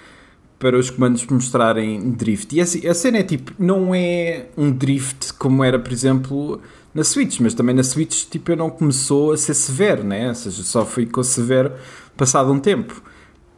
para 0.58 0.78
os 0.78 0.90
comandos 0.90 1.26
mostrarem 1.26 2.10
drift. 2.12 2.54
E 2.54 2.60
assim, 2.60 2.86
a 2.86 2.94
cena 2.94 3.18
é 3.18 3.22
tipo, 3.22 3.52
não 3.58 3.94
é 3.94 4.46
um 4.56 4.70
drift 4.70 5.34
como 5.34 5.62
era, 5.62 5.78
por 5.78 5.92
exemplo, 5.92 6.60
na 6.94 7.04
Switch, 7.04 7.40
mas 7.40 7.54
também 7.54 7.74
na 7.74 7.82
Switch 7.82 8.24
tipo, 8.24 8.52
eu 8.52 8.56
não 8.56 8.70
começou 8.70 9.32
a 9.32 9.36
ser 9.36 9.54
severo, 9.54 10.02
né? 10.02 10.28
ou 10.28 10.34
seja, 10.34 10.62
só 10.62 10.84
ficou 10.84 11.22
severo 11.22 11.72
passado 12.16 12.50
um 12.50 12.58
tempo. 12.58 13.02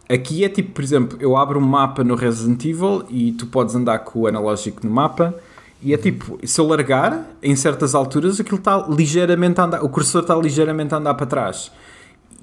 Aqui 0.09 0.43
é 0.43 0.49
tipo, 0.49 0.73
por 0.73 0.83
exemplo, 0.83 1.19
eu 1.21 1.37
abro 1.37 1.61
um 1.61 1.63
mapa 1.63 2.03
no 2.03 2.15
Resident 2.15 2.65
Evil 2.65 3.05
e 3.11 3.33
tu 3.33 3.47
podes 3.47 3.75
andar 3.75 4.01
com 4.01 4.21
o 4.21 4.27
analógico 4.27 4.85
no 4.85 4.93
mapa 4.93 5.35
e 5.81 5.95
é 5.95 5.97
tipo, 5.97 6.39
se 6.43 6.61
eu 6.61 6.67
largar 6.67 7.31
em 7.43 7.55
certas 7.55 7.95
alturas 7.95 8.41
aquilo 8.41 8.59
está 8.59 8.87
ligeiramente 8.89 9.61
a 9.61 9.65
andar, 9.65 9.85
o 9.85 9.89
cursor 9.89 10.23
está 10.23 10.35
ligeiramente 10.35 10.95
a 10.95 10.99
andar 10.99 11.15
para 11.15 11.27
trás. 11.27 11.71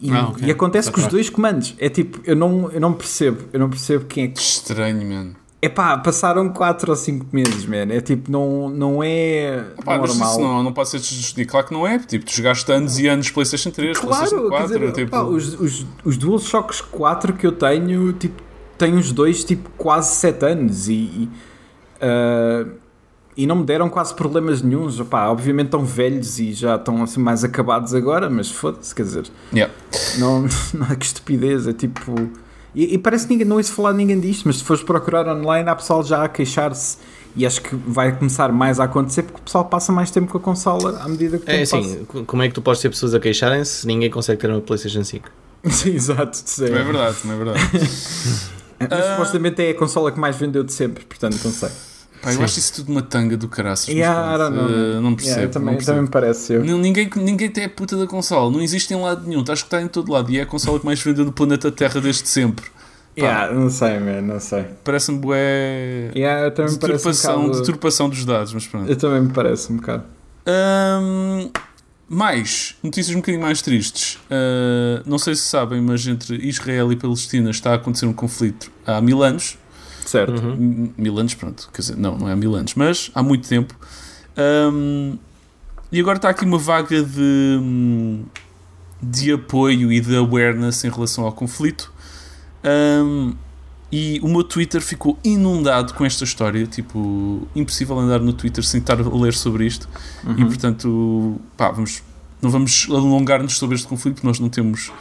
E, 0.02 0.12
Ah, 0.12 0.28
ok. 0.30 0.48
e 0.48 0.52
acontece 0.52 0.91
com 0.91 1.00
os 1.00 1.08
dois 1.08 1.30
comandos. 1.30 1.74
É 1.80 1.88
tipo, 1.89 2.20
eu 2.26 2.36
não, 2.36 2.70
eu 2.72 2.82
não 2.82 2.93
percebo, 2.93 3.43
eu 3.54 3.60
não 3.60 3.70
percebo 3.70 4.06
quem 4.06 4.26
é 4.26 4.28
que 4.28 4.39
estranho, 4.39 5.06
mano. 5.08 5.36
Epá, 5.62 5.98
passaram 5.98 6.50
4 6.50 6.91
ou 6.91 6.96
5 6.96 7.26
meses, 7.32 7.66
man. 7.66 7.88
É 7.89 8.00
tipo, 8.00 8.30
não, 8.32 8.70
não 8.70 9.02
é 9.02 9.64
Pá, 9.84 9.98
mas 9.98 10.10
normal. 10.12 10.32
isso 10.32 10.39
não, 10.41 10.62
não 10.64 10.72
pode 10.74 10.89
ser 10.89 11.00
desjustificado. 11.00 11.50
Claro 11.50 11.68
que 11.68 11.74
não 11.74 11.88
é. 11.88 11.98
Tipo, 11.98 12.24
tu 12.26 12.32
jogaste 12.34 12.72
anos 12.72 13.00
e 13.00 13.08
anos 13.08 13.32
PlayStation 13.32 13.72
3, 13.72 13.98
PlayStation 14.00 14.36
Claro, 14.36 14.50
4. 14.50 14.68
quer 14.70 14.80
dizer, 14.80 14.91
tipo, 14.93 15.12
pá, 15.12 15.24
os, 15.24 15.60
os, 15.60 15.86
os 16.04 16.18
DualShocks 16.18 16.82
4 16.82 17.34
que 17.34 17.48
eu 17.48 17.52
tenho, 17.54 18.14
tipo, 18.14 18.43
tenho 18.78 18.98
os 19.00 19.12
dois, 19.12 19.43
tipo, 19.43 19.70
quase 19.78 20.14
7 20.18 20.46
anos 20.46 20.88
e, 20.88 20.93
e, 20.93 21.30
ah, 22.02 22.68
e 23.38 23.45
não 23.45 23.57
me 23.57 23.63
deram 23.65 23.89
quase 23.89 24.13
problemas 24.13 24.61
nenhums. 24.61 24.99
Pá, 25.01 25.27
obviamente 25.27 25.67
estão 25.67 25.83
velhos 25.83 26.39
e 26.39 26.53
já 26.53 26.75
estão 26.75 27.03
assim 27.03 27.19
mais 27.19 27.43
acabados 27.43 27.93
agora, 27.93 28.29
mas 28.29 28.49
foda-se, 28.49 28.93
quer 28.95 29.03
dizer, 29.03 29.25
yeah. 29.53 29.73
não, 30.17 30.41
não 30.73 30.95
que 30.95 31.05
estupidez, 31.05 31.67
é 31.67 31.73
tipo. 31.73 32.13
E, 32.73 32.93
e 32.93 32.97
parece 32.97 33.25
que 33.25 33.33
ninguém, 33.33 33.47
não 33.47 33.57
ouço 33.57 33.71
falar 33.71 33.91
de 33.91 33.97
ninguém 33.97 34.19
disto, 34.19 34.43
mas 34.45 34.57
se 34.57 34.63
fores 34.63 34.83
procurar 34.83 35.27
online, 35.27 35.69
há 35.69 35.75
pessoal 35.75 36.03
já 36.03 36.23
a 36.23 36.29
queixar-se. 36.29 36.97
E 37.38 37.45
acho 37.45 37.61
que 37.61 37.75
vai 37.75 38.15
começar 38.17 38.49
mais 38.53 38.79
a 38.79 38.86
acontecer 38.86 39.23
porque 39.23 39.39
o 39.41 39.43
pessoal 39.43 39.65
passa 39.65 39.91
mais 39.91 40.09
tempo 40.09 40.31
com 40.31 40.38
a 40.38 40.41
consola 40.41 41.01
à 41.03 41.07
medida 41.09 41.38
que 41.38 41.51
É 41.51 41.63
assim, 41.63 42.05
co- 42.05 42.23
como 42.23 42.41
é 42.41 42.47
que 42.47 42.53
tu 42.53 42.61
podes 42.61 42.81
ter 42.81 42.88
pessoas 42.89 43.13
a 43.13 43.19
queixarem-se 43.19 43.81
se 43.81 43.88
ninguém 43.88 44.09
consegue 44.09 44.39
ter 44.39 44.49
uma 44.49 44.61
PlayStation 44.61 45.03
5? 45.03 45.29
passa. 45.61 45.75
Sim, 45.83 45.95
exato. 45.95 46.38
sim. 46.38 46.65
Também 46.67 46.79
é 46.79 46.83
verdade, 46.86 47.17
também 47.21 47.36
é 47.36 47.43
verdade. 47.43 47.59
Mas 48.89 49.05
supostamente 49.05 49.61
é 49.63 49.71
a 49.71 49.75
consola 49.75 50.13
que 50.13 50.19
mais 50.19 50.38
vendeu 50.38 50.63
de 50.63 50.71
sempre, 50.71 51.03
portanto 51.03 51.38
não 51.43 51.51
sei. 51.51 51.69
Pá, 52.26 52.34
eu 52.34 52.43
acho 52.43 52.57
isso 52.57 52.73
tudo 52.73 52.91
uma 52.91 53.03
tanga 53.03 53.38
do 53.38 53.47
caraças. 53.47 53.88
Yeah, 53.88 54.45
eh, 54.45 54.49
man. 54.49 55.01
não 55.01 55.15
percebo. 55.15 55.36
Yeah, 55.36 55.53
também, 55.53 55.67
não 55.67 55.76
percebo. 55.76 55.86
também 55.86 56.01
me 56.03 56.09
parece. 56.09 56.53
Eu. 56.53 56.65
Não, 56.65 56.78
ninguém, 56.80 57.09
ninguém 57.17 57.49
tem 57.51 57.65
a 57.65 57.69
puta 57.69 57.95
da 57.95 58.07
consola, 58.07 58.51
não 58.51 58.61
existe 58.61 58.93
em 58.93 58.99
lado 58.99 59.28
nenhum, 59.28 59.41
estás 59.41 59.61
que 59.61 59.67
está 59.67 59.80
em 59.82 59.88
todo 59.88 60.11
lado 60.11 60.32
e 60.32 60.39
é 60.39 60.41
a 60.41 60.45
consola 60.45 60.80
que 60.80 60.86
mais 60.86 60.99
vendeu 61.01 61.23
no 61.23 61.32
planeta 61.32 61.71
Terra 61.71 62.01
desde 62.01 62.28
sempre. 62.28 62.65
Yeah, 63.17 63.53
não 63.53 63.69
sei, 63.69 63.99
man, 63.99 64.21
não 64.21 64.39
sei. 64.39 64.65
Parece-me 64.84 65.19
bué. 65.19 66.11
Yeah, 66.15 66.51
também 66.51 66.76
parece 66.76 66.76
um 66.76 66.80
deturpação, 66.80 67.41
bocado... 67.43 67.59
deturpação 67.59 68.09
dos 68.09 68.26
dados, 68.26 68.53
mas 68.53 68.67
pronto. 68.67 68.89
Eu 68.89 68.95
também 68.97 69.21
me 69.21 69.32
parece 69.32 69.71
um 69.71 69.78
bocado. 69.78 70.03
Ahm, 70.45 71.50
mais 72.09 72.75
notícias 72.83 73.16
um 73.16 73.20
bocadinho 73.20 73.41
mais 73.41 73.62
tristes. 73.62 74.20
Ah, 74.29 75.01
não 75.05 75.17
sei 75.17 75.36
se 75.36 75.43
sabem, 75.43 75.82
mas 75.82 76.05
entre 76.08 76.36
Israel 76.47 76.91
e 76.91 76.95
Palestina 76.95 77.50
está 77.50 77.71
a 77.71 77.75
acontecer 77.75 78.05
um 78.05 78.13
conflito 78.13 78.71
há 78.86 79.00
mil 79.00 79.24
anos. 79.24 79.58
Certo. 80.05 80.33
M- 80.36 80.93
Mil 80.97 81.17
anos, 81.19 81.33
pronto, 81.33 81.69
quer 81.73 81.82
dizer, 81.82 81.97
não, 81.97 82.17
não 82.17 82.29
é 82.29 82.32
há 82.32 82.36
mil 82.36 82.55
anos, 82.55 82.73
mas 82.75 83.11
há 83.13 83.21
muito 83.23 83.47
tempo. 83.49 83.75
Ahm, 84.37 85.17
e 85.91 85.99
agora 85.99 86.17
está 86.17 86.29
aqui 86.29 86.45
uma 86.45 86.57
vaga 86.57 87.01
de, 87.03 87.59
de 89.01 89.32
apoio 89.32 89.91
e 89.91 89.99
de 89.99 90.15
awareness 90.15 90.83
em 90.83 90.89
relação 90.89 91.25
ao 91.25 91.32
conflito. 91.32 91.91
Ahm, 92.63 93.33
e 93.91 94.19
o 94.23 94.27
meu 94.27 94.43
Twitter 94.43 94.82
ficou 94.82 95.17
inundado 95.23 95.93
com 95.93 96.03
esta 96.05 96.23
história. 96.23 96.65
Tipo, 96.67 97.47
impossível 97.55 97.97
andar 97.99 98.19
no 98.19 98.33
Twitter 98.33 98.63
sem 98.63 98.79
estar 98.82 98.99
a 98.99 99.15
ler 99.15 99.33
sobre 99.33 99.65
isto. 99.65 99.87
E 100.37 100.43
portanto, 100.45 101.39
pá, 101.55 101.71
vamos, 101.71 102.03
não 102.41 102.49
vamos 102.49 102.87
alongar-nos 102.89 103.57
sobre 103.57 103.75
este 103.75 103.87
conflito, 103.87 104.15
porque 104.15 104.27
nós 104.27 104.39
não 104.39 104.49
temos 104.49 104.91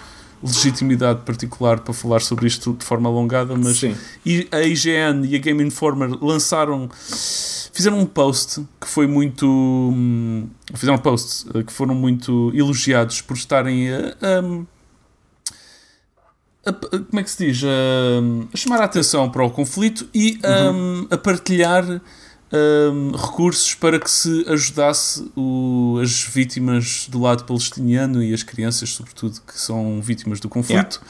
legitimidade 0.44 1.22
particular 1.22 1.80
para 1.80 1.94
falar 1.94 2.20
sobre 2.20 2.46
isto 2.46 2.74
de 2.74 2.84
forma 2.84 3.08
alongada, 3.08 3.56
mas 3.56 3.78
Sim. 3.78 3.96
e 4.26 4.46
a 4.52 4.60
IGN 4.62 5.26
e 5.26 5.34
a 5.34 5.38
Game 5.38 5.62
Informer 5.64 6.10
lançaram 6.22 6.88
fizeram 7.72 7.98
um 7.98 8.06
post 8.06 8.62
que 8.80 8.86
foi 8.86 9.06
muito 9.06 9.46
hum, 9.46 10.46
fizeram 10.74 10.98
posts 10.98 11.46
eh, 11.54 11.62
que 11.62 11.72
foram 11.72 11.94
muito 11.94 12.52
elogiados 12.54 13.20
por 13.22 13.36
estarem 13.36 13.90
a, 13.90 13.98
a- 14.22 14.64
a- 16.70 16.72
como 16.72 17.20
é 17.20 17.22
que 17.22 17.30
se 17.30 17.46
diz? 17.46 17.62
A, 17.64 17.68
a 18.52 18.56
chamar 18.56 18.80
a 18.80 18.84
atenção 18.84 19.30
para 19.30 19.44
o 19.44 19.50
conflito 19.50 20.08
e 20.14 20.38
Uhum. 20.44 21.06
a 21.10 21.16
partilhar 21.18 22.00
hum, 22.52 23.12
recursos 23.16 23.74
para 23.74 23.98
que 23.98 24.10
se 24.10 24.44
ajudasse 24.48 25.30
o- 25.36 25.98
as 26.02 26.22
vítimas 26.22 27.06
do 27.08 27.20
lado 27.20 27.44
palestiniano 27.44 28.22
e 28.22 28.32
as 28.34 28.42
crianças, 28.42 28.90
sobretudo, 28.90 29.40
que 29.46 29.58
são 29.58 30.00
vítimas 30.00 30.40
do 30.40 30.48
conflito. 30.48 31.00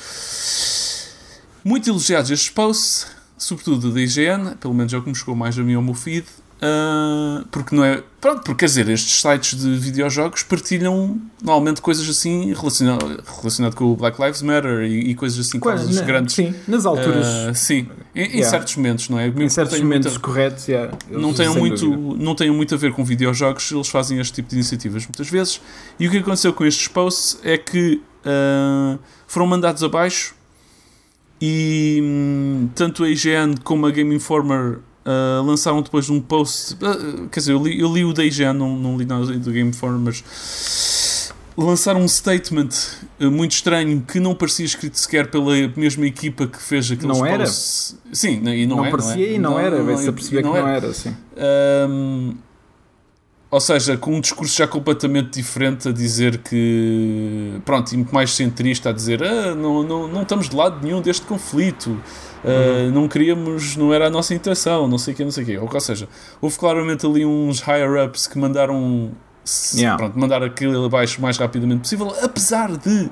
Muito 1.65 1.89
elogiados 1.89 2.31
estes 2.31 2.51
posts, 2.51 3.06
sobretudo 3.39 3.90
da 3.93 4.01
IGN, 4.01 4.55
pelo 4.61 4.74
menos 4.74 4.93
é 4.93 4.97
o 4.98 5.02
que 5.02 5.09
me 5.09 5.15
chegou 5.15 5.35
mais 5.35 5.59
a 5.59 5.62
mim 5.62 5.74
ao 5.74 5.82
meu 5.82 5.94
feed. 5.94 6.27
Ah, 6.62 7.44
porque 7.51 7.74
não 7.74 7.85
é. 7.85 8.02
Pronto, 8.20 8.43
porque 8.43 8.60
quer 8.60 8.66
dizer, 8.66 8.89
estes 8.89 9.20
sites 9.20 9.59
de 9.60 9.76
videojogos 9.76 10.43
partilham 10.43 11.20
normalmente 11.43 11.82
coisas 11.82 12.09
assim 12.09 12.55
relacionadas 12.55 13.18
relacionado 13.39 13.74
com 13.76 13.85
o 13.93 13.97
Black 13.97 14.18
Lives 14.22 14.40
Matter 14.40 14.82
e, 14.85 15.10
e 15.10 15.14
coisas 15.14 15.47
assim, 15.47 15.59
Quase, 15.59 15.85
causas 15.85 16.01
né? 16.01 16.06
grandes. 16.06 16.35
Sim, 16.35 16.55
nas 16.66 16.86
alturas, 16.86 17.26
Ah, 17.26 17.52
sim, 17.55 17.86
em, 18.14 18.22
em 18.22 18.28
Yeah. 18.36 18.48
certos 18.51 18.76
momentos, 18.76 19.09
não 19.10 19.18
é? 19.18 19.26
em 19.28 19.48
certos 19.51 19.78
momentos 19.78 20.12
muita- 20.12 20.20
corretos, 20.26 20.66
yeah, 20.68 20.97
não 21.10 21.35
tenham, 21.35 21.55
muito, 21.56 21.85
dúvida. 21.90 22.24
não 22.24 22.35
tenham 22.35 22.55
muito 22.55 22.74
a 22.74 22.78
ver 22.78 22.93
com 22.93 23.05
videojogos, 23.05 23.70
eles 23.70 23.89
fazem 23.89 24.18
este 24.18 24.32
tipo 24.35 24.48
de 24.48 24.55
iniciativas 24.55 25.05
muitas 25.06 25.28
vezes. 25.28 25.60
E 26.01 26.09
o 26.09 26.10
que 26.10 26.16
aconteceu 26.18 26.52
com 26.55 26.64
estes 26.64 26.89
posts 26.89 27.39
é 27.44 27.59
que 27.59 28.01
ah, 28.24 28.97
foram 29.26 29.47
mandados 29.47 29.82
abaixo 29.82 30.35
e 31.40 32.01
hum, 32.02 32.68
tanto 32.74 33.05
a 33.05 33.09
IGN 33.10 33.56
como 33.62 33.86
a 33.86 33.90
Game 33.90 34.14
Informer 34.14 34.78
ah, 35.05 35.43
lançaram 35.44 35.82
depois 35.82 36.09
um 36.10 36.20
post. 36.20 36.76
ah, 36.82 37.26
quer 37.31 37.40
dizer, 37.40 37.52
eu 37.52 37.62
li, 37.62 37.81
eu 37.81 37.93
li 37.93 38.05
o 38.05 38.12
da 38.12 38.24
IGN, 38.24 38.55
não, 38.59 38.76
não 38.76 38.97
li 38.97 39.05
nada 39.05 39.26
do 39.26 39.51
Game 39.52 39.68
Informer, 39.70 40.01
mas 40.01 41.32
lançaram 41.56 42.01
um 42.01 42.09
statement 42.09 42.68
ah, 43.20 43.31
muito 43.31 43.52
estranho 43.52 44.01
que 44.02 44.18
não 44.18 44.35
parecia 44.35 44.64
escrito 44.64 44.98
sequer 44.98 45.31
pela 45.31 45.52
mesma 45.76 46.06
equipa 46.06 46.47
que 46.47 46.60
fez 46.60 46.90
aqueles 46.90 47.18
Não 47.18 47.24
era? 47.24 47.44
posts. 47.44 47.97
Sim, 48.12 48.43
e 48.47 48.66
não, 48.66 48.78
Não, 48.78 48.86
é, 48.86 48.90
parecia 48.90 49.26
é. 49.26 49.32
e 49.35 49.39
não, 49.39 49.59
era, 49.59 49.82
vai-se 49.82 50.09
a 50.09 50.12
perceber 50.12 50.40
e 50.40 50.43
que 50.43 50.48
não 50.48 50.56
era, 50.68 50.93
sim. 50.93 51.14
Hum, 51.89 52.35
ou 53.55 53.60
seja, 53.60 53.97
com 53.97 54.16
um 54.16 54.20
discurso 54.20 54.59
já 54.59 54.66
completamente 54.66 55.40
diferente 55.40 55.89
a 55.89 55.93
dizer 55.93 56.39
que. 56.39 57.60
Pronto, 57.64 57.93
e 57.93 57.97
muito 57.97 58.12
mais 58.12 58.35
centrista 58.35 58.90
a 58.90 58.93
dizer 58.93 59.22
ah, 59.22 59.55
não, 59.55 59.85
não, 59.85 60.09
não 60.09 60.22
estamos 60.22 60.48
de 60.48 60.56
lado 60.56 60.85
nenhum 60.85 61.01
deste 61.01 61.24
conflito, 61.24 61.97
ah, 62.44 62.90
não 62.93 63.06
queríamos, 63.06 63.76
não 63.76 63.94
era 63.94 64.09
a 64.09 64.10
nossa 64.10 64.35
intenção, 64.35 64.89
não 64.89 64.98
sei 64.98 65.14
o 65.14 65.16
que, 65.16 65.22
não 65.22 65.31
sei 65.31 65.44
o 65.44 65.47
quê. 65.47 65.56
Ou, 65.56 65.70
ou 65.72 65.81
seja, 65.81 66.09
houve 66.40 66.59
claramente 66.59 67.06
ali 67.06 67.24
uns 67.24 67.60
higher-ups 67.60 68.26
que 68.26 68.36
mandaram. 68.36 69.12
Yeah. 69.72 69.98
Pronto, 69.98 70.18
mandar 70.18 70.43
aquilo 70.43 70.85
abaixo 70.85 71.20
o 71.20 71.22
mais 71.22 71.39
rapidamente 71.39 71.82
possível, 71.82 72.12
apesar 72.22 72.76
de 72.76 73.09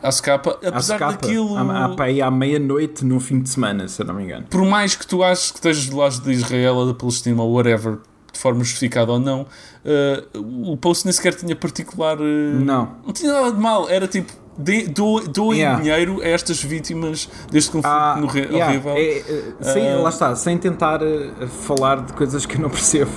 A 0.00 0.10
socapa. 0.12 0.50
À 0.60 0.68
apesar 0.68 0.80
socapa, 0.80 1.12
daquilo. 1.12 1.56
à, 1.56 1.86
à, 1.86 1.88
pá, 1.96 2.04
aí 2.04 2.22
à 2.22 2.30
meia-noite 2.30 3.04
num 3.04 3.18
fim 3.18 3.40
de 3.40 3.48
semana, 3.48 3.88
se 3.88 4.00
eu 4.00 4.06
não 4.06 4.14
me 4.14 4.22
engano. 4.22 4.46
por 4.48 4.64
mais 4.64 4.94
que 4.94 5.04
tu 5.04 5.24
aches 5.24 5.50
que 5.50 5.56
estejas 5.58 5.88
do 5.88 5.96
lado 5.96 6.20
de 6.20 6.30
Israel 6.30 6.76
ou 6.76 6.86
da 6.86 6.94
Palestina 6.94 7.42
ou 7.42 7.52
whatever, 7.52 7.98
de 8.32 8.38
forma 8.38 8.64
justificada 8.64 9.12
ou 9.12 9.18
não, 9.20 9.46
eh, 9.84 10.24
o 10.34 10.76
post 10.76 11.04
nem 11.04 11.12
sequer 11.12 11.34
tinha 11.34 11.54
particular. 11.54 12.16
eh, 12.20 12.54
Não. 12.54 12.96
não 13.06 13.12
tinha 13.12 13.32
nada 13.32 13.52
de 13.52 13.60
mal, 13.60 13.88
era 13.88 14.06
tipo. 14.08 14.32
de- 14.58 14.86
do- 14.86 15.20
Doem 15.28 15.60
Yeah. 15.60 15.80
dinheiro 15.80 16.20
a 16.20 16.26
estas 16.28 16.62
vítimas 16.62 17.26
deste 17.50 17.70
conflito 17.70 17.90
Ah, 17.90 18.18
no 18.20 18.26
yeah, 18.36 18.66
horrível. 18.66 18.92
é, 18.92 19.18
é, 19.18 19.52
sem, 19.62 19.90
Ah. 19.94 19.96
lá 19.96 20.08
está, 20.10 20.36
sem 20.36 20.58
tentar 20.58 21.00
eh, 21.02 21.30
falar 21.66 22.02
de 22.02 22.12
coisas 22.12 22.44
que 22.44 22.56
eu 22.56 22.60
não 22.60 22.68
percebo, 22.70 23.10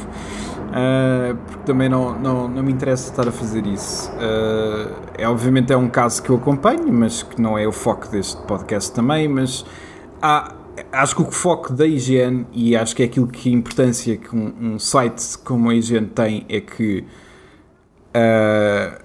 Ah, 0.71 1.35
porque 1.47 1.63
também 1.65 1.89
não, 1.89 2.17
não, 2.19 2.47
não 2.47 2.63
me 2.63 2.71
interessa 2.71 3.09
estar 3.09 3.27
a 3.27 3.31
fazer 3.31 3.65
isso. 3.67 4.09
Ah, 4.17 4.87
é, 5.17 5.27
obviamente 5.27 5.71
é 5.73 5.77
um 5.77 5.89
caso 5.89 6.21
que 6.23 6.29
eu 6.29 6.35
acompanho, 6.37 6.91
mas 6.91 7.21
que 7.23 7.39
não 7.41 7.57
é 7.57 7.67
o 7.67 7.71
foco 7.71 8.07
deste 8.07 8.41
podcast 8.43 8.91
também, 8.93 9.27
mas 9.27 9.65
há, 10.21 10.53
acho 10.95 11.15
que 11.15 11.21
o 11.21 11.31
foco 11.31 11.73
da 11.73 11.85
IGN, 11.85 12.45
e 12.53 12.75
acho 12.75 12.95
que 12.95 13.03
é 13.03 13.05
aquilo 13.05 13.27
que 13.27 13.49
a 13.49 13.51
importância 13.51 14.17
que 14.17 14.35
um, 14.35 14.53
um 14.73 14.79
site 14.79 15.37
como 15.43 15.69
a 15.69 15.75
IGN 15.75 16.07
tem, 16.07 16.45
é 16.49 16.59
que 16.61 17.03
ah, 18.13 19.01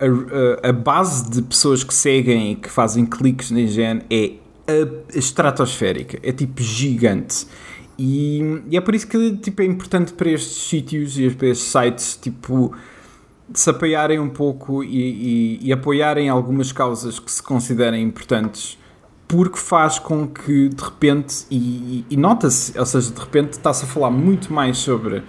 a, 0.00 0.66
a- 0.66 0.68
a 0.70 0.72
base 0.72 1.30
de 1.30 1.42
pessoas 1.42 1.84
que 1.84 1.94
seguem 1.94 2.52
e 2.52 2.56
que 2.56 2.68
fazem 2.70 3.04
cliques 3.06 3.50
na 3.50 3.60
IGN 3.60 4.02
é 4.10 4.32
a- 4.68 5.16
estratosférica, 5.18 6.18
é 6.22 6.32
tipo 6.32 6.62
gigante. 6.62 7.46
E, 7.98 8.40
e 8.70 8.76
é 8.76 8.80
por 8.80 8.94
isso 8.94 9.06
que 9.06 9.36
tipo, 9.36 9.62
é 9.62 9.64
importante 9.64 10.12
para 10.14 10.28
estes 10.30 10.68
sítios 10.68 11.18
e 11.18 11.30
para 11.30 11.48
estes 11.48 11.68
sites 11.70 12.16
tipo, 12.20 12.74
se 13.52 13.70
apoiarem 13.70 14.18
um 14.18 14.28
pouco 14.30 14.82
e, 14.82 15.58
e- 15.60 15.68
e 15.68 15.72
apoiarem 15.72 16.28
algumas 16.28 16.72
causas 16.72 17.18
que 17.20 17.30
se 17.30 17.42
considerem 17.42 18.02
importantes, 18.02 18.76
porque 19.26 19.58
faz 19.58 19.98
com 19.98 20.26
que 20.28 20.68
de 20.68 20.82
repente, 20.82 21.44
e, 21.50 22.04
e- 22.10 22.16
nota-se, 22.16 22.78
ou 22.78 22.86
seja, 22.86 23.10
de 23.12 23.20
repente 23.20 23.52
está-se 23.52 23.84
a 23.84 23.86
falar 23.88 24.10
muito 24.10 24.52
mais 24.52 24.78
sobre 24.78 25.22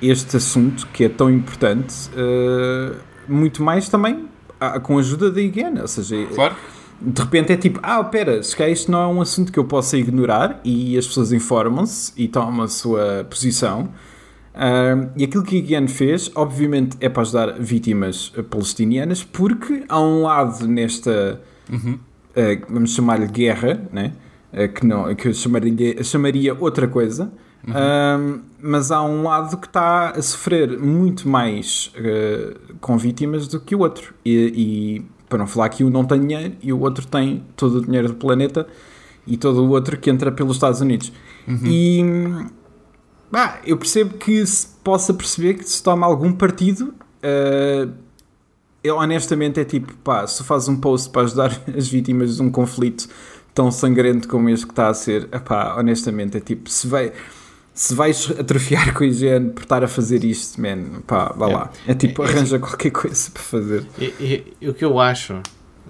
este 0.00 0.36
assunto 0.36 0.86
que 0.92 1.04
é 1.04 1.08
tão 1.08 1.30
importante, 1.30 2.10
eh, 2.16 2.92
muito 3.28 3.62
mais 3.62 3.88
também 3.88 4.28
ah, 4.60 4.78
com 4.80 4.96
a 4.96 5.00
ajuda 5.00 5.30
da 5.30 5.40
IGN, 5.40 5.80
ou 5.80 5.88
seja, 5.88 6.16
Claro. 6.34 6.54
de 7.00 7.20
repente 7.22 7.52
é 7.52 7.56
tipo, 7.56 7.80
ah, 7.82 8.02
pera, 8.04 8.42
se 8.42 8.54
calhar 8.56 8.72
isto 8.72 8.90
não 8.92 9.00
é 9.02 9.06
um 9.06 9.20
assunto 9.20 9.50
que 9.52 9.58
eu 9.58 9.64
possa 9.64 9.96
ignorar 9.96 10.60
e 10.64 10.96
as 10.98 11.06
pessoas 11.06 11.32
informam-se 11.32 12.12
e 12.16 12.28
tomam 12.28 12.62
a 12.64 12.68
sua 12.68 13.26
posição. 13.30 13.88
Ah, 14.54 15.08
e 15.16 15.24
aquilo 15.24 15.42
que 15.42 15.56
a 15.56 15.58
IGN 15.58 15.88
fez, 15.88 16.30
obviamente, 16.34 16.96
é 17.00 17.08
para 17.08 17.22
ajudar 17.22 17.52
vítimas 17.58 18.32
eh, 18.36 18.42
palestinianas, 18.42 19.22
porque 19.24 19.84
há 19.88 20.00
um 20.00 20.22
lado 20.22 20.66
nesta, 20.68 21.40
eh, 21.72 21.94
vamos 22.68 22.94
chamar-lhe 22.94 23.26
guerra, 23.26 23.88
né? 23.92 24.12
Eh, 24.52 24.68
que, 24.68 24.86
não, 24.86 25.14
que 25.14 25.28
eu 25.28 25.34
chamaria, 25.34 26.02
chamaria 26.04 26.54
outra 26.54 26.86
coisa, 26.88 27.32
Ah, 27.68 28.18
mas 28.60 28.90
há 28.90 29.02
um 29.02 29.22
lado 29.22 29.56
que 29.56 29.66
está 29.66 30.10
a 30.10 30.20
sofrer 30.22 30.78
muito 30.78 31.28
mais 31.28 31.92
eh, 31.96 32.56
com 32.80 32.98
vítimas 32.98 33.46
do 33.48 33.60
que 33.60 33.74
o 33.74 33.80
outro. 33.80 34.14
E, 34.24 34.52
e 34.56 35.06
para 35.28 35.38
não 35.38 35.46
falar 35.46 35.68
que 35.68 35.84
um 35.84 35.88
não 35.90 36.04
tem 36.04 36.20
dinheiro 36.20 36.54
e 36.62 36.72
o 36.72 36.80
outro 36.80 37.06
tem 37.06 37.44
todo 37.56 37.76
o 37.78 37.82
dinheiro 37.86 38.08
do 38.08 38.14
planeta 38.14 38.66
e 39.26 39.36
todo 39.36 39.64
o 39.64 39.70
outro 39.70 39.96
que 39.98 40.10
entra 40.10 40.30
pelos 40.32 40.56
Estados 40.56 40.80
Unidos. 40.80 41.12
E 41.64 42.02
bah, 43.30 43.60
eu 43.66 43.76
percebo 43.76 44.14
que 44.18 44.44
se 44.44 44.66
possa 44.84 45.14
perceber 45.14 45.54
que 45.54 45.64
se 45.68 45.82
toma 45.82 46.06
algum 46.06 46.32
partido. 46.32 46.92
eh, 47.22 47.88
eu 48.84 48.96
honestamente 48.96 49.60
é 49.60 49.64
tipo, 49.64 49.92
pá, 49.98 50.26
se 50.26 50.42
fazes 50.44 50.68
um 50.68 50.76
post 50.76 51.10
para 51.10 51.22
ajudar 51.22 51.60
as 51.76 51.88
vítimas 51.88 52.36
de 52.36 52.42
um 52.42 52.50
conflito 52.50 53.08
tão 53.54 53.70
sangrento 53.70 54.26
como 54.28 54.48
este 54.48 54.66
que 54.66 54.72
está 54.72 54.88
a 54.88 54.94
ser, 54.94 55.26
pá, 55.28 55.74
honestamente 55.78 56.36
é 56.36 56.40
tipo, 56.40 56.68
se 56.70 56.86
vai. 56.86 57.12
Se 57.74 57.94
vais 57.94 58.30
atrofiar 58.38 58.92
com 58.92 59.02
a 59.02 59.06
higiene 59.06 59.48
por 59.48 59.62
estar 59.62 59.82
a 59.82 59.88
fazer 59.88 60.22
isto, 60.24 60.60
man, 60.60 61.00
pá, 61.06 61.32
vá 61.34 61.46
lá. 61.46 61.70
É 61.88 61.94
tipo, 61.94 62.22
É- 62.22 62.26
é 62.26 62.28
arranja 62.28 62.58
qualquer 62.58 62.90
coisa 62.90 63.30
para 63.30 63.42
fazer. 63.42 63.86
E- 63.98 64.44
o 64.68 64.74
que 64.74 64.84
eu 64.84 65.00
acho 65.00 65.40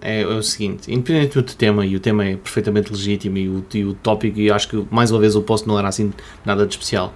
é, 0.01 0.25
o 0.25 0.41
seguinte: 0.45 0.93
independente 0.95 1.35
do 1.35 1.43
tema, 1.43 1.85
e 1.85 1.97
o 1.97 2.01
tema 2.01 2.25
é 2.25 2.37
perfeitamente 2.37 2.93
legítimo, 2.93 3.37
e 3.37 3.49
o, 3.49 3.65
e 3.75 3.85
o 3.85 3.95
tópico, 3.95 4.39
e 4.39 4.49
acho 4.49 4.69
que 4.69 4.87
mais 4.93 5.11
uma 5.11 5.19
vez 5.19 5.35
o 5.35 5.43
post 5.43 5.67
não 5.67 5.77
era 5.77 5.89
assim 5.89 6.13
nada 6.45 6.65
de 6.67 6.73
especial, 6.73 7.13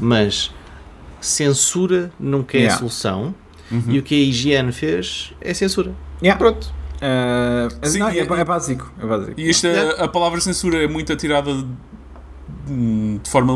mas 0.00 0.52
censura 1.20 2.10
nunca 2.18 2.56
é 2.56 2.60
Yeah. 2.62 2.74
a 2.74 2.78
solução, 2.78 3.34
e 3.88 3.98
o 3.98 4.02
que 4.02 4.14
a 4.14 4.18
higiene 4.18 4.72
fez 4.72 5.32
é 5.40 5.52
censura. 5.54 5.94
Yeah. 6.22 6.38
Pronto. 6.38 6.72
Ah, 7.00 7.68
Sim, 7.84 8.00
não, 8.00 8.08
é, 8.08 8.18
é 8.18 8.44
básico. 8.44 8.92
É 9.00 9.06
básico. 9.06 9.40
E 9.40 9.48
esta, 9.48 9.68
Yeah. 9.68 10.04
a 10.04 10.08
palavra 10.08 10.40
censura 10.40 10.82
é 10.82 10.88
muito 10.88 11.12
atirada 11.12 11.52
de 12.66 13.30
forma 13.30 13.52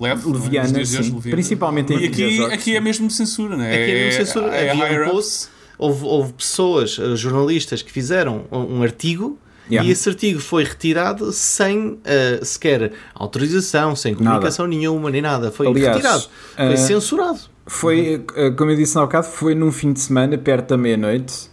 leve, 0.00 0.28
é? 0.28 0.32
Leviana, 0.32 0.84
sim. 0.84 0.96
leviana. 0.96 1.20
Principalmente 1.30 1.92
em 1.92 1.96
E 2.00 2.06
aqui, 2.06 2.08
videojogos, 2.08 2.52
aqui 2.52 2.76
é 2.76 2.80
mesmo 2.80 3.10
censura, 3.10 3.56
né? 3.56 3.72
Aqui 3.72 3.90
é 3.90 4.04
mesmo 4.04 4.26
censura. 4.26 4.46
É, 4.54 4.70
Havia 4.70 5.06
um 5.06 5.10
post, 5.10 5.48
houve, 5.76 6.04
houve 6.04 6.32
pessoas, 6.32 6.98
eh, 6.98 7.16
jornalistas, 7.16 7.82
que 7.82 7.92
fizeram 7.92 8.44
um, 8.50 8.82
artigo. 8.82 9.38
Yeah. 9.70 9.86
E 9.86 9.92
esse 9.92 10.08
artigo 10.08 10.40
foi 10.40 10.64
retirado 10.64 11.30
sem 11.30 11.98
eh, 12.04 12.40
sequer 12.42 12.92
autorização, 13.14 13.94
sem 13.94 14.14
comunicação 14.14 14.66
nenhuma, 14.66 15.10
nem 15.10 15.20
nada. 15.20 15.50
Foi 15.52 15.66
Aliás, 15.66 15.96
retirado. 15.96 16.24
Foi 16.56 16.72
eh, 16.72 16.76
censurado. 16.76 17.40
Foi, 17.68 18.24
eh, 18.34 18.50
como 18.52 18.70
eu 18.70 18.76
disse 18.76 18.96
há 18.98 19.02
bocado, 19.02 19.26
foi 19.26 19.54
num 19.54 19.70
fim 19.70 19.92
de 19.92 20.00
semana, 20.00 20.38
perto 20.38 20.70
da 20.70 20.76
meia-noite. 20.78 21.50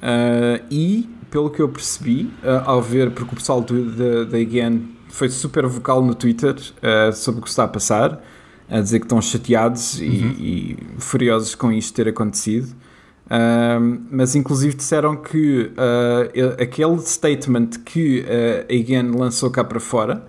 Ah, 0.00 0.60
e, 0.70 1.08
pelo 1.30 1.50
que 1.50 1.60
eu 1.60 1.68
percebi, 1.68 2.30
ah, 2.42 2.62
ao 2.66 2.80
ver, 2.80 3.10
porque 3.10 3.34
o 3.34 3.36
pessoal 3.36 3.60
da, 3.60 4.38
IGN 4.38 4.80
foi 5.08 5.28
super 5.28 5.66
vocal 5.66 6.02
no 6.02 6.14
Twitter 6.14 6.54
ah, 6.82 7.12
sobre 7.12 7.40
o 7.40 7.42
que 7.42 7.50
está 7.50 7.64
a 7.64 7.68
passar, 7.68 8.22
a 8.68 8.80
dizer 8.80 9.00
que 9.00 9.06
estão 9.06 9.20
chateados 9.20 10.00
e, 10.00 10.04
e 10.06 10.78
furiosos 10.98 11.54
com 11.56 11.72
isto 11.72 11.94
ter 11.94 12.08
acontecido. 12.08 12.68
Ah, 13.28 13.78
mas, 14.10 14.34
inclusive, 14.36 14.74
disseram 14.76 15.16
que 15.16 15.72
ele- 16.32 16.62
aquele 16.62 16.98
statement 17.00 17.70
que 17.84 18.24
a 18.68 18.72
IGN 18.72 19.16
lançou 19.18 19.50
cá 19.50 19.64
para 19.64 19.80
fora. 19.80 20.26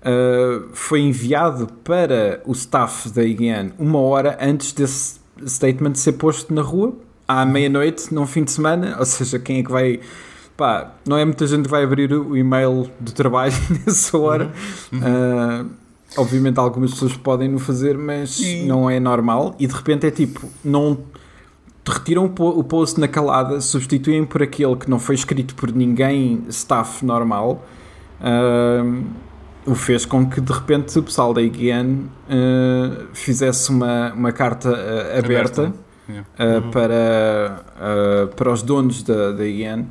Uh, 0.00 0.68
foi 0.72 1.00
enviado 1.00 1.66
para 1.82 2.40
o 2.46 2.52
staff 2.52 3.10
da 3.10 3.24
IGN 3.24 3.72
uma 3.78 3.98
hora 3.98 4.38
antes 4.40 4.72
desse 4.72 5.18
statement 5.44 5.94
ser 5.94 6.12
posto 6.12 6.54
na 6.54 6.62
rua, 6.62 6.94
à 7.26 7.44
meia-noite, 7.44 8.14
num 8.14 8.26
fim 8.26 8.44
de 8.44 8.52
semana. 8.52 8.96
Ou 8.98 9.04
seja, 9.04 9.38
quem 9.38 9.58
é 9.58 9.62
que 9.62 9.70
vai 9.70 10.00
pá, 10.56 10.92
não 11.06 11.16
é 11.16 11.24
muita 11.24 11.46
gente 11.46 11.64
que 11.64 11.70
vai 11.70 11.84
abrir 11.84 12.12
o 12.12 12.36
e-mail 12.36 12.90
do 12.98 13.12
trabalho 13.12 13.52
nessa 13.86 14.18
hora. 14.18 14.52
Ah, 15.00 15.64
obviamente 16.16 16.58
algumas 16.58 16.90
pessoas 16.92 17.16
podem 17.16 17.48
no 17.48 17.58
fazer, 17.58 17.96
mas 17.96 18.30
Sim. 18.30 18.66
não 18.66 18.90
é 18.90 18.98
normal. 18.98 19.54
E 19.58 19.66
de 19.66 19.74
repente 19.74 20.06
é 20.06 20.10
tipo, 20.10 20.48
não 20.64 20.98
retiram 21.86 22.24
o 22.26 22.28
po- 22.28 22.50
o 22.50 22.62
post 22.64 22.98
na 23.00 23.06
calada, 23.08 23.60
substituem 23.60 24.24
por 24.24 24.42
aquele 24.42 24.76
que 24.76 24.90
não 24.90 24.98
foi 24.98 25.14
escrito 25.14 25.54
por 25.54 25.72
ninguém 25.72 26.42
staff 26.48 27.04
normal. 27.04 27.64
Ah, 28.20 28.82
o 29.68 29.74
fez 29.74 30.06
com 30.06 30.28
que 30.28 30.40
de 30.40 30.52
repente 30.52 30.98
o 30.98 31.02
pessoal 31.02 31.34
da 31.34 31.42
IGN 31.42 32.06
ah, 32.28 33.04
fizesse 33.12 33.70
uma, 33.70 34.12
uma 34.14 34.32
carta 34.32 34.70
ah, 34.70 35.18
aberta, 35.18 35.72
Yeah. 36.08 36.26
ah, 36.38 36.62
para, 36.72 37.64
ah, 37.78 38.28
para 38.34 38.50
os 38.50 38.62
donos 38.62 39.02
da, 39.02 39.32
da 39.32 39.44
IGN, 39.44 39.84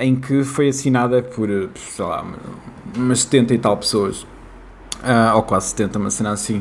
em 0.00 0.16
que 0.16 0.42
foi 0.42 0.70
assinada 0.70 1.22
por, 1.22 1.48
eh, 1.48 1.68
sei 1.76 2.04
lá, 2.04 2.26
umas 2.96 3.20
70 3.20 3.54
e 3.54 3.58
tal 3.58 3.76
pessoas, 3.76 4.26
ou 5.36 5.42
quase 5.44 5.68
70, 5.68 5.98
uma 6.00 6.10
cena 6.10 6.32
assim. 6.32 6.60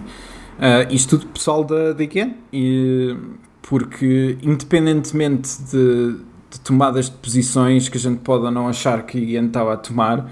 Isto 0.91 1.17
tudo 1.17 1.31
pessoal 1.31 1.63
da, 1.63 1.93
da 1.93 2.03
IGN, 2.03 2.35
e, 2.53 3.17
porque 3.63 4.37
independentemente 4.43 5.59
de, 5.63 6.17
de 6.51 6.59
tomadas 6.59 7.09
de 7.09 7.15
posições 7.15 7.89
que 7.89 7.97
a 7.97 8.01
gente 8.01 8.19
pode 8.19 8.45
ou 8.45 8.51
não 8.51 8.67
achar 8.67 9.01
que 9.07 9.17
a 9.17 9.21
IGN 9.21 9.47
estava 9.47 9.73
a 9.73 9.77
tomar, 9.77 10.29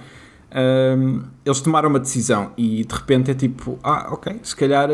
Ahm, 0.58 1.24
eles 1.46 1.60
tomaram 1.60 1.90
uma 1.90 2.00
decisão 2.00 2.52
e 2.56 2.86
de 2.86 2.96
repente 2.96 3.30
é 3.30 3.34
tipo, 3.34 3.78
ah, 3.84 4.08
ok, 4.14 4.40
se 4.42 4.56
calhar 4.56 4.90
ah, 4.90 4.94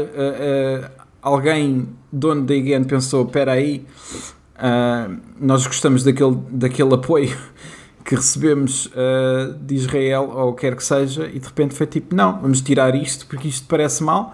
ah, 0.98 1.06
alguém, 1.22 1.88
dono 2.12 2.42
da 2.42 2.56
IGN, 2.56 2.84
pensou: 2.86 3.26
espera 3.26 3.52
aí, 3.52 3.86
ah, 4.56 5.08
nós 5.40 5.68
gostamos 5.68 6.04
daquele, 6.04 6.36
daquele 6.50 6.96
apoio 6.96 7.38
que 8.04 8.16
recebemos 8.16 8.90
de 9.62 9.76
Israel 9.76 10.32
ou 10.34 10.54
quer 10.54 10.76
que 10.76 10.84
seja, 10.84 11.28
e 11.28 11.38
de 11.38 11.46
repente 11.46 11.76
foi 11.76 11.86
tipo: 11.86 12.16
não, 12.16 12.42
vamos 12.42 12.62
tirar 12.62 12.96
isto 12.96 13.28
porque 13.28 13.48
isto 13.48 13.68
parece 13.68 14.04
mal. 14.04 14.34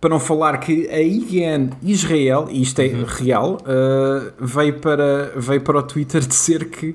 Para 0.00 0.10
não 0.10 0.20
falar 0.20 0.58
que 0.58 0.88
a 0.90 1.02
IGN 1.02 1.70
Israel, 1.82 2.46
e 2.48 2.62
isto 2.62 2.78
é 2.78 2.86
real, 3.04 3.58
ah, 3.66 4.32
veio, 4.38 4.78
para, 4.78 5.32
veio 5.34 5.60
para 5.60 5.78
o 5.78 5.82
Twitter 5.82 6.20
dizer 6.24 6.66
que 6.66 6.94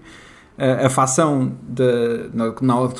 a, 0.57 0.85
a 0.85 0.89
facção 0.89 1.53
de, 1.67 2.29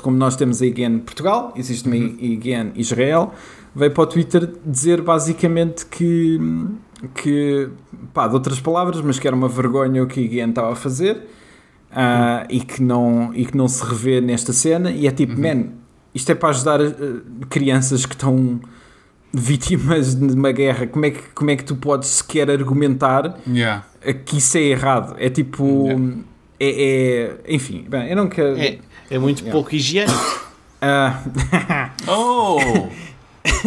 como 0.02 0.18
nós 0.18 0.36
temos 0.36 0.62
a 0.62 0.66
IGN 0.66 1.00
Portugal, 1.00 1.54
existe 1.56 1.88
uma 1.88 1.96
IGN 1.96 2.72
Israel, 2.76 3.34
veio 3.76 3.92
para 3.92 4.04
o 4.04 4.08
Twitter 4.08 4.50
dizer 4.66 5.02
basicamente 5.02 5.86
que, 5.86 6.40
que 7.16 7.70
pá, 8.14 8.28
de 8.28 8.34
outras 8.34 8.60
palavras, 8.60 9.02
mas 9.02 9.20
que 9.20 9.28
era 9.28 9.36
uma 9.36 9.48
vergonha 9.48 10.04
o 10.04 10.08
que 10.08 10.20
a 10.20 10.24
IGN 10.24 10.50
estava 10.50 10.72
a 10.72 10.76
fazer 10.76 11.28
ah, 11.92 12.46
e, 12.50 12.60
que 12.60 12.82
não, 12.82 13.32
e 13.34 13.46
que 13.46 13.56
não 13.56 13.68
se 13.68 13.84
revê 13.84 14.20
nesta 14.20 14.52
cena. 14.52 14.92
E 14.92 15.08
é 15.08 15.12
tipo, 15.12 15.40
man, 15.40 15.66
isto 16.14 16.32
é 16.32 16.36
para 16.36 16.50
ajudar 16.50 16.82
eh, 16.82 16.92
crianças 17.50 18.06
que 18.06 18.16
estão 18.16 18.60
vítimas 19.32 20.16
de 20.16 20.34
uma 20.34 20.52
guerra. 20.52 20.88
Como 20.88 21.06
é 21.06 21.12
que, 21.12 21.22
como 21.34 21.52
é 21.52 21.56
que 21.56 21.64
tu 21.64 21.76
podes 21.76 22.10
sequer 22.10 22.50
argumentar 22.50 23.40
Yeah. 23.48 23.86
que 24.26 24.38
isso 24.38 24.58
é 24.58 24.62
errado? 24.62 25.16
É 25.18 25.30
tipo. 25.30 25.88
Yeah. 25.88 26.16
É, 26.66 27.36
é- 27.50 27.56
enfim, 27.56 27.86
bem, 27.90 28.10
eu 28.10 28.16
não 28.16 28.28
quero. 28.30 28.58
É, 28.58 28.78
é 29.12 29.18
muito 29.20 29.40
Yeah. 29.40 29.52
pouco 29.52 29.76
higiênico. 29.76 30.42
Ah, 30.86 31.24
Oh! 32.08 32.58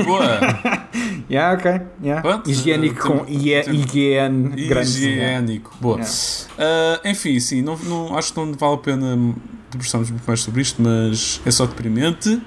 Boa! 0.05 0.39
yeah, 1.31 1.55
ok. 1.57 1.81
Yeah. 2.03 2.21
Pronto, 2.21 2.51
Higiênico 2.51 3.09
tem- 3.09 3.19
com 3.19 3.25
tem- 3.25 3.81
IGN 3.81 4.51
grande. 4.69 4.89
Higiênico. 4.91 5.75
Boa. 5.81 5.97
Yeah. 5.97 6.11
Ah, 6.59 7.01
enfim, 7.09 7.41
sim, 7.41 7.63
não, 7.63 7.77
não- 7.79 8.17
acho 8.19 8.35
que 8.35 8.39
não 8.39 8.53
vale 8.53 8.75
a 8.75 8.79
pena 8.79 9.35
debruçarmos 9.71 10.11
muito 10.11 10.25
mais 10.27 10.41
sobre 10.41 10.61
isto, 10.61 10.83
mas 10.83 11.41
é 11.47 11.51
só 11.51 11.65
deprimente. 11.65 12.39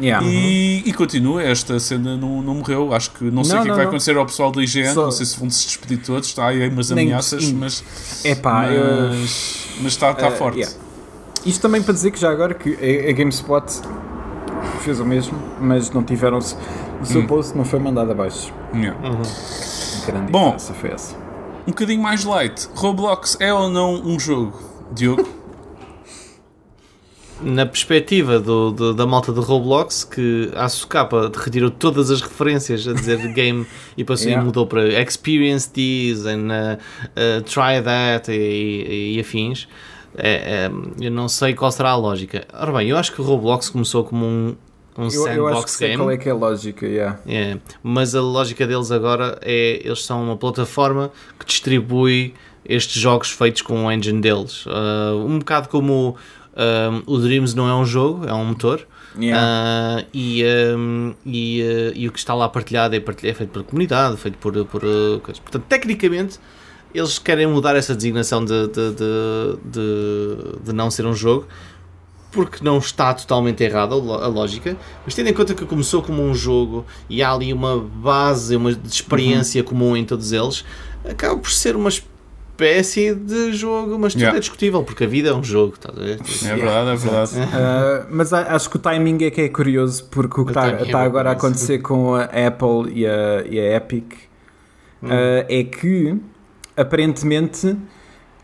Yeah. 0.00 0.26
E, 0.26 0.82
e 0.86 0.92
continua, 0.92 1.42
esta 1.42 1.78
cena 1.80 2.16
não, 2.16 2.40
não 2.42 2.54
morreu. 2.54 2.92
Acho 2.94 3.10
que 3.10 3.24
não 3.30 3.42
sei 3.42 3.54
Não, 3.54 3.60
o 3.62 3.64
que 3.64 3.68
é 3.68 3.68
que 3.68 3.68
não, 3.70 3.74
vai 3.76 3.84
não. 3.84 3.90
acontecer 3.90 4.16
ao 4.16 4.24
pessoal 4.26 4.52
da 4.52 4.62
IGN. 4.62 4.94
Só- 4.94 5.04
Não 5.06 5.10
sei 5.10 5.26
se 5.26 5.38
vão 5.38 5.50
se 5.50 5.66
despedir 5.66 5.98
todos. 6.04 6.28
Está 6.28 6.46
aí 6.48 6.68
umas 6.68 6.90
Nem- 6.90 7.06
ameaças, 7.08 7.50
mas, 7.52 7.84
Epá, 8.24 8.66
eu- 8.68 9.08
mas, 9.10 9.66
mas 9.80 9.92
está, 9.92 10.10
está 10.12 10.28
Ah, 10.28 10.30
forte. 10.30 10.58
yeah. 10.60 10.76
Isto 11.44 11.60
também 11.62 11.82
para 11.82 11.94
dizer 11.94 12.10
que 12.10 12.20
já 12.20 12.30
agora 12.30 12.54
que 12.54 12.70
a, 12.74 13.10
a 13.10 13.12
GameSpot 13.12 13.64
fez 14.80 15.00
o 15.00 15.04
mesmo, 15.04 15.38
mas 15.60 15.90
não 15.90 16.02
tiveram. 16.02 16.38
O 16.38 17.04
seu 17.06 17.20
Hum. 17.20 17.26
post 17.26 17.56
não 17.56 17.64
foi 17.64 17.78
mandado 17.78 18.10
abaixo. 18.10 18.52
Yeah. 18.74 18.98
Grande 20.06 20.32
Bom. 20.32 20.44
diferença 20.56 20.74
foi 20.74 20.90
essa. 20.90 21.14
Um 21.66 21.70
bocadinho 21.70 22.02
mais 22.02 22.24
light. 22.24 22.68
Roblox 22.74 23.36
é 23.40 23.52
ou 23.54 23.68
não 23.68 23.94
um 23.94 24.18
jogo? 24.18 24.58
Diogo? 24.92 25.28
Na 27.40 27.64
perspectiva 27.64 28.40
do, 28.40 28.72
do- 28.72 28.94
da 28.94 29.06
malta 29.06 29.32
de 29.32 29.38
Roblox, 29.38 30.02
que 30.02 30.50
à 30.56 30.68
socapa 30.68 31.30
retirou 31.36 31.70
todas 31.70 32.10
as 32.10 32.20
referências 32.20 32.86
a 32.88 32.92
dizer 32.92 33.18
game 33.32 33.64
e 33.96 34.02
passou 34.02 34.26
Yeah. 34.26 34.42
e 34.42 34.46
mudou 34.46 34.66
para 34.66 34.88
experience 35.00 35.70
this 35.70 36.26
and 36.26 36.48
uh, 36.48 36.78
uh, 37.14 37.42
try 37.44 37.80
that 37.82 38.30
e, 38.32 39.14
e- 39.16 39.20
afins. 39.20 39.68
É, 40.16 40.66
é, 40.66 40.70
eu 41.04 41.12
não 41.12 41.28
sei 41.28 41.54
qual 41.54 41.70
será 41.70 41.90
a 41.90 41.96
lógica. 41.96 42.44
Ora 42.52 42.72
bem, 42.72 42.88
eu 42.88 42.96
acho 42.96 43.12
que 43.12 43.20
o 43.20 43.24
Roblox 43.24 43.68
começou 43.68 44.02
como 44.02 44.24
um, 44.26 44.56
um 44.96 45.06
Eu, 45.08 45.26
eu 45.28 45.46
acho 45.46 45.64
que 45.64 45.70
sandbox 45.70 45.70
sei 45.72 45.88
game. 45.90 46.02
qual 46.02 46.10
é 46.10 46.16
que 46.16 46.28
é 46.28 46.32
a 46.32 46.34
lógica, 46.34 46.86
yeah. 46.86 47.20
É, 47.24 47.56
mas 47.84 48.16
a 48.16 48.20
lógica 48.20 48.66
deles 48.66 48.90
agora 48.90 49.38
é 49.42 49.80
eles 49.84 50.04
são 50.04 50.24
uma 50.24 50.36
plataforma 50.36 51.12
que 51.38 51.46
distribui 51.46 52.34
estes 52.68 53.00
jogos 53.00 53.30
feitos 53.30 53.62
com 53.62 53.84
o 53.86 53.92
engine 53.92 54.20
deles. 54.20 54.64
Ah, 54.66 55.12
um 55.14 55.38
bocado 55.38 55.68
como 55.68 56.16
o 57.06 57.18
Dreams 57.18 57.54
não 57.54 57.68
é 57.68 57.74
um 57.74 57.84
jogo, 57.84 58.26
é 58.26 58.34
um 58.34 58.44
motor. 58.44 58.86
Yeah. 59.18 59.40
Ah, 59.42 60.04
e, 60.12 60.44
ah, 60.44 61.14
e, 61.24 61.62
ah, 61.62 61.92
e 61.94 62.08
o 62.08 62.12
que 62.12 62.18
está 62.18 62.34
lá 62.34 62.48
partilhado 62.48 62.94
é, 62.94 63.00
partilhado, 63.00 63.34
é 63.34 63.38
feito 63.38 63.50
pela 63.50 63.64
comunidade, 63.64 64.16
feito 64.16 64.38
por, 64.38 64.52
por 64.66 64.82
ah, 64.84 65.20
coisas. 65.20 65.40
Portanto, 65.40 65.64
tecnicamente, 65.68 66.38
eles 66.94 67.18
querem 67.18 67.46
mudar 67.46 67.76
essa 67.76 67.94
designação 67.94 68.44
de, 68.44 68.68
de, 68.68 68.92
de, 69.64 70.64
de, 70.64 70.72
não 70.72 70.90
ser 70.90 71.06
um 71.06 71.14
jogo 71.14 71.46
porque 72.30 72.62
não 72.62 72.78
está 72.78 73.14
totalmente 73.14 73.62
errada 73.64 73.94
a 73.94 74.28
lógica, 74.28 74.76
mas 75.04 75.14
tendo 75.14 75.28
em 75.28 75.32
conta 75.32 75.54
que 75.54 75.64
começou 75.64 76.02
como 76.02 76.22
um 76.22 76.34
jogo 76.34 76.84
e 77.08 77.22
há 77.22 77.32
ali 77.32 77.52
uma 77.54 77.78
base, 77.78 78.54
uma 78.54 78.74
de 78.74 78.86
experiência 78.86 79.62
comum 79.64 79.96
em 79.96 80.04
todos 80.04 80.30
eles, 80.32 80.62
acaba 81.08 81.38
por 81.38 81.50
ser 81.50 81.74
uma 81.74 81.88
espécie 82.58 83.14
de 83.14 83.52
jogo, 83.52 83.96
mas 84.00 84.12
tudo 84.14 84.22
Yeah. 84.22 84.36
é 84.36 84.40
discutível, 84.40 84.82
porque 84.82 85.04
a 85.04 85.06
vida 85.06 85.28
é 85.28 85.32
um 85.32 85.44
jogo, 85.44 85.74
estás 85.74 85.96
a 85.96 86.00
ver? 86.02 86.18
É 86.52 86.56
verdade, 86.56 86.90
é 86.90 86.96
verdade. 86.96 87.32
Uh, 87.36 88.06
mas 88.10 88.32
acho 88.32 88.68
que 88.68 88.76
o 88.76 88.78
timing 88.80 89.24
é 89.24 89.30
que 89.30 89.40
é 89.42 89.48
curioso 89.48 90.04
porque 90.10 90.40
o 90.40 90.44
que 90.44 90.50
está 90.50 90.62
timing 90.62 90.82
é 90.82 90.86
está 90.86 91.02
agora 91.02 91.30
a 91.30 91.34
curioso. 91.36 91.54
acontecer 91.56 91.78
com 91.78 92.14
a 92.16 92.24
Apple 92.24 92.92
e 92.92 93.06
a, 93.06 93.44
e 93.48 93.60
a 93.60 93.76
Epic 93.76 94.12
uh, 95.04 95.06
é 95.48 95.62
que 95.62 96.16
aparentemente 96.76 97.76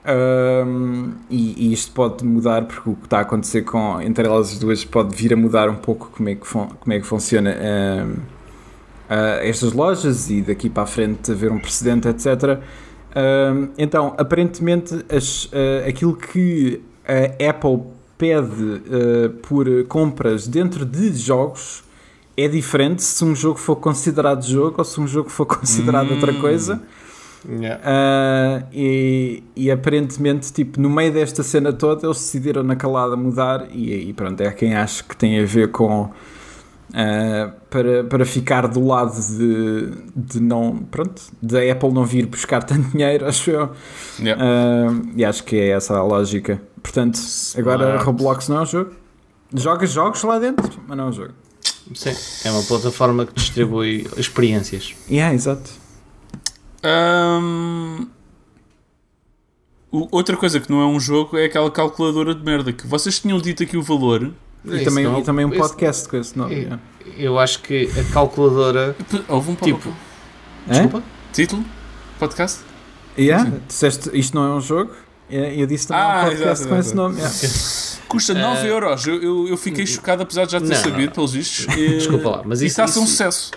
um, 0.06 1.12
e, 1.30 1.68
e 1.70 1.72
isto 1.72 1.90
pode 1.92 2.24
mudar 2.24 2.66
porque 2.66 2.90
o 2.90 2.94
que 2.94 3.06
está 3.06 3.18
a 3.18 3.22
acontecer 3.22 3.62
com 3.62 4.00
entre 4.00 4.26
elas 4.26 4.52
as 4.52 4.58
duas 4.60 4.84
pode 4.84 5.16
vir 5.16 5.32
a 5.32 5.36
mudar 5.36 5.68
um 5.68 5.76
pouco 5.76 6.10
como 6.14 6.28
é 6.28 6.34
que, 6.36 6.46
fun- 6.46 6.68
como 6.78 6.92
é 6.92 7.00
que 7.00 7.06
funciona 7.06 7.50
um, 7.50 8.10
uh, 8.12 8.16
estas 9.42 9.72
lojas 9.72 10.30
e 10.30 10.40
daqui 10.42 10.68
para 10.70 10.82
a 10.82 10.86
frente 10.86 11.32
haver 11.32 11.50
um 11.50 11.58
precedente 11.58 12.06
etc 12.06 12.60
então 13.78 14.14
aparentemente 14.18 15.04
as, 15.08 15.44
uh, 15.46 15.88
aquilo 15.88 16.16
que 16.16 16.80
a 17.06 17.50
Apple 17.50 17.82
pede 18.18 18.62
uh, 18.62 19.30
por 19.42 19.66
compras 19.86 20.46
dentro 20.48 20.84
de 20.84 21.12
jogos 21.14 21.84
é 22.36 22.48
diferente 22.48 23.02
se 23.02 23.24
um 23.24 23.34
jogo 23.34 23.58
for 23.58 23.76
considerado 23.76 24.44
jogo 24.44 24.76
ou 24.78 24.84
se 24.84 25.00
um 25.00 25.06
jogo 25.06 25.28
for 25.30 25.46
considerado 25.46 26.10
outra 26.10 26.32
Hum. 26.32 26.40
coisa. 26.40 26.82
Uh, 27.46 28.64
e, 28.72 29.42
e 29.54 29.70
aparentemente, 29.70 30.50
tipo, 30.52 30.80
no 30.80 30.88
meio 30.88 31.12
desta 31.12 31.42
cena 31.42 31.72
toda, 31.72 32.06
eles 32.06 32.16
decidiram 32.16 32.62
na 32.62 32.74
calada 32.74 33.16
mudar. 33.16 33.68
E, 33.70 34.08
e 34.08 34.12
pronto, 34.12 34.40
é 34.40 34.50
quem 34.50 34.74
acho 34.74 35.04
que 35.04 35.16
tem 35.16 35.40
a 35.40 35.44
ver 35.44 35.70
com. 35.70 36.10
Uh, 36.94 37.52
para, 37.68 38.04
para 38.04 38.24
ficar 38.24 38.66
do 38.68 38.86
lado 38.86 39.14
de, 39.20 39.90
de 40.16 40.40
não. 40.40 40.78
Pronto, 40.90 41.20
da 41.42 41.58
Apple 41.70 41.92
não 41.92 42.04
vir 42.04 42.26
buscar 42.26 42.62
tanto 42.64 42.88
dinheiro, 42.90 43.26
acho 43.26 43.50
eu. 43.50 43.70
Yeah. 44.18 44.42
Uh, 44.42 45.12
e 45.16 45.24
acho 45.24 45.44
que 45.44 45.56
é 45.56 45.68
essa 45.70 45.96
a 45.96 46.02
lógica. 46.02 46.62
Portanto, 46.82 47.18
agora 47.58 47.84
Smart. 47.86 48.04
Roblox 48.06 48.48
não 48.48 48.58
é 48.58 48.62
um 48.62 48.66
jogo. 48.66 48.92
Jogas 49.52 49.90
jogos 49.90 50.22
lá 50.22 50.38
dentro, 50.38 50.80
mas 50.86 50.96
não 50.96 51.04
é 51.04 51.08
um 51.08 51.12
jogo. 51.12 51.32
Sim, 51.94 52.14
é 52.44 52.50
uma 52.50 52.62
plataforma 52.62 53.26
que 53.26 53.34
distribui 53.34 54.06
experiências. 54.16 54.94
Yeah, 55.10 55.34
exato. 55.34 55.70
O- 59.92 60.08
outra 60.10 60.36
coisa 60.36 60.58
que 60.60 60.70
não 60.70 60.80
é 60.80 60.86
um 60.86 60.98
jogo 60.98 61.36
é 61.38 61.44
aquela 61.44 61.70
calculadora 61.70 62.34
de 62.34 62.42
merda 62.42 62.72
que 62.72 62.86
vocês 62.86 63.20
tinham 63.20 63.38
dito 63.38 63.62
aqui 63.62 63.76
o 63.76 63.82
valor. 63.82 64.32
E, 64.64 64.76
Isso 64.76 64.84
também, 64.84 65.04
não- 65.04 65.18
e 65.18 65.22
também 65.22 65.44
um 65.44 65.50
isso- 65.50 65.58
podcast 65.58 66.08
com 66.08 66.16
esse 66.16 66.36
nome. 66.38 66.54
É. 66.54 66.58
yeah. 66.58 66.80
Eu 67.18 67.38
acho 67.38 67.60
que 67.60 67.90
a 67.98 68.12
calculadora. 68.12 68.96
Houve 69.28 69.50
um 69.50 69.54
Tipo, 69.54 69.88
Hã? 69.90 70.72
Desculpa? 70.72 71.02
título? 71.32 71.64
Podcast? 72.18 72.60
Yeah, 73.18 73.52
disseste 73.68 74.10
isto 74.14 74.34
não 74.34 74.44
é 74.44 74.56
um 74.56 74.60
jogo? 74.60 74.90
E 75.30 75.60
eu 75.60 75.66
disse 75.66 75.88
também 75.88 76.02
Ah, 76.02 76.18
um 76.18 76.22
podcast 76.30 76.42
exato, 76.50 76.68
com 76.68 76.74
exato. 76.74 76.80
esse 76.80 76.94
nome. 76.94 77.16
yeah. 77.16 77.34
custa 78.08 78.34
9 78.34 78.66
euros. 78.68 79.06
Eu, 79.06 79.22
eu, 79.22 79.48
eu 79.48 79.56
fiquei 79.56 79.86
chocado, 79.86 80.22
apesar 80.22 80.46
de 80.46 80.52
já 80.52 80.60
ter 80.60 80.68
Não, 80.68 80.76
sabido, 80.76 81.06
não. 81.06 81.12
pelos 81.12 81.32
vistos. 81.32 81.66
Desculpa 81.74 82.28
lá, 82.30 82.42
mas 82.44 82.60
isso 82.60 82.66
isso- 82.66 82.72
está 82.80 82.84
a 82.84 82.88
ser 82.88 82.98
um 83.00 83.06
sucesso. 83.06 83.50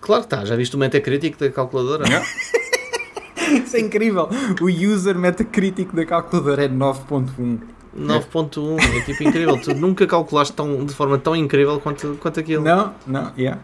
Claro 0.00 0.22
que 0.22 0.26
está, 0.34 0.44
já 0.44 0.56
viste 0.56 0.74
o 0.74 0.78
Metacritic 0.78 1.38
da 1.38 1.50
calculadora? 1.50 2.06
Yeah. 2.08 2.26
Isso 3.64 3.76
é 3.76 3.80
incrível. 3.80 4.28
O 4.60 4.66
user 4.66 5.18
Metacritic 5.18 5.92
da 5.92 6.06
calculadora 6.06 6.64
é 6.66 6.68
9.1. 6.68 7.58
9.1, 7.96 8.78
é 8.96 9.00
tipo 9.00 9.22
incrível. 9.22 9.58
Tu 9.60 9.74
nunca 9.74 10.06
calculaste 10.06 10.52
tão, 10.54 10.84
de 10.84 10.94
forma 10.94 11.18
tão 11.18 11.34
incrível 11.34 11.78
quanto, 11.80 12.16
quanto 12.20 12.40
aquilo. 12.40 12.62
Não, 12.64 12.94
não, 13.06 13.32
yeah. 13.36 13.60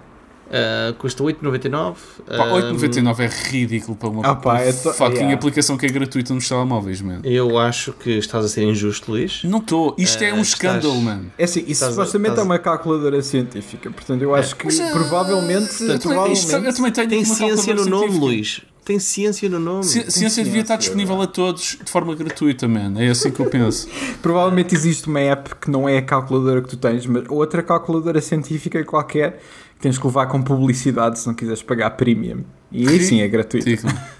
Uh, 0.48 0.94
custa 0.94 1.24
8,99. 1.24 1.96
Pá, 2.24 2.44
Um, 2.44 2.76
8,99 2.76 3.18
é 3.18 3.26
ridículo 3.50 3.96
para 3.96 4.08
uma 4.08 4.22
Ah, 4.24 4.34
pá, 4.36 4.60
é 4.60 4.72
to- 4.72 4.92
fucking 4.92 5.16
yeah. 5.16 5.34
aplicação 5.34 5.76
que 5.76 5.84
é 5.86 5.88
gratuita 5.88 6.32
nos 6.32 6.48
telemóveis, 6.48 7.00
mano. 7.00 7.20
Eu 7.24 7.58
acho 7.58 7.92
que 7.92 8.10
estás 8.10 8.44
a 8.44 8.48
ser 8.48 8.62
injusto, 8.62 9.10
Luís. 9.10 9.42
Não 9.42 9.58
estou. 9.58 9.96
Isto 9.98 10.22
é 10.22 10.28
Eh, 10.28 10.32
um 10.34 10.40
estás- 10.42 10.48
escândalo, 10.50 11.00
mano. 11.00 11.32
É 11.36 11.42
assim, 11.44 11.60
isso 11.62 11.70
Estás 11.72 11.90
a- 11.90 11.94
supostamente 11.96 12.30
estás 12.34 12.38
a- 12.38 12.42
é 12.42 12.52
uma 12.52 12.58
calculadora 12.60 13.20
científica, 13.22 13.90
portanto 13.90 14.22
eu 14.22 14.36
acho 14.36 14.54
que 14.54 14.66
Mas, 14.66 14.78
eh, 14.78 14.92
provavelmente, 14.92 15.82
Eu 15.82 15.98
também, 15.98 16.32
isto- 16.32 16.44
eu 16.44 16.60
provavelmente 16.60 16.76
também 16.76 16.92
tenho 16.92 17.08
Tem 17.08 17.24
ciência 17.24 17.74
no 17.74 17.84
nome, 17.84 17.98
científica. 18.02 18.24
Luís. 18.24 18.62
Tem 18.86 18.98
ciência 19.00 19.48
no 19.48 19.58
nome. 19.58 19.82
Ci- 19.84 20.08
Ciência 20.10 20.44
devia 20.44 20.60
estar 20.62 20.74
ciência, 20.74 20.94
disponível 20.94 21.20
a 21.20 21.26
todos 21.26 21.76
de 21.84 21.90
forma 21.90 22.14
gratuita, 22.14 22.68
man. 22.68 22.94
É 22.96 23.08
assim 23.08 23.30
que 23.32 23.40
eu 23.40 23.50
penso. 23.50 23.88
provavelmente 24.22 24.74
existe 24.76 25.08
uma 25.08 25.18
app 25.20 25.56
que 25.56 25.68
não 25.70 25.88
é 25.88 25.98
a 25.98 26.02
calculadora 26.02 26.62
que 26.62 26.68
tu 26.68 26.76
tens, 26.76 27.04
mas 27.04 27.24
outra 27.28 27.62
calculadora 27.64 28.20
científica 28.20 28.82
qualquer 28.84 29.40
que 29.74 29.80
tens 29.82 29.98
que 29.98 30.06
levar 30.06 30.26
com 30.26 30.40
publicidade 30.40 31.18
se 31.18 31.26
não 31.26 31.34
quiseres 31.34 31.62
pagar 31.62 31.90
premium. 31.90 32.44
E 32.70 32.88
aí 32.88 33.02
sim 33.02 33.20
é 33.20 33.28
gratuito. 33.28 33.86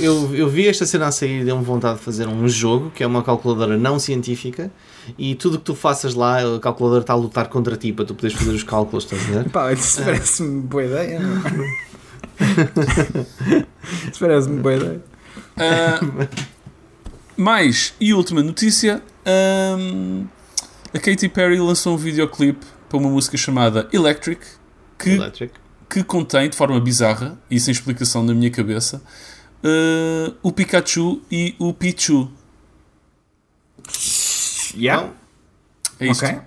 Eu, 0.00 0.34
eu 0.34 0.48
vi 0.48 0.66
esta 0.66 0.84
cena 0.86 1.06
a 1.06 1.12
sair 1.12 1.42
e 1.42 1.44
deu-me 1.44 1.62
vontade 1.62 1.98
de 1.98 2.04
fazer 2.04 2.26
um 2.26 2.48
jogo 2.48 2.90
que 2.90 3.04
é 3.04 3.06
uma 3.06 3.22
calculadora 3.22 3.76
não 3.76 3.98
científica 3.98 4.72
e 5.16 5.34
tudo 5.36 5.58
que 5.58 5.64
tu 5.64 5.74
faças 5.74 6.14
lá, 6.14 6.38
a 6.56 6.58
calculadora 6.58 7.02
está 7.02 7.12
a 7.12 7.16
lutar 7.16 7.48
contra 7.48 7.76
ti 7.76 7.92
para 7.92 8.04
tu 8.06 8.14
poderes 8.14 8.36
fazer 8.36 8.50
os 8.50 8.62
cálculos, 8.64 9.04
estás 9.04 9.22
a 9.22 9.42
ver? 9.42 9.50
Pá, 9.50 9.72
isso 9.72 10.02
parece-me 10.02 10.62
boa 10.62 10.84
ideia. 10.84 11.20
isso 14.10 14.18
parece-me 14.20 14.60
boa 14.60 14.74
ideia. 14.74 15.00
Ah, 15.56 16.00
mais 17.36 17.94
e 18.00 18.12
última 18.14 18.42
notícia: 18.42 19.02
ahm, 19.24 20.24
a 20.94 20.98
Katy 20.98 21.28
Perry 21.28 21.58
lançou 21.58 21.94
um 21.94 21.96
videoclipe 21.96 22.64
para 22.88 22.98
uma 22.98 23.10
música 23.10 23.36
chamada 23.36 23.88
Electric 23.92 24.40
que, 24.98 25.10
Electric. 25.10 25.52
que 25.88 26.02
contém 26.02 26.48
de 26.48 26.56
forma 26.56 26.80
bizarra 26.80 27.38
e 27.50 27.60
sem 27.60 27.72
explicação 27.72 28.22
na 28.22 28.34
minha 28.34 28.50
cabeça 28.50 29.02
ah, 29.62 30.32
o 30.42 30.52
Pikachu 30.52 31.20
e 31.30 31.54
o 31.58 31.72
Pichu. 31.72 32.30
Yeah. 34.74 35.10
É 35.98 36.06
isto. 36.06 36.24
Ok. 36.24 36.38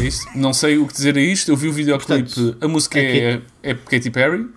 É 0.00 0.04
isto. 0.04 0.26
Não 0.36 0.52
sei 0.52 0.78
o 0.78 0.86
que 0.86 0.92
dizer 0.92 1.16
a 1.16 1.20
isto. 1.20 1.50
Eu 1.50 1.56
vi 1.56 1.68
o 1.68 1.72
videoclipe. 1.72 2.34
Portanto, 2.34 2.58
a 2.60 2.68
música 2.68 2.98
a 2.98 3.02
é, 3.02 3.42
é 3.62 3.74
Katy 3.74 4.10
Perry. 4.10 4.48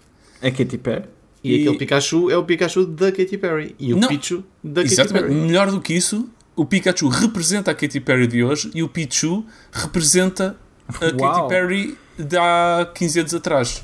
É 0.43 0.51
Katy 0.51 0.77
Perry. 0.77 1.05
E, 1.43 1.55
E- 1.55 1.61
aquele 1.61 1.77
Pikachu 1.79 2.29
é 2.29 2.37
o 2.37 2.43
Pikachu 2.43 2.85
da 2.85 3.11
Katy 3.11 3.37
Perry 3.37 3.75
e 3.79 3.93
o 3.93 3.97
Não. 3.97 4.07
Pichu 4.07 4.43
da 4.63 4.81
Katy 4.83 4.93
Exatamente. 4.93 5.23
Perry. 5.29 5.35
Melhor 5.41 5.71
do 5.71 5.81
que 5.81 5.93
isso, 5.93 6.29
o 6.55 6.65
Pikachu 6.65 7.07
representa 7.09 7.71
a 7.71 7.75
Katy 7.75 7.99
Perry 7.99 8.27
de 8.27 8.43
hoje 8.43 8.69
e 8.75 8.83
o 8.83 8.87
Pichu 8.87 9.43
representa 9.71 10.55
a 10.87 10.93
Katy 10.93 11.15
Uau. 11.21 11.47
Perry 11.47 11.97
de 12.17 12.37
há 12.37 12.89
15 12.93 13.19
anos 13.21 13.33
atrás. 13.33 13.83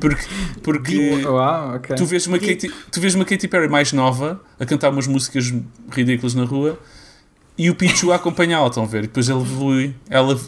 Porque, 0.00 0.26
porque 0.62 1.24
Uau, 1.26 1.74
ok. 1.76 1.94
tu, 1.96 2.06
vês 2.06 2.26
uma 2.26 2.38
Katy, 2.38 2.72
tu 2.90 3.00
vês 3.00 3.14
uma 3.14 3.24
Katy 3.24 3.46
Perry 3.48 3.68
mais 3.68 3.92
nova 3.92 4.40
a 4.58 4.64
cantar 4.64 4.90
umas 4.90 5.06
músicas 5.06 5.52
ridículas 5.90 6.34
na 6.34 6.44
rua 6.44 6.78
e 7.58 7.68
o 7.70 7.74
Pichu 7.74 8.10
a 8.12 8.16
acompanhá-la, 8.16 8.68
estão 8.68 8.82
a 8.84 8.86
ver? 8.86 8.98
E 8.98 9.02
depois 9.02 9.28
ela 9.28 9.40
evolui, 9.42 9.94
ela 10.10 10.38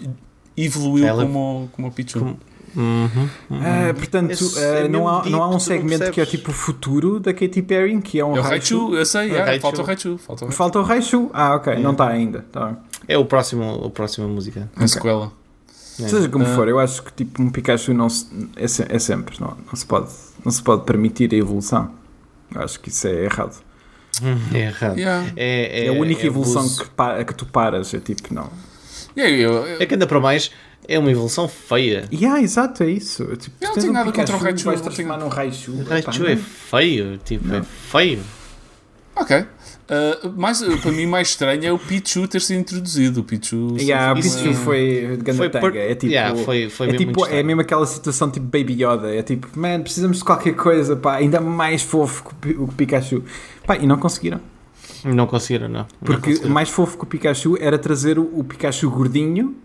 evoluiu 0.56 1.06
Ela- 1.06 1.24
como, 1.24 1.68
como 1.72 1.88
o 1.88 1.90
Pichu. 1.92 2.18
Como- 2.18 2.38
Uhum. 2.76 3.28
Ah, 3.50 3.94
portanto, 3.94 4.30
Esse 4.30 4.58
ah, 4.58 4.62
é 4.80 4.88
não, 4.88 5.08
há, 5.08 5.16
mesmo 5.22 5.30
não 5.30 5.42
há 5.42 5.46
um 5.48 5.50
deep, 5.52 5.62
segmento 5.64 6.10
que 6.10 6.20
é 6.20 6.26
tipo 6.26 6.50
o 6.50 6.54
futuro 6.54 7.18
da 7.20 7.32
Katy 7.32 7.62
Perry, 7.62 8.00
que 8.00 8.18
é 8.20 8.24
um 8.24 8.36
É 8.36 8.40
o 8.40 8.42
Raichu. 8.42 8.94
Eu 8.94 9.04
sei, 9.06 9.26
yeah, 9.28 9.44
Raichu. 9.46 9.60
falta 9.62 9.82
o 9.82 9.84
Raichu. 9.84 10.18
Falta 10.18 10.44
o 10.44 10.46
Raichu. 10.48 10.56
Falta 10.56 10.78
o 10.78 10.82
Raichu. 10.82 11.30
Ah, 11.32 11.54
ok, 11.56 11.76
não 11.76 11.92
está 11.92 12.08
ainda. 12.08 12.44
Tá. 12.52 12.76
É 13.06 13.16
o 13.18 13.24
próximo, 13.24 13.84
a 13.86 13.90
próxima 13.90 14.26
música. 14.28 14.70
A 14.76 14.86
sequela. 14.86 15.32
É. 16.00 16.06
Seja 16.06 16.28
como 16.28 16.44
for, 16.46 16.68
eu 16.68 16.78
acho 16.78 17.02
que 17.02 17.12
tipo 17.12 17.42
um 17.42 17.50
Pikachu 17.50 17.92
não 17.92 18.08
se- 18.08 18.26
é, 18.56 18.64
é 18.64 18.98
sempre, 19.00 19.34
não, 19.40 19.56
não, 19.66 19.74
se 19.74 19.84
pode, 19.84 20.08
não 20.44 20.52
se 20.52 20.62
pode 20.62 20.84
permitir 20.84 21.32
a 21.34 21.36
evolução. 21.36 21.90
Eu 22.54 22.62
acho 22.62 22.78
que 22.78 22.88
isso 22.88 23.08
é 23.08 23.24
errado. 23.24 23.56
É 24.54 24.58
errado. 24.58 24.96
Yeah. 24.96 25.26
É, 25.36 25.86
É, 25.86 25.88
a 25.88 25.92
única 25.92 26.24
evolução 26.26 26.68
que, 26.68 26.88
pa- 26.90 27.22
que 27.24 27.34
tu 27.34 27.46
paras, 27.46 27.92
é 27.94 27.98
tipo, 27.98 28.32
não. 28.32 28.48
Yeah, 29.16 29.36
eu, 29.36 29.52
eu, 29.66 29.80
É 29.82 29.86
que 29.86 29.94
ainda 29.94 30.06
para 30.06 30.20
mais 30.20 30.52
é 30.88 30.98
uma 30.98 31.10
evolução 31.10 31.46
feia. 31.46 32.04
E 32.10 32.24
ah, 32.26 32.40
exato, 32.40 32.82
é 32.82 32.90
isso. 32.90 33.24
Tipo, 33.36 33.56
Eu 33.60 33.68
não 33.68 33.74
tenho 33.76 33.92
nada 33.92 34.10
contra 34.10 34.34
o 34.34 34.38
Raichu, 34.38 34.64
vais 34.64 34.80
não 34.80 34.86
transformar 34.86 35.18
num 35.18 35.28
Raichu. 35.28 35.72
O 35.72 35.84
Raichu 35.84 36.22
não. 36.22 36.30
é 36.30 36.36
feio, 36.36 37.18
tipo, 37.24 37.54
é 37.54 37.62
feio. 37.62 38.20
Ok. 39.14 39.36
Uh, 39.90 40.30
mais, 40.38 40.60
uh, 40.60 40.76
para 40.78 40.92
mim, 40.92 41.06
mais 41.06 41.28
estranho 41.28 41.64
é 41.64 41.72
o 41.72 41.78
Pichu 41.78 42.28
ter 42.28 42.40
sido 42.42 42.60
introduzido. 42.60 43.20
O 43.20 43.24
Pichu. 43.24 43.74
Yeah, 43.78 44.12
o 44.12 44.16
Pichu 44.22 44.48
é- 44.50 44.52
foi 44.52 45.16
de 45.22 45.32
Foi 45.34 45.48
Gandatanga. 45.48 45.70
per- 45.72 45.76
É 45.80 45.94
tipo, 45.94 46.12
Yeah, 46.12 46.36
foi- 46.44 46.68
foi 46.68 46.88
é, 46.88 46.92
mesmo 46.92 47.06
tipo 47.06 47.26
é 47.26 47.42
mesmo 47.42 47.60
aquela 47.62 47.86
situação 47.86 48.30
tipo 48.30 48.44
Baby 48.46 48.74
Yoda. 48.84 49.14
É 49.14 49.22
tipo, 49.22 49.48
man, 49.58 49.80
precisamos 49.80 50.18
de 50.18 50.24
qualquer 50.24 50.54
coisa, 50.54 50.94
pá, 50.94 51.16
ainda 51.16 51.40
mais 51.40 51.80
fofo 51.82 52.22
que 52.24 52.30
o 52.30 52.34
Pi- 52.34 52.56
o 52.64 52.68
Pikachu. 52.68 53.24
Pá, 53.66 53.76
e 53.76 53.86
não 53.86 53.96
conseguiram. 53.96 54.40
Não 55.04 55.26
conseguiram, 55.26 55.68
não. 55.68 55.80
Não 55.80 55.86
Porque 56.04 56.30
conseguiram. 56.32 56.50
mais 56.52 56.68
fofo 56.68 56.98
que 56.98 57.04
o 57.04 57.06
Pikachu 57.06 57.56
era 57.58 57.78
trazer 57.78 58.18
o, 58.18 58.22
o 58.38 58.44
Pikachu 58.44 58.90
gordinho, 58.90 59.56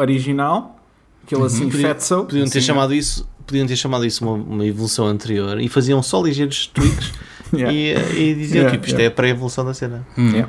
original, 0.00 0.78
aquele 1.24 1.44
assim 1.44 1.68
Podia- 1.68 1.88
fatso. 1.88 2.24
Podiam 2.24 2.44
ter 2.46 2.60
Sim. 2.60 2.66
chamado 2.66 2.94
isso, 2.94 3.28
podiam 3.46 3.66
ter 3.66 3.76
chamado 3.76 4.04
isso 4.06 4.24
uma, 4.24 4.32
uma 4.34 4.66
evolução 4.66 5.06
anterior 5.06 5.60
e 5.60 5.68
faziam 5.68 6.02
só 6.02 6.22
ligeiros 6.22 6.66
tweaks 6.68 7.12
Yeah. 7.52 7.72
e, 7.72 8.30
e 8.30 8.34
diziam 8.34 8.58
Yeah, 8.62 8.70
tipo, 8.70 8.86
isto 8.86 8.94
yeah. 8.96 9.04
é 9.04 9.06
a 9.08 9.10
pré-evolução 9.10 9.64
da 9.64 9.74
cena. 9.74 10.06
Hum. 10.16 10.30
Yeah. 10.30 10.48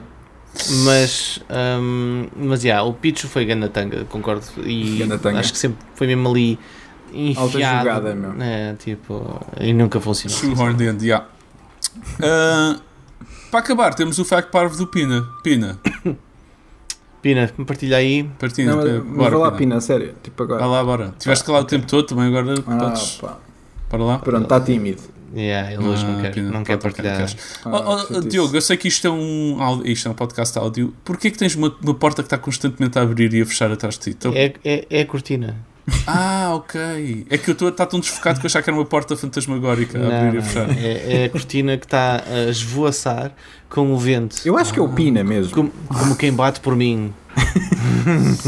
Mas, 0.84 1.40
hum, 1.82 2.28
mas 2.36 2.64
yeah, 2.64 2.84
o 2.84 2.94
Pichu 2.94 3.28
foi 3.28 3.44
ganda 3.45 3.68
tanga, 3.69 4.03
concordo. 4.06 4.44
E 4.65 4.99
acho 5.40 5.52
que 5.53 5.57
sempre 5.57 5.80
foi 5.95 6.06
mesmo 6.07 6.30
ali 6.30 6.60
Alta 7.36 7.57
enfiado. 7.57 7.80
jogada, 7.90 8.14
meu. 8.15 8.34
É, 8.40 8.73
tipo, 8.76 9.41
e 9.60 9.73
nunca 9.73 9.99
funcionou. 9.99 10.38
Shoehorned 10.38 10.84
in, 10.84 11.03
yeah. 11.03 11.26
Uh, 12.19 12.80
para 13.49 13.60
acabar, 13.61 13.94
temos 13.95 14.19
o 14.19 14.26
fact 14.26 14.52
parvo 14.52 14.78
do 14.78 14.86
Pina. 14.86 15.26
Pina, 15.44 15.80
Pina, 17.22 17.49
partilha 17.68 17.98
aí. 17.98 18.23
partilha. 18.39 18.72
Não, 18.72 18.77
mas, 18.77 18.85
Pina. 18.91 19.03
mas 19.06 19.18
Bora, 19.18 19.30
vá 19.31 19.38
lá, 19.38 19.52
Pina. 19.52 19.57
Pina, 19.57 19.81
sério. 19.81 20.14
Tipo 20.23 20.45
Vai 20.45 20.56
agora. 20.57 20.65
lá, 20.72 20.84
bora. 20.84 21.14
Tiveste 21.19 21.45
calado 21.45 21.65
o 21.65 21.68
tempo 21.68 21.85
todo, 21.88 22.03
também 22.07 22.26
agora 22.27 22.56
Ah, 22.68 22.77
podes. 22.80 23.11
pá. 23.22 23.38
Para 23.89 24.03
lá. 24.03 24.19
Pronto, 24.19 24.43
está 24.43 24.60
tímido. 24.60 25.02
Yeah, 25.34 25.72
ele 25.73 25.84
hoje 25.88 26.06
não 26.06 26.18
Ah, 26.19 26.22
quer, 26.23 26.34
Pina, 26.34 26.52
não 26.52 26.64
quer 26.64 26.76
ok, 26.76 26.91
partilhar. 26.91 27.26
Ah, 27.64 27.69
Oh, 28.10 28.15
oh. 28.18 28.19
Diogo, 28.22 28.56
eu 28.57 28.61
sei 28.61 28.76
que 28.76 28.88
isto 28.89 29.07
é 29.07 29.10
um, 29.10 29.61
áudio- 29.61 29.89
isto 29.89 30.07
é 30.07 30.11
um 30.11 30.14
podcast 30.14 30.57
áudio. 30.57 30.93
Porquê 31.06 31.31
que 31.31 31.38
tens 31.38 31.56
uma, 31.56 31.73
uma 31.81 31.93
porta 31.93 32.22
que 32.22 32.26
está 32.27 32.38
constantemente 32.38 32.99
a 32.99 33.02
abrir 33.03 33.34
e 33.34 33.41
a 33.41 33.45
fechar 33.45 33.72
atrás 33.72 33.95
de 33.98 34.02
ti? 34.02 34.10
Então- 34.10 34.34
É, 34.35 34.53
é, 34.65 34.85
é 34.89 35.02
a 35.02 35.06
cortina. 35.06 35.56
Ah, 36.08 36.52
ok. 36.56 37.26
É 37.30 37.38
que 37.38 37.49
eu 37.49 37.53
estou 37.53 37.68
a 37.68 37.72
estar 37.72 37.86
tão 37.86 37.99
desfocado 37.99 38.40
que 38.40 38.45
eu 38.45 38.48
achava 38.48 38.64
que 38.64 38.70
era 38.70 38.78
uma 38.78 38.86
porta 38.86 39.16
fantasmagórica 39.16 39.98
a 39.98 40.02
Não, 40.02 40.28
abrir 40.28 40.40
e 40.40 40.41
fechar. 40.41 40.70
é, 40.78 41.24
é 41.24 41.26
a 41.26 41.30
cortina 41.30 41.78
que 41.78 41.86
está 41.86 42.24
a 42.26 42.49
esvoaçar 42.49 43.32
com 43.70 43.94
o 43.94 43.98
vento. 43.98 44.38
Eu 44.45 44.58
acho 44.58 44.74
que 44.74 44.80
é 44.80 44.82
o 44.82 44.90
Pina 44.90 45.24
mesmo. 45.24 45.53
Como, 45.53 45.72
como 45.88 46.16
quem 46.16 46.34
bate 46.34 46.60
por 46.60 46.76
mim. 46.76 47.14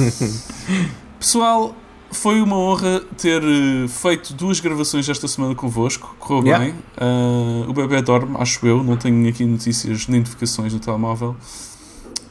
Pessoal, 1.20 1.76
foi 2.12 2.42
uma 2.42 2.58
honra 2.58 3.02
ter 3.18 3.42
eh, 3.44 3.88
feito 3.88 4.34
duas 4.34 4.60
gravações 4.60 5.08
esta 5.08 5.28
semana 5.28 5.56
convosco. 5.56 6.16
Correu 6.20 6.44
Yeah. 6.44 6.66
bem. 6.66 6.76
Ah, 6.98 7.66
o 7.68 7.74
bebê 7.74 8.02
dorme, 8.02 8.36
acho 8.40 8.66
eu. 8.66 8.84
Não 8.84 8.98
tenho 8.98 9.28
aqui 9.30 9.46
notícias 9.46 10.08
nem 10.08 10.20
notificações 10.20 10.74
no 10.74 10.80
telemóvel. 10.80 11.36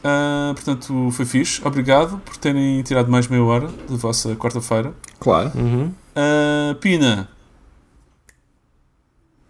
Ah, 0.05 0.53
portanto, 0.55 1.11
foi 1.13 1.25
fixe. 1.25 1.61
Obrigado 1.65 2.19
por 2.25 2.37
terem 2.37 2.83
tirado 2.83 3.11
mais 3.11 3.29
meia 3.29 3.43
hora 3.45 3.69
da 3.89 3.97
vossa 3.97 4.35
quarta-feira. 4.37 4.93
Claro. 5.21 5.53
Uhum. 5.55 5.93
Ah, 6.17 6.75
Pina, 6.81 7.29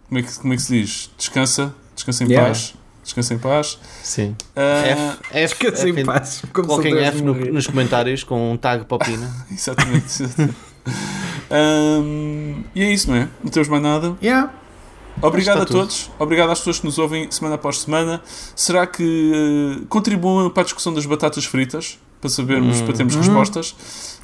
como 0.07 0.19
é, 0.19 0.23
que, 0.23 0.39
como 0.39 0.53
é 0.53 0.55
que 0.55 0.61
se 0.61 0.79
diz? 0.81 1.11
Descansa, 1.17 1.73
descansa 1.95 2.23
em 2.23 2.27
Yeah. 2.27 2.47
paz. 2.49 2.75
Descansa 3.03 3.33
em 3.33 3.39
paz. 3.39 3.79
Sim. 4.03 4.35
Ah, 4.55 4.83
F, 4.85 5.19
F, 5.31 5.53
Esqueci 5.65 5.89
F, 5.89 5.99
em 6.01 6.05
paz. 6.05 6.43
Como 6.53 6.67
Coloquem 6.67 6.97
F 6.99 7.21
no- 7.21 7.33
nos 7.33 7.67
comentários 7.67 8.23
com 8.23 8.51
um 8.53 8.57
tag 8.57 8.85
para 8.85 8.95
o 8.95 8.99
Pina. 9.03 9.29
Exatamente. 9.51 10.05
exatamente. 10.23 10.55
Ahm, 11.51 12.63
e 12.75 12.81
é 12.83 12.91
isso, 12.93 13.09
não 13.09 13.17
é? 13.17 13.27
Não 13.43 13.51
temos 13.51 13.67
mais 13.67 13.83
nada. 13.83 14.15
Yeah. 14.21 14.53
Obrigado 15.21 15.59
a 15.59 15.63
Está 15.63 15.65
tudo. 15.73 15.79
todos. 15.81 16.11
Obrigado 16.19 16.51
às 16.51 16.59
pessoas 16.59 16.79
que 16.79 16.85
nos 16.85 16.97
ouvem 16.97 17.31
semana 17.31 17.55
após 17.55 17.79
semana. 17.79 18.21
Será 18.55 18.85
que 18.85 19.31
eh, 19.81 19.85
contribuem 19.89 20.49
para 20.49 20.61
a 20.61 20.63
discussão 20.65 20.93
das 20.93 21.05
batatas 21.05 21.45
fritas? 21.45 21.97
Para 22.19 22.29
sabermos, 22.29 22.79
Hum. 22.81 22.85
para 22.85 22.93
termos 22.95 23.15
Hum. 23.15 23.19
respostas. 23.19 23.75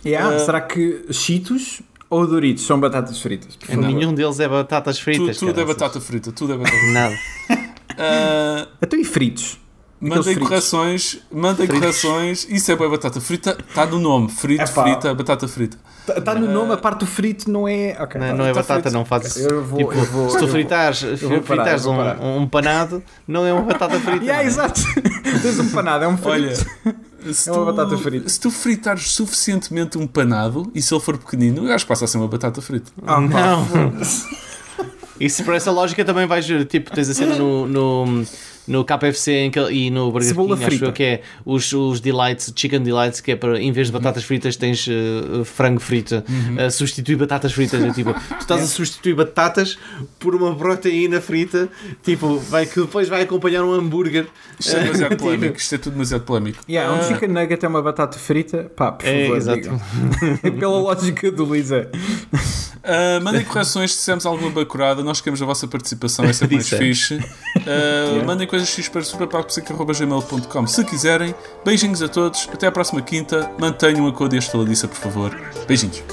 Yeah. 0.06 0.36
Ah. 0.36 0.40
Será 0.40 0.62
que 0.62 1.06
Cheetos 1.12 1.82
ou 2.10 2.26
Doritos 2.26 2.66
são 2.66 2.80
batatas 2.80 3.22
fritas? 3.22 3.58
Nenhum 3.70 4.14
deles 4.14 4.40
é 4.40 4.48
batatas 4.48 4.98
Tu- 4.98 5.04
fritas. 5.04 5.38
tudo 5.38 5.60
é 5.60 5.66
batata 5.66 6.00
frita. 6.02 6.32
Tudo 6.32 6.54
é 6.54 6.58
batata 6.58 6.76
frita. 6.78 6.94
Nada. 6.94 7.16
Ah, 8.02 8.66
Então 8.82 8.98
e 8.98 9.04
fritos? 9.04 9.58
Mandem 10.02 10.38
correções, 10.40 11.20
mandem 11.32 11.68
correções. 11.68 12.48
Isso 12.50 12.72
é 12.72 12.76
boa 12.76 12.90
batata 12.90 13.20
frita, 13.20 13.58
está 13.68 13.86
no 13.86 14.00
nome. 14.00 14.30
Frito, 14.30 14.64
Epá. 14.64 14.84
frita, 14.84 15.14
batata 15.14 15.48
frita. 15.48 15.78
Está 16.08 16.22
tá 16.22 16.36
no 16.36 16.50
nome, 16.52 16.72
a 16.74 16.78
parte 16.78 17.00
do 17.02 17.06
frito 17.06 17.52
não 17.52 17.68
é. 17.68 17.96
ok, 18.00 18.20
Não, 18.20 18.28
tá, 18.30 18.34
não 18.34 18.46
é 18.46 18.48
tá 18.54 18.62
batata, 18.62 18.82
frito. 18.84 18.94
não 18.98 19.06
faz 19.06 19.36
Eu 19.38 19.64
vou, 19.64 19.78
tipo, 19.80 19.94
eu 19.94 20.06
vou, 20.06 20.30
se 20.30 20.38
tu 20.38 20.44
eu 20.44 20.48
vou- 20.48 20.50
fritares, 20.56 21.02
parar, 21.02 21.42
fritares 21.44 21.86
um, 21.86 22.38
um 22.38 22.48
panado, 22.48 23.04
não 23.28 23.46
é 23.46 23.52
uma 23.54 23.62
batata 23.64 24.00
frita. 24.00 24.24
Yeah, 24.26 24.38
não 24.38 24.44
é? 24.44 24.46
exato. 24.46 24.82
Tens 25.42 25.60
um 25.60 25.70
panado, 25.70 26.06
é 26.06 26.08
um 26.08 26.18
frito. 26.18 26.30
Olha, 26.30 27.34
se 27.34 27.50
É 27.50 27.52
uma 27.52 27.66
tu- 27.66 27.76
batata 27.76 27.98
frita. 27.98 28.30
Se 28.30 28.40
tu 28.40 28.50
fritares 28.50 29.12
suficientemente 29.12 29.98
um 29.98 30.08
panado 30.08 30.72
e 30.74 30.82
se 30.82 30.94
ele 30.94 31.02
for 31.02 31.18
pequenino, 31.18 31.68
eu 31.68 31.74
acho 31.76 31.84
que 31.86 31.90
passa 31.90 32.06
a 32.06 32.08
ser 32.08 32.18
uma 32.18 32.28
batata 32.30 32.62
frita. 32.62 32.90
Pá. 33.06 33.20
Não. 33.20 33.68
Isso 35.20 35.44
por 35.44 35.54
essa 35.54 35.70
lógica 35.70 36.04
também 36.06 36.26
vais 36.26 36.48
ver, 36.48 36.66
tipo, 36.66 36.90
tens 36.92 37.10
a 37.10 37.14
cena 37.14 37.36
no, 37.36 37.68
no, 37.68 38.24
no 38.70 38.86
KFC 38.86 39.32
em 39.34 39.52
que, 39.52 39.60
e 39.60 39.90
no 39.90 40.12
Burger 40.12 40.30
Cebola 40.30 40.56
King, 40.56 40.60
acho 40.68 40.70
frita. 40.78 40.86
eu 40.86 40.94
que 40.94 41.04
é 41.04 41.22
os, 41.46 41.74
os 41.74 42.00
delights, 42.00 42.54
chicken 42.56 42.82
delights, 42.82 43.20
que 43.20 43.32
é 43.32 43.36
para, 43.36 43.60
em 43.60 43.72
vez 43.72 43.88
de 43.88 43.94
batatas 43.94 44.24
fritas 44.24 44.56
tens 44.56 44.88
eh, 44.88 45.44
frango 45.44 45.80
frito, 45.80 46.16
uh, 46.18 46.70
substitui 46.72 47.16
batatas 47.16 47.52
fritas, 47.52 47.84
é 47.84 47.92
tipo, 47.92 48.14
tu 48.14 48.40
estás 48.42 48.62
a 48.62 48.68
substituir 48.68 49.16
batatas 49.16 49.78
por 50.20 50.36
uma 50.36 50.56
proteína 50.56 51.20
frita, 51.20 51.68
tipo, 52.04 52.38
vai, 52.38 52.66
que 52.68 52.80
depois 52.80 53.10
vai 53.10 53.24
acompanhar 53.24 53.64
um 53.64 53.74
hambúrguer. 53.74 54.28
Isto 54.60 54.76
é 54.78 54.84
demasiado 54.84 55.18
polémico. 55.18 55.58
Isto 55.58 55.76
é 55.76 55.78
tudo 55.80 55.94
demasiado 55.94 56.22
polémico. 56.24 56.60
Yeah, 56.70 56.94
um 56.94 57.00
Ah, 57.00 57.04
chicken 57.04 57.30
nugget 57.30 57.66
é 57.66 57.68
uma 57.68 57.82
batata 57.82 58.20
frita. 58.20 58.70
Pá, 58.76 58.92
por 58.92 59.08
É, 59.08 59.24
favor, 59.24 59.38
exato. 59.38 59.62
digam. 59.62 59.80
Pela 60.60 60.80
lógica 60.80 61.32
do 61.32 61.56
é. 61.56 61.88
ah, 62.84 63.20
mandem 63.24 63.44
correções 63.46 63.92
se 63.94 63.98
dissemos 63.98 64.26
alguma 64.26 64.52
bacurada. 64.52 65.04
Nós 65.04 65.22
queremos 65.22 65.42
a 65.42 65.46
vossa 65.46 65.68
participação, 65.68 66.26
é 66.26 66.34
sempre 66.34 66.56
mais 66.56 66.70
fixe. 66.70 67.20
Mandem 68.26 68.48
X 68.48 68.59
para 68.90 69.04
superpapopsica.gmail.com 69.04 70.68
se 70.68 70.84
quiserem. 70.84 71.34
Beijinhos 71.64 72.02
a 72.02 72.10
todos. 72.10 72.50
Até 72.52 72.68
à 72.68 72.72
próxima 72.72 73.02
quinta. 73.02 73.52
Mantenham 73.60 74.08
a 74.08 74.14
cor 74.14 74.30
faladiça, 74.48 74.88
por 74.88 74.98
favor. 74.98 75.40
Beijinhos. 75.68 76.04